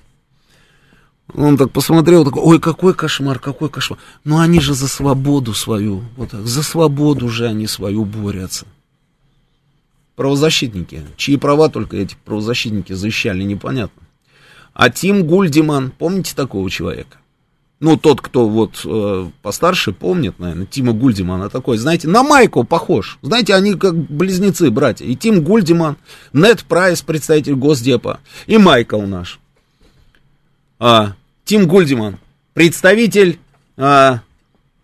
Он 1.35 1.57
так 1.57 1.71
посмотрел, 1.71 2.25
такой, 2.25 2.43
ой, 2.43 2.61
какой 2.61 2.95
кошмар, 2.95 3.39
какой 3.39 3.69
кошмар. 3.69 3.99
Но 4.25 4.39
они 4.39 4.61
же 4.61 4.75
за 4.75 4.89
свободу 4.89 5.55
свою, 5.55 6.03
вот 6.17 6.31
так, 6.31 6.47
за 6.47 6.63
свободу 6.63 7.29
же 7.29 7.47
они 7.47 7.67
свою 7.67 8.05
борются. 8.05 8.67
Правозащитники, 10.17 11.05
чьи 11.17 11.37
права 11.37 11.69
только 11.69 11.97
эти 11.97 12.17
правозащитники 12.25 12.93
защищали, 12.93 13.43
непонятно. 13.43 14.03
А 14.73 14.91
Тим 14.91 15.25
Гульдиман, 15.25 15.93
помните 15.97 16.35
такого 16.35 16.71
человека? 16.71 17.19
ну, 17.81 17.97
тот, 17.97 18.21
кто 18.21 18.49
вот 18.49 18.81
э, 18.85 19.31
постарше 19.43 19.93
помнит, 19.93 20.39
наверное, 20.39 20.67
Тима 20.67 20.93
Гульдимана 20.93 21.49
такой, 21.49 21.79
знаете, 21.79 22.09
на 22.09 22.25
Майку 22.25 22.65
похож. 22.65 23.19
Знаете, 23.23 23.55
они 23.55 23.75
как 23.75 23.95
близнецы, 23.95 24.71
братья. 24.71 25.05
И 25.05 25.15
Тим 25.15 25.43
Гульдиман, 25.43 25.97
Нед 26.33 26.65
Прайс, 26.65 27.03
представитель 27.03 27.55
Госдепа, 27.55 28.19
и 28.47 28.59
Майкл 28.59 29.01
наш. 29.03 29.39
А, 30.81 31.15
Тим 31.49 31.67
Гульдиман, 31.67 32.19
представитель, 32.53 33.39
а, 33.79 34.21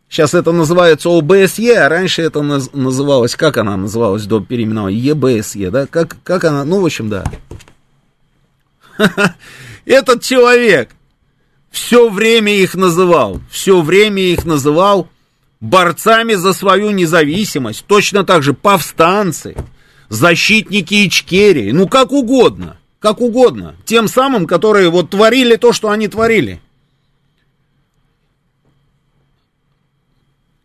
сейчас 0.08 0.32
это 0.32 0.50
называется 0.50 1.10
ОБСЕ, 1.10 1.76
а 1.76 1.90
раньше 1.90 2.22
это 2.22 2.40
наз, 2.40 2.70
называлось, 2.72 3.36
как 3.36 3.58
она 3.58 3.76
называлась 3.76 4.24
до 4.24 4.40
переименования, 4.40 4.98
ЕБСЕ, 4.98 5.70
да, 5.70 5.86
как, 5.86 6.16
как 6.24 6.44
она, 6.44 6.64
ну, 6.64 6.80
в 6.80 6.86
общем, 6.86 7.10
да. 7.10 7.24
Этот 9.84 10.22
человек 10.22 10.88
все 11.70 12.08
время 12.08 12.56
их 12.56 12.74
называл, 12.74 13.42
все 13.50 13.82
время 13.82 14.22
их 14.22 14.46
называл 14.46 15.10
борцами 15.60 16.32
за 16.32 16.54
свою 16.54 16.92
независимость, 16.92 17.84
точно 17.86 18.24
так 18.24 18.42
же 18.42 18.54
повстанцы, 18.54 19.54
защитники 20.08 21.06
Ичкерии, 21.06 21.72
ну 21.72 21.88
как 21.88 22.10
угодно, 22.10 22.78
как 23.04 23.20
угодно, 23.20 23.76
тем 23.84 24.08
самым, 24.08 24.46
которые 24.46 24.88
вот 24.88 25.10
творили 25.10 25.56
то, 25.56 25.74
что 25.74 25.90
они 25.90 26.08
творили. 26.08 26.62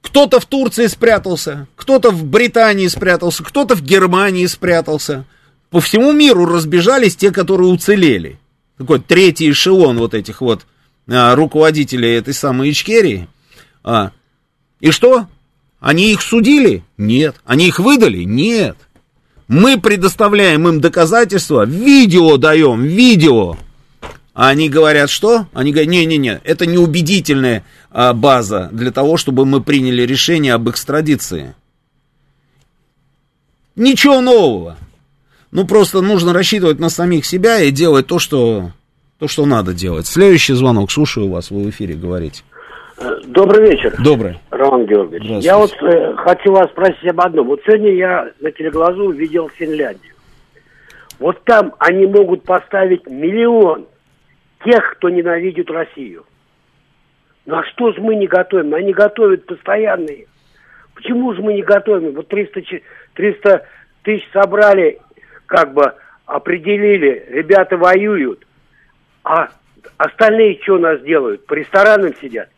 Кто-то 0.01 0.39
в 0.39 0.45
Турции 0.45 0.87
спрятался, 0.87 1.67
кто-то 1.75 2.11
в 2.11 2.23
Британии 2.23 2.87
спрятался, 2.87 3.43
кто-то 3.43 3.75
в 3.75 3.81
Германии 3.81 4.45
спрятался. 4.45 5.25
По 5.69 5.81
всему 5.81 6.13
миру 6.13 6.45
разбежались 6.45 7.17
те, 7.17 7.31
которые 7.31 7.67
уцелели. 7.67 8.39
Такой 8.77 9.01
третий 9.01 9.51
эшелон 9.51 9.97
вот 9.97 10.13
этих 10.13 10.39
вот 10.39 10.65
а, 11.09 11.35
руководителей 11.35 12.13
этой 12.13 12.33
самой 12.33 12.71
Ичкерии. 12.71 13.27
А, 13.83 14.11
и 14.79 14.91
что? 14.91 15.27
Они 15.81 16.13
их 16.13 16.21
судили? 16.21 16.85
Нет. 16.95 17.35
Они 17.43 17.67
их 17.67 17.79
выдали? 17.79 18.23
Нет. 18.23 18.77
Мы 19.49 19.81
предоставляем 19.81 20.67
им 20.67 20.79
доказательства, 20.79 21.65
видео 21.65 22.37
даем, 22.37 22.83
видео. 22.83 23.57
А 24.35 24.49
они 24.49 24.69
говорят, 24.69 25.09
что? 25.09 25.47
Они 25.53 25.71
говорят, 25.71 25.89
не-не-не, 25.89 26.39
это 26.43 26.67
неубедительная 26.67 27.65
а, 27.89 28.13
база 28.13 28.69
для 28.71 28.91
того, 28.91 29.17
чтобы 29.17 29.47
мы 29.47 29.61
приняли 29.61 30.03
решение 30.03 30.53
об 30.53 30.69
экстрадиции. 30.69 31.55
Ничего 33.75 34.21
нового. 34.21 34.77
Ну, 35.49 35.65
просто 35.65 36.01
нужно 36.01 36.31
рассчитывать 36.31 36.79
на 36.79 36.89
самих 36.89 37.25
себя 37.25 37.59
и 37.59 37.71
делать 37.71 38.05
то, 38.05 38.19
что 38.19 38.71
то, 39.17 39.27
что 39.27 39.47
надо 39.47 39.73
делать. 39.73 40.05
Следующий 40.05 40.53
звонок, 40.53 40.91
слушаю 40.91 41.27
вас, 41.27 41.49
вы 41.49 41.63
в 41.63 41.69
эфире 41.71 41.95
говорите. 41.95 42.43
Добрый 43.25 43.71
вечер. 43.71 43.95
Добрый. 43.97 44.39
Роман 44.59 44.85
Георгиевич. 44.85 45.43
Я 45.43 45.57
вот 45.57 45.71
э, 45.81 46.15
хочу 46.17 46.51
вас 46.51 46.69
спросить 46.69 47.07
об 47.07 47.21
одном. 47.21 47.47
Вот 47.47 47.61
сегодня 47.65 47.93
я 47.93 48.31
на 48.41 48.51
телеглазу 48.51 49.05
увидел 49.05 49.47
Финляндию. 49.49 50.13
Вот 51.17 51.41
там 51.45 51.75
они 51.79 52.05
могут 52.05 52.43
поставить 52.43 53.07
миллион 53.07 53.87
тех, 54.65 54.95
кто 54.97 55.09
ненавидит 55.09 55.71
Россию. 55.71 56.25
Ну 57.45 57.55
а 57.55 57.63
что 57.63 57.93
же 57.93 58.01
мы 58.01 58.15
не 58.15 58.27
готовим? 58.27 58.73
Они 58.73 58.91
готовят 58.91 59.45
постоянные. 59.45 60.27
Почему 60.93 61.33
же 61.33 61.41
мы 61.41 61.53
не 61.53 61.61
готовим? 61.61 62.13
Вот 62.13 62.27
300, 62.27 62.61
300 63.13 63.65
тысяч 64.03 64.27
собрали, 64.33 64.99
как 65.45 65.73
бы 65.73 65.93
определили, 66.25 67.25
ребята 67.29 67.77
воюют. 67.77 68.45
А 69.23 69.49
остальные 69.97 70.59
что 70.61 70.75
у 70.75 70.79
нас 70.79 71.01
делают? 71.01 71.45
По 71.45 71.53
ресторанам 71.53 72.13
сидят. 72.15 72.49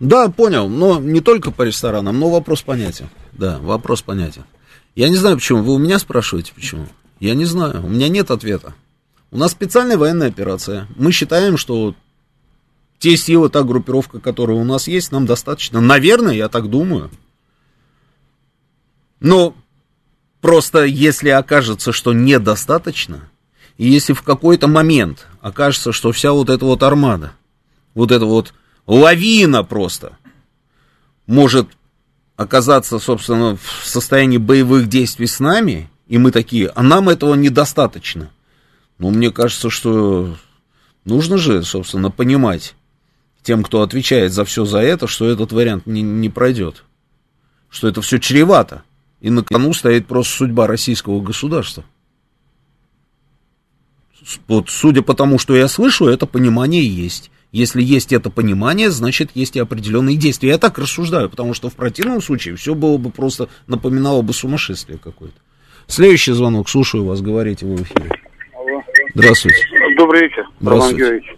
Да, 0.00 0.28
понял, 0.28 0.68
но 0.68 0.98
не 1.00 1.20
только 1.20 1.50
по 1.50 1.62
ресторанам, 1.62 2.18
но 2.18 2.30
вопрос 2.30 2.62
понятен. 2.62 3.08
Да, 3.32 3.58
вопрос 3.60 4.02
понятен. 4.02 4.44
Я 4.94 5.08
не 5.08 5.16
знаю, 5.16 5.36
почему. 5.36 5.62
Вы 5.62 5.74
у 5.74 5.78
меня 5.78 5.98
спрашиваете, 5.98 6.52
почему? 6.54 6.86
Я 7.20 7.34
не 7.34 7.44
знаю. 7.44 7.84
У 7.84 7.88
меня 7.88 8.08
нет 8.08 8.30
ответа. 8.30 8.74
У 9.30 9.38
нас 9.38 9.52
специальная 9.52 9.96
военная 9.96 10.28
операция. 10.28 10.86
Мы 10.96 11.12
считаем, 11.12 11.56
что 11.56 11.94
те 12.98 13.16
силы, 13.16 13.48
та 13.48 13.62
группировка, 13.62 14.20
которая 14.20 14.56
у 14.56 14.64
нас 14.64 14.86
есть, 14.86 15.10
нам 15.10 15.26
достаточно. 15.26 15.80
Наверное, 15.80 16.34
я 16.34 16.48
так 16.48 16.68
думаю. 16.68 17.10
Но 19.20 19.54
просто 20.40 20.84
если 20.84 21.30
окажется, 21.30 21.92
что 21.92 22.12
недостаточно, 22.12 23.28
и 23.78 23.88
если 23.88 24.12
в 24.12 24.22
какой-то 24.22 24.68
момент 24.68 25.26
окажется, 25.40 25.92
что 25.92 26.12
вся 26.12 26.32
вот 26.32 26.50
эта 26.50 26.64
вот 26.64 26.82
армада, 26.82 27.32
вот 27.94 28.12
эта 28.12 28.26
вот 28.26 28.52
лавина 28.86 29.64
просто 29.64 30.18
может 31.26 31.68
оказаться, 32.36 32.98
собственно, 32.98 33.56
в 33.56 33.86
состоянии 33.86 34.38
боевых 34.38 34.88
действий 34.88 35.26
с 35.26 35.40
нами, 35.40 35.90
и 36.06 36.18
мы 36.18 36.30
такие, 36.30 36.68
а 36.68 36.82
нам 36.82 37.08
этого 37.08 37.34
недостаточно. 37.34 38.30
Ну, 38.98 39.10
мне 39.10 39.30
кажется, 39.30 39.70
что 39.70 40.36
нужно 41.04 41.38
же, 41.38 41.62
собственно, 41.62 42.10
понимать 42.10 42.74
тем, 43.42 43.62
кто 43.62 43.82
отвечает 43.82 44.32
за 44.32 44.44
все 44.44 44.64
за 44.64 44.78
это, 44.78 45.06
что 45.06 45.28
этот 45.28 45.52
вариант 45.52 45.86
не, 45.86 46.02
не 46.02 46.28
пройдет. 46.28 46.84
Что 47.70 47.88
это 47.88 48.02
все 48.02 48.18
чревато. 48.18 48.82
И 49.20 49.30
на 49.30 49.42
кону 49.42 49.72
стоит 49.72 50.06
просто 50.06 50.36
судьба 50.36 50.66
российского 50.66 51.20
государства 51.20 51.84
вот 54.48 54.70
судя 54.70 55.02
по 55.02 55.14
тому, 55.14 55.38
что 55.38 55.56
я 55.56 55.68
слышу, 55.68 56.06
это 56.06 56.26
понимание 56.26 56.86
есть. 56.86 57.30
Если 57.52 57.82
есть 57.82 58.14
это 58.14 58.30
понимание, 58.30 58.90
значит, 58.90 59.32
есть 59.34 59.56
и 59.56 59.60
определенные 59.60 60.16
действия. 60.16 60.50
Я 60.50 60.58
так 60.58 60.78
рассуждаю, 60.78 61.28
потому 61.28 61.52
что 61.52 61.68
в 61.68 61.76
противном 61.76 62.22
случае 62.22 62.56
все 62.56 62.74
было 62.74 62.96
бы 62.96 63.10
просто 63.10 63.48
напоминало 63.66 64.22
бы 64.22 64.32
сумасшествие 64.32 64.98
какое-то. 64.98 65.36
Следующий 65.86 66.32
звонок, 66.32 66.70
слушаю 66.70 67.04
вас, 67.04 67.20
говорите 67.20 67.66
вы 67.66 67.76
в 67.76 67.82
эфире. 67.82 68.10
Алло. 68.54 68.82
Здравствуйте. 69.14 69.66
Добрый 69.98 70.22
вечер, 70.22 70.48
Роман 70.62 70.96
Георгиевич. 70.96 71.36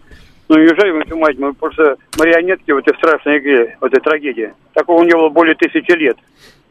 Ну, 0.49 0.59
неужели 0.59 0.93
вы 0.93 1.05
понимаете, 1.05 1.41
мы 1.41 1.53
просто 1.53 1.97
марионетки 2.17 2.71
в 2.71 2.77
этой 2.77 2.95
страшной 2.97 3.39
игре, 3.39 3.77
в 3.81 3.85
этой 3.85 4.01
трагедии. 4.01 4.53
Такого 4.73 5.03
не 5.03 5.13
было 5.13 5.31
более 5.31 5.57
тысячи 5.57 5.91
лет. 5.99 6.17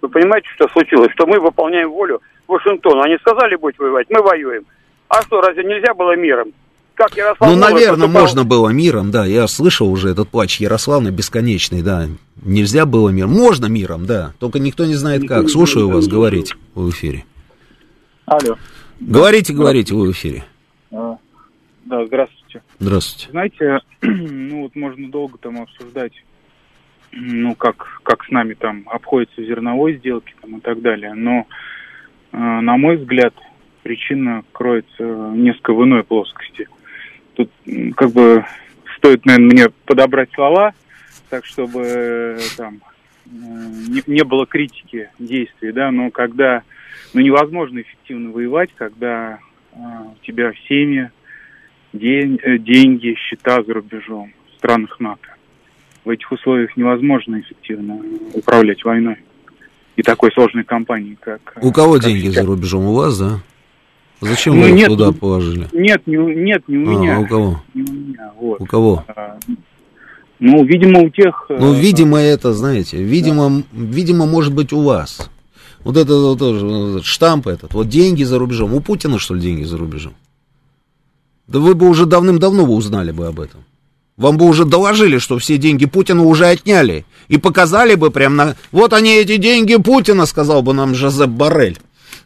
Вы 0.02 0.08
понимаете, 0.08 0.48
что 0.56 0.70
случилось? 0.70 1.12
Что 1.12 1.28
мы 1.28 1.42
выполняем 1.42 1.90
волю 1.90 2.22
Вашингтона. 2.48 3.04
Они 3.04 3.18
сказали 3.18 3.56
будь 3.56 3.78
воевать, 3.78 4.08
мы 4.10 4.22
воюем. 4.22 4.64
А 5.10 5.22
что, 5.24 5.42
разве 5.42 5.66
нельзя 5.66 5.94
было 5.94 6.16
миром? 6.16 6.54
Как 6.96 7.18
Ярослав 7.18 7.50
ну, 7.50 7.56
наверное, 7.56 8.08
поступал... 8.08 8.22
можно 8.22 8.44
было 8.44 8.70
миром, 8.70 9.10
да. 9.10 9.26
Я 9.26 9.48
слышал 9.48 9.92
уже 9.92 10.10
этот 10.10 10.30
плач 10.30 10.60
Ярославна 10.60 11.10
бесконечный, 11.10 11.82
да. 11.82 12.08
Нельзя 12.44 12.86
было 12.86 13.10
миром. 13.10 13.32
Можно 13.32 13.66
миром, 13.66 14.06
да. 14.06 14.34
Только 14.40 14.60
никто 14.60 14.86
не 14.86 14.96
знает 14.96 15.28
как. 15.28 15.50
Слушаю 15.50 15.90
вас, 15.90 16.08
говорите 16.08 16.56
в 16.76 16.90
эфире. 16.92 17.26
Алло. 18.26 18.58
Говорите, 19.00 19.54
говорите, 19.54 19.96
вы 19.96 20.08
в 20.08 20.12
эфире. 20.12 20.44
А, 20.92 21.18
да, 21.86 22.06
здравствуйте. 22.06 22.62
Здравствуйте. 22.80 23.32
Знаете, 23.32 23.80
ну 24.02 24.64
вот 24.64 24.76
можно 24.76 25.10
долго 25.10 25.38
там 25.40 25.62
обсуждать, 25.62 26.14
ну 27.12 27.56
как, 27.56 28.02
как 28.04 28.24
с 28.24 28.30
нами 28.30 28.54
там 28.54 28.84
обходятся 28.86 29.44
зерновой 29.44 29.98
сделки 29.98 30.34
там 30.42 30.58
и 30.58 30.62
так 30.62 30.82
далее. 30.82 31.14
Но, 31.16 31.48
э, 32.32 32.38
на 32.38 32.78
мой 32.78 32.98
взгляд, 32.98 33.34
причина 33.82 34.44
кроется 34.52 35.04
несколько 35.04 35.74
в 35.74 35.84
иной 35.84 36.04
плоскости. 36.04 36.68
Тут 37.36 37.50
как 37.96 38.12
бы 38.12 38.46
стоит, 38.98 39.26
наверное, 39.26 39.52
мне 39.52 39.70
подобрать 39.86 40.30
слова, 40.34 40.74
так 41.30 41.46
чтобы 41.46 42.38
там 42.58 42.82
не, 43.26 44.04
не 44.06 44.24
было 44.24 44.46
критики 44.46 45.10
действий, 45.20 45.72
да, 45.72 45.92
но 45.92 46.12
когда 46.12 46.64
ну, 47.14 47.22
невозможно 47.22 47.82
эффективно 47.82 48.32
воевать, 48.32 48.70
когда 48.76 49.40
э, 49.74 49.78
у 49.78 50.26
тебя 50.26 50.52
семьи, 50.68 51.10
день, 51.94 52.40
э, 52.44 52.58
деньги, 52.58 53.16
счета 53.16 53.64
за 53.64 53.74
рубежом 53.74 54.34
в 54.52 54.58
странах 54.58 55.00
НАТО. 55.00 55.28
В 56.06 56.10
этих 56.10 56.32
условиях 56.32 56.76
невозможно 56.76 57.40
эффективно 57.40 58.02
управлять 58.34 58.84
войной 58.84 59.18
и 59.96 60.02
такой 60.02 60.32
сложной 60.32 60.64
кампанией, 60.64 61.18
как... 61.20 61.58
У 61.62 61.72
кого 61.72 61.94
как 61.94 62.04
деньги 62.04 62.26
сейчас. 62.26 62.36
за 62.36 62.46
рубежом? 62.46 62.86
У 62.86 62.94
вас, 62.94 63.18
да? 63.18 63.40
Зачем 64.24 64.56
ну, 64.56 64.64
вы 64.64 64.72
нет, 64.72 64.88
туда 64.88 65.12
положили? 65.12 65.68
Нет, 65.74 66.02
не, 66.06 66.16
нет, 66.16 66.64
не 66.68 66.78
у 66.78 66.82
а, 66.82 66.94
меня. 66.94 67.18
А 67.18 67.20
у 67.20 67.28
кого? 67.28 67.62
Не 67.74 67.82
у 67.82 67.94
меня, 67.94 68.32
вот. 68.40 68.62
У 68.62 68.66
кого? 68.66 69.04
А, 69.08 69.38
ну, 70.40 70.64
видимо, 70.64 71.02
у 71.02 71.10
тех... 71.10 71.46
Ну, 71.50 71.74
э, 71.74 71.80
видимо, 71.80 72.20
это, 72.20 72.54
знаете, 72.54 73.02
видимо, 73.02 73.50
да. 73.50 73.64
видимо, 73.72 74.26
может 74.26 74.54
быть, 74.54 74.74
у 74.74 74.82
вас. 74.82 75.30
Вот 75.84 75.98
это 75.98 76.16
вот, 76.16 76.40
тоже 76.40 77.02
штамп 77.04 77.48
этот, 77.48 77.74
вот 77.74 77.90
деньги 77.90 78.24
за 78.24 78.40
рубежом. 78.40 78.74
У 78.74 78.80
Путина, 78.80 79.20
что 79.20 79.36
ли, 79.36 79.42
деньги 79.42 79.64
за 79.64 79.78
рубежом? 79.78 80.14
Да 81.48 81.60
вы 81.60 81.76
бы 81.76 81.90
уже 81.90 82.06
давным-давно 82.06 82.66
бы 82.66 82.74
узнали 82.74 83.12
бы 83.12 83.28
об 83.28 83.40
этом. 83.40 83.66
Вам 84.16 84.38
бы 84.38 84.46
уже 84.46 84.66
доложили, 84.66 85.18
что 85.18 85.40
все 85.40 85.58
деньги 85.58 85.86
Путина 85.86 86.24
уже 86.24 86.46
отняли. 86.46 87.06
И 87.28 87.38
показали 87.38 87.96
бы 87.96 88.12
прям 88.12 88.36
на... 88.36 88.56
Вот 88.72 88.94
они, 88.94 89.16
эти 89.16 89.38
деньги 89.38 89.76
Путина, 89.76 90.26
сказал 90.26 90.62
бы 90.62 90.74
нам 90.74 90.94
Жозеп 90.94 91.30
Барель. 91.30 91.80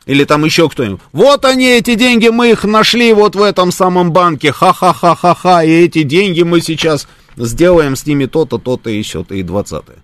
Или 0.06 0.24
там 0.24 0.46
еще 0.46 0.70
кто-нибудь. 0.70 1.02
Вот 1.12 1.46
они, 1.46 1.68
эти 1.68 1.96
деньги, 1.96 2.30
мы 2.30 2.52
их 2.52 2.64
нашли 2.64 3.14
вот 3.14 3.36
в 3.36 3.42
этом 3.42 3.72
самом 3.72 4.12
банке, 4.12 4.52
ха-ха-ха-ха-ха, 4.52 5.64
и 5.64 5.70
эти 5.70 6.04
деньги 6.04 6.44
мы 6.44 6.62
сейчас 6.62 7.08
сделаем 7.36 7.96
с 7.96 8.06
ними 8.06 8.26
то-то, 8.26 8.58
то-то, 8.58 8.90
еще-то 8.90 9.36
и 9.36 9.44
двадцатое. 9.44 9.98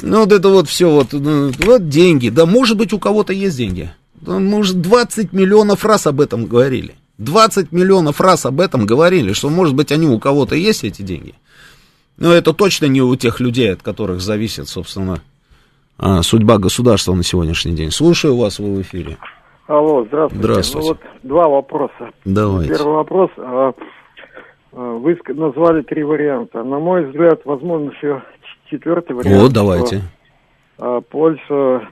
Ну, 0.00 0.20
вот 0.20 0.32
это 0.32 0.48
вот 0.48 0.68
все, 0.68 0.90
вот, 0.90 1.12
ну, 1.12 1.50
вот 1.58 1.88
деньги. 1.88 2.28
Да, 2.28 2.46
может 2.46 2.76
быть, 2.76 2.92
у 2.92 2.98
кого-то 2.98 3.32
есть 3.32 3.56
деньги. 3.56 3.90
Да, 4.14 4.38
может, 4.38 4.80
20 4.80 5.32
миллионов 5.32 5.84
раз 5.84 6.06
об 6.06 6.20
этом 6.20 6.46
говорили. 6.46 6.94
20 7.18 7.72
миллионов 7.72 8.20
раз 8.20 8.46
об 8.46 8.60
этом 8.60 8.86
говорили, 8.86 9.32
что, 9.32 9.48
может 9.48 9.74
быть, 9.74 9.90
они 9.90 10.06
у 10.06 10.20
кого-то 10.20 10.54
есть, 10.54 10.84
эти 10.84 11.02
деньги. 11.02 11.34
Но 12.16 12.32
это 12.32 12.52
точно 12.52 12.86
не 12.86 13.02
у 13.02 13.14
тех 13.16 13.40
людей, 13.40 13.72
от 13.72 13.82
которых 13.82 14.20
зависит, 14.20 14.68
собственно, 14.68 15.22
а, 15.98 16.22
судьба 16.22 16.58
государства 16.58 17.12
на 17.12 17.22
сегодняшний 17.22 17.72
день. 17.72 17.90
Слушаю 17.90 18.36
вас, 18.36 18.58
вы 18.58 18.76
в 18.76 18.80
эфире. 18.82 19.16
Алло, 19.66 20.04
здравствуйте. 20.04 20.44
Здравствуйте. 20.44 20.88
Ну, 20.88 20.94
вот 20.94 21.00
два 21.24 21.48
вопроса. 21.48 22.10
Давайте. 22.24 22.68
Первый 22.70 22.94
вопрос. 22.94 23.30
А, 23.36 23.72
а, 24.72 24.92
вы 24.98 25.18
назвали 25.28 25.82
три 25.82 26.04
варианта. 26.04 26.62
На 26.62 26.78
мой 26.78 27.06
взгляд, 27.06 27.40
возможно, 27.44 27.90
еще 27.90 28.22
четвертый 28.70 29.16
вариант. 29.16 29.42
О, 29.42 29.52
давайте. 29.52 30.02
Польша 31.10 31.88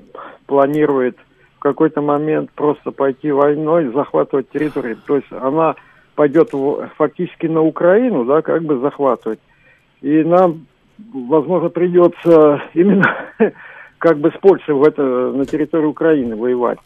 планирует 0.47 1.17
в 1.57 1.59
какой-то 1.59 2.01
момент 2.01 2.53
просто 2.53 2.93
пойти 2.93 3.33
войной, 3.33 3.93
захватывать 3.93 4.49
территорию. 4.51 4.97
То 5.05 5.17
есть 5.17 5.33
она 5.33 5.75
пойдет 6.15 6.53
фактически 6.97 7.47
на 7.47 7.63
Украину, 7.63 8.25
да, 8.25 8.43
как 8.43 8.63
бы 8.63 8.79
захватывать. 8.79 9.41
И 10.03 10.23
нам, 10.23 10.67
возможно, 11.13 11.69
придется 11.69 12.63
именно 12.75 13.13
как 13.99 14.19
бы 14.19 14.31
с 14.31 14.41
Польшей 14.41 14.75
в 14.75 14.83
это, 14.83 15.03
на 15.03 15.45
территории 15.47 15.87
Украины 15.87 16.37
воевать. 16.37 16.79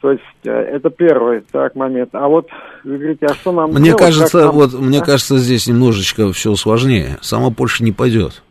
То 0.00 0.10
есть 0.10 0.22
э, 0.44 0.50
это 0.50 0.90
первый 0.90 1.42
так 1.52 1.76
момент. 1.76 2.10
А 2.12 2.26
вот 2.26 2.48
вы 2.82 2.98
говорите, 2.98 3.26
а 3.26 3.34
что 3.34 3.52
нам 3.52 3.70
Мне 3.70 3.86
делать, 3.86 4.00
кажется, 4.00 4.46
нам... 4.46 4.54
вот 4.54 4.72
мне 4.74 5.00
а? 5.00 5.04
кажется, 5.04 5.38
здесь 5.38 5.68
немножечко 5.68 6.32
все 6.32 6.54
сложнее. 6.56 7.18
Сама 7.22 7.50
Польша 7.50 7.84
не 7.84 7.92
пойдет. 7.92 8.42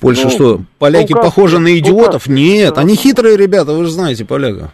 Польша 0.00 0.24
ну, 0.24 0.30
что, 0.30 0.60
поляки 0.78 1.12
ну, 1.12 1.20
похожи 1.22 1.58
на 1.58 1.76
идиотов? 1.76 2.28
Ну, 2.28 2.34
Нет, 2.34 2.74
да. 2.74 2.82
они 2.82 2.94
хитрые 2.94 3.36
ребята, 3.36 3.72
вы 3.72 3.84
же 3.84 3.90
знаете 3.90 4.24
поляков. 4.24 4.70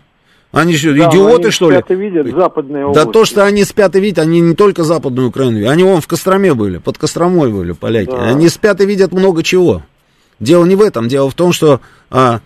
Они 0.52 0.76
что, 0.76 0.94
да, 0.94 1.08
идиоты, 1.08 1.44
они 1.44 1.50
что 1.50 1.70
ли? 1.70 1.82
видят 1.88 2.28
западные 2.28 2.92
Да 2.92 3.04
то, 3.04 3.24
что 3.24 3.44
они 3.44 3.64
спят 3.64 3.96
и 3.96 4.00
видят, 4.00 4.20
они 4.20 4.40
не 4.40 4.54
только 4.54 4.84
западную 4.84 5.28
Украину 5.28 5.58
видят. 5.58 5.70
Они 5.70 5.82
вон 5.82 6.00
в 6.00 6.06
Костроме 6.06 6.54
были, 6.54 6.78
под 6.78 6.98
Костромой 6.98 7.50
были 7.50 7.72
поляки. 7.72 8.10
Да. 8.10 8.28
Они 8.28 8.48
спят 8.48 8.80
и 8.80 8.86
видят 8.86 9.12
много 9.12 9.42
чего. 9.42 9.82
Дело 10.40 10.64
не 10.64 10.74
в 10.74 10.82
этом, 10.82 11.08
дело 11.08 11.30
в 11.30 11.34
том, 11.34 11.52
что 11.52 11.80
а, 12.10 12.40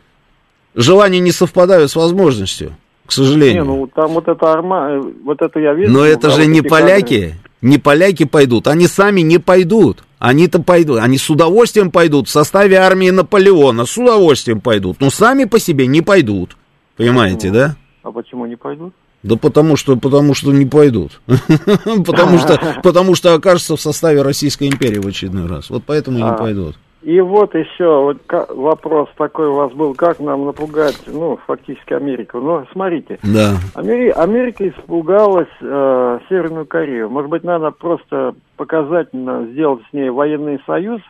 желания 0.75 1.19
не 1.21 1.33
совпадают 1.33 1.91
с 1.91 1.97
возможностью, 1.97 2.77
к 3.07 3.13
сожалению. 3.13 3.63
Не, 3.63 3.69
ну 3.69 3.87
там 3.89 4.13
вот 4.13 4.29
это 4.29 4.53
арма, 4.53 4.91
э, 4.91 5.01
вот 5.25 5.43
это 5.43 5.59
я 5.59 5.75
вижу. 5.75 5.93
Но 5.93 6.05
это 6.05 6.29
а 6.29 6.31
же 6.31 6.47
не 6.47 6.63
поляки, 6.63 7.35
не 7.61 7.79
поляки 7.79 8.25
пойдут, 8.25 8.69
они 8.69 8.87
сами 8.87 9.21
не 9.23 9.39
пойдут. 9.39 10.05
Они-то 10.21 10.61
пойдут, 10.61 10.99
они 11.01 11.17
с 11.17 11.31
удовольствием 11.31 11.91
пойдут 11.91 12.29
в 12.29 12.31
составе 12.31 12.77
армии 12.77 13.09
Наполеона, 13.09 13.87
с 13.87 13.97
удовольствием 13.97 14.61
пойдут, 14.61 15.01
но 15.01 15.09
сами 15.09 15.45
по 15.45 15.59
себе 15.59 15.87
не 15.87 16.03
пойдут. 16.03 16.59
Понимаете, 16.99 17.49
почему? 17.49 17.55
да? 17.55 17.77
А 18.03 18.13
почему 18.13 18.45
не 18.45 18.57
пойдут? 18.57 18.93
Да 19.23 19.37
потому 19.37 19.77
что, 19.77 19.97
потому 19.97 20.35
что 20.35 20.53
не 20.53 20.67
пойдут. 20.67 21.23
потому, 22.07 22.39
что, 22.39 22.61
потому 22.83 23.15
что 23.15 23.33
окажутся 23.33 23.77
в 23.77 23.81
составе 23.81 24.21
Российской 24.21 24.69
империи 24.69 24.99
в 24.99 25.07
очередной 25.07 25.47
раз. 25.47 25.71
Вот 25.71 25.85
поэтому 25.87 26.19
и 26.19 26.23
не 26.23 26.29
а. 26.29 26.35
пойдут. 26.35 26.77
И 27.03 27.19
вот 27.21 27.55
еще 27.55 28.03
вот 28.03 28.19
вопрос 28.51 29.09
такой 29.17 29.49
у 29.49 29.55
вас 29.55 29.73
был, 29.73 29.95
как 29.95 30.21
нам 30.21 30.45
напугать, 30.45 31.01
ну, 31.07 31.39
фактически 31.47 31.95
Америку. 31.95 32.41
Ну, 32.41 32.67
смотрите, 32.73 33.19
да. 33.23 33.55
Амери- 33.75 34.11
Америка 34.11 34.69
испугалась 34.69 35.49
э, 35.63 36.19
Северную 36.29 36.67
Корею. 36.67 37.09
Может 37.09 37.31
быть, 37.31 37.43
надо 37.43 37.71
просто 37.71 38.35
показательно 38.57 39.47
сделать 39.47 39.81
с 39.89 39.93
ней 39.95 40.11
военный 40.11 40.61
союз 40.67 41.01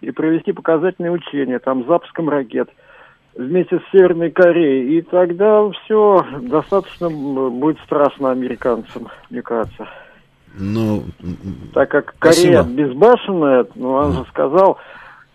и 0.00 0.10
провести 0.10 0.52
показательные 0.52 1.12
учения, 1.12 1.58
там, 1.58 1.84
с 1.84 1.86
запуском 1.86 2.30
ракет 2.30 2.70
вместе 3.34 3.78
с 3.78 3.92
Северной 3.92 4.30
Кореей. 4.30 4.98
И 4.98 5.02
тогда 5.02 5.68
все 5.70 6.24
достаточно 6.40 7.10
будет 7.10 7.78
страшно 7.80 8.30
американцам, 8.30 9.08
мне 9.28 9.42
кажется. 9.42 9.86
Ну, 10.58 11.04
так 11.74 11.90
как 11.90 12.14
Корея 12.18 12.62
спасибо. 12.62 12.88
безбашенная, 12.88 13.66
ну, 13.74 13.90
он 13.92 14.12
же 14.12 14.24
сказал, 14.30 14.78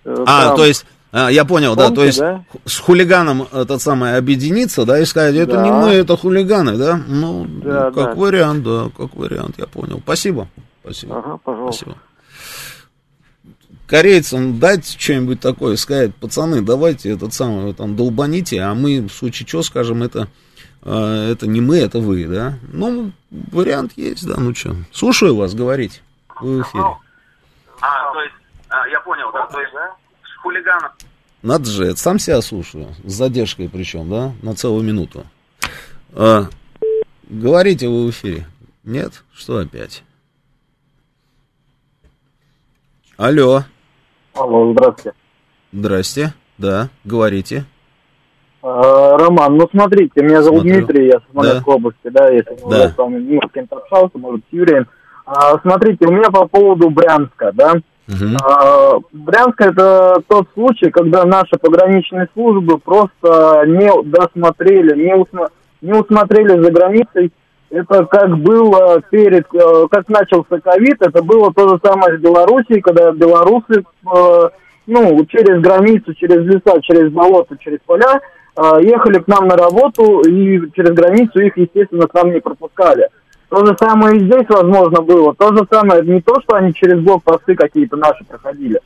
а, 0.06 0.48
там... 0.48 0.56
то 0.58 0.66
есть, 0.66 0.86
а, 1.12 1.30
я 1.30 1.46
понял, 1.46 1.76
Помните, 1.76 1.90
да, 1.90 1.96
то 1.96 2.06
есть 2.06 2.20
да? 2.20 2.44
с 2.66 2.80
хулиганом 2.80 3.48
этот 3.52 3.82
самый 3.82 4.18
объединиться, 4.18 4.86
да, 4.86 5.00
и 5.00 5.06
сказать, 5.06 5.36
это 5.36 5.54
да. 5.54 5.64
не 5.64 5.72
мы, 5.72 5.90
это 5.90 6.16
хулиганы, 6.16 6.78
да? 6.78 7.02
Ну, 7.08 7.46
да, 7.46 7.92
как 7.92 7.94
да. 7.94 8.16
вариант, 8.16 8.64
да, 8.64 8.90
как 8.96 9.16
вариант, 9.16 9.56
я 9.58 9.66
понял. 9.66 10.00
Спасибо. 10.04 10.48
Спасибо. 10.84 11.20
Ага, 11.20 11.38
пожалуйста. 11.44 11.86
Спасибо. 11.86 12.02
Корейцам 13.88 14.58
дать 14.58 14.96
что-нибудь 14.98 15.42
такое, 15.42 15.76
сказать, 15.76 16.16
пацаны, 16.16 16.62
давайте 16.62 17.10
этот 17.12 17.34
самый, 17.34 17.74
там, 17.74 17.98
долбаните, 17.98 18.62
а 18.62 18.74
мы, 18.74 19.02
в 19.02 19.12
случае 19.12 19.46
чего, 19.46 19.64
скажем, 19.64 20.02
это, 20.02 20.30
э, 20.84 21.32
это 21.34 21.46
не 21.46 21.60
мы, 21.60 21.78
это 21.78 22.00
вы, 22.00 22.26
да? 22.26 22.58
Ну, 22.72 23.12
вариант 23.30 23.92
есть, 23.98 24.26
да, 24.26 24.36
ну 24.38 24.56
что. 24.56 24.78
Слушаю 24.94 25.36
вас, 25.36 25.54
говорите, 25.54 26.00
вы 26.40 26.60
в 26.60 26.62
эфире. 26.62 26.86
А, 27.82 28.14
то 28.14 28.22
есть 28.22 28.36
а, 28.72 28.88
я 28.88 29.02
понял, 29.02 29.32
да, 29.34 29.46
то 29.48 29.60
есть 29.60 29.74
с 29.74 30.42
хулиганом. 30.42 30.92
Надо 31.44 31.66
же, 31.66 31.86
это 31.86 31.98
сам 31.98 32.20
себя 32.20 32.42
слушаю, 32.42 32.88
с 33.04 33.12
задержкой 33.12 33.70
причем, 33.70 34.10
да, 34.10 34.32
на 34.42 34.56
целую 34.56 34.84
минуту. 34.84 35.26
А, 36.14 36.44
говорите 37.24 37.88
вы 37.88 38.08
в 38.08 38.10
эфире. 38.12 38.46
Нет? 38.84 39.24
Что 39.34 39.58
опять? 39.58 40.04
Алло. 43.18 43.64
Алло, 44.34 44.72
здравствуйте. 44.74 45.18
Здрасте, 45.72 46.34
да, 46.58 46.90
говорите. 47.04 47.66
А, 48.62 49.18
Роман, 49.18 49.58
ну 49.58 49.68
смотрите, 49.70 50.22
меня 50.22 50.42
зовут 50.42 50.62
Смотрю. 50.62 50.86
Дмитрий, 50.86 51.08
я 51.08 51.20
с 51.20 51.32
Смоленской 51.32 51.74
да. 51.74 51.76
области, 51.76 52.10
да, 52.10 52.30
если 52.30 52.56
да. 52.70 52.90
с 52.90 52.98
вами 52.98 53.18
ну, 53.18 53.42
с 53.48 53.52
кем-то 53.52 53.78
общался, 53.78 54.18
может, 54.18 54.42
с 54.50 54.54
Юрием. 54.54 54.88
А, 55.26 55.60
смотрите, 55.60 56.06
у 56.06 56.12
меня 56.12 56.30
по 56.30 56.48
поводу 56.48 56.90
Брянска, 56.90 57.52
да, 57.54 57.74
Угу. 58.12 59.04
Брянск 59.14 59.62
это 59.62 60.22
тот 60.28 60.48
случай, 60.54 60.90
когда 60.90 61.24
наши 61.24 61.58
пограничные 61.60 62.28
службы 62.34 62.78
просто 62.78 63.64
не 63.66 63.90
досмотрели, 64.04 65.02
не, 65.02 65.16
усма, 65.16 65.50
не 65.82 65.94
усмотрели 65.94 66.62
за 66.62 66.72
границей. 66.72 67.32
Это 67.70 68.06
как 68.06 68.38
было 68.38 69.02
перед, 69.10 69.46
э, 69.54 69.88
как 69.90 70.10
начался 70.10 70.60
ковид, 70.60 70.98
это 71.00 71.24
было 71.24 71.54
то 71.54 71.70
же 71.70 71.80
самое 71.82 72.18
с 72.18 72.22
Белоруссией, 72.22 72.82
когда 72.82 73.14
белорусы, 73.14 73.82
э, 74.14 74.50
ну, 74.88 75.26
через 75.26 75.62
границу, 75.62 76.14
через 76.14 76.46
леса, 76.46 76.82
через 76.82 77.10
болото, 77.14 77.56
через 77.58 77.80
поля, 77.86 78.20
э, 78.58 78.62
ехали 78.82 79.20
к 79.20 79.28
нам 79.30 79.48
на 79.48 79.56
работу, 79.56 80.20
и 80.20 80.70
через 80.76 80.92
границу 80.92 81.40
их, 81.40 81.56
естественно, 81.56 82.08
к 82.08 82.14
нам 82.14 82.34
не 82.34 82.42
пропускали. 82.42 83.08
То 83.52 83.66
же 83.66 83.76
самое 83.78 84.16
и 84.16 84.24
здесь, 84.24 84.48
возможно, 84.48 85.02
было. 85.02 85.36
То 85.36 85.54
же 85.54 85.68
самое, 85.70 86.02
не 86.06 86.22
то, 86.22 86.40
что 86.42 86.56
они 86.56 86.74
через 86.74 87.02
блокпосты 87.02 87.54
какие-то 87.54 87.98
наши 87.98 88.24
проходили, 88.24 88.80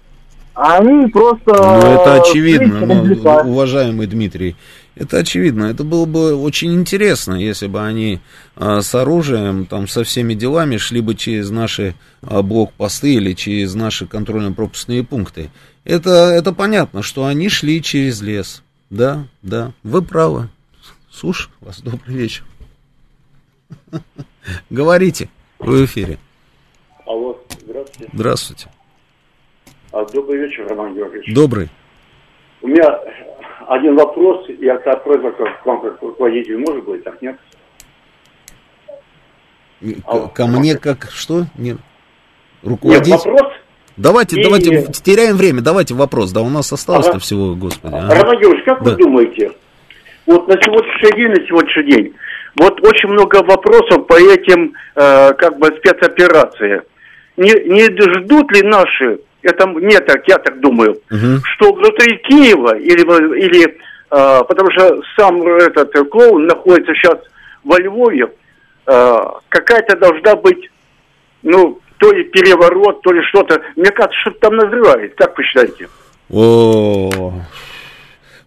а 0.56 0.80
они 0.80 1.06
просто... 1.06 1.54
Ну, 1.54 2.02
это 2.02 2.16
очевидно, 2.16 2.80
ну, 2.84 3.52
уважаемый 3.52 4.08
Дмитрий. 4.08 4.56
Это 4.96 5.18
очевидно. 5.18 5.66
Это 5.66 5.84
было 5.84 6.06
бы 6.06 6.34
очень 6.34 6.74
интересно, 6.74 7.36
если 7.36 7.68
бы 7.68 7.80
они 7.80 8.22
а, 8.56 8.82
с 8.82 8.96
оружием, 8.96 9.68
там, 9.68 9.88
со 9.88 10.04
всеми 10.04 10.34
делами 10.34 10.78
шли 10.78 11.00
бы 11.00 11.14
через 11.14 11.52
наши 11.52 11.94
а, 12.24 12.42
блокпосты 12.42 13.14
или 13.14 13.34
через 13.34 13.76
наши 13.76 14.08
контрольно-пропускные 14.08 15.04
пункты. 15.04 15.52
Это, 15.84 16.10
это 16.10 16.54
понятно, 16.54 17.04
что 17.04 17.28
они 17.28 17.50
шли 17.50 17.84
через 17.84 18.20
лес. 18.24 18.64
Да, 18.90 19.28
да, 19.44 19.74
вы 19.84 20.02
правы. 20.02 20.50
Слушай 21.12 21.52
вас, 21.62 21.82
добрый 21.82 22.16
вечер. 22.16 22.44
Говорите, 24.70 25.30
вы 25.60 25.84
в 25.84 25.86
эфире. 25.86 26.18
Алло, 27.06 27.40
здравствуйте. 27.62 28.12
Здравствуйте. 28.14 28.68
А, 29.92 30.06
добрый 30.06 30.40
вечер, 30.40 30.68
Роман 30.68 30.94
Георгиевич. 30.94 31.34
Добрый. 31.34 31.70
У 32.62 32.68
меня 32.68 33.00
один 33.68 33.96
вопрос, 33.96 34.46
я 34.60 34.78
к 34.78 35.04
просьба 35.04 35.32
к 35.32 35.66
вам 35.66 35.82
как 35.82 36.02
руководителю, 36.02 36.60
может 36.60 36.84
быть, 36.84 37.04
так 37.04 37.22
нет? 37.22 37.38
К, 40.06 40.28
ко 40.30 40.48
мне 40.48 40.78
как 40.78 41.10
что? 41.12 41.46
Нет. 41.58 41.78
Руководитель? 42.64 43.12
Нет, 43.12 43.26
вопрос. 43.26 43.54
Давайте, 43.98 44.40
и... 44.40 44.44
давайте, 44.44 44.92
теряем 45.04 45.38
время, 45.38 45.62
давайте 45.62 45.94
вопрос, 45.94 46.32
да, 46.32 46.42
у 46.42 46.50
нас 46.50 46.72
осталось-то 46.74 47.12
ага. 47.12 47.20
всего, 47.20 47.56
господи. 47.56 47.94
Ага. 47.96 48.16
Роман 48.16 48.40
Георгиевич, 48.40 48.66
как 48.66 48.84
да. 48.84 48.92
вы 48.92 48.98
думаете, 48.98 49.52
вот 50.26 50.48
на 50.48 50.56
сегодняшний 50.56 51.18
день, 51.18 51.30
на 51.30 51.48
сегодняшний 51.48 51.92
день, 51.92 52.14
вот 52.56 52.82
очень 52.86 53.10
много 53.10 53.44
вопросов 53.44 54.08
по 54.08 54.14
этим 54.14 54.74
э, 54.96 55.34
как 55.34 55.58
бы 55.60 55.68
спецоперациям. 55.78 56.84
Не, 57.38 57.52
не 57.68 57.86
ждут 57.86 58.52
ли 58.56 58.62
наши, 58.62 59.20
это 59.42 59.68
не 59.68 60.00
так, 60.00 60.28
я 60.28 60.38
так 60.38 60.60
думаю, 60.62 60.94
угу. 61.12 61.42
что 61.56 61.74
внутри 61.74 62.18
Киева 62.18 62.78
или, 62.78 63.04
или 63.40 63.66
э, 63.66 64.44
потому 64.48 64.72
что 64.72 65.02
сам 65.18 65.46
этот 65.46 65.92
клоун 66.10 66.48
находится 66.48 66.94
сейчас 66.94 67.20
во 67.64 67.78
Львове, 67.80 68.32
э, 68.88 69.18
какая-то 69.50 69.98
должна 69.98 70.36
быть, 70.38 70.70
ну, 71.44 71.80
то 71.98 72.12
ли 72.12 72.24
переворот, 72.26 73.02
то 73.02 73.12
ли 73.12 73.22
что-то. 73.30 73.62
Мне 73.76 73.92
кажется, 73.92 74.20
что 74.22 74.32
там 74.32 74.56
назревает. 74.56 75.16
Как 75.16 75.38
вы 75.38 75.44
считаете? 75.44 75.90
О, 76.30 77.34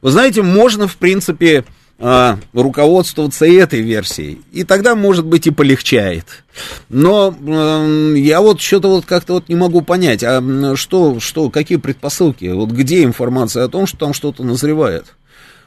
вы 0.01 0.11
знаете, 0.11 0.43
можно, 0.43 0.87
в 0.87 0.97
принципе, 0.97 1.65
а, 2.01 2.39
руководствоваться 2.53 3.45
этой 3.47 3.81
версией. 3.81 4.41
И 4.53 4.63
тогда, 4.63 4.95
может 4.95 5.27
быть, 5.27 5.47
и 5.49 5.51
полегчает. 5.51 6.45
Но 6.89 7.35
э, 7.37 8.15
я 8.19 8.41
вот 8.41 8.61
что-то 8.61 8.89
вот 8.89 9.05
как-то 9.05 9.35
вот 9.35 9.49
не 9.49 9.57
могу 9.57 9.83
понять, 9.83 10.23
а 10.23 10.41
что, 10.77 11.19
что, 11.19 11.51
какие 11.51 11.79
предпосылки? 11.79 12.47
Вот 12.47 12.71
где 12.71 13.03
информация 13.03 13.65
о 13.65 13.69
том, 13.69 13.87
что 13.87 13.99
там 13.99 14.15
что-то 14.15 14.45
назревает? 14.45 15.07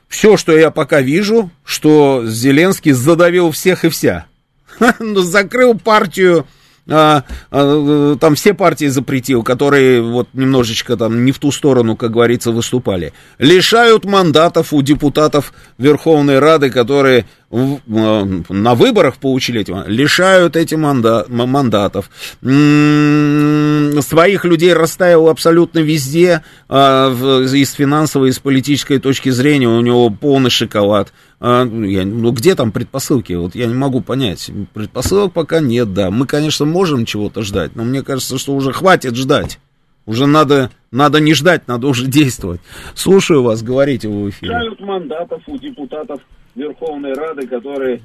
Все, 0.07 0.37
что 0.37 0.57
я 0.57 0.71
пока 0.71 1.01
вижу, 1.01 1.51
что 1.65 2.23
Зеленский 2.25 2.91
задавил 2.91 3.51
всех 3.51 3.83
и 3.83 3.89
вся. 3.89 4.25
Закрыл 4.99 5.77
партию 5.77 6.47
а, 6.89 7.23
а, 7.51 8.15
там 8.17 8.35
все 8.35 8.53
партии 8.53 8.87
запретил, 8.87 9.43
которые 9.43 10.01
вот 10.01 10.29
немножечко 10.33 10.97
там 10.97 11.25
не 11.25 11.31
в 11.31 11.39
ту 11.39 11.51
сторону, 11.51 11.95
как 11.95 12.11
говорится, 12.11 12.51
выступали. 12.51 13.13
Лишают 13.37 14.05
мандатов 14.05 14.73
у 14.73 14.81
депутатов 14.81 15.53
Верховной 15.77 16.39
Рады, 16.39 16.69
которые 16.69 17.25
а, 17.51 18.25
на 18.49 18.75
выборах 18.75 19.17
получили 19.17 19.61
эти, 19.61 19.73
лишают 19.87 20.55
эти 20.55 20.75
манда, 20.75 21.25
мандатов. 21.27 22.09
М-м, 22.41 24.01
своих 24.01 24.45
людей 24.45 24.73
расставил 24.73 25.29
абсолютно 25.29 25.79
везде, 25.79 26.43
а, 26.67 27.09
в, 27.09 27.41
из 27.53 27.73
финансовой, 27.73 28.29
из 28.29 28.39
политической 28.39 28.99
точки 28.99 29.29
зрения, 29.29 29.67
у 29.67 29.81
него 29.81 30.09
полный 30.09 30.49
шоколад. 30.49 31.13
А, 31.43 31.65
я, 31.65 32.05
ну, 32.05 32.31
где 32.31 32.53
там 32.53 32.71
предпосылки? 32.71 33.33
Вот 33.33 33.55
я 33.55 33.65
не 33.65 33.73
могу 33.73 34.01
понять. 34.01 34.51
Предпосылок 34.75 35.33
пока 35.33 35.59
нет, 35.59 35.91
да. 35.91 36.11
Мы, 36.11 36.27
конечно, 36.27 36.65
можем 36.65 37.03
чего-то 37.05 37.41
ждать, 37.41 37.75
но 37.75 37.83
мне 37.83 38.03
кажется, 38.03 38.37
что 38.37 38.53
уже 38.53 38.71
хватит 38.71 39.15
ждать. 39.15 39.59
Уже 40.05 40.27
надо, 40.27 40.69
надо 40.91 41.19
не 41.19 41.33
ждать, 41.33 41.67
надо 41.67 41.87
уже 41.87 42.05
действовать. 42.05 42.61
Слушаю 42.93 43.41
вас, 43.41 43.63
говорите 43.63 44.07
в 44.07 44.29
эфире. 44.29 44.71
Мандатов 44.79 45.41
у 45.47 45.57
депутатов 45.57 46.21
Верховной 46.53 47.13
Рады, 47.13 47.47
которые... 47.47 48.01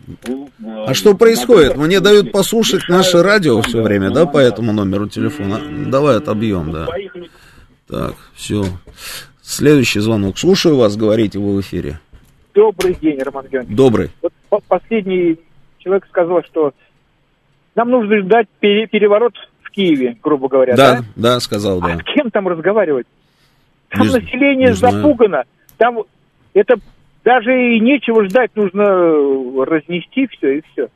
А 0.87 0.95
что 0.95 1.15
происходит? 1.15 1.77
Мне 1.77 2.01
дают 2.01 2.33
послушать 2.33 2.89
наше 2.89 3.23
радио 3.23 3.61
все 3.61 3.83
время, 3.83 4.11
да, 4.11 4.25
по 4.25 4.39
этому 4.39 4.73
номеру 4.73 5.09
телефона? 5.09 5.61
Давай 5.89 6.17
отобьем, 6.17 6.73
да. 6.73 6.87
Так, 7.87 8.15
все. 8.35 8.65
Следующий 9.43 10.01
звонок. 10.01 10.39
Слушаю 10.39 10.77
вас, 10.77 10.97
говорите 10.97 11.39
вы 11.39 11.57
в 11.57 11.61
эфире. 11.61 12.01
Добрый 12.57 12.95
день, 12.95 13.21
Роман 13.21 13.47
Георгиевич. 13.49 13.77
Добрый. 13.77 14.11
Вот 14.51 14.65
последний 14.67 15.39
человек 15.79 16.07
сказал, 16.09 16.43
что 16.45 16.73
нам 17.75 17.91
нужно 17.91 18.19
ждать 18.23 18.49
переворот 18.61 19.35
в 19.61 19.71
Киеве, 19.71 20.17
грубо 20.23 20.49
говоря, 20.49 20.75
да? 20.75 20.97
Да, 20.97 21.05
да, 21.17 21.41
сказал, 21.41 21.81
да. 21.81 21.93
А 21.93 21.99
с 21.99 22.03
кем 22.15 22.31
там 22.31 22.49
разговаривать? 22.49 23.07
Там 23.91 24.07
Не- 24.07 24.15
население 24.15 24.69
не 24.69 24.75
запугано. 24.75 25.45
Там 25.77 26.05
это 26.55 26.77
даже 27.25 27.77
и 27.77 27.79
нечего 27.79 28.25
ждать, 28.25 28.51
нужно 28.55 28.87
разнести 29.67 30.27
все 30.29 30.59
и 30.59 30.63
все. 30.73 30.89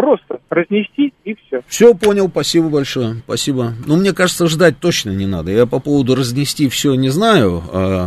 Просто 0.00 0.40
разнести 0.48 1.12
и 1.26 1.34
все. 1.34 1.60
Все 1.68 1.94
понял, 1.94 2.30
спасибо 2.30 2.70
большое, 2.70 3.16
спасибо. 3.26 3.74
Ну, 3.84 3.96
мне 3.96 4.14
кажется, 4.14 4.46
ждать 4.46 4.78
точно 4.80 5.10
не 5.10 5.26
надо. 5.26 5.50
Я 5.50 5.66
по 5.66 5.78
поводу 5.78 6.14
разнести 6.14 6.70
все 6.70 6.94
не 6.94 7.10
знаю, 7.10 7.62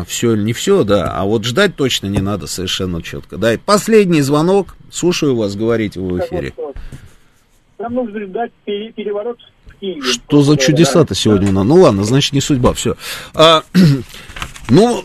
все 0.07 0.33
или 0.33 0.41
не 0.41 0.53
все, 0.53 0.83
да, 0.83 1.11
а 1.15 1.23
вот 1.23 1.45
ждать 1.45 1.75
точно 1.75 2.07
не 2.07 2.17
надо 2.17 2.47
совершенно 2.47 3.03
четко. 3.03 3.37
Да, 3.37 3.53
и 3.53 3.57
последний 3.57 4.21
звонок, 4.21 4.75
слушаю 4.89 5.35
вас, 5.35 5.55
говорите 5.55 5.99
вы 5.99 6.17
в 6.17 6.19
эфире. 6.21 6.53
Нам 7.77 7.93
нужно 7.93 8.25
ждать 8.25 8.51
пере- 8.65 8.91
переворот 8.91 9.37
в 9.67 9.75
Киеве. 9.79 10.01
Что 10.01 10.41
за 10.41 10.57
чудеса-то 10.57 11.13
сегодня 11.13 11.49
у 11.49 11.51
нас? 11.51 11.63
Ну 11.63 11.75
ладно, 11.75 12.05
значит, 12.05 12.33
не 12.33 12.41
судьба, 12.41 12.73
все. 12.73 12.95
ну, 14.69 15.03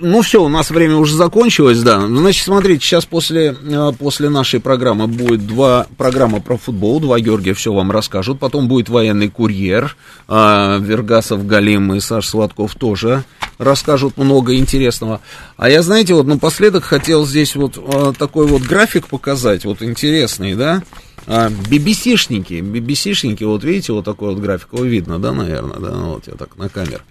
ну 0.00 0.22
все, 0.22 0.42
у 0.42 0.48
нас 0.48 0.70
время 0.70 0.96
уже 0.96 1.14
закончилось, 1.16 1.80
да. 1.80 2.06
Значит, 2.06 2.44
смотрите, 2.44 2.84
сейчас 2.84 3.06
после, 3.06 3.56
э, 3.60 3.92
после 3.98 4.28
нашей 4.28 4.60
программы 4.60 5.06
будет 5.06 5.46
два 5.46 5.86
программа 5.96 6.40
про 6.40 6.56
футбол, 6.58 7.00
два 7.00 7.18
Георгия 7.18 7.54
все 7.54 7.72
вам 7.72 7.90
расскажут, 7.90 8.38
потом 8.38 8.68
будет 8.68 8.88
военный 8.88 9.28
курьер, 9.28 9.96
а, 10.28 10.78
Вергасов, 10.78 11.46
Галим 11.46 11.94
и 11.94 12.00
Саш 12.00 12.26
Сладков 12.26 12.74
тоже 12.74 13.24
расскажут 13.58 14.16
много 14.16 14.56
интересного. 14.56 15.20
А 15.56 15.68
я, 15.70 15.82
знаете, 15.82 16.14
вот 16.14 16.26
напоследок 16.26 16.84
хотел 16.84 17.26
здесь 17.26 17.56
вот 17.56 17.78
а, 17.78 18.12
такой 18.12 18.46
вот 18.46 18.62
график 18.62 19.08
показать, 19.08 19.64
вот 19.64 19.82
интересный, 19.82 20.54
да, 20.54 20.82
BBC-шники, 21.26 22.60
BBC-шники, 22.60 23.44
вот 23.44 23.64
видите, 23.64 23.92
вот 23.92 24.04
такой 24.04 24.34
вот 24.34 24.38
график, 24.42 24.68
его 24.72 24.84
видно, 24.84 25.18
да, 25.18 25.32
наверное, 25.32 25.78
да, 25.78 25.90
ну, 25.90 26.14
вот 26.14 26.26
я 26.26 26.34
так 26.34 26.56
на 26.56 26.68
камеру. 26.68 27.02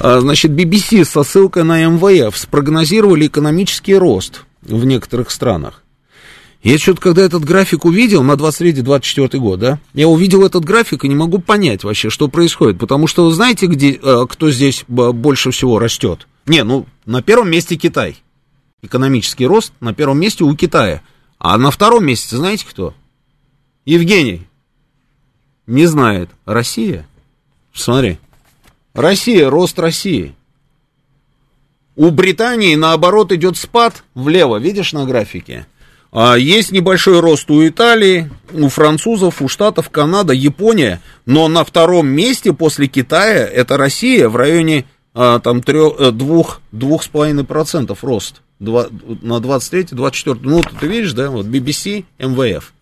А, 0.00 0.20
значит, 0.20 0.50
BBC 0.50 1.04
со 1.04 1.22
ссылкой 1.22 1.64
на 1.64 1.84
МВФ 1.86 2.36
спрогнозировали 2.36 3.26
экономический 3.26 3.94
рост 3.94 4.44
в 4.62 4.84
некоторых 4.84 5.30
странах. 5.30 5.82
Я 6.62 6.78
что-то, 6.78 7.00
когда 7.00 7.22
этот 7.22 7.44
график 7.44 7.84
увидел, 7.84 8.22
на 8.22 8.32
23-24 8.32 9.36
год, 9.38 9.58
да, 9.58 9.78
я 9.94 10.06
увидел 10.06 10.44
этот 10.46 10.64
график 10.64 11.04
и 11.04 11.08
не 11.08 11.14
могу 11.16 11.40
понять 11.40 11.82
вообще, 11.82 12.08
что 12.08 12.28
происходит, 12.28 12.78
потому 12.78 13.08
что 13.08 13.28
знаете, 13.32 13.66
где, 13.66 13.92
э, 14.00 14.26
кто 14.28 14.50
здесь 14.50 14.84
б- 14.86 15.12
больше 15.12 15.50
всего 15.50 15.80
растет? 15.80 16.28
Не, 16.46 16.62
ну, 16.62 16.86
на 17.04 17.20
первом 17.22 17.50
месте 17.50 17.76
Китай. 17.76 18.16
Экономический 18.80 19.46
рост 19.46 19.72
на 19.80 19.92
первом 19.92 20.20
месте 20.20 20.44
у 20.44 20.54
Китая. 20.54 21.02
А 21.38 21.58
на 21.58 21.72
втором 21.72 22.04
месте, 22.04 22.36
знаете 22.36 22.64
кто? 22.68 22.94
Евгений. 23.84 24.46
Не 25.66 25.86
знает. 25.86 26.30
Россия? 26.44 27.06
Смотри. 27.72 28.18
Россия, 28.94 29.48
рост 29.48 29.78
России. 29.78 30.34
У 31.96 32.10
Британии, 32.10 32.74
наоборот, 32.74 33.32
идет 33.32 33.56
спад 33.56 34.02
влево, 34.14 34.56
видишь 34.56 34.92
на 34.92 35.04
графике? 35.04 35.66
А, 36.10 36.36
есть 36.36 36.72
небольшой 36.72 37.20
рост 37.20 37.50
у 37.50 37.66
Италии, 37.66 38.30
у 38.52 38.68
французов, 38.68 39.40
у 39.40 39.48
Штатов, 39.48 39.90
Канада, 39.90 40.32
Япония, 40.32 41.00
но 41.26 41.48
на 41.48 41.64
втором 41.64 42.06
месте 42.08 42.52
после 42.52 42.86
Китая 42.86 43.46
это 43.46 43.76
Россия 43.76 44.28
в 44.28 44.36
районе 44.36 44.84
а, 45.14 45.38
там 45.40 45.62
трех, 45.62 45.98
э, 45.98 46.10
двух, 46.10 46.60
двух 46.70 47.02
с 47.02 47.08
половиной 47.08 47.44
процентов 47.44 48.04
рост 48.04 48.42
Два- 48.58 48.88
на 49.22 49.38
23-24. 49.40 50.38
Ну, 50.42 50.62
ты 50.62 50.86
видишь, 50.86 51.12
да, 51.12 51.30
вот 51.30 51.46
BBC, 51.46 52.04
МВФ. 52.18 52.72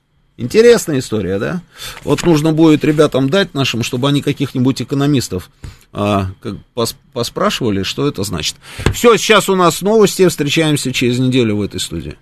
Интересная 0.41 1.01
история, 1.01 1.39
да? 1.39 1.61
Вот 2.03 2.23
нужно 2.25 2.53
будет 2.53 2.83
ребятам 2.83 3.29
дать 3.29 3.53
нашим, 3.53 3.83
чтобы 3.83 4.09
они 4.09 4.23
каких-нибудь 4.23 4.81
экономистов 4.81 5.51
а, 5.93 6.31
как 6.41 6.55
пос- 6.75 6.97
поспрашивали, 7.13 7.83
что 7.83 8.09
это 8.09 8.23
значит. 8.23 8.57
Все, 8.95 9.19
сейчас 9.19 9.51
у 9.51 9.55
нас 9.55 9.83
новости, 9.83 10.27
встречаемся 10.27 10.93
через 10.93 11.19
неделю 11.19 11.57
в 11.57 11.63
этой 11.63 11.79
студии. 11.79 12.17